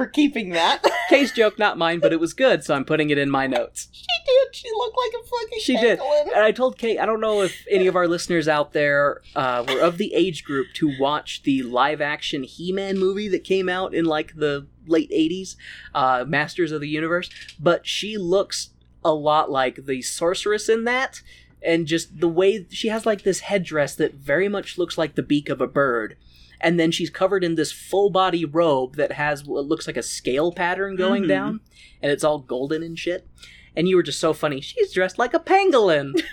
For 0.00 0.06
keeping 0.06 0.48
that. 0.52 0.82
Kay's 1.10 1.30
joke, 1.30 1.58
not 1.58 1.76
mine, 1.76 2.00
but 2.00 2.10
it 2.10 2.18
was 2.18 2.32
good, 2.32 2.64
so 2.64 2.74
I'm 2.74 2.86
putting 2.86 3.10
it 3.10 3.18
in 3.18 3.28
my 3.28 3.46
notes. 3.46 3.88
she 3.92 4.06
did. 4.24 4.56
She 4.56 4.70
looked 4.74 4.96
like 4.96 5.22
a 5.22 5.26
fucking 5.26 5.58
She 5.60 5.76
did. 5.76 6.00
And 6.34 6.42
I 6.42 6.52
told 6.52 6.78
Kay, 6.78 6.96
I 6.96 7.04
don't 7.04 7.20
know 7.20 7.42
if 7.42 7.66
any 7.70 7.86
of 7.86 7.96
our 7.96 8.08
listeners 8.08 8.48
out 8.48 8.72
there 8.72 9.20
uh, 9.36 9.62
were 9.68 9.78
of 9.80 9.98
the 9.98 10.14
age 10.14 10.42
group 10.42 10.68
to 10.76 10.90
watch 10.98 11.42
the 11.42 11.62
live 11.64 12.00
action 12.00 12.44
He 12.44 12.72
Man 12.72 12.98
movie 12.98 13.28
that 13.28 13.44
came 13.44 13.68
out 13.68 13.92
in 13.92 14.06
like 14.06 14.36
the 14.36 14.66
late 14.86 15.10
80s, 15.10 15.56
uh, 15.94 16.24
Masters 16.26 16.72
of 16.72 16.80
the 16.80 16.88
Universe, 16.88 17.28
but 17.60 17.86
she 17.86 18.16
looks 18.16 18.70
a 19.04 19.12
lot 19.12 19.50
like 19.50 19.84
the 19.84 20.00
sorceress 20.00 20.70
in 20.70 20.84
that. 20.84 21.20
And 21.62 21.86
just 21.86 22.20
the 22.20 22.28
way 22.28 22.66
she 22.70 22.88
has 22.88 23.04
like 23.04 23.20
this 23.22 23.40
headdress 23.40 23.96
that 23.96 24.14
very 24.14 24.48
much 24.48 24.78
looks 24.78 24.96
like 24.96 25.14
the 25.14 25.22
beak 25.22 25.50
of 25.50 25.60
a 25.60 25.66
bird. 25.66 26.16
And 26.60 26.78
then 26.78 26.90
she's 26.90 27.10
covered 27.10 27.42
in 27.44 27.54
this 27.54 27.72
full 27.72 28.10
body 28.10 28.44
robe 28.44 28.96
that 28.96 29.12
has 29.12 29.44
what 29.44 29.66
looks 29.66 29.86
like 29.86 29.96
a 29.96 30.02
scale 30.02 30.52
pattern 30.52 30.96
going 30.96 31.24
Mhm. 31.24 31.28
down. 31.28 31.60
And 32.02 32.12
it's 32.12 32.24
all 32.24 32.38
golden 32.38 32.82
and 32.82 32.98
shit. 32.98 33.26
And 33.76 33.88
you 33.88 33.96
were 33.96 34.02
just 34.02 34.20
so 34.20 34.32
funny. 34.32 34.60
She's 34.60 34.92
dressed 34.92 35.18
like 35.18 35.32
a 35.34 35.38
pangolin. 35.40 36.20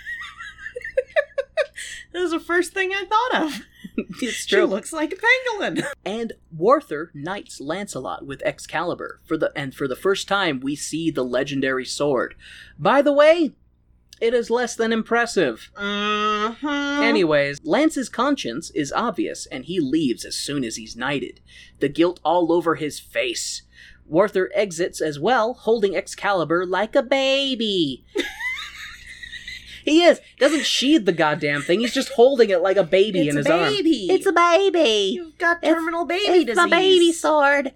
That 2.12 2.22
was 2.22 2.30
the 2.30 2.40
first 2.40 2.72
thing 2.72 2.90
I 2.92 3.04
thought 3.04 3.44
of. 3.44 3.60
it's 4.22 4.46
true. 4.46 4.60
She 4.60 4.64
looks 4.64 4.92
like 4.94 5.12
a 5.12 5.16
pangolin. 5.16 5.84
and 6.04 6.32
Warther 6.56 7.10
knights 7.12 7.60
Lancelot 7.60 8.24
with 8.26 8.42
Excalibur 8.46 9.20
for 9.26 9.36
the 9.36 9.52
and 9.54 9.74
for 9.74 9.86
the 9.86 9.94
first 9.94 10.26
time 10.26 10.58
we 10.58 10.74
see 10.74 11.10
the 11.10 11.22
legendary 11.24 11.84
sword. 11.84 12.34
By 12.78 13.02
the 13.02 13.12
way, 13.12 13.52
it 14.20 14.34
is 14.34 14.50
less 14.50 14.74
than 14.74 14.92
impressive. 14.92 15.70
Mm-hmm. 15.76 17.02
Anyways, 17.02 17.58
Lance's 17.64 18.08
conscience 18.08 18.70
is 18.70 18.92
obvious 18.92 19.46
and 19.46 19.64
he 19.64 19.80
leaves 19.80 20.24
as 20.24 20.36
soon 20.36 20.64
as 20.64 20.76
he's 20.76 20.96
knighted, 20.96 21.40
the 21.80 21.88
guilt 21.88 22.20
all 22.24 22.52
over 22.52 22.74
his 22.76 22.98
face. 22.98 23.62
Warther 24.06 24.50
exits 24.54 25.00
as 25.00 25.18
well, 25.20 25.52
holding 25.54 25.94
Excalibur 25.94 26.64
like 26.64 26.96
a 26.96 27.02
baby. 27.02 28.04
he 29.84 30.02
is. 30.02 30.20
Doesn't 30.38 30.64
sheathe 30.64 31.04
the 31.04 31.12
goddamn 31.12 31.62
thing. 31.62 31.80
He's 31.80 31.92
just 31.94 32.10
holding 32.10 32.50
it 32.50 32.62
like 32.62 32.76
a 32.76 32.84
baby 32.84 33.20
It's 33.20 33.30
in 33.30 33.36
his 33.36 33.46
arm. 33.46 33.72
baby. 33.72 34.08
It's 34.10 34.26
a 34.26 34.32
baby. 34.32 35.12
You've 35.14 35.38
got 35.38 35.58
It's- 35.58 35.72
terminal 35.74 36.04
baby 36.06 36.22
it's 36.22 36.30
disease. 36.32 36.48
It's 36.48 36.56
my 36.56 36.68
baby 36.68 37.12
sword. 37.12 37.72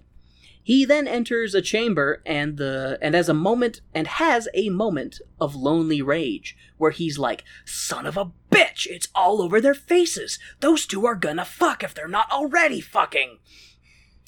He 0.63 0.85
then 0.85 1.07
enters 1.07 1.53
a 1.53 1.61
chamber 1.61 2.21
and 2.25 2.57
the 2.57 2.97
and 3.01 3.13
has 3.15 3.27
a 3.27 3.33
moment 3.33 3.81
and 3.93 4.07
has 4.07 4.47
a 4.53 4.69
moment 4.69 5.19
of 5.39 5.55
lonely 5.55 6.01
rage 6.01 6.55
where 6.77 6.91
he's 6.91 7.19
like, 7.19 7.43
"Son 7.65 8.05
of 8.05 8.15
a 8.15 8.31
bitch, 8.49 8.87
it's 8.87 9.09
all 9.13 9.41
over 9.41 9.59
their 9.59 9.73
faces. 9.73 10.39
Those 10.61 10.85
two 10.85 11.05
are 11.05 11.15
gonna 11.15 11.45
fuck 11.45 11.83
if 11.83 11.93
they're 11.93 12.07
not 12.07 12.31
already 12.31 12.79
fucking. 12.79 13.39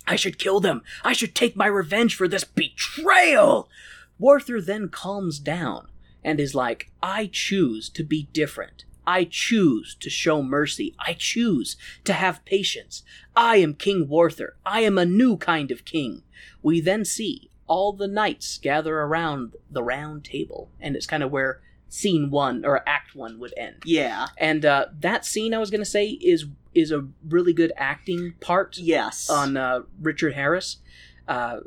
I 0.05 0.17
should 0.17 0.37
kill 0.37 0.59
them. 0.59 0.83
I 1.03 1.13
should 1.13 1.33
take 1.33 1.55
my 1.55 1.67
revenge 1.67 2.15
for 2.15 2.27
this 2.27 2.43
betrayal." 2.43 3.69
Warther 4.19 4.61
then 4.61 4.89
calms 4.89 5.39
down 5.39 5.87
and 6.23 6.39
is 6.39 6.55
like, 6.55 6.91
I 7.03 7.29
choose 7.31 7.87
to 7.89 8.03
be 8.03 8.23
different. 8.33 8.83
I 9.07 9.23
choose 9.25 9.95
to 9.99 10.09
show 10.09 10.41
mercy. 10.43 10.95
I 10.99 11.13
choose 11.17 11.77
to 12.03 12.13
have 12.13 12.43
patience. 12.45 13.03
I 13.35 13.57
am 13.57 13.73
King 13.73 14.07
Warther. 14.07 14.55
I 14.65 14.81
am 14.81 14.97
a 14.97 15.05
new 15.05 15.37
kind 15.37 15.71
of 15.71 15.85
king. 15.85 16.23
We 16.61 16.81
then 16.81 17.05
see 17.05 17.49
all 17.67 17.93
the 17.93 18.07
knights 18.07 18.57
gather 18.57 18.97
around 18.99 19.53
the 19.69 19.83
round 19.83 20.23
table, 20.23 20.69
and 20.79 20.95
it's 20.95 21.07
kind 21.07 21.23
of 21.23 21.31
where 21.31 21.61
scene 21.89 22.29
one 22.29 22.65
or 22.65 22.87
act 22.87 23.15
one 23.15 23.39
would 23.39 23.53
end. 23.57 23.83
Yeah. 23.85 24.27
And 24.37 24.65
uh, 24.65 24.87
that 24.99 25.25
scene 25.25 25.53
I 25.53 25.59
was 25.59 25.71
gonna 25.71 25.85
say 25.85 26.07
is 26.09 26.45
is 26.73 26.91
a 26.91 27.07
really 27.29 27.53
good 27.53 27.71
acting 27.77 28.33
part 28.41 28.77
Yes. 28.77 29.29
on 29.29 29.55
uh, 29.55 29.81
Richard 30.01 30.33
Harris, 30.33 30.77
uh, 31.27 31.61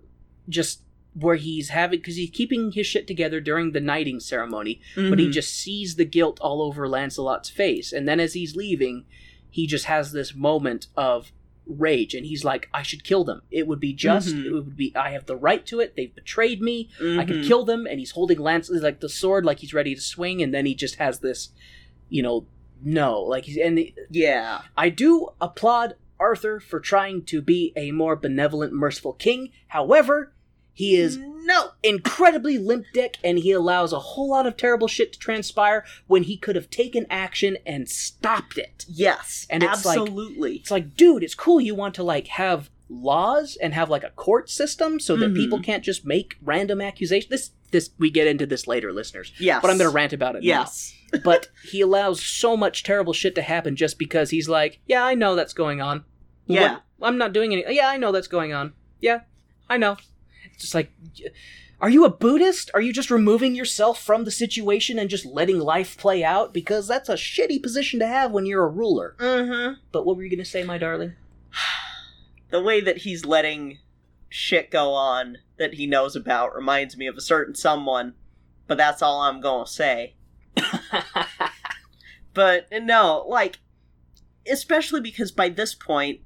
just 0.48 0.82
where 1.18 1.36
he's 1.36 1.70
having 1.70 1.98
because 1.98 2.16
he's 2.16 2.30
keeping 2.30 2.72
his 2.72 2.86
shit 2.86 3.06
together 3.06 3.40
during 3.40 3.72
the 3.72 3.80
knighting 3.80 4.20
ceremony, 4.20 4.80
but 4.94 5.18
he 5.18 5.28
Mhm. 5.28 5.32
just 5.32 5.54
sees 5.54 5.96
the 5.96 6.04
guilt 6.04 6.38
all 6.40 6.62
over 6.62 6.88
Lancelot's 6.88 7.48
face, 7.50 7.92
and 7.92 8.06
then 8.06 8.20
as 8.20 8.34
he's 8.34 8.54
leaving, 8.56 9.04
he 9.50 9.66
just 9.66 9.86
has 9.86 10.12
this 10.12 10.34
moment 10.34 10.86
of 10.96 11.32
rage, 11.66 12.14
and 12.14 12.24
he's 12.24 12.44
like, 12.44 12.68
"I 12.72 12.82
should 12.82 13.04
kill 13.04 13.24
them. 13.24 13.42
It 13.50 13.66
would 13.66 13.80
be 13.80 13.92
just. 13.92 14.34
Mhm. 14.34 14.44
It 14.46 14.52
would 14.52 14.76
be. 14.76 14.92
I 14.96 15.10
have 15.10 15.26
the 15.26 15.36
right 15.36 15.66
to 15.66 15.80
it. 15.80 15.94
They've 15.96 16.14
betrayed 16.14 16.62
me. 16.62 16.88
I 17.00 17.24
could 17.24 17.44
kill 17.44 17.64
them." 17.64 17.86
And 17.86 17.98
he's 17.98 18.12
holding 18.12 18.38
Lance 18.38 18.70
like 18.70 19.00
the 19.00 19.08
sword, 19.08 19.44
like 19.44 19.58
he's 19.60 19.74
ready 19.74 19.94
to 19.94 20.00
swing, 20.00 20.42
and 20.42 20.54
then 20.54 20.64
he 20.66 20.74
just 20.74 20.94
has 20.96 21.18
this, 21.20 21.50
you 22.08 22.22
know, 22.22 22.46
no, 22.82 23.20
like 23.20 23.44
he's 23.44 23.56
and 23.58 23.76
the, 23.76 23.92
Yeah. 24.10 24.62
I 24.76 24.88
do 24.88 25.28
applaud 25.40 25.96
Arthur 26.20 26.58
for 26.58 26.80
trying 26.80 27.22
to 27.24 27.42
be 27.42 27.72
a 27.76 27.90
more 27.92 28.16
benevolent, 28.16 28.72
merciful 28.72 29.12
king. 29.12 29.50
However, 29.68 30.32
he 30.78 30.94
is 30.94 31.18
No. 31.18 31.70
incredibly 31.82 32.56
limp 32.56 32.86
dick 32.94 33.16
and 33.24 33.38
he 33.40 33.50
allows 33.50 33.92
a 33.92 33.98
whole 33.98 34.28
lot 34.30 34.46
of 34.46 34.56
terrible 34.56 34.86
shit 34.86 35.12
to 35.12 35.18
transpire 35.18 35.84
when 36.06 36.22
he 36.22 36.36
could 36.36 36.54
have 36.54 36.70
taken 36.70 37.04
action 37.10 37.58
and 37.66 37.88
stopped 37.88 38.56
it. 38.58 38.84
Yes. 38.88 39.44
And 39.50 39.64
it's 39.64 39.84
like- 39.84 39.98
absolutely. 39.98 40.56
It's 40.56 40.70
like, 40.70 40.94
dude, 40.94 41.24
it's 41.24 41.34
cool 41.34 41.60
you 41.60 41.74
want 41.74 41.96
to 41.96 42.04
like 42.04 42.28
have 42.28 42.70
laws 42.88 43.58
and 43.60 43.74
have 43.74 43.90
like 43.90 44.04
a 44.04 44.10
court 44.10 44.48
system 44.50 45.00
so 45.00 45.16
that 45.16 45.32
Mhm. 45.32 45.36
people 45.36 45.60
can't 45.60 45.82
just 45.82 46.04
make 46.06 46.36
random 46.42 46.80
accusations. 46.80 47.28
This 47.30 47.50
this 47.70 47.90
we 47.98 48.08
get 48.10 48.26
into 48.26 48.46
this 48.46 48.66
later, 48.66 48.92
listeners. 48.92 49.30
yes. 49.38 49.60
But 49.60 49.70
I'm 49.70 49.76
gonna 49.78 49.90
rant 49.90 50.12
about 50.14 50.36
it 50.36 50.42
now 50.44 50.60
Yes. 50.60 50.94
but 51.24 51.48
he 51.70 51.80
allows 51.80 52.22
so 52.24 52.56
much 52.56 52.82
terrible 52.84 53.12
shit 53.12 53.34
to 53.34 53.42
happen 53.42 53.74
just 53.76 53.98
because 53.98 54.30
he's 54.30 54.48
like, 54.48 54.78
yeah, 54.86 55.04
I 55.04 55.14
know 55.14 55.34
that's 55.34 55.52
going 55.52 55.80
on. 55.82 56.04
Yeah. 56.46 56.78
What- 56.98 57.08
I'm 57.08 57.18
not 57.18 57.32
doing 57.34 57.52
any. 57.52 57.64
Yeah, 57.74 57.88
I 57.88 57.96
know 57.96 58.12
that's 58.12 58.28
going 58.28 58.52
on. 58.54 58.72
Yeah, 59.00 59.20
I 59.68 59.76
know. 59.76 59.96
Just 60.58 60.74
like, 60.74 60.92
are 61.80 61.90
you 61.90 62.04
a 62.04 62.10
Buddhist? 62.10 62.70
Are 62.74 62.80
you 62.80 62.92
just 62.92 63.10
removing 63.10 63.54
yourself 63.54 64.02
from 64.02 64.24
the 64.24 64.30
situation 64.30 64.98
and 64.98 65.08
just 65.08 65.24
letting 65.24 65.58
life 65.58 65.96
play 65.96 66.24
out? 66.24 66.52
Because 66.52 66.88
that's 66.88 67.08
a 67.08 67.14
shitty 67.14 67.62
position 67.62 68.00
to 68.00 68.06
have 68.06 68.32
when 68.32 68.46
you're 68.46 68.64
a 68.64 68.70
ruler. 68.70 69.16
Mm-hmm. 69.18 69.80
But 69.92 70.04
what 70.04 70.16
were 70.16 70.24
you 70.24 70.30
gonna 70.30 70.44
say, 70.44 70.64
my 70.64 70.78
darling? 70.78 71.14
The 72.50 72.62
way 72.62 72.80
that 72.80 72.96
he's 72.96 73.26
letting 73.26 73.76
shit 74.30 74.70
go 74.70 74.94
on 74.94 75.36
that 75.58 75.74
he 75.74 75.86
knows 75.86 76.16
about 76.16 76.54
reminds 76.54 76.96
me 76.96 77.06
of 77.06 77.14
a 77.14 77.20
certain 77.20 77.54
someone, 77.54 78.14
but 78.66 78.78
that's 78.78 79.02
all 79.02 79.20
I'm 79.20 79.42
gonna 79.42 79.66
say. 79.66 80.14
But 82.38 82.68
no, 82.70 83.24
like, 83.26 83.58
especially 84.48 85.00
because 85.00 85.32
by 85.32 85.48
this 85.48 85.74
point, 85.74 86.20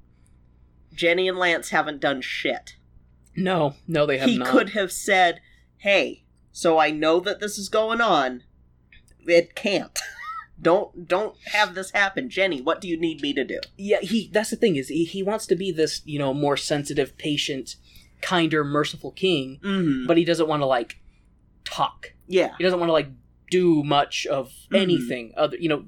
Jenny 0.92 1.26
and 1.26 1.38
Lance 1.38 1.70
haven't 1.70 2.02
done 2.02 2.20
shit. 2.20 2.76
No, 3.36 3.74
no, 3.88 4.06
they 4.06 4.18
have 4.18 4.26
not. 4.28 4.32
he 4.32 4.38
not. 4.38 4.48
could 4.48 4.68
have 4.70 4.92
said, 4.92 5.40
"Hey, 5.78 6.24
so 6.52 6.78
I 6.78 6.90
know 6.90 7.20
that 7.20 7.40
this 7.40 7.58
is 7.58 7.68
going 7.68 8.00
on. 8.00 8.42
It 9.26 9.54
can't. 9.54 9.98
don't 10.60 11.08
don't 11.08 11.36
have 11.46 11.74
this 11.74 11.90
happen, 11.92 12.28
Jenny. 12.28 12.60
What 12.60 12.80
do 12.80 12.88
you 12.88 12.96
need 12.98 13.20
me 13.20 13.32
to 13.34 13.44
do?" 13.44 13.58
yeah 13.76 14.00
he 14.00 14.28
that's 14.32 14.50
the 14.50 14.56
thing 14.56 14.76
is 14.76 14.88
he, 14.88 15.04
he 15.04 15.22
wants 15.22 15.46
to 15.46 15.56
be 15.56 15.72
this 15.72 16.02
you 16.04 16.18
know 16.18 16.32
more 16.34 16.56
sensitive 16.56 17.16
patient 17.18 17.76
kinder 18.20 18.62
merciful 18.62 19.10
king 19.10 19.58
Mm-hmm. 19.64 20.06
but 20.06 20.16
he 20.16 20.24
doesn't 20.24 20.46
want 20.48 20.60
to 20.62 20.66
like 20.66 20.98
talk 21.64 22.12
Yeah. 22.28 22.54
he 22.58 22.62
doesn't 22.64 22.78
want 22.78 22.88
to 22.88 22.92
like 22.92 23.08
do 23.50 23.82
much 23.82 24.26
of 24.26 24.52
Mhm. 24.70 24.80
anything 24.80 25.32
other 25.36 25.56
you 25.56 25.68
know 25.68 25.86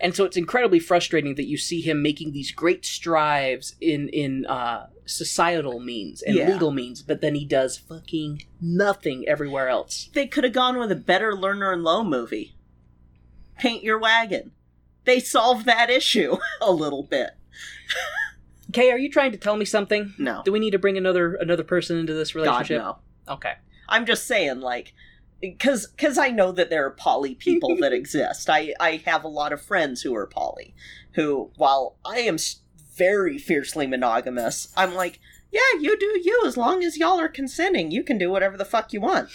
and 0.00 0.14
so 0.14 0.24
it's 0.24 0.36
incredibly 0.36 0.78
frustrating 0.78 1.34
that 1.36 1.46
you 1.46 1.56
see 1.56 1.80
him 1.80 2.02
making 2.02 2.32
these 2.32 2.50
great 2.50 2.84
strives 2.84 3.74
in 3.80 4.08
in 4.08 4.44
uh 4.46 4.86
societal 5.06 5.80
means 5.80 6.22
and 6.22 6.34
Yeah. 6.36 6.50
legal 6.50 6.70
means 6.70 7.02
but 7.02 7.20
then 7.20 7.34
he 7.34 7.44
does 7.44 7.76
fucking 7.78 8.42
nothing 8.60 9.24
everywhere 9.28 9.68
else 9.68 10.08
They 10.14 10.26
could 10.26 10.44
have 10.44 10.52
gone 10.52 10.78
with 10.78 10.90
a 10.90 10.96
better 10.96 11.32
Lerner 11.32 11.72
and 11.72 11.82
Loewe 11.84 12.04
movie. 12.04 12.54
Paint 13.58 13.84
Your 13.84 13.98
Wagon. 13.98 14.50
They 15.04 15.20
solved 15.20 15.66
that 15.66 15.90
issue 15.90 16.36
a 16.60 16.72
little 16.72 17.02
bit. 17.02 17.30
Kay, 18.72 18.90
are 18.90 18.98
you 18.98 19.10
trying 19.10 19.30
to 19.32 19.38
tell 19.38 19.56
me 19.56 19.64
something 19.64 20.14
No. 20.18 20.42
do 20.44 20.50
we 20.52 20.58
need 20.58 20.70
to 20.72 20.78
bring 20.78 20.96
another 20.96 21.34
another 21.34 21.62
person 21.64 21.98
into 21.98 22.14
this 22.14 22.32
God, 22.32 22.40
relationship 22.40 22.78
no. 22.82 22.98
okay 23.28 23.54
I'm 23.86 24.06
just 24.06 24.26
saying, 24.26 24.60
like, 24.60 24.94
because 25.50 25.86
because 25.86 26.18
I 26.18 26.28
know 26.28 26.52
that 26.52 26.70
there 26.70 26.86
are 26.86 26.90
poly 26.90 27.34
people 27.34 27.76
that 27.80 27.92
exist. 27.92 28.48
I 28.48 28.74
I 28.80 29.02
have 29.06 29.24
a 29.24 29.28
lot 29.28 29.52
of 29.52 29.62
friends 29.62 30.02
who 30.02 30.14
are 30.14 30.26
poly, 30.26 30.74
who 31.12 31.50
while 31.56 31.96
I 32.04 32.20
am 32.20 32.36
very 32.96 33.38
fiercely 33.38 33.86
monogamous, 33.86 34.72
I'm 34.76 34.94
like, 34.94 35.20
yeah, 35.50 35.80
you 35.80 35.98
do 35.98 36.20
you 36.22 36.42
as 36.46 36.56
long 36.56 36.82
as 36.82 36.96
y'all 36.96 37.20
are 37.20 37.28
consenting. 37.28 37.90
You 37.90 38.02
can 38.02 38.18
do 38.18 38.30
whatever 38.30 38.56
the 38.56 38.64
fuck 38.64 38.92
you 38.92 39.00
want. 39.00 39.28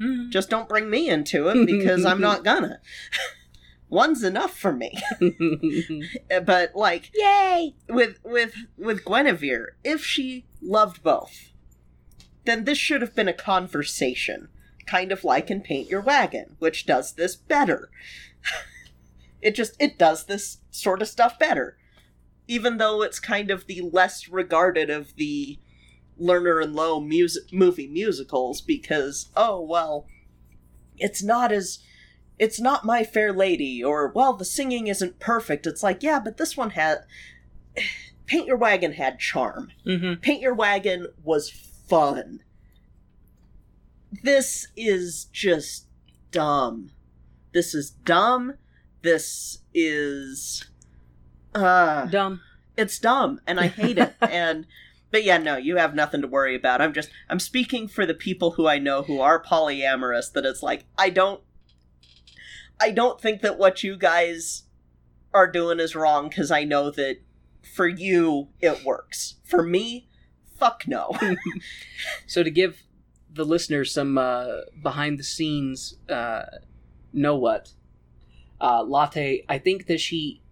Hmm. 0.00 0.30
Just 0.30 0.48
don't 0.48 0.68
bring 0.68 0.88
me 0.88 1.08
into 1.08 1.48
it 1.48 1.66
because 1.66 2.04
I'm 2.04 2.20
not 2.20 2.44
gonna. 2.44 2.80
One's 3.88 4.22
enough 4.22 4.56
for 4.56 4.72
me. 4.72 4.96
but 6.44 6.74
like, 6.74 7.10
yay 7.14 7.74
with 7.88 8.18
with 8.24 8.54
with 8.78 9.04
Guinevere, 9.04 9.76
if 9.84 10.04
she 10.04 10.46
loved 10.62 11.02
both, 11.02 11.52
then 12.44 12.64
this 12.64 12.78
should 12.78 13.02
have 13.02 13.14
been 13.14 13.28
a 13.28 13.32
conversation, 13.32 14.48
kind 14.90 15.12
of 15.12 15.22
like 15.24 15.50
in 15.50 15.60
Paint 15.60 15.88
Your 15.88 16.00
Wagon, 16.00 16.56
which 16.58 16.84
does 16.86 17.12
this 17.12 17.36
better. 17.36 17.90
it 19.42 19.54
just 19.54 19.76
it 19.78 19.98
does 19.98 20.24
this 20.24 20.58
sort 20.70 21.00
of 21.00 21.08
stuff 21.08 21.38
better, 21.38 21.76
even 22.48 22.78
though 22.78 23.02
it's 23.02 23.20
kind 23.20 23.50
of 23.50 23.66
the 23.66 23.80
less 23.80 24.28
regarded 24.28 24.90
of 24.90 25.14
the 25.16 25.58
Lerner 26.20 26.62
and 26.62 26.74
Loewe 26.74 27.00
music 27.00 27.52
movie 27.52 27.86
musicals 27.86 28.60
because 28.60 29.30
oh 29.36 29.60
well, 29.60 30.06
it's 30.98 31.22
not 31.22 31.52
as 31.52 31.78
it's 32.40 32.58
not 32.58 32.86
My 32.86 33.04
Fair 33.04 33.34
Lady, 33.34 33.84
or, 33.84 34.10
well, 34.14 34.32
the 34.32 34.46
singing 34.46 34.86
isn't 34.86 35.20
perfect. 35.20 35.66
It's 35.66 35.82
like, 35.82 36.02
yeah, 36.02 36.18
but 36.18 36.38
this 36.38 36.56
one 36.56 36.70
had. 36.70 37.04
Paint 38.26 38.46
Your 38.46 38.56
Wagon 38.56 38.92
had 38.92 39.18
charm. 39.18 39.72
mm-hmm. 39.84 40.20
Paint 40.20 40.40
Your 40.40 40.54
Wagon 40.54 41.08
was 41.24 41.50
fun. 41.50 42.44
This 44.22 44.68
is 44.76 45.26
just 45.26 45.86
dumb. 46.30 46.90
This 47.52 47.74
is 47.74 47.90
dumb. 47.90 48.54
This 49.02 49.58
is. 49.74 50.66
Uh, 51.54 52.06
dumb 52.06 52.40
it's 52.80 52.98
dumb 52.98 53.40
and 53.46 53.60
I 53.60 53.68
hate 53.68 53.98
it. 53.98 54.14
and 54.20 54.66
but 55.10 55.24
yeah, 55.24 55.38
no, 55.38 55.56
you 55.56 55.76
have 55.76 55.94
nothing 55.94 56.22
to 56.22 56.28
worry 56.28 56.54
about. 56.54 56.80
I'm 56.80 56.92
just 56.92 57.10
I'm 57.28 57.38
speaking 57.38 57.88
for 57.88 58.06
the 58.06 58.14
people 58.14 58.52
who 58.52 58.66
I 58.66 58.78
know 58.78 59.02
who 59.02 59.20
are 59.20 59.42
polyamorous 59.42 60.32
that 60.32 60.46
it's 60.46 60.62
like 60.62 60.84
I 60.98 61.10
don't 61.10 61.42
I 62.80 62.90
don't 62.90 63.20
think 63.20 63.42
that 63.42 63.58
what 63.58 63.82
you 63.82 63.96
guys 63.96 64.64
are 65.32 65.50
doing 65.50 65.78
is 65.78 65.94
wrong 65.94 66.30
cuz 66.30 66.50
I 66.50 66.64
know 66.64 66.90
that 66.90 67.18
for 67.62 67.86
you 67.86 68.48
it 68.60 68.84
works. 68.84 69.36
For 69.44 69.62
me, 69.62 70.08
fuck 70.58 70.84
no. 70.86 71.16
So 72.26 72.42
to 72.42 72.50
give 72.50 72.82
the 73.32 73.44
listeners 73.44 73.92
some 73.92 74.18
uh, 74.18 74.46
behind 74.82 75.18
the 75.18 75.24
scenes, 75.24 75.96
uh, 76.08 76.42
know 77.12 77.36
what, 77.36 77.72
uh, 78.60 78.82
Latte, 78.82 79.44
I 79.48 79.58
think 79.58 79.86
that 79.86 80.00
she 80.00 80.42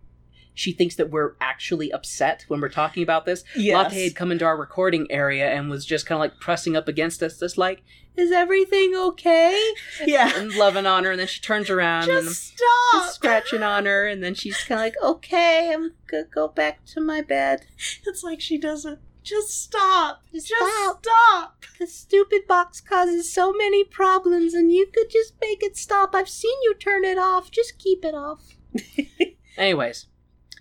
she 0.55 0.73
thinks 0.73 0.97
that 0.97 1.11
we're 1.11 1.37
actually 1.41 1.93
upset 1.93 2.45
when 2.49 2.61
we're 2.61 2.69
talking 2.69 3.05
about 3.05 3.25
this. 3.25 3.45
Yes. 3.55 3.75
Latte 3.75 4.03
had 4.03 4.17
come 4.17 4.33
into 4.33 4.45
our 4.45 4.57
recording 4.57 5.07
area 5.09 5.49
and 5.49 5.71
was 5.71 5.87
just 5.87 6.05
kind 6.05 6.17
of 6.17 6.21
like 6.21 6.41
pressing 6.41 6.75
up 6.75 6.89
against 6.89 7.23
us, 7.23 7.39
just 7.39 7.59
like, 7.59 7.83
"Is 8.17 8.33
everything 8.33 8.93
okay?" 8.97 9.57
yeah. 10.05 10.33
and 10.37 10.53
loving 10.55 10.85
on 10.85 11.05
her. 11.05 11.13
And 11.13 11.21
then 11.21 11.29
she 11.29 11.41
turns 11.41 11.71
around 11.71 12.11
and 12.11 12.27
stop. 12.29 12.59
just 12.93 13.15
scratching 13.15 13.63
on 13.63 13.87
her, 13.87 14.07
and 14.09 14.23
then 14.23 14.35
she's 14.35 14.57
kind 14.65 14.81
of 14.81 14.85
like, 14.85 14.97
"Okay, 15.01 15.73
I'm 15.73 15.93
gonna 16.09 16.25
go 16.25 16.49
back 16.49 16.85
to 16.87 17.01
my 17.01 17.23
bed." 17.23 17.67
It's 18.05 18.25
like 18.25 18.41
she 18.41 18.59
doesn't 18.59 18.99
just 19.29 19.63
stop. 19.63 20.23
Just 20.33 20.49
Just 20.49 20.75
stop. 20.75 21.05
stop. 21.05 21.65
The 21.79 21.87
stupid 21.87 22.47
box 22.49 22.81
causes 22.81 23.33
so 23.33 23.53
many 23.53 23.85
problems, 23.85 24.55
and 24.55 24.73
you 24.73 24.87
could 24.93 25.11
just 25.11 25.35
make 25.41 25.63
it 25.63 25.77
stop. 25.77 26.15
I've 26.15 26.29
seen 26.29 26.57
you 26.63 26.75
turn 26.75 27.05
it 27.05 27.19
off. 27.19 27.51
Just 27.51 27.79
keep 27.79 28.05
it 28.05 28.15
off. 28.15 28.57
Anyways, 29.57 30.07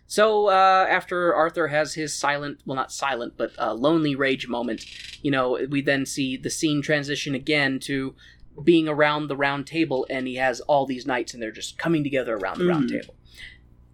so 0.08 0.48
uh, 0.48 0.88
after 0.90 1.34
Arthur 1.34 1.68
has 1.68 1.94
his 1.94 2.14
silent, 2.16 2.60
well, 2.66 2.76
not 2.76 2.92
silent, 2.92 3.34
but 3.38 3.52
uh, 3.60 3.74
lonely 3.74 4.16
rage 4.16 4.48
moment, 4.48 4.86
you 5.22 5.32
know, 5.32 5.60
we 5.70 5.82
then 5.82 6.06
see 6.06 6.38
the 6.38 6.50
scene 6.50 6.82
transition 6.82 7.36
again 7.36 7.80
to 7.82 8.16
being 8.64 8.88
around 8.88 9.28
the 9.28 9.36
round 9.38 9.68
table, 9.68 10.08
and 10.10 10.26
he 10.28 10.36
has 10.36 10.62
all 10.62 10.86
these 10.88 11.06
knights, 11.06 11.34
and 11.34 11.44
they're 11.44 11.52
just 11.52 11.78
coming 11.78 12.04
together 12.04 12.36
around 12.36 12.58
the 12.60 12.66
round 12.66 12.90
Mm. 12.90 13.02
table. 13.02 13.16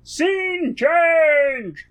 Scene 0.03 0.75
change! 0.75 1.85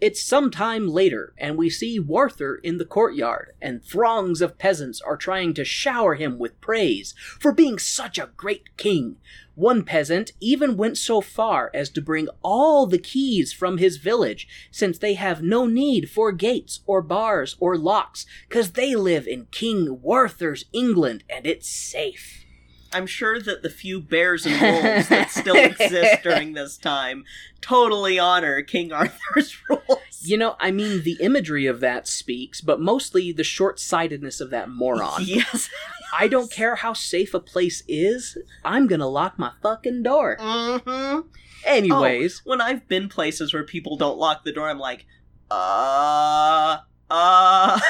It's 0.00 0.22
some 0.22 0.50
time 0.50 0.88
later, 0.88 1.34
and 1.36 1.58
we 1.58 1.68
see 1.68 1.98
Warther 1.98 2.56
in 2.56 2.78
the 2.78 2.86
courtyard, 2.86 3.52
and 3.60 3.84
throngs 3.84 4.40
of 4.40 4.56
peasants 4.56 4.98
are 5.02 5.18
trying 5.18 5.52
to 5.54 5.64
shower 5.64 6.14
him 6.14 6.38
with 6.38 6.58
praise 6.62 7.14
for 7.38 7.52
being 7.52 7.78
such 7.78 8.18
a 8.18 8.30
great 8.34 8.76
king. 8.78 9.16
One 9.54 9.82
peasant 9.84 10.32
even 10.40 10.78
went 10.78 10.96
so 10.96 11.20
far 11.20 11.70
as 11.74 11.90
to 11.90 12.00
bring 12.00 12.28
all 12.42 12.86
the 12.86 12.96
keys 12.96 13.52
from 13.52 13.76
his 13.76 13.98
village, 13.98 14.48
since 14.70 14.96
they 14.96 15.14
have 15.14 15.42
no 15.42 15.66
need 15.66 16.08
for 16.08 16.32
gates 16.32 16.80
or 16.86 17.02
bars 17.02 17.56
or 17.60 17.76
locks, 17.76 18.24
because 18.48 18.72
they 18.72 18.94
live 18.94 19.26
in 19.26 19.48
King 19.50 20.00
Warther's 20.00 20.64
England 20.72 21.24
and 21.28 21.46
it's 21.46 21.68
safe. 21.68 22.46
I'm 22.92 23.06
sure 23.06 23.40
that 23.40 23.62
the 23.62 23.70
few 23.70 24.00
bears 24.00 24.46
and 24.46 24.60
wolves 24.60 25.08
that 25.08 25.30
still 25.30 25.56
exist 25.56 26.22
during 26.22 26.54
this 26.54 26.76
time 26.76 27.24
totally 27.60 28.18
honor 28.18 28.62
King 28.62 28.92
Arthur's 28.92 29.56
rules. 29.68 29.98
You 30.22 30.36
know, 30.36 30.56
I 30.58 30.70
mean, 30.70 31.02
the 31.02 31.16
imagery 31.20 31.66
of 31.66 31.80
that 31.80 32.06
speaks, 32.08 32.60
but 32.60 32.80
mostly 32.80 33.32
the 33.32 33.44
short 33.44 33.78
sightedness 33.78 34.40
of 34.40 34.50
that 34.50 34.68
moron. 34.68 35.22
Yes. 35.30 35.70
I 36.12 36.26
don't 36.26 36.50
care 36.50 36.74
how 36.74 36.92
safe 36.92 37.34
a 37.34 37.40
place 37.40 37.84
is, 37.86 38.36
I'm 38.64 38.88
gonna 38.88 39.06
lock 39.08 39.38
my 39.38 39.52
fucking 39.62 40.02
door. 40.02 40.36
Mm-hmm. 40.40 41.28
Anyways, 41.64 42.42
when 42.44 42.60
I've 42.60 42.88
been 42.88 43.08
places 43.08 43.54
where 43.54 43.62
people 43.62 43.96
don't 43.96 44.18
lock 44.18 44.42
the 44.42 44.50
door, 44.50 44.68
I'm 44.68 44.80
like, 44.80 45.06
uh, 45.52 46.78
uh, 47.08 47.80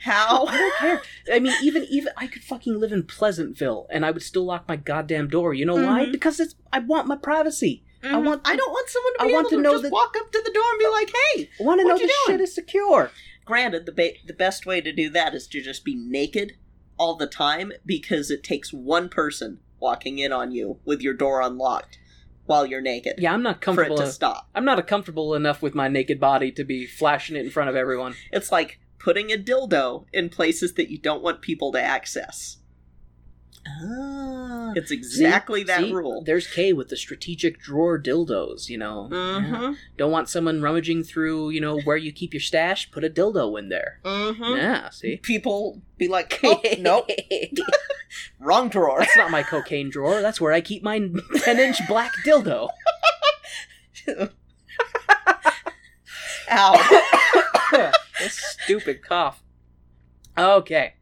how? 0.00 0.46
I 0.46 0.56
don't 0.56 0.76
care. 0.76 1.02
I 1.32 1.38
mean, 1.40 1.54
even 1.62 1.84
even 1.90 2.12
I 2.16 2.26
could 2.26 2.42
fucking 2.42 2.78
live 2.78 2.92
in 2.92 3.02
Pleasantville 3.04 3.86
and 3.90 4.04
I 4.04 4.10
would 4.10 4.22
still 4.22 4.44
lock 4.44 4.66
my 4.68 4.76
goddamn 4.76 5.28
door. 5.28 5.54
You 5.54 5.66
know 5.66 5.74
why? 5.76 6.06
Mhm. 6.06 6.12
Because 6.12 6.40
it's 6.40 6.54
I 6.72 6.78
want 6.80 7.06
my 7.06 7.16
privacy. 7.16 7.84
I 8.02 8.16
want 8.16 8.40
I 8.46 8.56
don't 8.56 8.70
want 8.70 8.88
someone 8.88 9.12
to 9.14 9.22
I 9.22 9.24
want 9.26 9.32
able 9.44 9.50
to 9.50 9.56
to, 9.56 9.62
know 9.62 9.72
just 9.72 9.82
that- 9.84 9.92
walk 9.92 10.14
up 10.18 10.32
to 10.32 10.42
the 10.44 10.52
door 10.52 10.64
and 10.70 10.78
be 10.78 10.88
like, 10.88 11.12
"Hey, 11.34 11.50
I 11.60 11.62
want 11.62 11.80
to 11.82 11.86
know 11.86 11.98
this 11.98 12.10
doing?" 12.26 12.38
shit 12.38 12.40
is 12.40 12.54
secure. 12.54 13.10
Granted, 13.44 13.84
the 13.84 13.92
ba- 13.92 14.14
the 14.26 14.32
best 14.32 14.64
way 14.64 14.80
to 14.80 14.90
do 14.92 15.10
that 15.10 15.34
is 15.34 15.46
to 15.48 15.60
just 15.60 15.84
be 15.84 15.94
naked 15.96 16.56
all 16.98 17.14
the 17.16 17.26
time 17.26 17.72
because 17.84 18.30
it 18.30 18.42
takes 18.42 18.72
one 18.72 19.08
person 19.10 19.58
walking 19.80 20.18
in 20.18 20.32
on 20.32 20.50
you 20.52 20.78
with 20.84 21.00
your 21.02 21.14
door 21.14 21.40
unlocked 21.42 21.98
while 22.46 22.64
you're 22.66 22.80
naked 22.80 23.14
Yeah, 23.18 23.32
I'm 23.32 23.42
not 23.42 23.56
for 23.56 23.72
it 23.72 23.76
comfortable. 23.76 23.96
to 23.98 24.06
stop. 24.12 24.48
I'm 24.54 24.64
not 24.64 24.86
comfortable 24.86 25.34
enough 25.34 25.62
with 25.62 25.74
my 25.74 25.88
naked 25.88 26.18
body 26.20 26.50
to 26.52 26.64
be 26.64 26.86
flashing 26.86 27.36
it 27.36 27.44
in 27.44 27.50
front 27.50 27.70
of 27.70 27.76
everyone. 27.76 28.14
It's 28.32 28.50
like 28.52 28.78
putting 29.00 29.32
a 29.32 29.36
dildo 29.36 30.04
in 30.12 30.28
places 30.28 30.74
that 30.74 30.90
you 30.90 30.98
don't 30.98 31.22
want 31.22 31.40
people 31.42 31.72
to 31.72 31.82
access. 31.82 32.58
Ah, 33.66 34.72
It's 34.74 34.90
exactly 34.90 35.62
that 35.64 35.80
see? 35.80 35.92
rule. 35.92 36.22
There's 36.24 36.46
Kay 36.46 36.72
with 36.72 36.88
the 36.88 36.96
strategic 36.96 37.60
drawer 37.60 37.98
dildos. 38.00 38.68
You 38.70 38.78
know, 38.78 39.08
Mm-hmm. 39.12 39.54
Yeah. 39.54 39.74
don't 39.98 40.10
want 40.10 40.28
someone 40.30 40.62
rummaging 40.62 41.02
through. 41.04 41.50
You 41.50 41.60
know 41.60 41.78
where 41.80 41.96
you 41.98 42.10
keep 42.12 42.32
your 42.32 42.40
stash. 42.40 42.90
Put 42.90 43.04
a 43.04 43.10
dildo 43.10 43.58
in 43.58 43.68
there. 43.68 44.00
Mm-hmm. 44.04 44.56
Yeah, 44.56 44.88
see. 44.90 45.18
People 45.18 45.82
be 45.98 46.08
like, 46.08 46.40
oh, 46.42 46.60
nope, 46.78 47.10
wrong 48.38 48.70
drawer. 48.70 49.00
That's 49.00 49.16
not 49.16 49.30
my 49.30 49.42
cocaine 49.42 49.90
drawer. 49.90 50.22
That's 50.22 50.40
where 50.40 50.52
I 50.54 50.62
keep 50.62 50.82
my 50.82 50.98
10 51.44 51.58
inch 51.60 51.86
black 51.86 52.12
dildo. 52.24 52.68
Ow. 56.52 57.92
this 58.20 58.56
stupid 58.62 59.02
cough. 59.02 59.42
Okay. 60.38 60.94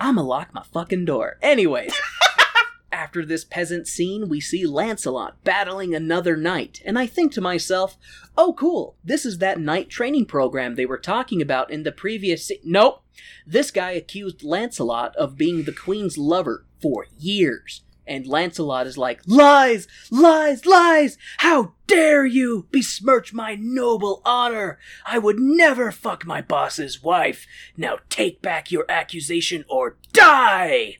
I'ma 0.00 0.22
lock 0.22 0.54
my 0.54 0.62
fucking 0.72 1.04
door. 1.04 1.38
Anyways. 1.42 1.94
After 2.92 3.24
this 3.24 3.44
peasant 3.44 3.86
scene, 3.88 4.28
we 4.28 4.38
see 4.38 4.66
Lancelot 4.66 5.42
battling 5.44 5.94
another 5.94 6.36
knight, 6.36 6.82
and 6.84 6.98
I 6.98 7.06
think 7.06 7.32
to 7.32 7.40
myself, 7.40 7.96
oh 8.36 8.52
cool, 8.52 8.96
this 9.02 9.24
is 9.24 9.38
that 9.38 9.58
knight 9.58 9.88
training 9.88 10.26
program 10.26 10.74
they 10.74 10.84
were 10.84 10.98
talking 10.98 11.40
about 11.40 11.70
in 11.70 11.84
the 11.84 11.90
previous 11.92 12.46
se- 12.46 12.60
Nope! 12.64 13.02
This 13.46 13.70
guy 13.70 13.92
accused 13.92 14.42
Lancelot 14.44 15.16
of 15.16 15.38
being 15.38 15.64
the 15.64 15.72
queen's 15.72 16.18
lover 16.18 16.66
for 16.82 17.06
years. 17.18 17.82
And 18.06 18.26
Lancelot 18.26 18.86
is 18.86 18.98
like, 18.98 19.20
Lies! 19.26 19.86
Lies! 20.10 20.66
Lies! 20.66 21.18
How 21.38 21.74
dare 21.86 22.26
you 22.26 22.66
besmirch 22.70 23.32
my 23.32 23.54
noble 23.54 24.22
honor! 24.24 24.78
I 25.06 25.18
would 25.18 25.38
never 25.38 25.92
fuck 25.92 26.26
my 26.26 26.40
boss's 26.40 27.02
wife! 27.02 27.46
Now 27.76 27.98
take 28.08 28.42
back 28.42 28.72
your 28.72 28.84
accusation 28.90 29.64
or 29.68 29.98
die! 30.12 30.98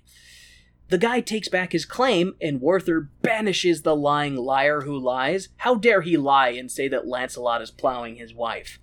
The 0.93 0.99
guy 0.99 1.21
takes 1.21 1.49
back 1.49 1.73
his 1.73 1.87
claim, 1.87 2.35
and 2.39 2.61
Werther 2.61 3.09
banishes 3.23 3.81
the 3.81 3.97
lying 3.97 4.37
liar 4.37 4.83
who 4.83 4.99
lies. 4.99 5.49
How 5.57 5.75
dare 5.75 6.03
he 6.03 6.19
lie 6.19 6.51
and 6.51 6.71
say 6.71 6.87
that 6.89 7.09
Lancelot 7.09 7.63
is 7.63 7.71
plowing 7.71 8.17
his 8.17 8.35
wife? 8.35 8.79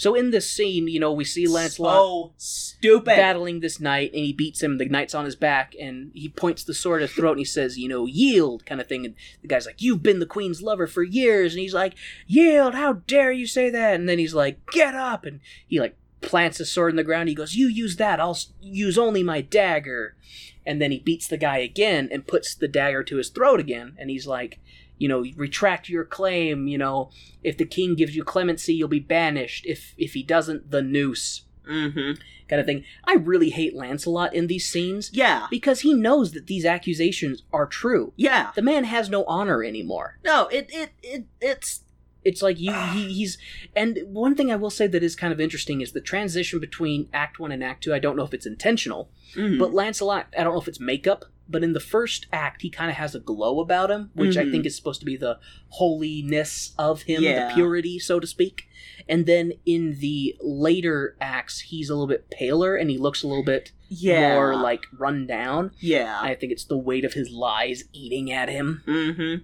So 0.00 0.14
in 0.14 0.30
this 0.30 0.50
scene, 0.50 0.88
you 0.88 0.98
know, 0.98 1.12
we 1.12 1.26
see 1.26 1.46
Lancelot 1.46 1.92
So 1.92 2.32
stupid. 2.38 3.04
battling 3.04 3.60
this 3.60 3.78
knight, 3.80 4.14
and 4.14 4.24
he 4.24 4.32
beats 4.32 4.62
him. 4.62 4.78
The 4.78 4.86
knight's 4.86 5.14
on 5.14 5.26
his 5.26 5.36
back, 5.36 5.74
and 5.78 6.10
he 6.14 6.30
points 6.30 6.64
the 6.64 6.72
sword 6.72 7.02
at 7.02 7.10
his 7.10 7.14
throat, 7.14 7.32
and 7.32 7.40
he 7.40 7.44
says, 7.44 7.76
"You 7.76 7.88
know, 7.88 8.06
yield," 8.06 8.64
kind 8.64 8.80
of 8.80 8.86
thing. 8.86 9.04
And 9.04 9.14
the 9.42 9.48
guy's 9.48 9.66
like, 9.66 9.82
"You've 9.82 10.02
been 10.02 10.18
the 10.18 10.24
queen's 10.24 10.62
lover 10.62 10.86
for 10.86 11.02
years," 11.02 11.52
and 11.52 11.60
he's 11.60 11.74
like, 11.74 11.92
"Yield! 12.26 12.74
How 12.74 12.94
dare 12.94 13.30
you 13.30 13.46
say 13.46 13.68
that?" 13.68 13.96
And 13.96 14.08
then 14.08 14.18
he's 14.18 14.32
like, 14.32 14.64
"Get 14.72 14.94
up!" 14.94 15.26
And 15.26 15.40
he 15.68 15.78
like 15.78 15.98
plants 16.22 16.56
his 16.56 16.72
sword 16.72 16.92
in 16.92 16.96
the 16.96 17.04
ground. 17.04 17.28
He 17.28 17.34
goes, 17.34 17.54
"You 17.54 17.66
use 17.66 17.96
that. 17.96 18.20
I'll 18.20 18.38
use 18.62 18.96
only 18.96 19.22
my 19.22 19.42
dagger." 19.42 20.16
And 20.64 20.80
then 20.80 20.92
he 20.92 20.98
beats 20.98 21.28
the 21.28 21.36
guy 21.36 21.58
again 21.58 22.08
and 22.10 22.26
puts 22.26 22.54
the 22.54 22.68
dagger 22.68 23.02
to 23.02 23.18
his 23.18 23.28
throat 23.28 23.60
again, 23.60 23.96
and 23.98 24.08
he's 24.08 24.26
like. 24.26 24.60
You 25.00 25.08
know, 25.08 25.24
retract 25.36 25.88
your 25.88 26.04
claim. 26.04 26.68
You 26.68 26.78
know, 26.78 27.10
if 27.42 27.56
the 27.58 27.64
king 27.66 27.96
gives 27.96 28.14
you 28.14 28.22
clemency, 28.22 28.74
you'll 28.74 28.86
be 28.88 29.00
banished. 29.00 29.66
If 29.66 29.94
if 29.98 30.12
he 30.12 30.22
doesn't, 30.22 30.70
the 30.70 30.82
noose 30.82 31.42
Mm-hmm. 31.68 32.20
kind 32.48 32.58
of 32.58 32.66
thing. 32.66 32.84
I 33.04 33.14
really 33.14 33.50
hate 33.50 33.76
Lancelot 33.76 34.34
in 34.34 34.48
these 34.48 34.68
scenes 34.68 35.10
Yeah. 35.12 35.46
because 35.50 35.80
he 35.80 35.94
knows 35.94 36.32
that 36.32 36.46
these 36.48 36.64
accusations 36.64 37.44
are 37.52 37.66
true. 37.66 38.12
Yeah. 38.16 38.50
The 38.56 38.62
man 38.62 38.84
has 38.84 39.08
no 39.08 39.22
honor 39.24 39.62
anymore. 39.62 40.18
No, 40.24 40.48
it 40.48 40.68
it 40.72 40.90
it 41.02 41.24
it's 41.40 41.84
It's 42.24 42.42
like 42.42 42.58
you 42.58 42.72
he, 42.72 43.12
he's 43.18 43.38
and 43.76 43.98
one 44.06 44.34
thing 44.34 44.50
I 44.50 44.56
will 44.56 44.70
say 44.70 44.88
that 44.88 45.02
is 45.04 45.14
kind 45.14 45.32
of 45.32 45.38
interesting 45.40 45.80
is 45.80 45.92
the 45.92 46.00
transition 46.00 46.58
between 46.58 47.08
act 47.12 47.38
1 47.38 47.52
and 47.52 47.62
act 47.62 47.84
2. 47.84 47.94
I 47.94 48.00
don't 48.00 48.16
know 48.16 48.24
if 48.24 48.34
it's 48.34 48.46
intentional, 48.46 49.10
mhm. 49.36 49.58
but 49.58 49.72
Lancelot, 49.72 50.26
I 50.36 50.42
don't 50.42 50.54
know 50.54 50.60
if 50.60 50.66
it's 50.68 50.80
makeup, 50.80 51.24
but 51.50 51.62
in 51.64 51.72
the 51.72 51.80
first 51.80 52.26
act 52.32 52.62
he 52.62 52.70
kind 52.70 52.90
of 52.90 52.96
has 52.96 53.14
a 53.14 53.20
glow 53.20 53.60
about 53.60 53.90
him, 53.90 54.10
which 54.14 54.36
I 54.36 54.44
Mhm. 54.44 54.50
think 54.52 54.66
is 54.66 54.76
supposed 54.76 55.00
to 55.00 55.06
be 55.06 55.16
the 55.16 55.38
holiness 55.68 56.72
of 56.78 57.02
him, 57.02 57.22
Yeah. 57.22 57.48
the 57.48 57.54
purity, 57.54 57.98
so 57.98 58.20
to 58.20 58.26
speak. 58.26 58.68
And 59.08 59.26
then 59.26 59.52
in 59.66 59.98
the 59.98 60.36
later 60.40 61.16
acts, 61.20 61.60
he's 61.60 61.90
a 61.90 61.94
little 61.94 62.06
bit 62.06 62.30
paler 62.30 62.76
and 62.76 62.88
he 62.90 62.98
looks 62.98 63.22
a 63.22 63.26
little 63.26 63.44
bit 63.44 63.72
yeah. 63.88 64.34
more 64.34 64.54
like 64.54 64.84
run 64.96 65.26
down. 65.26 65.72
yeah. 65.80 66.18
I 66.22 66.34
think 66.34 66.52
it's 66.52 66.64
the 66.64 66.78
weight 66.78 67.04
of 67.04 67.14
his 67.14 67.30
lies 67.30 67.84
eating 67.92 68.30
at 68.30 68.48
him. 68.48 68.82
mm-hmm. 68.86 69.42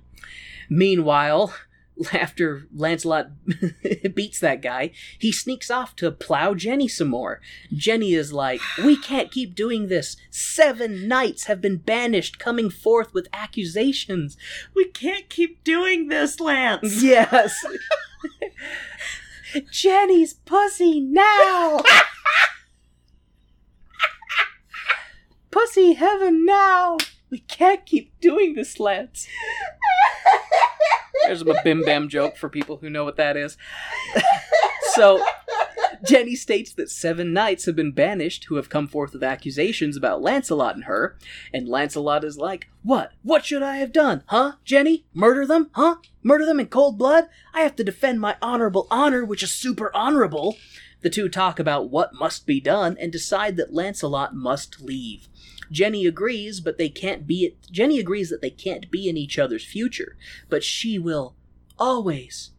Meanwhile, 0.69 1.55
after 2.13 2.67
Lancelot 2.75 3.29
beats 4.15 4.41
that 4.41 4.63
guy, 4.63 4.91
he 5.19 5.33
sneaks 5.33 5.71
off 5.71 5.97
to 5.97 6.11
plow 6.11 6.55
Jenny 6.55 6.89
some 6.89 7.09
more. 7.09 7.41
Jenny 7.73 8.15
is 8.15 8.33
like, 8.33 8.61
We 8.83 8.97
can't 8.97 9.31
keep 9.31 9.55
doing 9.55 9.89
this. 9.89 10.17
Seven 10.31 11.09
knights 11.09 11.45
have 11.45 11.61
been 11.61 11.79
banished, 11.79 12.39
coming 12.39 12.71
forth 12.71 13.15
with 13.15 13.29
accusations. 13.33 14.37
We 14.75 14.87
can't 14.87 15.29
keep 15.29 15.65
doing 15.65 16.09
this, 16.09 16.41
Lance. 16.41 17.03
Yes. 17.17 17.65
Jenny's 19.71 20.35
pussy 20.35 21.01
now! 21.01 21.81
pussy 25.51 25.95
heaven 25.95 26.45
now! 26.45 26.97
We 27.37 27.41
can't 27.41 27.85
keep 27.85 28.19
doing 28.19 28.55
this, 28.55 28.81
Lance. 28.81 29.29
There's 31.27 31.43
a 31.43 31.55
bim 31.63 31.83
bam 31.83 32.09
joke 32.09 32.39
for 32.39 32.49
people 32.49 32.79
who 32.79 32.89
know 32.89 33.05
what 33.05 33.17
that 33.17 33.37
is. 33.37 33.59
so, 34.95 35.23
Jenny 36.03 36.35
states 36.35 36.73
that 36.73 36.89
seven 36.89 37.35
knights 37.35 37.67
have 37.67 37.77
been 37.77 37.93
banished 37.93 38.45
who 38.45 38.55
have 38.55 38.71
come 38.71 38.89
forth 38.89 39.13
with 39.13 39.23
accusations 39.23 39.99
about 39.99 40.23
Lancelot 40.23 40.77
and 40.77 40.85
her, 40.85 41.19
and 41.53 41.69
Lancelot 41.69 42.25
is 42.25 42.39
like, 42.39 42.69
What? 42.83 43.13
What 43.23 43.45
should 43.45 43.63
I 43.63 43.77
have 43.77 43.93
done? 43.93 44.23
Huh, 44.29 44.53
Jenny? 44.65 45.05
Murder 45.13 45.45
them? 45.45 45.69
Huh? 45.73 45.97
Murder 46.23 46.47
them 46.47 46.59
in 46.59 46.69
cold 46.69 46.97
blood? 46.97 47.29
I 47.53 47.61
have 47.61 47.77
to 47.77 47.85
defend 47.85 48.19
my 48.19 48.37
honorable 48.41 48.87
honor, 48.91 49.27
which 49.27 49.43
is 49.43 49.51
super 49.51 49.95
honorable. 49.95 50.57
The 51.03 51.11
two 51.11 51.29
talk 51.29 51.59
about 51.59 51.91
what 51.91 52.15
must 52.15 52.47
be 52.47 52.61
done 52.61 52.97
and 52.99 53.13
decide 53.13 53.57
that 53.57 53.75
Lancelot 53.75 54.35
must 54.35 54.81
leave. 54.81 55.29
Jenny 55.71 56.07
agrees, 56.07 56.61
but 56.61 56.79
they 56.79 56.89
can't 56.89 57.27
be 57.27 57.45
it. 57.45 57.71
Jenny 57.71 57.99
agrees 57.99 58.31
that 58.31 58.41
they 58.41 58.51
can't 58.51 58.91
be 58.91 59.09
in 59.09 59.17
each 59.17 59.39
other's 59.39 59.65
future, 59.65 60.17
but 60.49 60.65
she 60.65 60.99
will 60.99 61.35
always 61.79 62.51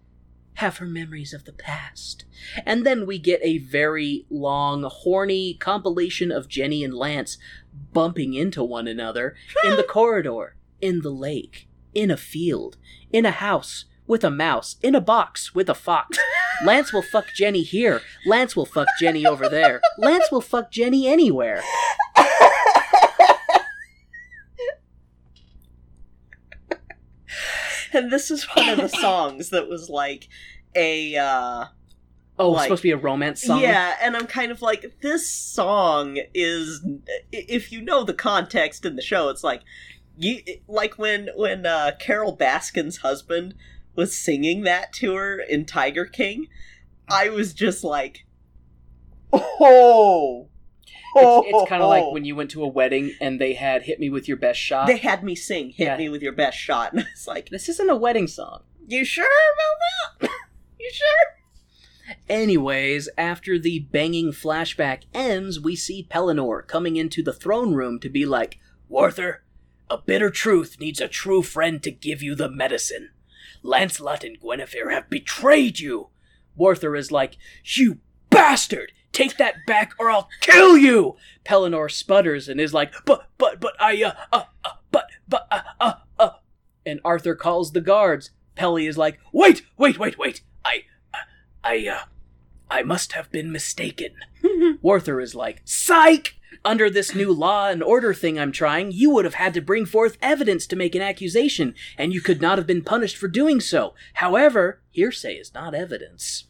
have 0.55 0.77
her 0.77 0.85
memories 0.85 1.33
of 1.33 1.45
the 1.45 1.53
past. 1.53 2.25
And 2.65 2.85
then 2.85 3.05
we 3.05 3.19
get 3.19 3.39
a 3.43 3.59
very 3.59 4.25
long, 4.29 4.83
horny 4.83 5.53
compilation 5.53 6.31
of 6.31 6.47
Jenny 6.47 6.83
and 6.83 6.93
Lance 6.93 7.37
bumping 7.93 8.33
into 8.33 8.63
one 8.63 8.87
another 8.87 9.35
in 9.63 9.75
the 9.75 9.83
corridor, 9.87 10.55
in 10.81 11.01
the 11.01 11.11
lake, 11.11 11.67
in 11.93 12.09
a 12.09 12.17
field, 12.17 12.77
in 13.11 13.25
a 13.25 13.31
house, 13.31 13.85
with 14.07 14.23
a 14.23 14.31
mouse, 14.31 14.77
in 14.81 14.95
a 14.95 15.01
box, 15.01 15.53
with 15.53 15.69
a 15.69 15.75
fox. 15.75 16.17
Lance 16.65 16.91
will 16.91 17.03
fuck 17.03 17.25
Jenny 17.35 17.61
here. 17.61 18.01
Lance 18.25 18.55
will 18.55 18.65
fuck 18.65 18.87
Jenny 18.99 19.27
over 19.27 19.47
there. 19.47 19.79
Lance 19.99 20.31
will 20.31 20.41
fuck 20.41 20.71
Jenny 20.71 21.07
anywhere. 21.07 21.61
And 27.93 28.11
this 28.11 28.29
is 28.31 28.43
one 28.55 28.69
of 28.69 28.77
the 28.77 28.87
songs 29.01 29.49
that 29.49 29.67
was 29.67 29.89
like 29.89 30.27
a 30.75 31.15
uh 31.15 31.65
Oh, 32.39 32.51
it's 32.51 32.57
Like- 32.57 32.63
supposed 32.65 32.81
to 32.83 32.87
be 32.87 32.91
a 32.91 32.97
romance 32.97 33.41
song? 33.41 33.61
Yeah, 33.61 33.95
and 33.99 34.15
I'm 34.15 34.27
kind 34.27 34.51
of 34.51 34.61
like, 34.61 34.97
this 35.01 35.27
song 35.27 36.19
is, 36.35 36.85
if 37.31 37.71
you 37.71 37.81
know 37.81 38.03
the 38.03 38.13
context 38.13 38.85
in 38.85 38.95
the 38.95 39.01
show, 39.01 39.29
it's 39.29 39.43
like, 39.43 39.61
you 40.19 40.41
like 40.67 40.99
when 40.99 41.29
when 41.35 41.65
uh, 41.65 41.91
Carole 41.99 42.37
Baskin's 42.37 42.97
husband 42.97 43.55
was 43.95 44.15
singing 44.15 44.61
that 44.63 44.93
to 44.93 45.15
her 45.15 45.39
in 45.39 45.65
Tiger 45.65 46.05
King, 46.05 46.45
I 47.09 47.29
was 47.29 47.53
just 47.55 47.83
like, 47.83 48.25
oh, 49.33 50.47
It's, 51.19 51.47
it's 51.55 51.69
kind 51.69 51.83
of 51.83 51.89
like 51.89 52.11
when 52.11 52.25
you 52.25 52.35
went 52.35 52.51
to 52.51 52.63
a 52.63 52.67
wedding 52.67 53.13
and 53.21 53.39
they 53.39 53.53
had 53.53 53.83
"Hit 53.83 53.99
Me 53.99 54.09
with 54.09 54.27
Your 54.27 54.37
Best 54.37 54.59
Shot." 54.59 54.87
they 54.87 54.97
had 54.97 55.23
me 55.23 55.35
sing 55.35 55.71
"Hit 55.71 55.85
Yeah. 55.85 55.97
Me 55.97 56.09
with 56.09 56.21
Your 56.21 56.33
Best 56.33 56.57
Shot," 56.57 56.91
and 56.93 57.01
I 57.01 57.05
was 57.13 57.27
like, 57.27 57.49
this 57.49 57.69
isn't 57.69 57.89
a 57.89 57.95
wedding 57.95 58.27
song. 58.27 58.63
"You 58.87 59.03
sure 59.05 59.25
about 59.25 60.21
that? 60.21 60.29
you 60.79 60.89
sure?" 60.91 62.15
Anyways, 62.29 63.09
after 63.17 63.59
the 63.59 63.79
banging 63.79 64.31
flashback 64.31 65.03
ends, 65.13 65.59
we 65.59 65.75
see 65.75 66.07
Pellinore 66.09 66.65
coming 66.65 66.95
into 66.95 67.21
the 67.21 67.33
throne 67.33 67.73
room 67.73 67.99
to 67.99 68.09
be 68.09 68.25
like, 68.25 68.59
Warther, 68.87 69.43
a 69.89 69.97
bitter 69.97 70.29
truth 70.29 70.77
needs 70.79 71.01
a 71.01 71.09
true 71.09 71.41
friend 71.41 71.83
to 71.83 71.91
give 71.91 72.23
you 72.23 72.33
the 72.35 72.49
medicine. 72.49 73.09
Lancelot 73.61 74.23
and 74.23 74.39
Guinevere 74.39 74.91
have 74.91 75.09
betrayed 75.09 75.79
you. 75.79 76.07
Warther 76.55 76.95
is 76.95 77.11
like, 77.11 77.37
You 77.65 77.99
bastard! 78.29 78.93
Take 79.17 79.37
that 79.37 79.65
back 79.65 79.93
or 79.97 80.11
I'll 80.11 80.29
kill 80.41 80.77
you! 80.77 81.15
Pellinore 81.43 81.89
sputters 81.89 82.47
and 82.47 82.61
is 82.61 82.71
like, 82.71 82.93
But, 83.03 83.27
but, 83.39 83.59
but, 83.59 83.73
I, 83.81 84.03
uh, 84.03 84.13
uh, 84.31 84.43
uh 84.63 84.69
but, 84.91 85.09
but, 85.27 85.47
uh, 85.49 85.61
uh, 85.79 85.93
uh. 86.19 86.29
And 86.85 86.99
Arthur 87.03 87.33
calls 87.33 87.71
the 87.71 87.81
guards. 87.81 88.29
Pelly 88.53 88.85
is 88.85 88.95
like, 88.95 89.17
Wait, 89.33 89.63
wait, 89.75 89.97
wait, 89.97 90.19
wait! 90.19 90.41
I, 90.63 90.83
I, 91.63 91.87
uh, 91.87 92.03
I 92.69 92.83
must 92.83 93.13
have 93.13 93.31
been 93.31 93.51
mistaken. 93.51 94.11
Warther 94.83 95.19
is 95.19 95.33
like, 95.33 95.63
Psych! 95.65 96.35
Under 96.63 96.87
this 96.87 97.15
new 97.15 97.33
law 97.33 97.69
and 97.69 97.81
order 97.81 98.13
thing 98.13 98.37
I'm 98.37 98.51
trying, 98.51 98.91
you 98.91 99.09
would 99.09 99.25
have 99.25 99.33
had 99.33 99.55
to 99.55 99.61
bring 99.61 99.87
forth 99.87 100.19
evidence 100.21 100.67
to 100.67 100.75
make 100.75 100.93
an 100.93 101.01
accusation, 101.01 101.73
and 101.97 102.13
you 102.13 102.21
could 102.21 102.39
not 102.39 102.59
have 102.59 102.67
been 102.67 102.83
punished 102.83 103.17
for 103.17 103.27
doing 103.27 103.61
so. 103.61 103.95
However, 104.13 104.83
hearsay 104.91 105.37
is 105.37 105.55
not 105.55 105.73
evidence. 105.73 106.43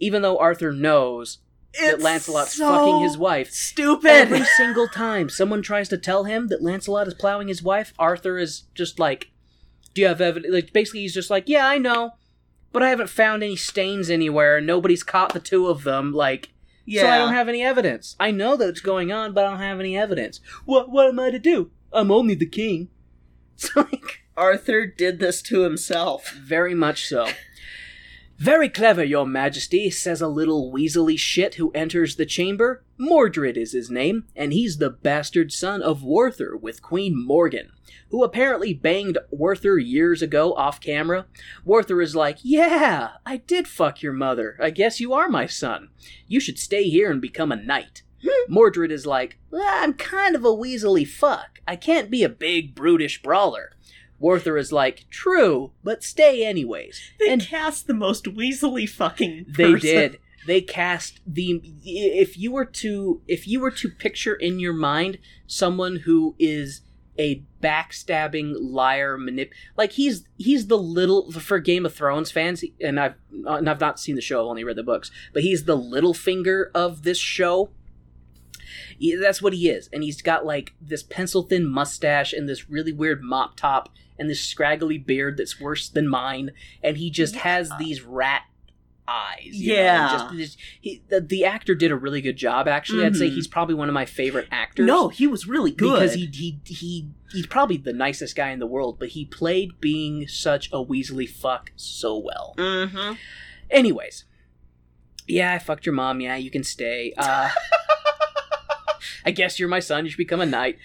Even 0.00 0.22
though 0.22 0.38
Arthur 0.38 0.72
knows 0.72 1.40
that 1.80 2.00
Lancelot's 2.00 2.54
so 2.56 2.68
fucking 2.68 3.02
his 3.02 3.18
wife, 3.18 3.50
Stupid. 3.50 4.10
every 4.10 4.44
single 4.56 4.88
time 4.88 5.28
someone 5.28 5.62
tries 5.62 5.88
to 5.88 5.98
tell 5.98 6.24
him 6.24 6.48
that 6.48 6.62
Lancelot 6.62 7.08
is 7.08 7.14
plowing 7.14 7.48
his 7.48 7.62
wife, 7.62 7.92
Arthur 7.98 8.38
is 8.38 8.62
just 8.74 8.98
like, 8.98 9.30
"Do 9.94 10.02
you 10.02 10.08
have 10.08 10.20
evidence?" 10.20 10.52
Like 10.52 10.72
basically, 10.72 11.00
he's 11.00 11.14
just 11.14 11.30
like, 11.30 11.48
"Yeah, 11.48 11.66
I 11.66 11.78
know, 11.78 12.12
but 12.72 12.82
I 12.82 12.88
haven't 12.88 13.10
found 13.10 13.42
any 13.42 13.56
stains 13.56 14.10
anywhere. 14.10 14.60
Nobody's 14.60 15.02
caught 15.02 15.32
the 15.32 15.40
two 15.40 15.68
of 15.68 15.84
them. 15.84 16.12
Like, 16.12 16.50
yeah. 16.84 17.02
so 17.02 17.08
I 17.08 17.18
don't 17.18 17.34
have 17.34 17.48
any 17.48 17.62
evidence. 17.62 18.16
I 18.18 18.30
know 18.30 18.56
that 18.56 18.68
it's 18.68 18.80
going 18.80 19.12
on, 19.12 19.32
but 19.32 19.44
I 19.44 19.50
don't 19.50 19.60
have 19.60 19.80
any 19.80 19.96
evidence. 19.96 20.40
What? 20.64 20.90
What 20.90 21.08
am 21.08 21.20
I 21.20 21.30
to 21.30 21.38
do? 21.38 21.70
I'm 21.92 22.10
only 22.10 22.34
the 22.34 22.46
king." 22.46 22.88
It's 23.56 23.76
like 23.76 24.24
Arthur 24.36 24.84
did 24.84 25.20
this 25.20 25.40
to 25.42 25.60
himself. 25.60 26.30
Very 26.32 26.74
much 26.74 27.06
so. 27.06 27.28
Very 28.38 28.68
clever, 28.68 29.04
your 29.04 29.26
majesty, 29.26 29.90
says 29.90 30.20
a 30.20 30.28
little 30.28 30.72
weaselly 30.72 31.18
shit 31.18 31.54
who 31.54 31.70
enters 31.70 32.16
the 32.16 32.26
chamber. 32.26 32.82
Mordred 32.98 33.56
is 33.56 33.72
his 33.72 33.90
name, 33.90 34.24
and 34.34 34.52
he's 34.52 34.78
the 34.78 34.90
bastard 34.90 35.52
son 35.52 35.80
of 35.80 36.02
Werther 36.02 36.56
with 36.56 36.82
Queen 36.82 37.14
Morgan, 37.16 37.70
who 38.10 38.24
apparently 38.24 38.74
banged 38.74 39.18
Werther 39.30 39.78
years 39.78 40.20
ago 40.20 40.52
off 40.54 40.80
camera. 40.80 41.26
Werther 41.64 42.02
is 42.02 42.16
like, 42.16 42.38
Yeah, 42.42 43.12
I 43.24 43.36
did 43.38 43.68
fuck 43.68 44.02
your 44.02 44.12
mother. 44.12 44.56
I 44.60 44.70
guess 44.70 44.98
you 44.98 45.12
are 45.12 45.28
my 45.28 45.46
son. 45.46 45.90
You 46.26 46.40
should 46.40 46.58
stay 46.58 46.84
here 46.84 47.12
and 47.12 47.20
become 47.20 47.52
a 47.52 47.56
knight. 47.56 48.02
Hmm. 48.26 48.52
Mordred 48.52 48.90
is 48.90 49.06
like, 49.06 49.38
"Well, 49.50 49.62
I'm 49.66 49.94
kind 49.94 50.34
of 50.34 50.44
a 50.44 50.48
weaselly 50.48 51.06
fuck. 51.06 51.60
I 51.68 51.76
can't 51.76 52.10
be 52.10 52.22
a 52.22 52.28
big, 52.28 52.74
brutish 52.74 53.22
brawler. 53.22 53.73
Werther 54.18 54.56
is 54.56 54.72
like, 54.72 55.06
True, 55.10 55.72
but 55.82 56.02
stay 56.02 56.44
anyways. 56.44 57.00
They 57.18 57.32
and 57.32 57.42
cast 57.42 57.86
the 57.86 57.94
most 57.94 58.24
weaselly 58.24 58.88
fucking. 58.88 59.46
they 59.48 59.74
did. 59.74 60.18
They 60.46 60.60
cast 60.60 61.20
the 61.26 61.62
if 61.84 62.36
you 62.36 62.52
were 62.52 62.66
to 62.66 63.22
if 63.26 63.48
you 63.48 63.60
were 63.60 63.70
to 63.70 63.88
picture 63.88 64.34
in 64.34 64.60
your 64.60 64.74
mind 64.74 65.18
someone 65.46 65.96
who 66.04 66.34
is 66.38 66.82
a 67.18 67.42
backstabbing 67.62 68.54
liar 68.58 69.16
manip 69.16 69.50
like 69.76 69.92
he's 69.92 70.24
he's 70.36 70.66
the 70.66 70.76
little 70.76 71.30
for 71.32 71.58
Game 71.60 71.86
of 71.86 71.94
Thrones 71.94 72.30
fans 72.30 72.62
and 72.80 73.00
I've 73.00 73.14
and 73.46 73.70
I've 73.70 73.80
not 73.80 73.98
seen 74.00 74.16
the 74.16 74.20
show 74.20 74.40
I've 74.40 74.48
only 74.48 74.64
read 74.64 74.76
the 74.76 74.82
books 74.82 75.10
but 75.32 75.42
he's 75.42 75.64
the 75.64 75.78
Littlefinger 75.78 76.66
of 76.74 77.04
this 77.04 77.18
show 77.18 77.70
He- 78.98 79.16
that's 79.16 79.40
what 79.42 79.52
he 79.52 79.68
is. 79.68 79.88
And 79.92 80.02
he's 80.02 80.22
got 80.22 80.44
like 80.46 80.72
this 80.80 81.02
pencil 81.02 81.42
thin 81.42 81.66
mustache 81.66 82.32
and 82.32 82.48
this 82.48 82.68
really 82.70 82.92
weird 82.92 83.22
mop 83.22 83.56
top 83.56 83.88
and 84.18 84.28
this 84.30 84.40
scraggly 84.40 84.98
beard 84.98 85.36
that's 85.36 85.60
worse 85.60 85.88
than 85.88 86.06
mine. 86.08 86.50
And 86.82 86.96
he 86.96 87.10
just 87.10 87.36
has 87.36 87.70
these 87.78 88.02
rat 88.02 88.42
eyes 89.06 89.40
you 89.52 89.74
know, 89.76 89.82
Yeah. 89.82 90.08
just, 90.12 90.34
just- 90.34 90.58
he, 90.80 91.02
the, 91.08 91.20
the 91.20 91.44
actor 91.44 91.74
did 91.74 91.90
a 91.90 91.96
really 91.96 92.22
good 92.22 92.36
job 92.36 92.66
actually. 92.66 93.04
I'd 93.04 93.14
say 93.16 93.28
Mhm. 93.28 93.34
he's 93.34 93.46
probably 93.46 93.74
one 93.74 93.88
of 93.88 93.92
my 93.94 94.06
favorite 94.06 94.48
actors. 94.50 94.86
No, 94.86 95.08
he 95.10 95.26
was 95.26 95.46
really 95.46 95.72
good. 95.72 95.92
because 96.00 96.14
he, 96.14 96.26
he 96.32 96.58
he 96.64 97.08
he's 97.30 97.46
probably 97.46 97.76
the 97.76 97.92
nicest 97.92 98.34
guy 98.34 98.48
in 98.50 98.60
the 98.60 98.66
world 98.66 98.98
but 98.98 99.10
he 99.10 99.26
played 99.26 99.78
being 99.78 100.26
such 100.26 100.68
a 100.68 100.76
weaselly 100.82 101.28
fuck 101.28 101.70
so 101.76 102.16
well. 102.16 102.54
Mm-hmm. 102.56 103.14
anyways. 103.70 104.24
Yeah 105.26 105.52
i 105.52 105.58
fucked 105.58 105.84
your 105.84 105.94
mom. 105.94 106.22
Yeah 106.22 106.36
you 106.36 106.50
can 106.50 106.64
stay. 106.64 107.12
Uh 107.18 107.50
I 109.26 109.30
guess 109.30 109.58
you're 109.58 109.68
my 109.68 109.80
son. 109.80 110.04
You 110.04 110.10
should 110.10 110.18
become 110.18 110.40
a 110.40 110.46
knight. 110.46 110.78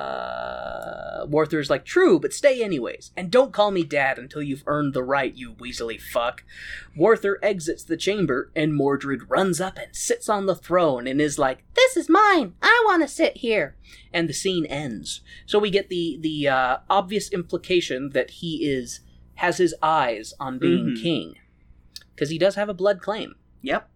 Uh, 0.00 1.26
Werther's 1.26 1.70
like, 1.70 1.84
true, 1.84 2.18
but 2.18 2.32
stay 2.32 2.62
anyways. 2.62 3.12
And 3.16 3.30
don't 3.30 3.52
call 3.52 3.70
me 3.70 3.84
dad 3.84 4.18
until 4.18 4.42
you've 4.42 4.64
earned 4.66 4.94
the 4.94 5.02
right, 5.04 5.34
you 5.34 5.52
weaselly 5.52 6.00
fuck. 6.00 6.42
Werther 6.96 7.38
exits 7.42 7.84
the 7.84 7.96
chamber, 7.96 8.50
and 8.56 8.74
Mordred 8.74 9.30
runs 9.30 9.60
up 9.60 9.76
and 9.78 9.94
sits 9.94 10.28
on 10.28 10.46
the 10.46 10.54
throne 10.56 11.06
and 11.06 11.20
is 11.20 11.38
like, 11.38 11.62
this 11.74 11.96
is 11.96 12.08
mine. 12.08 12.54
I 12.62 12.82
want 12.86 13.02
to 13.02 13.08
sit 13.08 13.38
here. 13.38 13.76
And 14.12 14.28
the 14.28 14.32
scene 14.34 14.66
ends. 14.66 15.20
So 15.46 15.58
we 15.58 15.70
get 15.70 15.88
the, 15.88 16.18
the 16.20 16.48
uh, 16.48 16.76
obvious 16.88 17.30
implication 17.32 18.10
that 18.10 18.30
he 18.30 18.68
is 18.68 19.00
has 19.36 19.56
his 19.56 19.74
eyes 19.82 20.34
on 20.38 20.58
being 20.58 20.88
Mhm. 20.96 21.02
king. 21.02 21.34
Because 22.14 22.28
he 22.28 22.36
does 22.38 22.56
have 22.56 22.68
a 22.68 22.74
blood 22.74 23.00
claim. 23.00 23.36
Yep. 23.62 23.88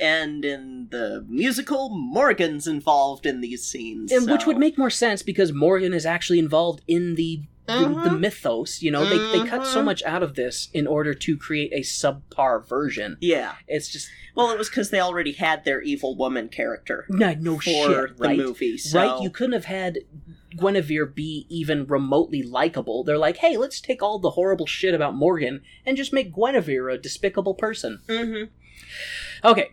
And 0.00 0.44
in 0.44 0.88
the 0.90 1.24
musical, 1.28 1.90
Morgan's 1.90 2.66
involved 2.66 3.26
in 3.26 3.40
these 3.40 3.64
scenes. 3.64 4.10
and 4.12 4.30
which 4.30 4.46
would 4.46 4.58
make 4.58 4.78
more 4.78 4.90
sense 4.90 5.22
because 5.22 5.52
Morgan 5.52 5.92
is 5.92 6.06
actually 6.06 6.38
involved 6.38 6.82
in 6.88 7.14
the 7.14 7.42
the, 7.64 7.74
the 8.02 8.10
Mhm. 8.10 8.18
mythos. 8.18 8.82
You 8.82 8.90
know, 8.90 9.04
they 9.08 9.18
they 9.18 9.46
cut 9.48 9.64
so 9.68 9.80
Mhm. 9.80 9.84
much 9.84 10.02
out 10.02 10.22
of 10.24 10.34
this 10.34 10.68
in 10.74 10.88
order 10.88 11.14
to 11.14 11.36
create 11.36 11.72
a 11.72 11.80
subpar 11.82 12.66
version. 12.68 13.16
Yeah. 13.20 13.52
It's 13.68 13.88
just 13.88 14.08
Well, 14.34 14.50
it 14.50 14.58
was 14.58 14.68
because 14.68 14.90
they 14.90 14.98
already 14.98 15.30
had 15.32 15.64
their 15.64 15.80
evil 15.80 16.16
woman 16.16 16.48
character 16.48 17.06
no 17.08 17.34
no 17.34 17.54
for 17.58 17.60
shit, 18.08 18.16
the 18.18 18.24
right? 18.24 18.36
movie. 18.36 18.76
So. 18.78 18.98
Right? 18.98 19.22
You 19.22 19.30
couldn't 19.30 19.52
have 19.52 19.66
had 19.66 20.00
Guinevere 20.58 21.06
be 21.06 21.46
even 21.48 21.86
remotely 21.86 22.42
likable. 22.42 23.04
They're 23.04 23.16
like, 23.16 23.36
hey, 23.36 23.56
let's 23.56 23.80
take 23.80 24.02
all 24.02 24.18
the 24.18 24.30
horrible 24.30 24.66
shit 24.66 24.92
about 24.92 25.14
Morgan 25.14 25.62
and 25.86 25.96
just 25.96 26.12
make 26.12 26.34
Guinevere 26.34 26.88
a 26.92 26.98
despicable 26.98 27.54
person. 27.54 28.00
hmm 28.08 28.44
Okay. 29.44 29.70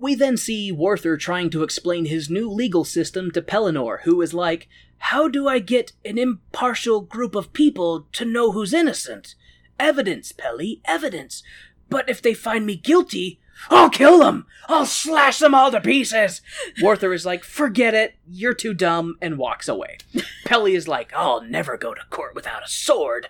We 0.00 0.14
then 0.14 0.36
see 0.36 0.70
Werther 0.70 1.16
trying 1.16 1.50
to 1.50 1.62
explain 1.62 2.04
his 2.04 2.30
new 2.30 2.48
legal 2.48 2.84
system 2.84 3.30
to 3.32 3.42
Pellinore, 3.42 4.02
who 4.02 4.22
is 4.22 4.32
like, 4.32 4.68
How 4.98 5.28
do 5.28 5.48
I 5.48 5.58
get 5.58 5.92
an 6.04 6.18
impartial 6.18 7.00
group 7.00 7.34
of 7.34 7.52
people 7.52 8.06
to 8.12 8.24
know 8.24 8.52
who's 8.52 8.72
innocent? 8.72 9.34
Evidence, 9.78 10.32
Pelly, 10.32 10.80
evidence. 10.84 11.42
But 11.90 12.08
if 12.08 12.22
they 12.22 12.34
find 12.34 12.64
me 12.64 12.76
guilty, 12.76 13.40
I'll 13.70 13.90
kill 13.90 14.20
them! 14.20 14.46
I'll 14.68 14.86
slash 14.86 15.40
them 15.40 15.54
all 15.54 15.72
to 15.72 15.80
pieces! 15.80 16.42
Werther 16.80 17.12
is 17.12 17.26
like, 17.26 17.42
Forget 17.42 17.92
it, 17.94 18.14
you're 18.28 18.54
too 18.54 18.74
dumb, 18.74 19.16
and 19.20 19.36
walks 19.36 19.66
away. 19.66 19.98
Pelly 20.44 20.76
is 20.76 20.86
like, 20.86 21.12
I'll 21.12 21.42
never 21.42 21.76
go 21.76 21.92
to 21.92 22.02
court 22.08 22.36
without 22.36 22.64
a 22.64 22.68
sword. 22.68 23.28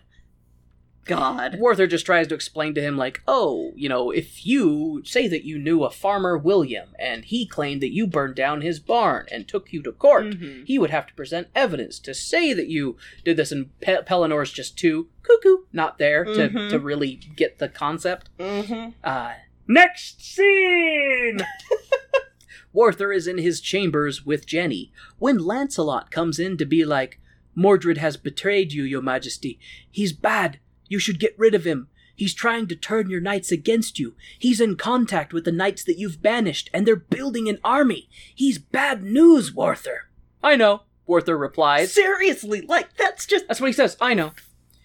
God. 1.09 1.57
Werther 1.59 1.87
just 1.87 2.07
tries 2.07 2.29
to 2.29 2.35
explain 2.35 2.75
to 2.75 2.81
him, 2.81 2.97
like, 2.97 3.23
oh, 3.27 3.73
you 3.75 3.89
know, 3.89 4.11
if 4.11 4.47
you 4.47 5.03
say 5.05 5.27
that 5.27 5.45
you 5.45 5.59
knew 5.59 5.83
a 5.83 5.91
farmer 5.91 6.39
William 6.39 6.91
and 6.99 7.25
he 7.25 7.47
claimed 7.47 7.81
that 7.83 7.93
you 7.93 8.07
burned 8.07 8.37
down 8.37 8.61
his 8.61 8.79
barn 8.79 9.27
and 9.33 9.49
took 9.49 9.73
you 9.73 9.83
to 9.83 9.93
court, 9.93 10.27
Mhm. 10.27 10.67
he 10.67 10.79
would 10.79 10.91
have 10.91 11.07
to 11.09 11.15
present 11.15 11.49
evidence 11.55 11.99
to 12.01 12.15
say 12.15 12.53
that 12.53 12.69
you 12.69 12.97
did 13.25 13.37
this. 13.37 13.51
And 13.51 13.71
Pe- 13.81 13.97
just 14.45 14.79
too 14.79 15.09
cuckoo, 15.23 15.65
not 15.73 15.99
there 15.99 16.25
to, 16.25 16.49
Mhm. 16.49 16.71
to 16.71 16.79
really 16.79 17.15
get 17.37 17.59
the 17.59 17.69
concept. 17.69 18.29
Mm-hmm. 18.39 18.91
Uh, 19.03 19.33
next 19.67 20.21
scene! 20.23 21.41
Werther 22.73 23.13
is 23.13 23.27
in 23.27 23.39
his 23.39 23.61
chambers 23.61 24.25
with 24.25 24.47
Jenny 24.47 24.93
when 25.19 25.39
Lancelot 25.39 26.11
comes 26.11 26.39
in 26.39 26.57
to 26.59 26.65
be 26.67 26.85
like, 26.85 27.19
Mordred 27.55 27.99
has 27.99 28.17
betrayed 28.17 28.73
you, 28.73 28.85
your 28.85 29.03
majesty. 29.03 29.59
He's 29.91 30.13
bad. 30.13 30.61
You 30.89 30.99
should 30.99 31.21
get 31.21 31.39
rid 31.39 31.55
of 31.55 31.65
him. 31.65 31.89
He's 32.15 32.35
trying 32.35 32.67
to 32.67 32.75
turn 32.77 33.09
your 33.11 33.21
knights 33.21 33.53
against 33.53 33.99
you. 34.01 34.17
He's 34.39 34.61
in 34.61 34.75
contact 34.77 35.33
with 35.33 35.45
the 35.45 35.53
knights 35.53 35.85
that 35.85 35.99
you've 35.99 36.21
banished, 36.21 36.69
and 36.75 36.85
they're 36.85 36.97
building 36.97 37.49
an 37.49 37.59
army. 37.63 38.09
He's 38.35 38.59
bad 38.59 39.05
news, 39.05 39.55
Werther. 39.55 40.09
I 40.43 40.57
know, 40.57 40.83
Werther 41.07 41.39
replies. 41.39 41.93
Seriously, 41.93 42.63
like 42.63 42.97
that's 42.97 43.25
just 43.25 43.47
That's 43.47 43.61
what 43.61 43.69
he 43.69 43.73
says. 43.73 43.97
I 44.01 44.15
know. 44.15 44.33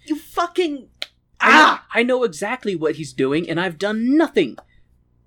you 0.06 0.18
fucking 0.20 0.90
I 1.40 1.48
know, 1.50 1.58
ah. 1.58 1.86
I 1.94 2.04
know 2.04 2.24
exactly 2.24 2.76
what 2.76 2.96
he's 2.98 3.14
doing, 3.14 3.50
and 3.50 3.60
I've 3.60 3.80
done 3.80 4.16
nothing. 4.16 4.58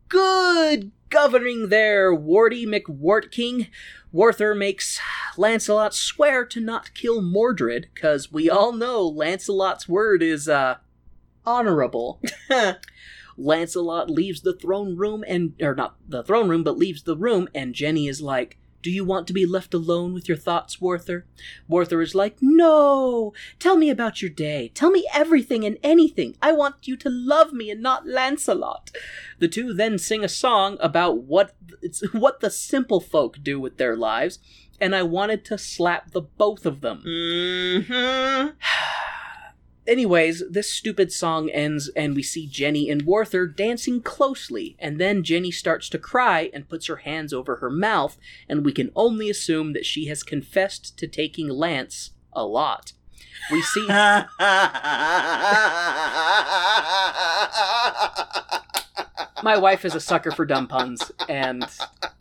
Good 0.09 0.93
governing 1.11 1.69
there, 1.69 2.15
Warty 2.15 2.66
McWartking. 2.66 3.69
Werther 4.17 4.55
makes 4.55 4.99
Lancelot 5.37 5.93
swear 5.93 6.47
to 6.47 6.59
not 6.59 6.95
kill 6.95 7.21
Mordred, 7.21 7.91
because 7.93 8.33
we 8.33 8.49
all 8.49 8.73
know 8.73 9.07
Lancelot's 9.07 9.87
word 9.91 10.23
is, 10.23 10.49
uh, 10.49 10.77
honorable. 11.45 12.23
Lancelot 13.37 14.09
leaves 14.09 14.41
the 14.41 14.55
throne 14.55 14.97
room 14.97 15.23
and, 15.29 15.53
or 15.61 15.75
not 15.75 15.97
the 16.09 16.23
throne 16.23 16.49
room, 16.49 16.65
but 16.65 16.79
leaves 16.79 17.03
the 17.03 17.15
room, 17.15 17.47
and 17.55 17.75
Jenny 17.75 18.09
is 18.09 18.23
like, 18.23 18.57
do 18.87 18.93
you 18.93 19.05
want 19.05 19.27
to 19.27 19.33
be 19.33 19.45
left 19.45 19.75
alone 19.75 20.15
with 20.15 20.29
your 20.29 20.37
thoughts, 20.37 20.81
Werther? 20.81 21.27
Werther 21.67 22.01
is 22.03 22.15
like, 22.15 22.37
No! 22.41 23.33
Tell 23.59 23.77
me 23.77 23.91
about 23.91 24.23
your 24.23 24.31
day. 24.31 24.71
Tell 24.75 24.93
me 24.93 25.05
everything 25.13 25.65
and 25.65 25.77
anything. 25.83 26.37
I 26.41 26.53
want 26.53 26.87
you 26.87 26.97
to 26.99 27.11
love 27.11 27.53
me 27.53 27.69
and 27.69 27.83
not 27.83 28.07
Lancelot. 28.07 28.93
The 29.41 29.49
two 29.49 29.73
then 29.73 29.99
sing 29.99 30.23
a 30.23 30.29
song 30.29 30.77
about 30.79 31.25
what 31.25 31.57
it's 31.83 32.01
what 32.13 32.39
the 32.39 32.49
simple 32.49 33.01
folk 33.01 33.43
do 33.43 33.59
with 33.59 33.77
their 33.77 33.97
lives, 33.97 34.39
and 34.81 34.95
I 34.95 35.03
wanted 35.03 35.45
to 35.47 35.59
slap 35.59 36.13
the 36.13 36.23
both 36.23 36.65
of 36.65 36.81
them. 36.81 37.03
Mm-hmm. 37.05 38.51
Anyways, 39.87 40.43
this 40.51 40.71
stupid 40.73 41.13
song 41.13 41.49
ends 41.51 41.89
and 41.95 42.17
we 42.17 42.23
see 42.23 42.47
Jenny 42.47 42.91
and 42.91 43.03
Warther 43.03 43.47
dancing 43.47 44.03
closely, 44.03 44.77
and 44.79 45.01
then 45.01 45.23
Jenny 45.23 45.53
starts 45.53 45.89
to 45.91 45.99
cry 45.99 46.51
and 46.53 46.69
puts 46.69 46.87
her 46.87 46.97
hands 46.97 47.33
over 47.33 47.57
her 47.57 47.71
mouth, 47.71 48.19
and 48.49 48.65
we 48.65 48.73
can 48.73 48.91
only 48.97 49.31
assume 49.31 49.73
that 49.75 49.87
she 49.87 50.07
has 50.07 50.23
confessed 50.25 50.99
to 50.99 51.07
taking 51.07 51.49
Lance 51.49 52.11
a 52.33 52.45
lot. 52.45 52.95
We 53.51 53.63
see 53.63 53.87
my 53.89 54.27
wife 59.45 59.85
is 59.85 59.95
a 59.95 60.01
sucker 60.01 60.33
for 60.33 60.45
dumb 60.45 60.67
puns, 60.67 61.13
and 61.29 61.65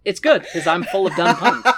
it's 0.03 0.19
good 0.19 0.43
because 0.43 0.67
I'm 0.67 0.83
full 0.83 1.07
of 1.07 1.15
dumb 1.15 1.35
puns. 1.35 1.65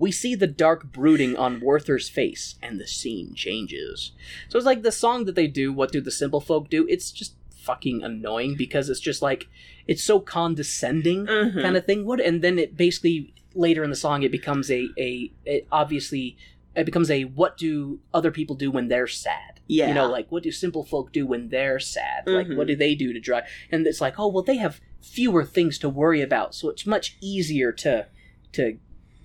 We 0.00 0.10
see 0.10 0.34
the 0.34 0.46
dark 0.48 0.90
brooding 0.90 1.36
on 1.36 1.60
Werther's 1.60 2.08
face, 2.08 2.56
and 2.62 2.80
the 2.80 2.86
scene 2.88 3.34
changes. 3.34 4.12
So 4.48 4.56
it's 4.58 4.66
like 4.66 4.82
the 4.82 4.90
song 4.90 5.26
that 5.26 5.34
they 5.36 5.46
do, 5.46 5.72
What 5.72 5.92
Do 5.92 6.00
the 6.00 6.10
Simple 6.10 6.40
Folk 6.40 6.68
Do? 6.70 6.86
It's 6.88 7.12
just 7.12 7.34
fucking 7.54 8.02
annoying 8.02 8.56
because 8.56 8.88
it's 8.88 8.98
just 9.00 9.20
like, 9.22 9.46
it's 9.86 10.02
so 10.02 10.18
condescending 10.18 11.26
Mhm. 11.26 11.60
kind 11.62 11.76
of 11.76 11.84
thing. 11.84 12.04
What? 12.06 12.18
And 12.20 12.40
then 12.42 12.58
it 12.58 12.76
basically, 12.76 13.32
later 13.54 13.84
in 13.84 13.90
the 13.90 13.96
song, 13.96 14.22
it 14.22 14.32
becomes 14.32 14.70
a, 14.70 14.88
a, 14.98 15.30
a 15.46 15.66
obviously, 15.70 16.36
it 16.74 16.84
becomes 16.86 17.10
a 17.10 17.24
what 17.24 17.56
do 17.58 18.00
other 18.14 18.30
people 18.30 18.56
do 18.56 18.70
when 18.70 18.88
they're 18.88 19.06
sad? 19.06 19.60
Yeah. 19.66 19.88
You 19.88 19.94
know, 19.94 20.08
like 20.10 20.32
what 20.32 20.42
do 20.42 20.50
simple 20.50 20.84
folk 20.84 21.12
do 21.12 21.26
when 21.26 21.50
they're 21.50 21.78
sad? 21.78 22.26
Like 22.26 22.46
Mhm. 22.48 22.56
what 22.56 22.66
do 22.68 22.74
they 22.76 22.94
do 22.94 23.12
to 23.12 23.20
drive? 23.20 23.44
And 23.70 23.86
it's 23.86 24.00
like, 24.00 24.18
oh 24.18 24.28
well, 24.28 24.42
they 24.42 24.56
have 24.56 24.80
fewer 25.02 25.44
things 25.44 25.78
to 25.80 25.88
worry 25.88 26.22
about, 26.22 26.54
so 26.54 26.70
it's 26.70 26.86
much 26.86 27.16
easier 27.20 27.70
to 27.72 28.06
to 28.52 28.78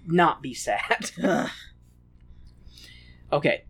not 0.08 0.42
be 0.42 0.54
sad. 0.54 1.12
Okay. 3.32 3.66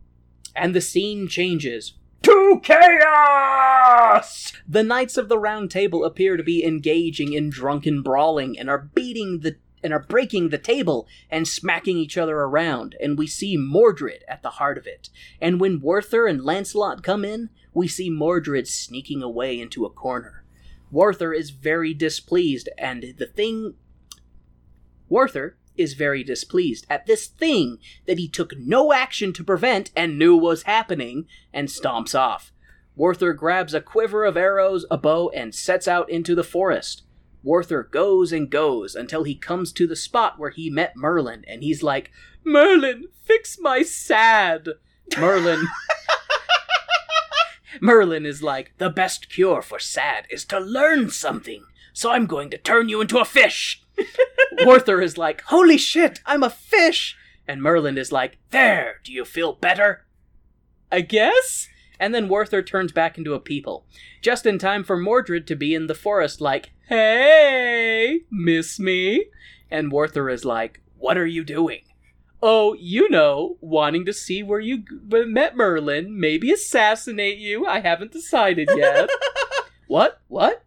And 0.55 0.75
the 0.75 0.81
scene 0.81 1.27
changes 1.27 1.93
to 2.21 2.59
chaos! 2.63 4.53
The 4.67 4.83
Knights 4.83 5.17
of 5.17 5.27
the 5.29 5.39
Round 5.39 5.69
Table 5.71 6.05
appear 6.05 6.37
to 6.37 6.43
be 6.43 6.63
engaging 6.63 7.33
in 7.33 7.49
drunken 7.49 8.01
brawling 8.01 8.57
and 8.57 8.69
are 8.69 8.89
beating 8.93 9.39
the 9.39 9.57
and 9.83 9.93
are 9.93 9.99
breaking 9.99 10.49
the 10.49 10.57
table 10.57 11.07
and 11.29 11.47
smacking 11.47 11.97
each 11.97 12.17
other 12.17 12.37
around, 12.37 12.95
and 12.99 13.19
we 13.19 13.27
see 13.27 13.55
Mordred 13.55 14.23
at 14.27 14.41
the 14.41 14.51
heart 14.51 14.79
of 14.79 14.87
it. 14.87 15.09
And 15.39 15.59
when 15.59 15.79
Werther 15.79 16.25
and 16.25 16.43
Lancelot 16.43 17.03
come 17.03 17.23
in, 17.23 17.49
we 17.71 17.87
see 17.87 18.09
Mordred 18.09 18.67
sneaking 18.67 19.21
away 19.21 19.59
into 19.59 19.85
a 19.85 19.91
corner. 19.91 20.43
Werther 20.89 21.33
is 21.33 21.51
very 21.51 21.93
displeased, 21.93 22.67
and 22.79 23.13
the 23.17 23.27
thing 23.27 23.75
Werther 25.07 25.57
is 25.77 25.93
very 25.93 26.23
displeased 26.23 26.85
at 26.89 27.06
this 27.06 27.27
thing 27.27 27.80
that 28.06 28.18
he 28.18 28.27
took 28.27 28.57
no 28.57 28.93
action 28.93 29.34
to 29.34 29.43
prevent 29.43 29.91
and 29.95 30.18
knew 30.18 30.35
was 30.35 30.64
happening, 30.64 31.27
and 31.53 31.68
stomps 31.68 32.18
off. 32.18 32.52
Werther 32.95 33.34
grabs 33.34 33.73
a 33.73 33.81
quiver 33.81 34.23
of 34.23 34.38
arrows, 34.38 34.85
a 34.89 34.97
bow, 34.97 35.30
and 35.30 35.53
sets 35.53 35.88
out 35.88 36.10
into 36.10 36.34
the 36.34 36.43
forest. 36.43 37.03
Werther 37.43 37.84
goes 37.84 38.31
and 38.31 38.49
goes 38.49 38.95
until 38.95 39.23
he 39.23 39.35
comes 39.35 39.72
to 39.73 39.85
the 39.85 39.95
spot 39.95 40.39
where 40.39 40.49
he 40.49 40.69
met 40.69 40.95
Merlin, 40.95 41.43
and 41.47 41.61
he's 41.61 41.84
like, 41.84 42.11
Merlin, 42.43 43.06
fix 43.23 43.57
my 43.60 43.84
sad. 43.84 44.69
Merlin. 45.18 45.68
Merlin 47.81 48.26
is 48.26 48.41
like, 48.41 48.73
the 48.77 48.89
best 48.89 49.30
cure 49.30 49.61
for 49.61 49.80
sad 49.80 50.26
is 50.30 50.45
to 50.45 50.60
learn 50.60 51.10
something, 51.10 51.65
so 51.95 52.11
I'm 52.11 52.26
going 52.26 52.49
to 52.49 52.57
turn 52.57 52.89
you 52.89 52.99
into 52.99 53.19
a 53.19 53.26
fish. 53.26 53.81
Werther 54.65 55.01
is 55.01 55.17
like, 55.17 55.41
holy 55.43 55.77
shit, 55.77 56.19
I'm 56.26 56.43
a 56.43 56.49
fish. 56.49 57.17
And 57.47 57.61
Merlin 57.61 57.97
is 57.97 58.11
like, 58.11 58.38
there, 58.51 58.99
do 59.05 59.13
you 59.13 59.23
feel 59.23 59.53
better? 59.53 60.05
I 60.91 60.99
guess? 60.99 61.69
And 61.97 62.13
then 62.13 62.27
Werther 62.27 62.61
turns 62.61 62.91
back 62.91 63.17
into 63.17 63.34
a 63.34 63.39
people, 63.39 63.85
just 64.22 64.45
in 64.45 64.59
time 64.59 64.84
for 64.84 64.97
Mordred 64.97 65.47
to 65.47 65.55
be 65.55 65.73
in 65.73 65.88
the 65.88 65.95
forest, 65.95 66.41
like, 66.41 66.72
hey, 66.89 68.19
miss 68.30 68.77
me? 68.77 69.27
And 69.72 69.89
Werther 69.89 70.30
is 70.30 70.43
like, 70.43 70.81
what 70.97 71.17
are 71.17 71.26
you 71.26 71.45
doing? 71.45 71.84
Oh, 72.43 72.73
you 72.73 73.09
know, 73.09 73.55
wanting 73.61 74.03
to 74.05 74.13
see 74.13 74.43
where 74.43 74.59
you 74.59 74.84
met 75.07 75.55
Merlin, 75.55 76.19
maybe 76.19 76.51
assassinate 76.51 77.38
you. 77.38 77.65
I 77.65 77.80
haven't 77.80 78.11
decided 78.11 78.67
yet. 78.76 79.09
what? 79.88 80.19
What? 80.27 80.64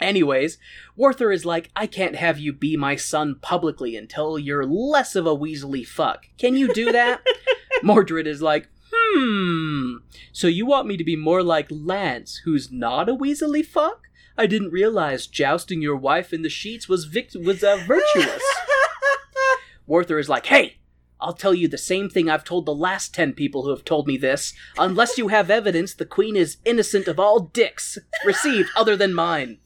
Anyways, 0.00 0.58
Werther 0.96 1.32
is 1.32 1.44
like, 1.44 1.70
I 1.74 1.86
can't 1.86 2.16
have 2.16 2.38
you 2.38 2.52
be 2.52 2.76
my 2.76 2.96
son 2.96 3.36
publicly 3.40 3.96
until 3.96 4.38
you're 4.38 4.66
less 4.66 5.16
of 5.16 5.26
a 5.26 5.36
weaselly 5.36 5.86
fuck. 5.86 6.26
Can 6.38 6.56
you 6.56 6.72
do 6.72 6.92
that? 6.92 7.22
Mordred 7.82 8.26
is 8.26 8.42
like, 8.42 8.68
hmm. 8.92 9.96
So 10.32 10.46
you 10.46 10.66
want 10.66 10.86
me 10.86 10.96
to 10.96 11.04
be 11.04 11.16
more 11.16 11.42
like 11.42 11.68
Lance, 11.70 12.42
who's 12.44 12.70
not 12.70 13.08
a 13.08 13.14
weaselly 13.14 13.64
fuck? 13.64 14.02
I 14.38 14.46
didn't 14.46 14.70
realize 14.70 15.26
jousting 15.26 15.80
your 15.80 15.96
wife 15.96 16.32
in 16.32 16.42
the 16.42 16.50
sheets 16.50 16.88
was 16.88 17.06
vict- 17.06 17.36
was 17.36 17.64
uh, 17.64 17.82
virtuous. 17.86 18.42
Werther 19.86 20.18
is 20.18 20.28
like, 20.28 20.46
hey, 20.46 20.76
I'll 21.18 21.32
tell 21.32 21.54
you 21.54 21.68
the 21.68 21.78
same 21.78 22.10
thing 22.10 22.28
I've 22.28 22.44
told 22.44 22.66
the 22.66 22.74
last 22.74 23.14
ten 23.14 23.32
people 23.32 23.62
who 23.62 23.70
have 23.70 23.84
told 23.84 24.06
me 24.06 24.18
this. 24.18 24.52
Unless 24.76 25.16
you 25.16 25.28
have 25.28 25.50
evidence, 25.50 25.94
the 25.94 26.04
queen 26.04 26.36
is 26.36 26.58
innocent 26.66 27.08
of 27.08 27.18
all 27.18 27.40
dicks 27.40 27.96
received 28.24 28.68
other 28.76 28.96
than 28.96 29.14
mine. 29.14 29.58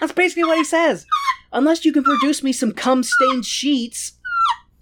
That's 0.00 0.12
basically 0.12 0.44
what 0.44 0.58
he 0.58 0.64
says. 0.64 1.06
Unless 1.52 1.84
you 1.84 1.92
can 1.92 2.02
produce 2.04 2.42
me 2.42 2.52
some 2.52 2.72
cum 2.72 3.02
stained 3.02 3.44
sheets 3.44 4.12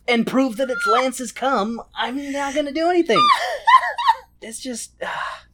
and 0.06 0.26
prove 0.26 0.56
that 0.56 0.70
it's 0.70 0.86
Lance's 0.86 1.32
cum, 1.32 1.82
I'm 1.94 2.32
not 2.32 2.54
gonna 2.54 2.72
do 2.72 2.88
anything. 2.88 3.22
It's 4.40 4.60
just. 4.60 4.92
ah. 5.02 5.44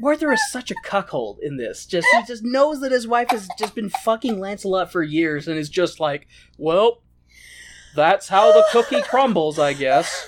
Werther 0.00 0.32
is 0.32 0.40
such 0.50 0.70
a 0.70 0.74
cuckold 0.82 1.38
in 1.42 1.58
this. 1.58 1.84
Just 1.84 2.08
he 2.12 2.22
just 2.26 2.42
knows 2.42 2.80
that 2.80 2.90
his 2.90 3.06
wife 3.06 3.30
has 3.30 3.46
just 3.58 3.74
been 3.74 3.90
fucking 3.90 4.40
Lancelot 4.40 4.90
for 4.90 5.02
years 5.02 5.46
and 5.46 5.58
is 5.58 5.68
just 5.68 6.00
like, 6.00 6.26
well, 6.56 7.02
that's 7.94 8.28
how 8.28 8.50
the 8.50 8.64
cookie 8.72 9.02
crumbles, 9.02 9.58
I 9.58 9.74
guess. 9.74 10.26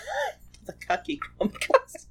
the 0.67 0.75
cookie 0.75 1.17
crumbles. 1.19 2.07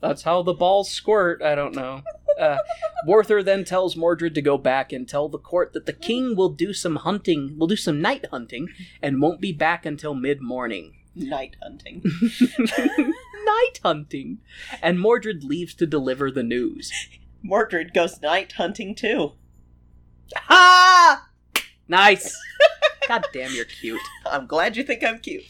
That's 0.00 0.22
how 0.22 0.42
the 0.42 0.54
balls 0.54 0.90
squirt. 0.90 1.42
I 1.42 1.54
don't 1.54 1.74
know. 1.74 2.02
Uh, 2.38 2.58
Werther 3.06 3.42
then 3.42 3.64
tells 3.64 3.96
Mordred 3.96 4.34
to 4.34 4.42
go 4.42 4.56
back 4.58 4.92
and 4.92 5.08
tell 5.08 5.28
the 5.28 5.38
court 5.38 5.72
that 5.72 5.86
the 5.86 5.92
king 5.92 6.36
will 6.36 6.50
do 6.50 6.72
some 6.72 6.96
hunting, 6.96 7.58
will 7.58 7.66
do 7.66 7.76
some 7.76 8.00
night 8.00 8.26
hunting, 8.30 8.68
and 9.02 9.20
won't 9.20 9.40
be 9.40 9.52
back 9.52 9.84
until 9.84 10.14
mid 10.14 10.40
morning. 10.40 10.94
Night 11.14 11.56
hunting. 11.60 12.02
night 12.58 13.80
hunting! 13.82 14.38
And 14.80 15.00
Mordred 15.00 15.42
leaves 15.42 15.74
to 15.74 15.86
deliver 15.86 16.30
the 16.30 16.44
news. 16.44 16.92
Mordred 17.42 17.92
goes 17.92 18.20
night 18.22 18.52
hunting 18.52 18.94
too. 18.94 19.32
Ha! 20.34 21.28
Nice! 21.88 22.36
God 23.08 23.26
damn, 23.32 23.52
you're 23.54 23.64
cute. 23.64 24.00
I'm 24.26 24.46
glad 24.46 24.76
you 24.76 24.82
think 24.84 25.02
I'm 25.02 25.18
cute. 25.18 25.44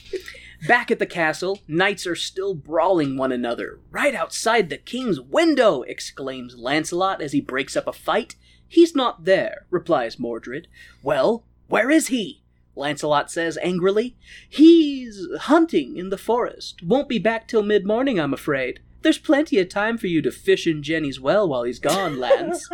Back 0.67 0.91
at 0.91 0.99
the 0.99 1.07
castle, 1.07 1.61
knights 1.69 2.07
are 2.07 2.17
still 2.17 2.55
brawling 2.55 3.17
one 3.17 3.31
another. 3.31 3.79
Right 3.91 4.15
outside 4.15 4.69
the 4.69 4.77
king's 4.77 5.21
window! 5.21 5.83
exclaims 5.83 6.57
Lancelot 6.57 7.23
as 7.23 7.33
he 7.33 7.41
breaks 7.41 7.77
up 7.77 7.87
a 7.87 7.93
fight. 7.93 8.35
He's 8.67 8.95
not 8.95 9.25
there, 9.25 9.67
replies 9.71 10.19
Mordred. 10.19 10.67
Well, 11.03 11.45
where 11.69 11.91
is 11.91 12.09
he? 12.09 12.43
Lancelot 12.75 13.31
says 13.31 13.59
angrily. 13.63 14.17
He's 14.49 15.27
hunting 15.41 15.97
in 15.97 16.11
the 16.11 16.19
forest. 16.19 16.83
Won't 16.83 17.09
be 17.09 17.19
back 17.19 17.47
till 17.47 17.63
mid 17.63 17.87
morning, 17.87 18.19
I'm 18.19 18.35
afraid. 18.35 18.81
There's 19.03 19.19
plenty 19.19 19.59
of 19.61 19.69
time 19.69 19.97
for 19.97 20.09
you 20.09 20.21
to 20.23 20.31
fish 20.33 20.67
in 20.67 20.83
Jenny's 20.83 21.21
well 21.21 21.49
while 21.49 21.63
he's 21.63 21.79
gone, 21.79 22.19
Lance. 22.19 22.69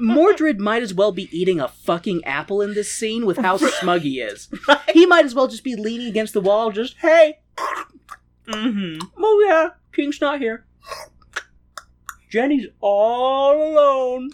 Mordred 0.00 0.60
might 0.60 0.82
as 0.82 0.94
well 0.94 1.10
be 1.12 1.28
eating 1.36 1.60
a 1.60 1.66
fucking 1.68 2.24
apple 2.24 2.62
in 2.62 2.74
this 2.74 2.90
scene 2.92 3.26
with 3.26 3.38
how 3.38 3.56
smug 3.80 4.02
he 4.02 4.20
is. 4.20 4.48
He 4.92 5.04
might 5.04 5.24
as 5.24 5.34
well 5.34 5.48
just 5.48 5.64
be 5.64 5.74
leaning 5.74 6.06
against 6.06 6.32
the 6.32 6.40
wall, 6.40 6.70
just, 6.70 6.96
hey, 6.98 7.38
Mm-hmm. 8.48 8.98
oh 9.18 9.44
yeah, 9.48 9.68
King's 9.92 10.20
not 10.20 10.40
here. 10.40 10.64
Jenny's 12.30 12.66
all 12.80 13.52
alone. 13.74 14.30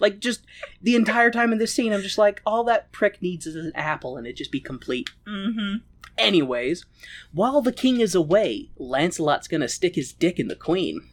like, 0.00 0.18
just 0.18 0.42
the 0.82 0.96
entire 0.96 1.30
time 1.30 1.52
in 1.52 1.58
this 1.58 1.72
scene, 1.74 1.92
I'm 1.92 2.02
just 2.02 2.18
like, 2.18 2.40
all 2.46 2.64
that 2.64 2.90
prick 2.92 3.20
needs 3.22 3.46
is 3.46 3.54
an 3.54 3.72
apple 3.74 4.16
and 4.16 4.26
it 4.26 4.36
just 4.36 4.50
be 4.52 4.60
complete. 4.60 5.10
Mm-hmm. 5.26 5.76
Anyways, 6.18 6.84
while 7.32 7.60
the 7.60 7.72
king 7.72 8.00
is 8.00 8.14
away, 8.14 8.70
Lancelot's 8.76 9.48
gonna 9.48 9.68
stick 9.68 9.94
his 9.94 10.12
dick 10.12 10.38
in 10.38 10.48
the 10.48 10.56
queen. 10.56 11.08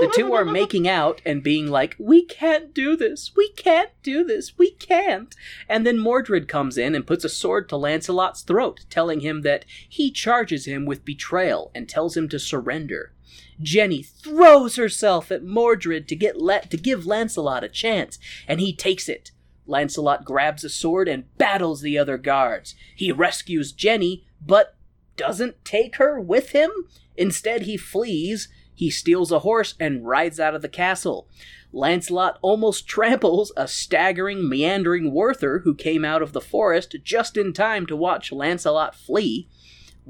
The 0.00 0.10
two 0.14 0.32
are 0.32 0.44
making 0.60 0.88
out 0.88 1.20
and 1.26 1.42
being 1.42 1.66
like, 1.66 1.94
We 1.98 2.24
can't 2.24 2.72
do 2.72 2.96
this, 2.96 3.32
we 3.36 3.50
can't 3.50 3.90
do 4.02 4.24
this, 4.24 4.56
we 4.56 4.70
can't. 4.70 5.34
And 5.68 5.86
then 5.86 5.98
Mordred 5.98 6.48
comes 6.48 6.78
in 6.78 6.94
and 6.94 7.06
puts 7.06 7.24
a 7.24 7.28
sword 7.28 7.68
to 7.68 7.76
Lancelot's 7.76 8.42
throat, 8.42 8.86
telling 8.88 9.20
him 9.20 9.42
that 9.42 9.66
he 9.88 10.10
charges 10.10 10.64
him 10.64 10.86
with 10.86 11.04
betrayal 11.04 11.70
and 11.74 11.88
tells 11.88 12.16
him 12.16 12.28
to 12.30 12.38
surrender. 12.38 13.12
Jenny 13.60 14.02
throws 14.02 14.76
herself 14.76 15.30
at 15.30 15.44
Mordred 15.44 16.08
to 16.08 16.16
get 16.16 16.40
let 16.40 16.70
to 16.70 16.78
give 16.78 17.04
Lancelot 17.04 17.62
a 17.62 17.68
chance, 17.68 18.18
and 18.48 18.58
he 18.58 18.74
takes 18.74 19.08
it. 19.08 19.32
Lancelot 19.70 20.24
grabs 20.24 20.64
a 20.64 20.68
sword 20.68 21.08
and 21.08 21.34
battles 21.38 21.80
the 21.80 21.96
other 21.96 22.18
guards. 22.18 22.74
He 22.94 23.12
rescues 23.12 23.72
Jenny, 23.72 24.26
but 24.44 24.74
doesn't 25.16 25.64
take 25.64 25.96
her 25.96 26.20
with 26.20 26.50
him. 26.50 26.70
Instead, 27.16 27.62
he 27.62 27.76
flees. 27.76 28.48
He 28.74 28.90
steals 28.90 29.30
a 29.30 29.40
horse 29.40 29.74
and 29.78 30.06
rides 30.06 30.40
out 30.40 30.54
of 30.54 30.62
the 30.62 30.68
castle. 30.68 31.28
Lancelot 31.72 32.38
almost 32.42 32.88
tramples 32.88 33.52
a 33.56 33.68
staggering, 33.68 34.48
meandering 34.48 35.12
Werther 35.12 35.60
who 35.60 35.74
came 35.74 36.04
out 36.04 36.22
of 36.22 36.32
the 36.32 36.40
forest 36.40 36.96
just 37.04 37.36
in 37.36 37.52
time 37.52 37.86
to 37.86 37.96
watch 37.96 38.32
Lancelot 38.32 38.94
flee. 38.94 39.48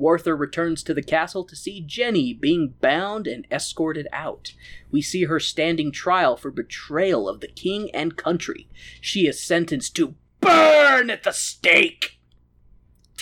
Werther 0.01 0.35
returns 0.35 0.83
to 0.83 0.95
the 0.95 1.03
castle 1.03 1.45
to 1.45 1.55
see 1.55 1.83
Jenny 1.83 2.33
being 2.33 2.75
bound 2.81 3.27
and 3.27 3.47
escorted 3.51 4.09
out. 4.15 4.55
We 4.91 5.03
see 5.03 5.25
her 5.25 5.39
standing 5.39 5.93
trial 5.93 6.39
for 6.39 6.51
betrayal 6.51 7.29
of 7.29 7.41
the 7.41 7.49
king 7.49 7.91
and 7.95 8.17
country. 8.17 8.67
She 9.03 9.27
is 9.27 9.43
sentenced 9.43 9.95
to 9.97 10.15
burn 10.41 11.11
at 11.11 11.23
the 11.23 11.33
stake. 11.33 12.19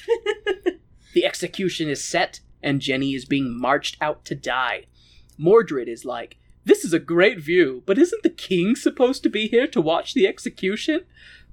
the 1.14 1.26
execution 1.26 1.88
is 1.88 2.02
set, 2.02 2.40
and 2.62 2.80
Jenny 2.80 3.12
is 3.12 3.24
being 3.24 3.58
marched 3.58 3.96
out 4.00 4.24
to 4.26 4.36
die. 4.36 4.84
Mordred 5.36 5.88
is 5.88 6.04
like, 6.04 6.36
This 6.64 6.84
is 6.84 6.92
a 6.92 7.00
great 7.00 7.40
view, 7.40 7.82
but 7.86 7.98
isn't 7.98 8.22
the 8.22 8.30
king 8.30 8.76
supposed 8.76 9.24
to 9.24 9.28
be 9.28 9.48
here 9.48 9.66
to 9.66 9.80
watch 9.80 10.14
the 10.14 10.28
execution? 10.28 11.00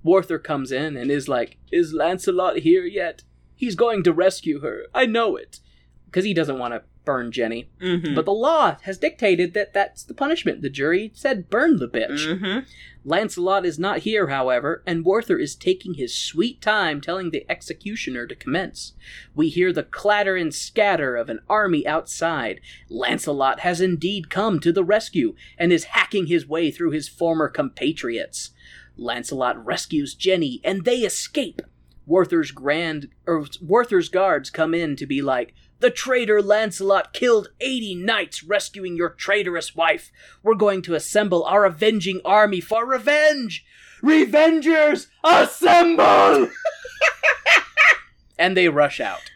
Warther 0.04 0.38
comes 0.38 0.72
in 0.72 0.96
and 0.96 1.10
is 1.10 1.28
like, 1.28 1.58
Is 1.72 1.94
Lancelot 1.94 2.60
here 2.60 2.86
yet? 2.86 3.24
He's 3.56 3.76
going 3.76 4.04
to 4.04 4.14
rescue 4.14 4.60
her. 4.62 4.84
I 4.94 5.06
know 5.06 5.36
it. 5.36 5.60
Because 6.06 6.26
he 6.26 6.34
doesn't 6.34 6.60
want 6.60 6.74
to 6.74 6.84
burn 7.04 7.32
Jenny. 7.32 7.70
Mhm. 7.82 8.16
But 8.16 8.26
the 8.26 8.34
law 8.34 8.78
has 8.82 8.98
dictated 8.98 9.54
that 9.54 9.74
that's 9.74 10.04
the 10.04 10.14
punishment. 10.16 10.62
The 10.62 10.70
jury 10.70 11.12
said 11.14 11.50
burn 11.50 11.78
the 11.78 11.88
bitch. 11.88 12.40
Mhm. 12.40 12.66
Lancelot 13.04 13.64
is 13.66 13.78
not 13.78 14.00
here, 14.00 14.28
however, 14.28 14.82
and 14.88 15.06
Werther 15.06 15.38
is 15.38 15.56
taking 15.56 15.94
his 15.94 16.16
sweet 16.18 16.60
time 16.62 17.00
telling 17.02 17.30
the 17.30 17.46
executioner 17.48 18.26
to 18.26 18.34
commence. 18.36 18.94
We 19.36 19.50
hear 19.50 19.72
the 19.72 19.84
clatter 19.84 20.36
and 20.36 20.52
scatter 20.52 21.16
of 21.16 21.30
an 21.30 21.42
army 21.48 21.86
outside. 21.86 22.60
Lancelot 22.90 23.60
has 23.60 23.80
indeed 23.80 24.32
come 24.32 24.60
to 24.62 24.72
the 24.72 24.84
rescue 24.84 25.36
and 25.60 25.72
is 25.72 25.84
hacking 25.86 26.26
his 26.26 26.48
way 26.48 26.72
through 26.72 26.92
his 26.92 27.08
former 27.08 27.48
compatriots. 27.50 28.50
Lancelot 28.98 29.64
rescues 29.64 30.16
Jenny 30.16 30.60
and 30.64 30.86
they 30.86 31.00
escape. 31.02 31.62
Werther's 32.06 32.52
grand 32.52 33.10
or 33.26 33.46
Werther's 33.62 34.10
guards 34.10 34.50
come 34.50 34.74
in 34.74 34.96
to 34.96 35.06
be 35.06 35.22
like, 35.22 35.54
the 35.80 35.90
traitor 35.90 36.42
Lancelot 36.42 37.14
killed 37.14 37.50
80 37.60 37.96
knights 37.96 38.44
rescuing 38.44 38.96
your 38.96 39.10
traitorous 39.10 39.76
wife. 39.76 40.12
We're 40.42 40.56
going 40.56 40.82
to 40.84 40.96
assemble 40.96 41.44
our 41.44 41.66
avenging 41.66 42.22
army 42.24 42.62
for 42.62 42.86
revenge. 42.86 43.66
Revengers, 44.02 45.08
assemble! 45.24 46.50
and 48.38 48.56
they 48.56 48.70
rush 48.70 49.00
out. 49.00 49.32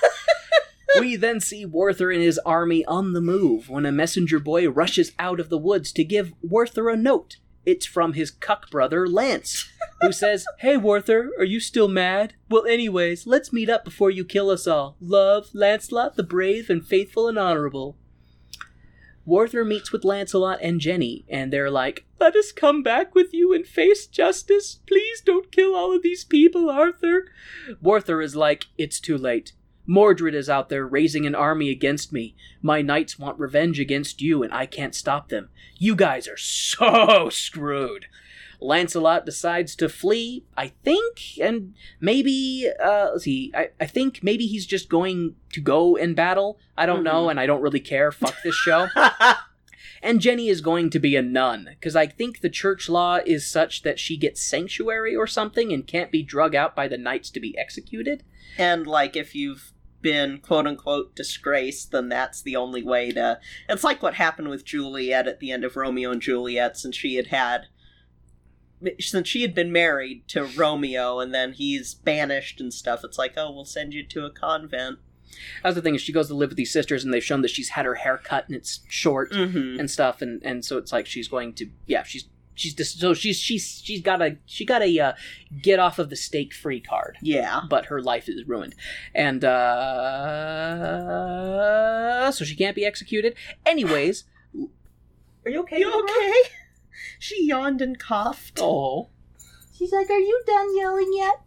we 1.00 1.16
then 1.16 1.40
see 1.40 1.64
Werther 1.64 2.10
and 2.10 2.22
his 2.22 2.38
army 2.40 2.84
on 2.86 3.12
the 3.12 3.20
move 3.20 3.68
when 3.68 3.86
a 3.86 3.92
messenger 3.92 4.38
boy 4.38 4.68
rushes 4.68 5.12
out 5.18 5.40
of 5.40 5.48
the 5.48 5.58
woods 5.58 5.92
to 5.92 6.04
give 6.04 6.32
Werther 6.42 6.88
a 6.88 6.96
note. 6.96 7.36
It's 7.64 7.86
from 7.86 8.14
his 8.14 8.30
cuck 8.30 8.70
brother, 8.70 9.06
Lance, 9.06 9.70
who 10.02 10.12
says, 10.12 10.44
Hey, 10.58 10.76
Werther, 10.76 11.30
are 11.38 11.44
you 11.44 11.60
still 11.60 11.88
mad? 11.88 12.34
Well, 12.50 12.66
anyways, 12.66 13.26
let's 13.26 13.52
meet 13.52 13.70
up 13.70 13.84
before 13.84 14.10
you 14.10 14.24
kill 14.24 14.50
us 14.50 14.66
all. 14.66 14.96
Love, 15.00 15.48
Lancelot, 15.54 16.16
the 16.16 16.22
brave 16.22 16.68
and 16.68 16.86
faithful 16.86 17.28
and 17.28 17.38
honorable. 17.38 17.96
Werther 19.24 19.64
meets 19.64 19.92
with 19.92 20.04
Lancelot 20.04 20.58
and 20.60 20.80
Jenny, 20.80 21.24
and 21.28 21.52
they're 21.52 21.70
like, 21.70 22.04
Let 22.18 22.34
us 22.34 22.50
come 22.50 22.82
back 22.82 23.14
with 23.14 23.32
you 23.32 23.54
and 23.54 23.64
face 23.64 24.06
justice. 24.06 24.80
Please 24.86 25.20
don't 25.20 25.52
kill 25.52 25.74
all 25.74 25.94
of 25.94 26.02
these 26.02 26.24
people, 26.24 26.68
Arthur. 26.68 27.26
Werther 27.80 28.20
is 28.20 28.34
like, 28.34 28.66
It's 28.76 28.98
too 28.98 29.16
late. 29.16 29.52
Mordred 29.86 30.34
is 30.34 30.48
out 30.48 30.68
there 30.68 30.86
raising 30.86 31.26
an 31.26 31.34
army 31.34 31.70
against 31.70 32.12
me. 32.12 32.36
My 32.60 32.82
knights 32.82 33.18
want 33.18 33.38
revenge 33.38 33.80
against 33.80 34.20
you, 34.20 34.42
and 34.42 34.52
I 34.52 34.66
can't 34.66 34.94
stop 34.94 35.28
them. 35.28 35.50
You 35.76 35.96
guys 35.96 36.28
are 36.28 36.36
so 36.36 37.28
screwed. 37.30 38.06
Lancelot 38.62 39.26
decides 39.26 39.74
to 39.76 39.88
flee, 39.88 40.44
I 40.56 40.68
think, 40.68 41.38
and 41.40 41.74
maybe, 42.00 42.68
uh, 42.82 43.10
let's 43.12 43.24
see, 43.24 43.52
I, 43.54 43.70
I 43.80 43.86
think 43.86 44.22
maybe 44.22 44.46
he's 44.46 44.66
just 44.66 44.88
going 44.88 45.34
to 45.52 45.60
go 45.60 45.96
in 45.96 46.14
battle. 46.14 46.58
I 46.76 46.86
don't 46.86 47.02
know, 47.02 47.28
and 47.28 47.38
I 47.38 47.46
don't 47.46 47.62
really 47.62 47.80
care. 47.80 48.12
Fuck 48.12 48.36
this 48.42 48.54
show. 48.54 48.88
and 50.02 50.20
Jenny 50.20 50.48
is 50.48 50.60
going 50.60 50.90
to 50.90 50.98
be 50.98 51.16
a 51.16 51.22
nun, 51.22 51.68
because 51.70 51.96
I 51.96 52.06
think 52.06 52.40
the 52.40 52.50
church 52.50 52.88
law 52.88 53.18
is 53.24 53.46
such 53.46 53.82
that 53.82 53.98
she 53.98 54.16
gets 54.16 54.42
sanctuary 54.42 55.14
or 55.14 55.26
something 55.26 55.72
and 55.72 55.86
can't 55.86 56.12
be 56.12 56.22
drug 56.22 56.54
out 56.54 56.76
by 56.76 56.88
the 56.88 56.98
knights 56.98 57.30
to 57.30 57.40
be 57.40 57.56
executed. 57.58 58.22
And 58.58 58.86
like 58.86 59.16
if 59.16 59.34
you've 59.34 59.72
been 60.02 60.38
quote 60.38 60.66
unquote 60.66 61.14
disgraced, 61.14 61.92
then 61.92 62.08
that's 62.08 62.42
the 62.42 62.56
only 62.56 62.82
way 62.82 63.12
to. 63.12 63.40
It's 63.68 63.84
like 63.84 64.02
what 64.02 64.14
happened 64.14 64.48
with 64.48 64.64
Juliet 64.64 65.28
at 65.28 65.40
the 65.40 65.52
end 65.52 65.64
of 65.64 65.76
Romeo 65.76 66.10
and 66.10 66.20
Juliet, 66.20 66.76
since 66.76 66.96
she 66.96 67.14
had 67.14 67.28
had. 67.28 67.68
Since 69.00 69.28
she 69.28 69.42
had 69.42 69.54
been 69.54 69.70
married 69.72 70.26
to 70.28 70.44
Romeo 70.44 71.20
and 71.20 71.32
then 71.34 71.52
he's 71.52 71.94
banished 71.94 72.60
and 72.60 72.72
stuff, 72.74 73.04
it's 73.04 73.18
like, 73.18 73.34
oh, 73.36 73.50
we'll 73.52 73.64
send 73.64 73.92
you 73.94 74.04
to 74.06 74.24
a 74.24 74.30
convent. 74.30 74.98
That's 75.62 75.74
the 75.76 75.82
thing 75.82 75.94
is 75.94 76.02
she 76.02 76.12
goes 76.12 76.28
to 76.28 76.34
live 76.34 76.50
with 76.50 76.56
these 76.58 76.72
sisters 76.72 77.04
and 77.04 77.12
they've 77.14 77.24
shown 77.24 77.40
that 77.42 77.50
she's 77.50 77.70
had 77.70 77.86
her 77.86 77.94
hair 77.96 78.18
cut 78.18 78.46
and 78.48 78.54
it's 78.56 78.80
short 78.88 79.32
Mhm. 79.32 79.78
and 79.78 79.90
stuff 79.90 80.20
and 80.20 80.42
and 80.44 80.62
so 80.64 80.76
it's 80.78 80.92
like 80.92 81.06
she's 81.06 81.26
going 81.28 81.54
to 81.54 81.68
yeah 81.86 82.02
she's 82.02 82.28
she's 82.54 82.74
dis- 82.74 82.92
so 83.00 83.14
she's 83.14 83.38
she's 83.38 83.80
she's 83.82 84.02
got 84.02 84.20
a 84.20 84.36
she 84.44 84.66
got 84.66 84.82
a 84.82 84.98
uh, 85.00 85.12
get 85.62 85.78
off 85.78 85.98
of 85.98 86.10
the 86.10 86.16
stake 86.16 86.52
free 86.52 86.80
card 86.80 87.16
Yeah. 87.22 87.62
but 87.70 87.86
her 87.86 88.02
life 88.02 88.28
is 88.28 88.46
ruined 88.46 88.74
and 89.14 89.42
uh 91.02 92.30
so 92.30 92.44
she 92.44 92.54
can't 92.56 92.76
be 92.76 92.84
executed 92.84 93.34
anyways 93.64 94.24
are 95.44 95.50
you 95.50 95.60
okay 95.60 95.78
You 95.80 96.02
okay? 96.02 96.42
She 97.18 97.46
yawned 97.46 97.80
and 97.80 97.98
coughed. 97.98 98.58
oh 98.60 99.08
She's 99.74 99.92
like, 99.92 100.10
Are 100.10 100.18
you 100.18 100.42
done 100.46 100.76
yelling 100.76 101.12
yet? 101.14 101.40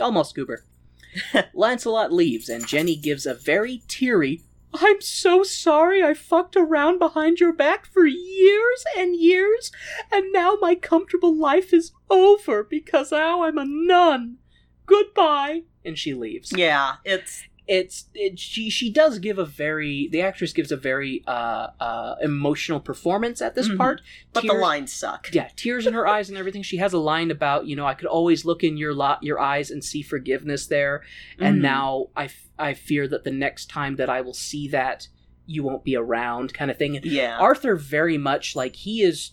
Almost, 0.00 0.34
Goober. 0.34 0.64
Lancelot 1.54 2.12
leaves, 2.12 2.48
and 2.48 2.66
Jenny 2.66 2.96
gives 2.96 3.26
a 3.26 3.34
very 3.34 3.82
teary, 3.88 4.42
I'm 4.74 5.00
so 5.00 5.42
sorry 5.42 6.02
I 6.02 6.14
fucked 6.14 6.56
around 6.56 6.98
behind 6.98 7.40
your 7.40 7.52
back 7.52 7.84
for 7.86 8.06
years 8.06 8.84
and 8.96 9.14
years, 9.14 9.70
and 10.10 10.32
now 10.32 10.56
my 10.60 10.74
comfortable 10.74 11.36
life 11.36 11.74
is 11.74 11.92
over 12.08 12.64
because 12.64 13.12
now 13.12 13.42
I'm 13.42 13.58
a 13.58 13.66
nun. 13.66 14.38
Goodbye. 14.86 15.64
And 15.84 15.98
she 15.98 16.14
leaves. 16.14 16.52
Yeah, 16.56 16.94
it's 17.04 17.44
It's 17.68 18.06
it, 18.12 18.40
she 18.40 18.70
she 18.70 18.90
does 18.90 19.18
give 19.20 19.38
a 19.38 19.44
very 19.44 20.08
the 20.10 20.20
actress 20.20 20.52
gives 20.52 20.72
a 20.72 20.76
very 20.76 21.22
uh 21.28 21.68
uh 21.78 22.16
emotional 22.20 22.80
performance 22.80 23.40
at 23.40 23.54
this 23.54 23.68
Mhm. 23.68 23.76
part. 23.78 24.00
but 24.32 24.44
the 24.44 24.52
lines 24.52 24.92
suck. 24.92 25.28
yeah, 25.32 25.48
tears 25.54 25.86
in 25.86 25.94
her 25.94 26.06
eyes 26.06 26.28
and 26.28 26.36
everything. 26.36 26.62
She 26.62 26.78
has 26.78 26.92
a 26.92 26.98
line 26.98 27.30
about, 27.30 27.66
you 27.66 27.76
know, 27.76 27.86
I 27.86 27.94
could 27.94 28.08
always 28.08 28.44
look 28.44 28.64
in 28.64 28.76
your 28.76 28.92
lot, 28.94 29.22
your 29.22 29.38
eyes 29.38 29.70
and 29.70 29.84
see 29.84 30.02
forgiveness 30.02 30.66
there, 30.66 31.02
and 31.38 31.58
Mhm. 31.58 31.62
now 31.62 32.06
I, 32.16 32.24
f- 32.24 32.48
I 32.58 32.74
fear 32.74 33.06
that 33.08 33.24
the 33.24 33.30
next 33.30 33.70
time 33.70 33.96
that 33.96 34.08
I 34.10 34.20
will 34.22 34.34
see 34.34 34.66
that, 34.68 35.08
you 35.46 35.62
won't 35.62 35.84
be 35.84 35.96
around, 35.96 36.54
kind 36.54 36.70
of 36.70 36.78
thing. 36.78 36.98
Yeah. 37.04 37.36
Arthur 37.38 37.76
very 37.76 38.16
much 38.18 38.54
like 38.56 38.76
he 38.76 39.02
is 39.02 39.32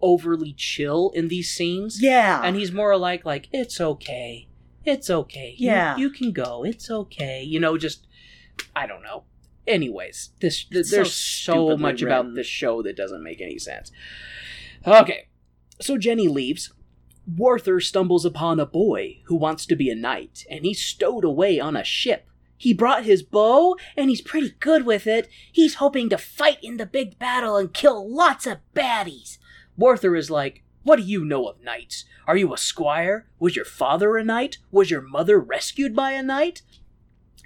overly 0.00 0.52
chill 0.52 1.10
in 1.14 1.28
these 1.28 1.50
scenes, 1.50 2.00
yeah. 2.02 2.40
and 2.44 2.54
he's 2.56 2.70
more 2.72 2.96
like 2.96 3.24
like 3.24 3.48
it's 3.52 3.80
okay, 3.80 4.47
it's 4.84 5.10
okay, 5.10 5.54
Yeah. 5.58 5.96
you, 5.96 6.10
can 6.10 6.32
go, 6.32 6.64
it's 6.64 6.90
okay, 6.90 7.42
you 7.42 7.60
know, 7.60 7.76
just 7.78 8.06
I 8.74 8.86
don't 8.86 9.02
know. 9.02 9.24
Anyways, 9.66 10.30
this 10.40 10.64
th- 10.64 10.80
It's 10.80 10.90
so 10.90 10.96
there's 10.96 11.12
so, 11.14 11.76
much 11.76 12.00
written. 12.02 12.08
about 12.08 12.34
this 12.34 12.46
show 12.46 12.82
that 12.82 12.96
doesn't 12.96 13.22
make 13.22 13.40
any 13.40 13.58
sense. 13.58 13.92
Okay, 14.86 15.28
so 15.80 15.98
Jenny 15.98 16.28
leaves. 16.28 16.72
Warther 17.36 17.78
stumbles 17.80 18.24
upon 18.24 18.58
a 18.58 18.64
boy 18.64 19.20
who 19.26 19.36
wants 19.36 19.66
to 19.66 19.76
be 19.76 19.90
a 19.90 19.94
knight, 19.94 20.46
and 20.50 20.64
he's 20.64 20.80
stowed 20.80 21.24
away 21.24 21.60
on 21.60 21.76
a 21.76 21.84
ship. 21.84 22.26
He 22.56 22.72
brought 22.72 23.04
his 23.04 23.22
bow, 23.22 23.76
and 23.96 24.08
he's 24.08 24.22
pretty 24.22 24.54
good 24.58 24.86
with 24.86 25.06
it. 25.06 25.28
He's 25.52 25.74
hoping 25.74 26.08
to 26.08 26.16
fight 26.18 26.58
in 26.62 26.78
the 26.78 26.86
big 26.86 27.18
battle 27.18 27.56
and 27.56 27.72
kill 27.74 28.10
lots 28.10 28.46
of 28.46 28.58
baddies. 28.74 29.36
Warther 29.76 30.16
is 30.16 30.30
like, 30.30 30.64
What 30.88 31.00
do 31.00 31.02
you 31.02 31.22
know 31.22 31.46
of 31.48 31.62
knights? 31.62 32.06
Are 32.26 32.38
you 32.38 32.54
a 32.54 32.56
squire? 32.56 33.26
Was 33.38 33.54
your 33.54 33.66
father 33.66 34.16
a 34.16 34.24
knight? 34.24 34.56
Was 34.70 34.90
your 34.90 35.02
mother 35.02 35.38
rescued 35.38 35.94
by 35.94 36.12
a 36.12 36.22
knight? 36.22 36.62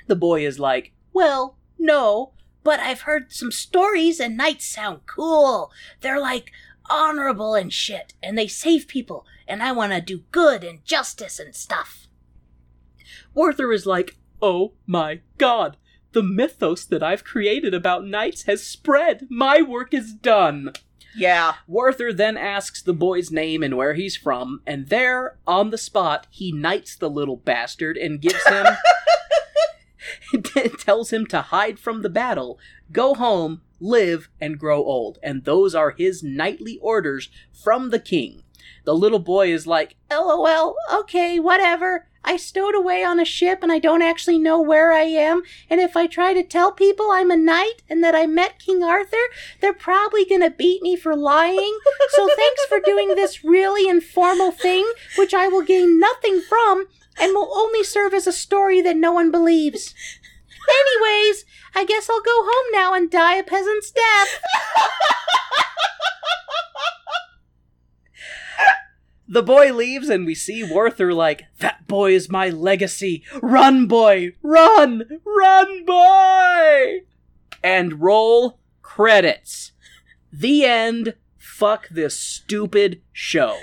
The 0.07 0.15
boy 0.15 0.47
is 0.47 0.61
like, 0.61 0.93
Well, 1.13 1.59
no, 1.77 2.35
but 2.63 2.79
I've 2.79 3.01
heard 3.01 3.33
some 3.33 3.51
stories 3.51 4.21
and 4.21 4.37
knights 4.37 4.67
sound 4.67 5.07
cool. 5.07 5.73
They're 6.03 6.21
like 6.21 6.53
honorable 6.89 7.57
and 7.57 7.73
shit, 7.73 8.15
and 8.23 8.39
they 8.39 8.47
save 8.47 8.87
people, 8.87 9.27
and 9.49 9.61
I 9.61 9.73
want 9.73 9.91
to 9.91 10.01
do 10.01 10.23
good 10.31 10.63
and 10.63 10.85
justice 10.85 11.41
and 11.41 11.53
stuff. 11.53 12.07
Werther 13.35 13.73
is 13.73 13.87
like, 13.87 14.19
Oh 14.41 14.75
my 14.87 15.19
god, 15.39 15.77
the 16.13 16.23
mythos 16.23 16.85
that 16.85 17.03
I've 17.03 17.25
created 17.25 17.75
about 17.75 18.07
knights 18.07 18.45
has 18.45 18.65
spread. 18.65 19.27
My 19.29 19.63
work 19.63 19.93
is 19.93 20.13
done. 20.13 20.75
Yeah. 21.17 21.55
Werther 21.67 22.13
then 22.13 22.37
asks 22.37 22.83
the 22.83 22.95
boy's 22.95 23.31
name 23.31 23.63
and 23.63 23.77
where 23.77 23.95
he's 23.95 24.17
from, 24.17 24.63
and 24.67 24.89
there, 24.89 25.39
on 25.47 25.71
the 25.71 25.79
spot, 25.79 26.27
he 26.31 26.53
knights 26.53 26.97
the 26.97 27.11
little 27.11 27.37
bastard 27.37 27.97
and 27.97 28.21
gives 28.21 28.45
him. 28.47 28.67
tells 30.79 31.13
him 31.13 31.27
to 31.27 31.43
hide 31.43 31.79
from 31.79 32.03
the 32.03 32.11
battle, 32.11 32.59
go 32.91 33.15
home, 33.15 33.63
live, 33.81 34.29
and 34.41 34.59
grow 34.59 34.83
old. 34.83 35.19
And 35.23 35.45
those 35.45 35.75
are 35.75 35.93
his 35.93 36.23
knightly 36.23 36.79
orders 36.81 37.31
from 37.53 37.91
the 37.91 37.99
king. 37.99 38.43
The 38.85 38.95
little 38.95 39.19
boy 39.19 39.53
is 39.53 39.67
like, 39.67 39.97
LOL, 40.11 40.77
okay, 40.93 41.39
whatever. 41.39 42.09
I 42.25 42.37
stowed 42.37 42.75
away 42.75 43.03
on 43.05 43.19
a 43.19 43.25
ship 43.25 43.61
and 43.63 43.73
I 43.73 43.79
don't 43.79 44.03
actually 44.03 44.39
know 44.39 44.61
where 44.61 44.93
I 44.93 45.03
am. 45.03 45.43
And 45.69 45.81
if 45.81 45.97
I 45.97 46.07
try 46.07 46.35
to 46.35 46.43
tell 46.43 46.73
people 46.73 47.11
I'm 47.11 47.31
a 47.31 47.37
knight 47.37 47.83
and 47.89 48.03
that 48.05 48.15
I 48.15 48.27
met 48.27 48.59
King 48.59 48.83
Arthur, 48.83 49.17
they're 49.61 49.73
probably 49.73 50.25
gonna 50.25 50.51
beat 50.51 50.83
me 50.83 50.97
for 50.97 51.17
lying. 51.17 51.79
So 52.11 52.29
thanks 52.37 52.65
for 52.67 52.81
doing 52.81 53.09
this 53.09 53.45
really 53.45 53.89
informal 53.89 54.53
thing, 54.53 54.91
which 55.17 55.35
I 55.35 55.49
will 55.49 55.63
gain 55.63 55.99
nothing 55.99 56.41
from 56.41 56.87
and 57.19 57.35
will 57.35 57.53
only 57.55 57.83
serve 57.83 58.15
as 58.15 58.27
a 58.27 58.33
story 58.33 58.81
that 58.83 58.97
no 58.97 59.13
one 59.13 59.31
believes. 59.31 59.95
Anyways, 60.69 61.45
I 61.75 61.85
guess 61.85 62.09
I'll 62.09 62.21
go 62.21 62.45
home 62.45 62.73
now 62.73 62.95
and 62.95 63.11
die 63.11 63.35
a 63.35 63.43
peasant's 63.43 63.91
death. 63.91 64.41
the 69.33 69.43
boy 69.43 69.73
leaves, 69.73 70.11
and 70.11 70.27
we 70.27 70.35
see 70.35 70.63
Warther 70.63 71.15
like, 71.15 71.45
That 71.61 71.89
boy 71.89 72.13
is 72.13 72.29
my 72.29 72.51
legacy. 72.51 73.25
Run, 73.41 73.87
boy! 73.87 74.33
Run! 74.43 75.05
Run, 75.25 75.87
boy! 75.87 77.01
And 77.65 78.03
roll 78.03 78.59
credits. 78.83 79.73
The 80.31 80.67
end. 80.67 81.15
Fuck 81.39 81.89
this 81.89 82.19
stupid 82.19 83.01
show. 83.11 83.57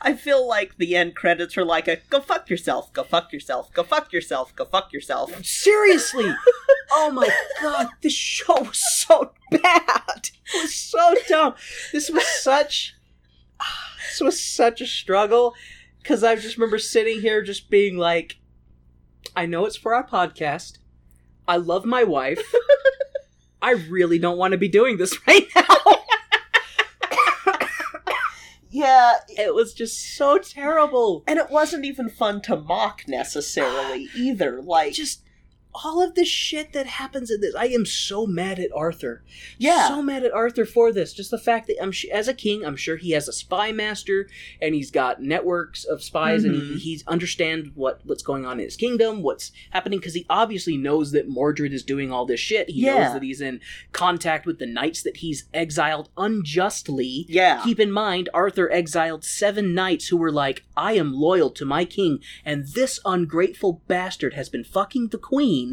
I 0.00 0.14
feel 0.14 0.44
like 0.46 0.76
the 0.78 0.96
end 0.96 1.14
credits 1.14 1.56
are 1.56 1.64
like 1.64 1.86
a 1.86 1.98
go 2.10 2.20
fuck 2.20 2.50
yourself, 2.50 2.92
go 2.92 3.04
fuck 3.04 3.32
yourself, 3.32 3.72
go 3.72 3.84
fuck 3.84 4.12
yourself, 4.12 4.56
go 4.56 4.64
fuck 4.64 4.92
yourself. 4.92 5.44
Seriously! 5.44 6.34
oh 6.90 7.12
my 7.12 7.28
god, 7.62 7.88
this 8.02 8.14
show 8.14 8.62
was 8.62 8.82
so 9.04 9.32
bad. 9.52 10.30
It 10.54 10.62
was 10.62 10.74
so 10.74 11.14
dumb. 11.28 11.54
This 11.92 12.10
was 12.10 12.26
such. 12.42 12.96
This 14.08 14.20
was 14.20 14.42
such 14.42 14.80
a 14.80 14.86
struggle 14.86 15.54
because 16.02 16.22
I 16.22 16.36
just 16.36 16.56
remember 16.56 16.78
sitting 16.78 17.20
here 17.20 17.42
just 17.42 17.70
being 17.70 17.96
like, 17.96 18.38
I 19.34 19.46
know 19.46 19.66
it's 19.66 19.76
for 19.76 19.94
our 19.94 20.06
podcast. 20.06 20.78
I 21.48 21.56
love 21.56 21.84
my 21.84 22.04
wife. 22.04 22.42
I 23.62 23.72
really 23.72 24.18
don't 24.18 24.38
want 24.38 24.52
to 24.52 24.58
be 24.58 24.68
doing 24.68 24.96
this 24.96 25.18
right 25.26 25.46
now. 25.54 25.62
Yeah, 28.76 29.14
it 29.28 29.54
was 29.54 29.72
just 29.72 30.16
so 30.16 30.36
terrible. 30.36 31.24
And 31.26 31.38
it 31.38 31.48
wasn't 31.48 31.86
even 31.86 32.10
fun 32.10 32.42
to 32.42 32.56
mock 32.56 33.04
necessarily 33.08 34.08
either. 34.14 34.60
Like 34.60 34.92
just 34.92 35.22
all 35.84 36.02
of 36.02 36.14
the 36.14 36.24
shit 36.24 36.72
that 36.72 36.86
happens 36.86 37.30
in 37.30 37.40
this. 37.40 37.54
I 37.54 37.66
am 37.66 37.84
so 37.86 38.26
mad 38.26 38.58
at 38.58 38.70
Arthur. 38.74 39.22
Yeah. 39.58 39.88
So 39.88 40.02
mad 40.02 40.24
at 40.24 40.32
Arthur 40.32 40.64
for 40.64 40.92
this. 40.92 41.12
Just 41.12 41.30
the 41.30 41.38
fact 41.38 41.66
that 41.66 41.82
I'm 41.82 41.92
sh- 41.92 42.06
as 42.12 42.28
a 42.28 42.34
king, 42.34 42.64
I'm 42.64 42.76
sure 42.76 42.96
he 42.96 43.10
has 43.12 43.28
a 43.28 43.32
spy 43.32 43.72
master 43.72 44.28
and 44.60 44.74
he's 44.74 44.90
got 44.90 45.22
networks 45.22 45.84
of 45.84 46.02
spies 46.02 46.42
Mhm. 46.44 46.46
and 46.46 46.54
he, 46.62 46.78
he's 46.78 47.06
understand 47.06 47.72
what 47.74 48.00
what's 48.04 48.22
going 48.22 48.46
on 48.46 48.58
in 48.58 48.64
his 48.64 48.76
kingdom, 48.76 49.22
what's 49.22 49.52
happening 49.70 50.00
cuz 50.00 50.14
he 50.14 50.24
obviously 50.30 50.76
knows 50.76 51.12
that 51.12 51.28
Mordred 51.28 51.72
is 51.72 51.82
doing 51.82 52.10
all 52.12 52.26
this 52.26 52.40
shit. 52.40 52.70
He 52.70 52.82
Yeah. 52.82 53.04
knows 53.04 53.12
that 53.14 53.22
he's 53.22 53.40
in 53.40 53.60
contact 53.92 54.46
with 54.46 54.58
the 54.58 54.66
knights 54.66 55.02
that 55.02 55.18
he's 55.18 55.44
exiled 55.52 56.08
unjustly. 56.16 57.26
Yeah. 57.28 57.60
Keep 57.64 57.80
in 57.80 57.90
mind 57.92 58.28
Arthur 58.32 58.70
exiled 58.72 59.24
7 59.24 59.74
knights 59.74 60.08
who 60.08 60.16
were 60.16 60.32
like, 60.32 60.64
"I 60.76 60.94
am 60.94 61.12
loyal 61.12 61.50
to 61.50 61.64
my 61.64 61.84
king 61.84 62.20
and 62.44 62.66
this 62.74 62.98
ungrateful 63.04 63.82
bastard 63.88 64.34
has 64.34 64.48
been 64.48 64.64
fucking 64.64 65.08
the 65.08 65.18
queen." 65.18 65.65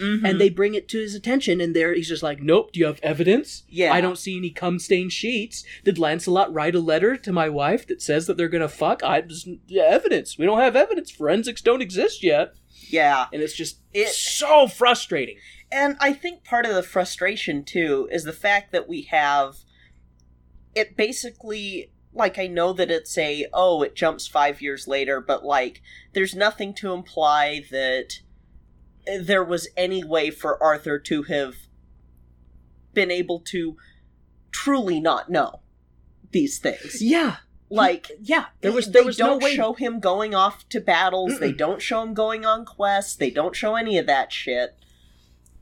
Mhm. 0.00 0.24
and 0.28 0.40
they 0.40 0.48
bring 0.48 0.74
it 0.74 0.88
to 0.88 0.98
his 0.98 1.14
attention 1.14 1.60
and 1.60 1.74
there 1.76 1.92
he's 1.94 2.08
just 2.08 2.22
like 2.22 2.40
nope 2.42 2.72
do 2.72 2.80
you 2.80 2.86
have 2.86 3.00
evidence? 3.02 3.64
Yeah. 3.68 3.92
i 3.92 4.00
don't 4.00 4.18
see 4.18 4.36
any 4.36 4.50
cum 4.50 4.78
stained 4.78 5.12
sheets. 5.12 5.64
Did 5.84 5.98
lancelot 5.98 6.52
write 6.52 6.74
a 6.74 6.80
letter 6.80 7.16
to 7.16 7.32
my 7.32 7.48
wife 7.48 7.86
that 7.88 8.00
says 8.02 8.26
that 8.26 8.36
they're 8.36 8.48
gonna 8.48 8.68
fuck? 8.68 9.02
I 9.02 9.20
just 9.22 9.48
yeah, 9.66 9.84
evidence. 9.84 10.38
We 10.38 10.46
don't 10.46 10.60
have 10.60 10.76
evidence. 10.76 11.10
Forensics 11.10 11.62
don't 11.62 11.82
exist 11.82 12.22
yet. 12.22 12.54
Yeah. 12.88 13.26
and 13.32 13.40
it's 13.42 13.54
just 13.54 13.78
It- 13.92 14.08
so 14.08 14.66
frustrating. 14.66 15.36
And 15.72 15.96
I 16.00 16.12
think 16.12 16.42
part 16.44 16.66
of 16.66 16.74
the 16.74 16.82
frustration 16.82 17.62
too 17.64 18.08
is 18.10 18.24
the 18.24 18.32
fact 18.32 18.72
that 18.72 18.88
we 18.88 19.02
have 19.02 19.56
it 20.74 20.96
basically 20.96 21.90
like 22.12 22.38
I 22.38 22.46
know 22.48 22.72
that 22.72 22.90
it's 22.90 23.16
a 23.18 23.46
oh 23.52 23.82
it 23.82 23.94
jumps 23.94 24.26
5 24.26 24.60
years 24.60 24.88
later 24.88 25.20
but 25.20 25.44
like 25.44 25.80
there's 26.12 26.34
nothing 26.34 26.74
to 26.74 26.92
imply 26.92 27.62
that 27.70 28.20
there 29.20 29.44
was 29.44 29.68
any 29.76 30.04
way 30.04 30.30
for 30.30 30.62
Arthur 30.62 30.98
to 30.98 31.22
have 31.24 31.54
been 32.94 33.10
able 33.10 33.40
to 33.40 33.76
truly 34.50 35.00
not 35.00 35.30
know 35.30 35.60
these 36.32 36.58
things. 36.58 37.00
yeah 37.00 37.36
Like 37.68 38.10
yeah 38.20 38.46
there 38.60 38.72
was 38.72 38.90
they 38.90 39.00
was 39.02 39.16
don't 39.16 39.38
no 39.40 39.44
way 39.44 39.54
show 39.54 39.74
him 39.74 40.00
going 40.00 40.34
off 40.34 40.68
to 40.70 40.80
battles. 40.80 41.38
They 41.38 41.52
don't 41.52 41.80
show 41.80 42.02
him 42.02 42.14
going 42.14 42.44
on 42.44 42.64
quests. 42.64 43.14
They 43.16 43.30
don't 43.30 43.54
show 43.54 43.76
any 43.76 43.96
of 43.98 44.06
that 44.06 44.32
shit. 44.32 44.76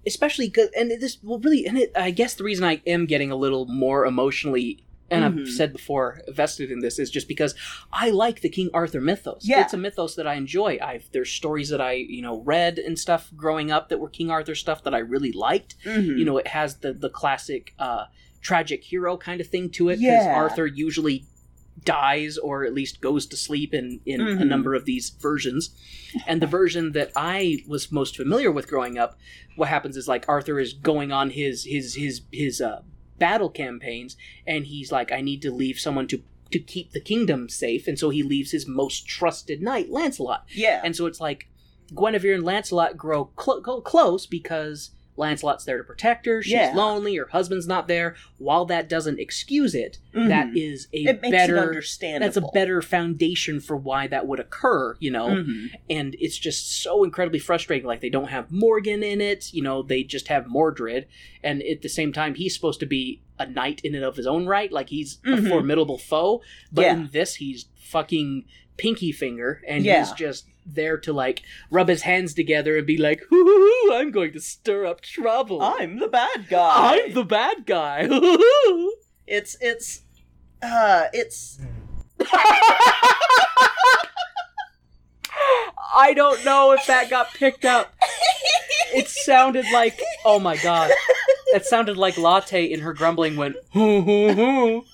especially 0.07 0.53
and 0.77 0.91
this 0.91 1.19
well 1.23 1.39
really 1.39 1.67
and 1.67 1.77
it, 1.79 1.93
i 1.95 2.11
guess 2.11 2.35
the 2.35 2.45
reason 2.45 2.65
i 2.65 2.81
am 2.87 3.05
getting 3.05 3.31
a 3.31 3.37
little 3.37 3.67
more 3.67 4.07
emotionally 4.07 4.83
and 5.11 5.25
Mhm. 5.25 5.41
i've 5.43 5.49
said 5.49 5.73
before 5.73 6.21
vested 6.29 6.71
in 6.71 6.81
this 6.81 6.99
is 6.99 7.11
just 7.11 7.29
because 7.29 7.55
i 7.93 8.11
like 8.11 8.41
the 8.41 8.49
king 8.49 8.69
arthur 8.75 9.01
mythos 9.01 9.43
Yeah. 9.45 9.63
it's 9.63 9.73
a 9.73 9.77
mythos 9.79 10.15
that 10.17 10.27
i 10.27 10.35
enjoy 10.35 10.79
i've 10.83 11.09
there's 11.13 11.31
stories 11.31 11.69
that 11.71 11.81
i 11.81 11.93
you 11.93 12.21
know 12.23 12.41
read 12.43 12.79
and 12.79 12.99
stuff 12.99 13.31
growing 13.37 13.71
up 13.71 13.89
that 13.89 13.99
were 13.99 14.11
king 14.11 14.31
arthur 14.31 14.55
stuff 14.55 14.83
that 14.85 14.95
i 14.95 14.99
really 14.99 15.33
liked 15.33 15.75
Mhm. 15.85 16.19
you 16.19 16.25
know 16.25 16.37
it 16.39 16.49
has 16.49 16.77
the 16.79 16.93
the 16.93 17.09
classic 17.11 17.75
uh 17.79 18.05
tragic 18.41 18.85
hero 18.85 19.17
kind 19.17 19.41
of 19.41 19.47
thing 19.49 19.69
to 19.71 19.89
it 19.89 19.97
because 19.97 20.25
Yeah. 20.27 20.35
arthur 20.35 20.67
usually 20.67 21.25
dies 21.85 22.37
or 22.39 22.65
at 22.65 22.75
least 22.75 23.01
goes 23.01 23.25
to 23.27 23.37
sleep 23.37 23.73
in 23.73 24.01
in 24.05 24.21
a 24.21 24.25
Mhm. 24.25 24.47
number 24.49 24.75
of 24.75 24.85
these 24.85 25.11
versions 25.11 25.71
and 26.27 26.43
the 26.43 26.47
version 26.47 26.93
that 26.93 27.11
i 27.17 27.59
was 27.69 27.93
most 27.93 28.17
familiar 28.17 28.51
with 28.51 28.67
growing 28.69 28.99
up 28.99 29.17
what 29.57 29.69
happens 29.69 29.97
is 29.97 30.09
like 30.09 30.25
arthur 30.29 30.59
is 30.59 30.73
going 30.73 31.13
on 31.13 31.31
his 31.31 31.65
his 31.65 31.95
his 31.95 32.23
his 32.33 32.61
uh 32.61 32.81
battle 33.19 33.51
campaigns 33.51 34.17
and 34.47 34.67
he's 34.67 34.91
like 34.93 35.11
i 35.13 35.21
need 35.21 35.43
to 35.43 35.51
leave 35.51 35.79
someone 35.79 36.07
to 36.07 36.23
to 36.51 36.59
keep 36.59 36.93
the 36.93 37.01
kingdom 37.01 37.49
safe 37.49 37.87
and 37.87 37.99
so 37.99 38.09
he 38.11 38.23
leaves 38.23 38.53
his 38.53 38.67
most 38.67 39.07
trusted 39.07 39.61
knight 39.63 39.91
lancelot 39.91 40.45
Yeah. 40.55 40.81
and 40.85 40.95
so 40.97 41.07
it's 41.07 41.21
like 41.21 41.49
Guinevere 41.95 42.35
and 42.35 42.45
Lancelot 42.45 42.99
grow 42.99 43.31
go 43.35 43.81
close 43.81 44.27
because 44.27 44.91
Lancelot's 45.19 45.65
there 45.65 45.79
to 45.79 45.85
protect 45.85 46.25
her. 46.27 46.43
She's 46.43 46.53
Yeah. 46.53 46.73
lonely. 46.75 47.17
Her 47.17 47.27
husband's 47.31 47.67
not 47.67 47.89
there. 47.89 48.15
While 48.39 48.65
that 48.67 48.89
doesn't 48.89 49.19
excuse 49.19 49.75
it, 49.75 49.99
Mhm. 50.15 50.29
that 50.29 50.57
is 50.57 50.89
a 50.93 50.99
It 51.05 51.21
makes 51.23 51.29
it 51.29 51.31
better 51.33 51.59
understandable. 51.59 52.27
That's 52.27 52.37
a 52.37 52.51
better 52.55 52.81
foundation 52.81 53.61
for 53.61 53.77
why 53.77 54.07
that 54.07 54.27
would 54.27 54.41
occur. 54.41 54.97
You 55.01 55.11
know, 55.11 55.29
Mhm. 55.29 55.71
and 55.91 56.17
it's 56.21 56.39
just 56.39 56.81
so 56.83 57.03
incredibly 57.05 57.39
frustrating. 57.41 57.87
Like 57.87 58.01
they 58.01 58.09
don't 58.11 58.29
have 58.29 58.51
Morgan 58.51 59.03
in 59.03 59.21
it. 59.21 59.53
You 59.53 59.63
know, 59.63 59.83
they 59.83 60.03
just 60.05 60.29
have 60.29 60.47
Mordred, 60.47 61.07
and 61.43 61.63
at 61.63 61.83
the 61.83 61.89
same 61.89 62.13
time, 62.13 62.35
he's 62.37 62.55
supposed 62.55 62.81
to 62.81 62.87
be 62.87 63.21
a 63.39 63.47
knight 63.47 63.81
in 63.85 63.95
and 63.95 64.05
of 64.05 64.17
his 64.17 64.27
own 64.27 64.47
right. 64.47 64.71
Like 64.73 64.89
he's 64.91 65.19
Mhm. 65.19 65.47
a 65.47 65.49
formidable 65.49 65.99
foe, 65.99 66.43
but 66.73 66.83
Yeah. 66.83 66.93
in 66.95 67.09
this, 67.13 67.37
he's 67.37 67.67
fucking 67.77 68.45
pinky 68.77 69.11
finger, 69.13 69.63
and 69.67 69.85
Yeah. 69.85 70.01
he's 70.05 70.13
just 70.13 70.47
there 70.75 70.99
to 70.99 71.13
like 71.13 71.43
rub 71.71 71.89
his 71.89 72.03
hands 72.03 72.35
together 72.35 72.77
and 72.77 72.87
be 72.87 72.97
like, 72.99 73.23
"Hoo-hoo-hoo, 73.29 73.95
"I'm 73.95 74.11
going 74.11 74.33
to 74.33 74.41
stir 74.41 74.87
up 74.87 75.01
trouble. 75.01 75.63
I'm 75.63 75.99
the 75.99 76.09
bad 76.09 76.49
guy. 76.49 77.01
I'm 77.05 77.15
the 77.15 77.25
bad 77.25 77.67
guy." 77.67 78.09
It's 79.27 79.57
it's 79.61 80.03
uh 80.63 81.05
it's 81.13 81.61
I 85.95 86.13
don't 86.15 86.45
know 86.45 86.73
if 86.73 86.87
that 86.87 87.11
got 87.11 87.35
picked 87.35 87.65
up. 87.65 87.93
It 88.95 89.09
sounded 89.09 89.67
like, 89.73 90.01
oh 90.25 90.39
my 90.39 90.57
god, 90.57 90.91
it 91.49 91.67
sounded 91.67 91.97
like 91.99 92.17
Latte 92.17 92.65
in 92.65 92.81
her 92.81 92.93
grumbling 92.95 93.37
went, 93.37 93.57
hoo 93.73 94.01
hoo 94.01 94.33
hoo. 94.33 94.85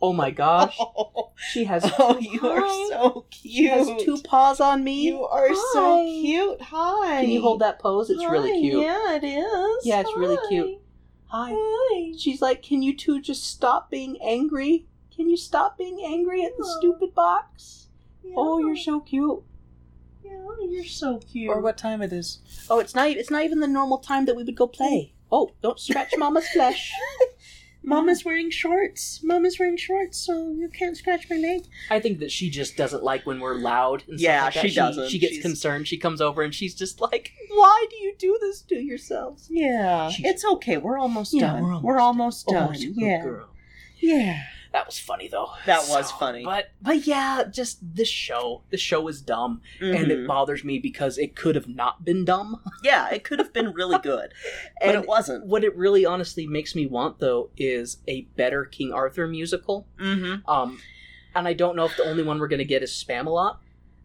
Oh 0.00 0.12
my 0.12 0.30
gosh, 0.30 0.78
she 1.36 1.64
has. 1.64 1.82
Oh, 1.98 2.14
two- 2.14 2.24
you 2.24 2.40
are 2.48 2.60
Hi. 2.60 2.88
so 2.90 3.26
She 3.30 3.64
has 3.66 3.86
cute. 3.86 4.00
two 4.00 4.18
paws 4.22 4.60
on 4.60 4.84
me. 4.84 5.02
You 5.06 5.24
are 5.24 5.52
so 5.72 6.04
cute. 6.04 6.60
Hi. 6.62 7.22
Can 7.22 7.30
you 7.30 7.40
hold 7.40 7.60
that 7.62 7.80
pose? 7.80 8.08
It's 8.08 8.24
really 8.24 8.60
cute. 8.60 8.82
Yeah, 8.82 9.14
it 9.16 9.24
is. 9.24 9.84
Yeah, 9.86 10.00
it's 10.00 10.16
really 10.16 10.38
cute. 10.48 10.78
Hi. 11.26 11.50
Hi. 11.52 12.12
She's 12.16 12.40
like, 12.40 12.62
can 12.62 12.82
you 12.82 12.96
two 12.96 13.20
just 13.20 13.44
stop 13.44 13.90
being 13.90 14.18
angry? 14.22 14.86
Can 15.14 15.28
you 15.28 15.36
stop 15.36 15.76
being 15.76 16.00
angry 16.06 16.44
at 16.44 16.56
the 16.56 16.64
stupid 16.78 17.12
box? 17.14 17.88
Oh, 18.36 18.58
you're 18.60 18.76
so 18.76 19.00
cute. 19.00 19.42
Yeah, 20.24 20.38
you're 20.68 20.84
so 20.84 21.18
cute. 21.18 21.50
Or 21.50 21.60
what 21.60 21.76
time 21.76 22.02
it 22.02 22.12
is? 22.12 22.38
Oh, 22.70 22.78
it's 22.78 22.94
not. 22.94 23.08
It's 23.10 23.30
not 23.30 23.42
even 23.44 23.58
the 23.60 23.66
normal 23.66 23.98
time 23.98 24.26
that 24.26 24.36
we 24.36 24.44
would 24.44 24.54
go 24.56 24.68
play. 24.68 25.14
Oh, 25.32 25.50
don't 25.60 25.78
scratch 25.80 26.12
Mama's 26.16 26.48
flesh. 26.48 26.92
Mama's 27.82 28.24
wearing 28.24 28.50
shorts. 28.50 29.20
Mama's 29.22 29.58
wearing 29.58 29.76
shorts, 29.76 30.18
so 30.18 30.50
you 30.50 30.68
can't 30.68 30.96
scratch 30.96 31.30
my 31.30 31.36
leg. 31.36 31.64
I 31.90 32.00
think 32.00 32.18
that 32.18 32.30
she 32.30 32.50
just 32.50 32.76
doesn't 32.76 33.02
like 33.02 33.24
when 33.24 33.40
we're 33.40 33.54
loud. 33.54 34.02
And 34.08 34.18
stuff 34.18 34.24
Yeah, 34.30 34.44
like 34.44 34.54
that. 34.54 34.68
she 34.68 34.74
doesn't. 34.74 35.08
She 35.08 35.18
gets 35.18 35.32
She's- 35.34 35.42
concerned. 35.42 35.88
She 35.88 35.96
comes 35.96 36.20
over 36.20 36.42
and 36.42 36.54
she's 36.54 36.74
just 36.74 37.00
like, 37.00 37.32
"Why 37.50 37.86
do 37.88 37.96
you 37.96 38.14
do 38.18 38.36
this 38.40 38.60
to 38.62 38.74
yourselves?" 38.74 39.46
Yeah, 39.50 40.10
She's- 40.10 40.28
it's 40.34 40.44
okay. 40.44 40.76
We're 40.76 40.98
almost 40.98 41.32
Yeah, 41.32 41.52
done. 41.54 41.82
we're 41.82 41.98
almost 42.00 42.46
done. 42.48 42.68
Oh, 42.70 42.72
she's 42.74 42.84
a 42.84 42.88
good 42.88 43.00
yeah, 43.00 43.22
girl. 43.22 43.48
yeah. 44.00 44.42
That 44.72 44.86
was 44.86 44.98
funny 44.98 45.28
though. 45.28 45.48
That 45.66 45.88
was 45.88 46.10
funny. 46.12 46.44
But 46.44 46.70
but 46.82 47.06
yeah, 47.06 47.44
just 47.50 47.78
this 47.82 48.08
show. 48.08 48.62
The 48.70 48.76
show 48.76 49.08
is 49.08 49.20
dumb, 49.22 49.62
and 49.80 50.06
Mhm. 50.06 50.10
it 50.10 50.26
bothers 50.26 50.62
me 50.62 50.78
because 50.78 51.16
it 51.18 51.34
could 51.34 51.54
have 51.54 51.68
not 51.68 52.04
been 52.04 52.24
dumb. 52.24 52.60
Yeah, 52.84 53.08
it 53.10 53.24
could 53.24 53.38
have 53.38 53.52
been 53.52 53.72
really 53.72 53.98
good, 53.98 54.32
but 54.80 54.88
And 54.94 54.96
it 55.02 55.08
wasn't. 55.08 55.46
What 55.46 55.64
it 55.64 55.74
really 55.76 56.04
honestly 56.06 56.46
makes 56.46 56.74
me 56.74 56.86
want 56.86 57.18
though 57.18 57.50
is 57.56 57.98
a 58.06 58.22
better 58.36 58.64
King 58.64 58.92
Arthur 58.92 59.26
musical. 59.26 59.86
Mm-hmm. 59.98 60.48
Um, 60.48 60.80
and 61.34 61.48
I 61.48 61.54
don't 61.54 61.74
know 61.76 61.84
if 61.86 61.96
the 61.96 62.04
only 62.04 62.22
one 62.22 62.38
we're 62.38 62.48
gonna 62.48 62.64
get 62.64 62.82
is 62.82 62.90
Spamalot. 62.92 63.56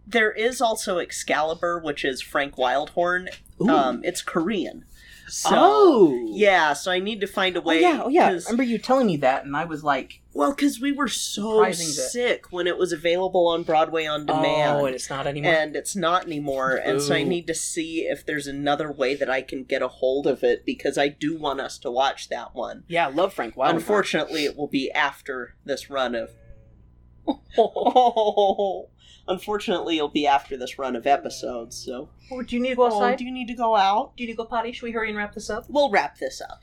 There 0.07 0.31
is 0.31 0.59
also 0.61 0.97
Excalibur, 0.97 1.79
which 1.79 2.03
is 2.03 2.21
Frank 2.21 2.55
Wildhorn. 2.57 3.29
Um, 3.69 4.01
it's 4.03 4.21
Korean. 4.21 4.85
So, 5.27 5.49
Oh! 5.53 6.25
yeah. 6.29 6.73
So 6.73 6.91
I 6.91 6.99
need 6.99 7.21
to 7.21 7.27
find 7.27 7.55
a 7.55 7.59
Oh 7.59 7.63
way. 7.63 7.81
yeah, 7.81 8.01
oh 8.03 8.09
yeah. 8.09 8.27
I 8.27 8.31
remember 8.33 8.63
you 8.63 8.77
telling 8.77 9.07
me 9.07 9.17
that, 9.17 9.45
and 9.45 9.55
I 9.55 9.65
was 9.65 9.83
like, 9.83 10.21
well, 10.33 10.51
because 10.51 10.79
we 10.81 10.91
were 10.91 11.07
so 11.07 11.71
sick 11.71 12.51
when 12.51 12.65
it 12.67 12.77
was 12.77 12.91
available 12.91 13.47
on 13.47 13.63
Broadway 13.63 14.05
on 14.05 14.21
oh, 14.29 14.35
demand. 14.35 14.79
"Oh, 14.81 14.85
and 14.85 14.95
it's 14.95 15.09
not 15.09 15.27
anymore." 15.27 15.53
and 15.53 15.75
it's 15.75 15.95
not 15.95 16.25
anymore 16.25 16.75
and 16.75 17.01
so 17.01 17.13
i 17.13 17.23
need 17.23 17.45
to 17.47 17.53
see 17.53 18.01
if 18.01 18.25
there's 18.25 18.47
another 18.47 18.91
way 18.91 19.13
that 19.15 19.29
i 19.29 19.41
can 19.41 19.63
get 19.63 19.81
a 19.81 19.87
hold 19.87 20.25
of 20.25 20.43
it 20.43 20.65
because 20.65 20.97
i 20.97 21.07
do 21.07 21.37
want 21.37 21.59
us 21.61 21.77
to 21.77 21.91
watch 21.91 22.29
that 22.29 22.55
one 22.55 22.83
yeah, 22.87 23.07
love 23.07 23.33
Frank 23.33 23.55
Wild. 23.55 23.75
unfortunately 23.75 24.45
it 24.45 24.57
will 24.57 24.67
be 24.67 24.91
after 24.91 25.55
this 25.65 25.89
run 25.89 26.15
of 26.15 26.31
unfortunately 29.27 29.97
it'll 29.97 30.09
be 30.09 30.27
after 30.27 30.57
this 30.57 30.77
run 30.77 30.95
of 30.95 31.07
episodes 31.07 31.75
so 31.77 32.09
Oh, 32.31 32.41
do 32.41 32.55
you 32.55 32.61
need 32.61 32.69
to 32.71 32.75
go 32.75 32.83
Oh, 32.83 32.87
outside? 32.87 33.17
do 33.19 33.25
you 33.25 33.31
need 33.31 33.47
to 33.47 33.53
go 33.53 33.75
out 33.75 34.15
Do 34.17 34.23
you 34.23 34.27
need 34.27 34.33
to 34.33 34.37
go 34.37 34.45
potty? 34.45 34.71
Should 34.71 34.83
we 34.83 34.91
hurry 34.91 35.09
and 35.09 35.17
wrap 35.17 35.33
this 35.33 35.49
up? 35.49 35.65
we'll 35.69 35.89
wrap 35.89 36.17
this 36.17 36.41
up 36.41 36.59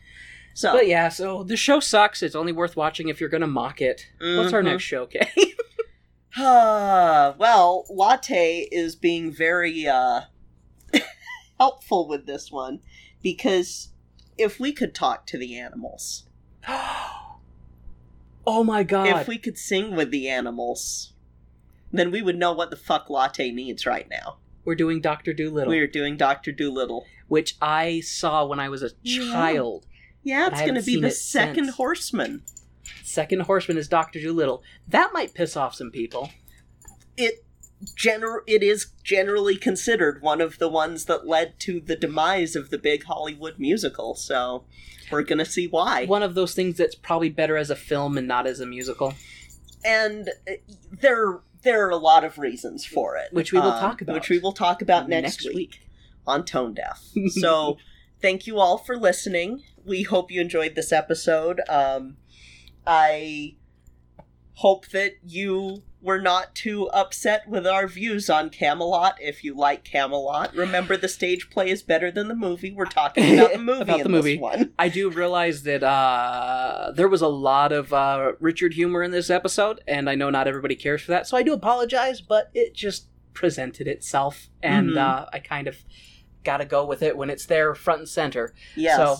so 0.55 0.73
But 0.73 0.87
yeah, 0.89 1.09
so 1.09 1.43
the 1.45 1.57
show 1.57 1.78
sucks. 1.81 2.23
It's 2.24 2.35
only 2.35 2.51
worth 2.53 2.77
watching 2.77 3.09
if 3.09 3.20
you're 3.20 3.31
gonna 3.31 3.47
mock 3.47 3.81
it. 3.81 4.09
What's 4.20 4.53
our 4.53 4.62
Mhm. 4.62 4.65
next 4.65 4.82
show, 4.85 5.07
Kay? 5.07 5.31
Uh, 6.39 7.35
well, 7.39 7.85
Latte 7.91 8.69
is 8.70 8.95
being 8.95 9.32
very 9.32 9.87
uh, 9.87 10.23
helpful 11.59 12.07
with 12.07 12.24
this 12.27 12.53
one 12.53 12.78
because 13.23 13.89
if 14.39 14.61
we 14.61 14.73
could 14.73 14.95
talk 14.95 15.27
to 15.27 15.37
the 15.39 15.59
animals, 15.59 16.27
oh 16.69 18.65
my 18.65 18.82
god! 18.82 19.07
if 19.20 19.28
we 19.28 19.39
could 19.39 19.59
sing 19.59 19.95
with 19.97 20.11
the 20.11 20.28
animals, 20.28 21.12
then 21.93 22.11
we 22.11 22.23
would 22.23 22.37
know 22.39 22.53
what 22.53 22.71
the 22.71 22.77
fuck 22.77 23.09
Latte 23.11 23.51
needs 23.51 23.87
right 23.87 24.09
now. 24.09 24.39
We're 24.65 24.75
doing 24.75 25.01
Doctor 25.01 25.33
Dolittle, 25.33 25.69
We're 25.71 25.87
doing 25.87 26.17
Doctor 26.17 26.53
Dolittle. 26.53 27.07
which 27.29 27.57
I 27.62 28.01
saw 28.01 28.45
when 28.47 28.61
I 28.61 28.69
was 28.69 28.83
a 28.83 28.91
child. 29.05 29.87
Yeah, 30.23 30.51
But 30.51 30.53
it's 30.59 30.62
going 30.62 30.75
to 30.75 30.83
be 30.83 31.01
the 31.01 31.11
second 31.11 31.65
since. 31.67 31.77
horseman. 31.77 32.43
Second 33.05 33.43
Horseman 33.43 33.79
is 33.79 33.89
Doctor 33.89 34.21
Dolittle. 34.21 34.62
That 34.87 35.11
might 35.12 35.35
piss 35.35 35.57
off 35.57 35.75
some 35.75 35.91
people. 35.91 36.31
It 37.17 37.45
gener- 37.99 38.43
it 38.47 38.62
is 38.62 38.93
generally 39.03 39.57
considered 39.57 40.21
one 40.23 40.41
of 40.41 40.59
the 40.59 40.69
ones 40.69 41.07
that 41.07 41.27
led 41.27 41.59
to 41.61 41.81
the 41.81 41.97
demise 41.97 42.55
of 42.55 42.71
the 42.71 42.79
big 42.79 43.05
Hollywood 43.05 43.59
musical. 43.59 44.15
So 44.15 44.65
we're 45.11 45.23
going 45.23 45.39
to 45.39 45.45
see 45.45 45.67
why. 45.67 46.05
One 46.07 46.23
of 46.23 46.35
those 46.35 46.55
things 46.55 46.77
that's 46.77 46.95
probably 46.95 47.31
better 47.31 47.57
as 47.57 47.71
a 47.71 47.77
film 47.77 48.17
and 48.19 48.29
not 48.29 48.47
as 48.47 48.61
a 48.61 48.67
musical. 48.67 49.15
and 49.85 50.29
uh, 50.49 50.53
there 50.91 51.41
there 51.62 51.87
are 51.87 51.91
a 51.91 51.97
lot 51.97 52.24
of 52.24 52.39
reasons 52.39 52.85
for 52.85 53.16
it, 53.16 53.32
Which 53.32 53.53
we 53.53 53.61
will 53.61 53.70
um, 53.73 53.81
talk 53.81 54.01
about. 54.01 54.15
Which 54.15 54.28
we 54.28 54.39
will 54.39 54.53
talk 54.53 54.82
about 54.82 55.09
next, 55.09 55.45
Next 55.45 55.55
week, 55.55 55.81
on 56.27 56.45
Tone 56.45 56.74
Deaf. 56.74 57.03
so, 57.28 57.77
thank 58.20 58.47
you 58.47 58.59
all 58.59 58.78
for 58.78 58.97
listening. 58.97 59.62
We 59.85 60.03
hope 60.03 60.31
you 60.31 60.41
enjoyed 60.41 60.74
this 60.74 60.93
episode. 60.93 61.61
Um, 61.69 62.16
I 62.87 63.57
hope 64.55 64.89
that 64.89 65.15
you 65.24 65.82
were 66.03 66.21
not 66.21 66.55
too 66.55 66.89
upset 66.91 67.47
with 67.49 67.67
our 67.67 67.87
views 67.87 68.31
on 68.31 68.49
Camelot. 68.49 69.17
If 69.21 69.45
you 69.45 69.55
like 69.55 69.85
Camelot, 69.85 70.55
remember 70.57 70.97
the 70.97 71.09
stage 71.09 71.51
play 71.51 71.69
is 71.71 71.83
better 71.83 72.11
than 72.11 72.29
the 72.29 72.35
movie. 72.35 72.73
We're 72.73 72.87
talking 72.87 73.35
about 73.39 73.53
the 73.53 73.59
movie. 73.63 73.81
About 73.83 74.03
the 74.03 74.09
movie. 74.09 74.39
One. 74.39 74.73
I 74.79 74.89
do 74.89 75.11
realize 75.11 75.63
that 75.65 75.83
uh, 75.83 76.93
there 76.95 77.09
was 77.09 77.21
a 77.23 77.29
lot 77.29 77.73
of 77.73 77.93
uh, 77.93 78.33
Richard 78.41 78.75
humor 78.75 79.03
in 79.03 79.11
this 79.11 79.29
episode, 79.31 79.81
and 79.87 80.09
I 80.09 80.15
know 80.15 80.31
not 80.31 80.49
everybody 80.49 80.75
cares 80.75 81.03
for 81.03 81.11
that, 81.13 81.27
so 81.27 81.37
I 81.37 81.43
do 81.43 81.53
apologize, 81.53 82.21
but 82.21 82.51
it 82.55 82.75
just 82.75 83.07
presented 83.35 83.87
itself, 83.87 84.49
and 84.63 84.91
Mhm. 84.91 84.97
uh, 84.99 85.27
I 85.33 85.39
kind 85.39 85.69
of 85.69 85.77
got 86.45 86.57
to 86.59 86.65
go 86.65 86.85
with 86.87 87.03
it 87.03 87.17
when 87.17 87.29
it's 87.31 87.47
there 87.47 87.75
front 87.75 88.01
and 88.01 88.09
center. 88.09 88.55
Yes. 88.75 88.97
So, 88.97 89.17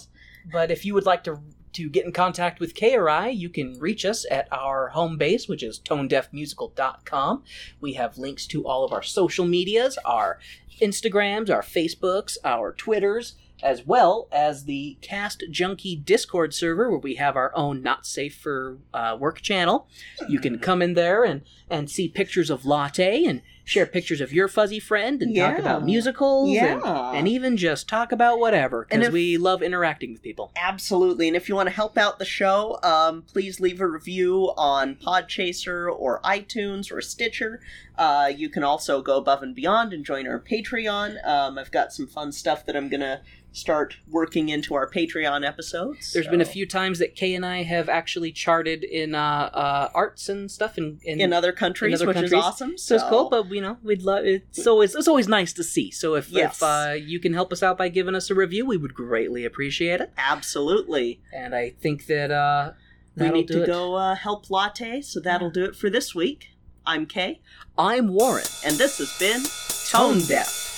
but 0.51 0.71
if 0.71 0.85
you 0.87 0.95
would 0.95 1.05
like 1.07 1.25
to 1.25 1.39
to 1.73 1.89
get 1.89 2.05
in 2.05 2.13
contact 2.13 2.61
with 2.61 2.75
KRI, 2.75 3.37
you 3.37 3.49
can 3.49 3.79
reach 3.79 4.05
us 4.05 4.27
at 4.31 4.49
our 4.53 4.89
home 4.89 5.17
base, 5.17 5.49
which 5.49 5.63
is 5.63 5.81
tonedeafmusical.com. 5.81 7.45
We 7.81 7.95
have 7.95 8.19
links 8.19 8.47
to 8.49 8.67
all 8.67 8.85
of 8.85 8.93
our 8.93 9.03
social 9.03 9.47
medias, 9.47 9.99
our 10.05 10.39
Instagrams, 10.81 11.51
our 11.51 11.63
Facebooks, 11.63 12.37
our 12.45 12.73
Twitters, 12.73 13.35
as 13.63 13.87
well 13.87 14.29
as 14.33 14.65
the 14.65 14.97
Cast 15.03 15.45
Junkie 15.51 15.97
Discord 15.97 16.55
server, 16.55 16.91
where 16.91 16.99
we 16.99 17.17
have 17.17 17.37
our 17.37 17.55
own 17.55 17.83
not 17.83 18.07
safe 18.07 18.35
for 18.37 18.79
uh, 18.95 19.17
work 19.19 19.41
channel. 19.43 19.89
You 20.29 20.41
can 20.41 20.59
come 20.59 20.83
in 20.83 20.95
there 20.95 21.25
and 21.25 21.43
and 21.69 21.91
see 21.91 22.09
pictures 22.09 22.51
of 22.51 22.65
Latte 22.65 23.25
and 23.25 23.43
share 23.71 23.87
pictures 23.87 24.21
of 24.21 24.33
your 24.33 24.49
fuzzy 24.49 24.81
friend 24.81 25.23
and 25.23 25.35
talk 25.37 25.57
about 25.59 25.85
musicals 25.85 26.49
and, 26.49 26.83
Yeah. 26.83 27.13
and 27.13 27.29
even 27.29 27.57
just 27.57 27.89
talk 27.89 28.11
about 28.11 28.41
whatever 28.41 28.87
And 28.91 29.01
because 29.01 29.13
we 29.13 29.37
love 29.39 29.63
interacting 29.63 30.13
with 30.13 30.23
people. 30.23 30.51
Absolutely. 30.57 31.29
And 31.29 31.37
if 31.37 31.49
you 31.49 31.55
want 31.55 31.69
to 31.69 31.75
help 31.75 31.97
out 31.97 32.19
the 32.19 32.25
show, 32.25 32.81
um, 32.83 33.23
please 33.23 33.61
leave 33.61 33.81
a 33.81 33.87
review 33.87 34.53
on 34.57 34.97
Podchaser 34.97 35.89
or 35.97 36.21
iTunes 36.23 36.91
or 36.91 37.01
Stitcher. 37.01 37.61
Uh, 37.97 38.33
you 38.35 38.49
can 38.49 38.65
also 38.65 39.03
go 39.03 39.19
above 39.19 39.43
and 39.43 39.55
beyond 39.55 39.93
and 39.93 40.05
join 40.05 40.27
our 40.27 40.41
Patreon. 40.41 41.25
Um, 41.27 41.57
I've 41.59 41.71
got 41.71 41.93
some 41.93 42.07
fun 42.09 42.33
stuff 42.33 42.67
that 42.67 42.75
I'm 42.77 42.89
going 42.89 43.03
to 43.03 43.21
start 43.53 43.97
working 44.09 44.49
into 44.49 44.75
our 44.75 44.89
Patreon 44.89 45.45
episodes. 45.47 46.13
There's 46.13 46.29
been 46.29 46.41
a 46.41 46.45
few 46.45 46.67
times 46.67 47.01
that 47.01 47.17
Kay 47.17 47.35
and 47.35 47.45
I 47.45 47.65
have 47.65 47.89
actually 47.89 48.31
charted 48.31 48.85
in 48.85 49.15
uh, 49.15 49.51
uh, 49.53 49.89
arts 49.95 50.29
and 50.29 50.51
stuff 50.51 50.79
in 50.79 51.01
in, 51.03 51.21
in 51.21 51.33
other 51.33 51.51
countries, 51.53 51.95
in 51.95 51.97
other 51.99 52.07
which 52.07 52.15
countries. 52.15 52.33
is 52.33 52.39
awesome. 52.39 52.79
So 52.79 52.95
it's 52.95 53.05
cool, 53.05 53.29
but 53.29 53.49
you 53.51 53.61
know, 53.61 53.77
we'd 53.83 54.03
love 54.03 54.25
it's 54.25 54.67
always 54.67 54.95
it's 54.95 55.09
always 55.09 55.27
nice 55.29 55.53
to 55.55 55.65
see. 55.65 55.91
So 55.91 56.15
if 56.15 56.31
Yes. 56.31 56.57
if 56.59 56.63
uh, 56.63 56.93
you 56.97 57.19
can 57.19 57.33
help 57.33 57.53
us 57.53 57.63
out 57.63 57.77
by 57.77 57.89
giving 57.89 58.15
us 58.15 58.31
a 58.31 58.35
review, 58.35 58.65
we 58.67 58.77
would 58.77 58.95
greatly 58.95 59.45
appreciate 59.45 60.01
it. 60.01 60.13
absolutely. 60.17 61.21
And 61.33 61.55
I 61.55 61.71
think 61.71 62.07
that 62.07 62.31
uh, 62.31 62.73
We 63.17 63.31
need 63.31 63.49
to 63.49 63.65
it. 63.65 63.67
go 63.67 63.95
uh, 63.95 64.15
help 64.15 64.49
Latte, 64.51 65.01
so 65.03 65.19
that'll 65.19 65.51
do 65.51 65.65
it 65.65 65.75
for 65.75 65.91
this 65.91 66.15
week. 66.15 66.51
I'm 66.87 67.05
Kay, 67.07 67.41
I'm 67.77 68.09
Warren. 68.15 68.47
and 68.65 68.77
this 68.77 68.99
has 68.99 69.13
been 69.19 69.43
Tone 69.91 70.21
Deaf. 70.27 70.70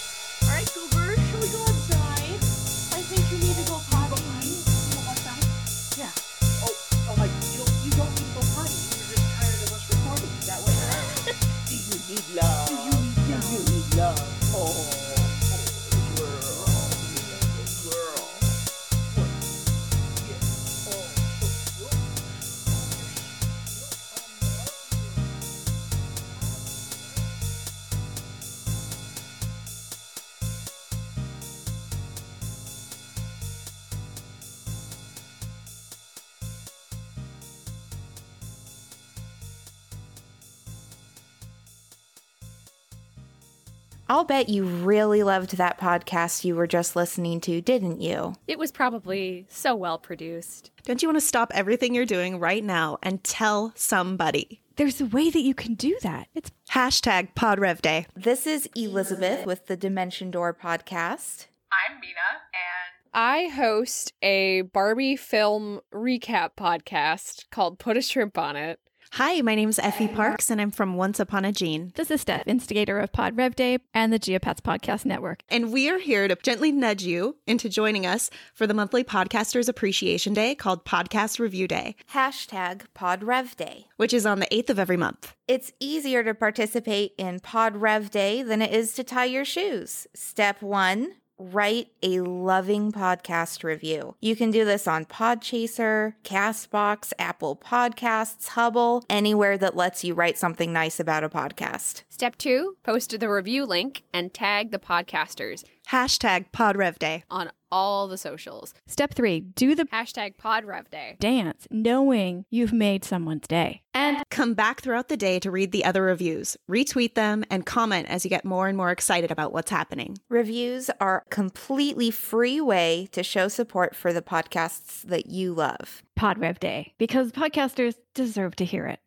I'll 44.13 44.25
bet 44.25 44.51
you 44.51 44.65
really 44.67 45.23
loved 45.23 45.57
that 45.57 45.81
podcast 45.81 46.45
you 46.45 46.55
were 46.55 46.67
just 46.67 46.95
listening 46.95 47.41
to, 47.41 47.63
didn't 47.63 48.03
you? 48.03 48.35
It 48.47 48.59
was 48.59 48.71
probably 48.71 49.47
so 49.49 49.75
well 49.75 49.97
produced. 49.97 50.71
Don't 50.85 51.01
you 51.01 51.09
want 51.09 51.17
to 51.17 51.27
stop 51.27 51.51
everything 51.55 51.95
you're 51.95 52.05
doing 52.05 52.39
right 52.39 52.63
now 52.63 52.99
and 53.03 53.25
tell 53.25 53.73
somebody? 53.75 54.61
There's 54.77 55.01
a 55.01 55.07
way 55.07 55.31
that 55.31 55.41
you 55.41 55.55
can 55.55 55.73
do 55.73 55.97
that. 56.03 56.29
It's 56.35 56.51
Hashtag 56.73 57.33
PodRevDay. 57.33 58.05
This 58.15 58.47
is 58.47 58.69
Elizabeth 58.77 59.47
with 59.47 59.65
the 59.67 59.79
Dimension 59.79 60.31
Door 60.31 60.59
podcast. 60.63 61.47
I'm 61.73 61.99
Mina, 61.99 62.43
and 62.53 63.15
I 63.15 63.49
host 63.49 64.13
a 64.21 64.61
Barbie 64.61 65.17
film 65.17 65.81
recap 65.91 66.51
podcast 66.59 67.49
called 67.51 67.79
Put 67.79 67.97
a 67.97 68.03
Shrimp 68.03 68.37
on 68.37 68.57
It. 68.57 68.79
Hi, 69.17 69.43
my 69.43 69.55
name 69.55 69.69
is 69.69 69.79
Effie 69.79 70.09
Parks, 70.09 70.51
and 70.51 70.59
I'm 70.59 70.71
from 70.71 70.95
Once 70.95 71.21
Upon 71.21 71.45
a 71.45 71.53
Gene. 71.53 71.93
This 71.97 72.11
is 72.11 72.23
Steph, 72.23 72.47
instigator 72.47 72.99
of 72.99 73.13
Pod 73.13 73.37
Rev 73.37 73.55
Day 73.55 73.77
and 73.93 74.11
the 74.11 74.19
Geopats 74.19 74.63
Podcast 74.63 75.05
Network. 75.05 75.43
And 75.51 75.71
we 75.71 75.91
are 75.91 75.99
here 75.99 76.27
to 76.29 76.37
gently 76.43 76.73
nudge 76.73 77.03
you 77.03 77.37
into 77.47 77.69
joining 77.69 78.07
us 78.07 78.31
for 78.55 78.67
the 78.67 78.73
monthly 78.73 79.05
Podcasters 79.05 79.69
Appreciation 79.69 80.33
Day 80.33 80.55
called 80.55 80.87
Podcast 80.87 81.39
Review 81.39 81.69
Day, 81.69 81.95
Hashtag 82.15 82.85
Pod 82.95 83.23
Rev 83.23 83.55
Day. 83.55 83.87
which 83.99 84.15
is 84.15 84.25
on 84.25 84.41
the 84.41 84.47
8th 84.47 84.71
of 84.71 84.79
every 84.79 84.97
month. 84.97 85.35
It's 85.47 85.73
easier 85.79 86.25
to 86.25 86.33
participate 86.33 87.13
in 87.19 87.41
Pod 87.41 87.77
Rev 87.77 88.11
Day 88.11 88.43
than 88.43 88.63
it 88.63 88.73
is 88.73 88.95
to 88.95 89.05
tie 89.05 89.27
your 89.27 89.45
shoes. 89.45 90.07
Step 90.15 90.63
one 90.63 91.17
write 91.43 91.89
a 92.03 92.21
loving 92.21 92.93
podcast 92.93 93.65
review. 93.65 94.15
You 94.21 94.37
can 94.37 94.51
do 94.51 94.65
this 94.65 94.87
on 94.87 95.05
Podchaser, 95.05 96.15
Castbox, 96.25 97.13
Apple 97.19 97.57
Podcasts, 97.57 98.49
Hubble, 98.49 99.05
anywhere 99.11 99.59
that 99.59 99.77
lets 99.77 100.05
you 100.05 100.15
write 100.15 100.39
something 100.39 100.73
nice 100.73 101.01
about 101.01 101.25
a 101.25 101.29
podcast. 101.29 102.03
Step 102.09 102.37
two, 102.37 102.77
post 102.83 103.19
the 103.19 103.29
review 103.29 103.65
link 103.65 104.05
and 104.13 104.33
tag 104.33 104.71
the 104.71 104.79
podcasters. 104.79 105.65
Hashtag 105.91 106.47
PodRevDay. 106.53 107.23
on 107.31 107.51
all 107.73 108.07
the 108.07 108.19
socials. 108.19 108.75
Step 108.87 109.15
three, 109.15 109.41
do 109.41 109.75
the 109.75 109.87
Hashtag 109.87 110.37
PodRevDay. 110.37 111.19
dance 111.19 111.67
knowing 111.71 112.45
you've 112.51 112.73
made 112.73 113.05
someone's 113.05 113.49
day. 113.49 113.83
And 113.95 114.23
come 114.31 114.55
back 114.55 114.81
throughout 114.81 115.09
the 115.09 115.17
day 115.17 115.39
to 115.41 115.51
read 115.51 115.73
the 115.73 115.85
other 115.85 116.03
reviews, 116.03 116.57
retweet 116.71 117.15
them, 117.15 117.45
and 117.51 117.67
comment 117.67 118.09
as 118.09 118.25
you 118.25 118.31
get 118.31 118.45
more 118.45 118.69
and 118.69 118.77
more 118.77 118.91
excited 118.91 119.31
about 119.31 119.53
what's 119.53 119.71
happening. 119.71 120.19
Reviews 120.29 120.91
are 121.01 121.25
a 121.27 121.31
completely 121.31 122.11
free 122.11 122.61
way 122.61 123.09
to 123.13 123.23
show 123.23 123.49
support 123.49 123.97
for 123.97 124.13
the 124.13 124.23
podcasts 124.23 125.03
that 125.03 125.27
you 125.27 125.53
love. 125.53 126.03
Pod 126.15 126.39
Rev 126.39 126.61
Day, 126.61 126.95
because 126.99 127.33
podcasters 127.33 127.97
deserve 128.15 128.55
to 128.57 128.65
hear 128.65 128.87
it. 128.87 129.01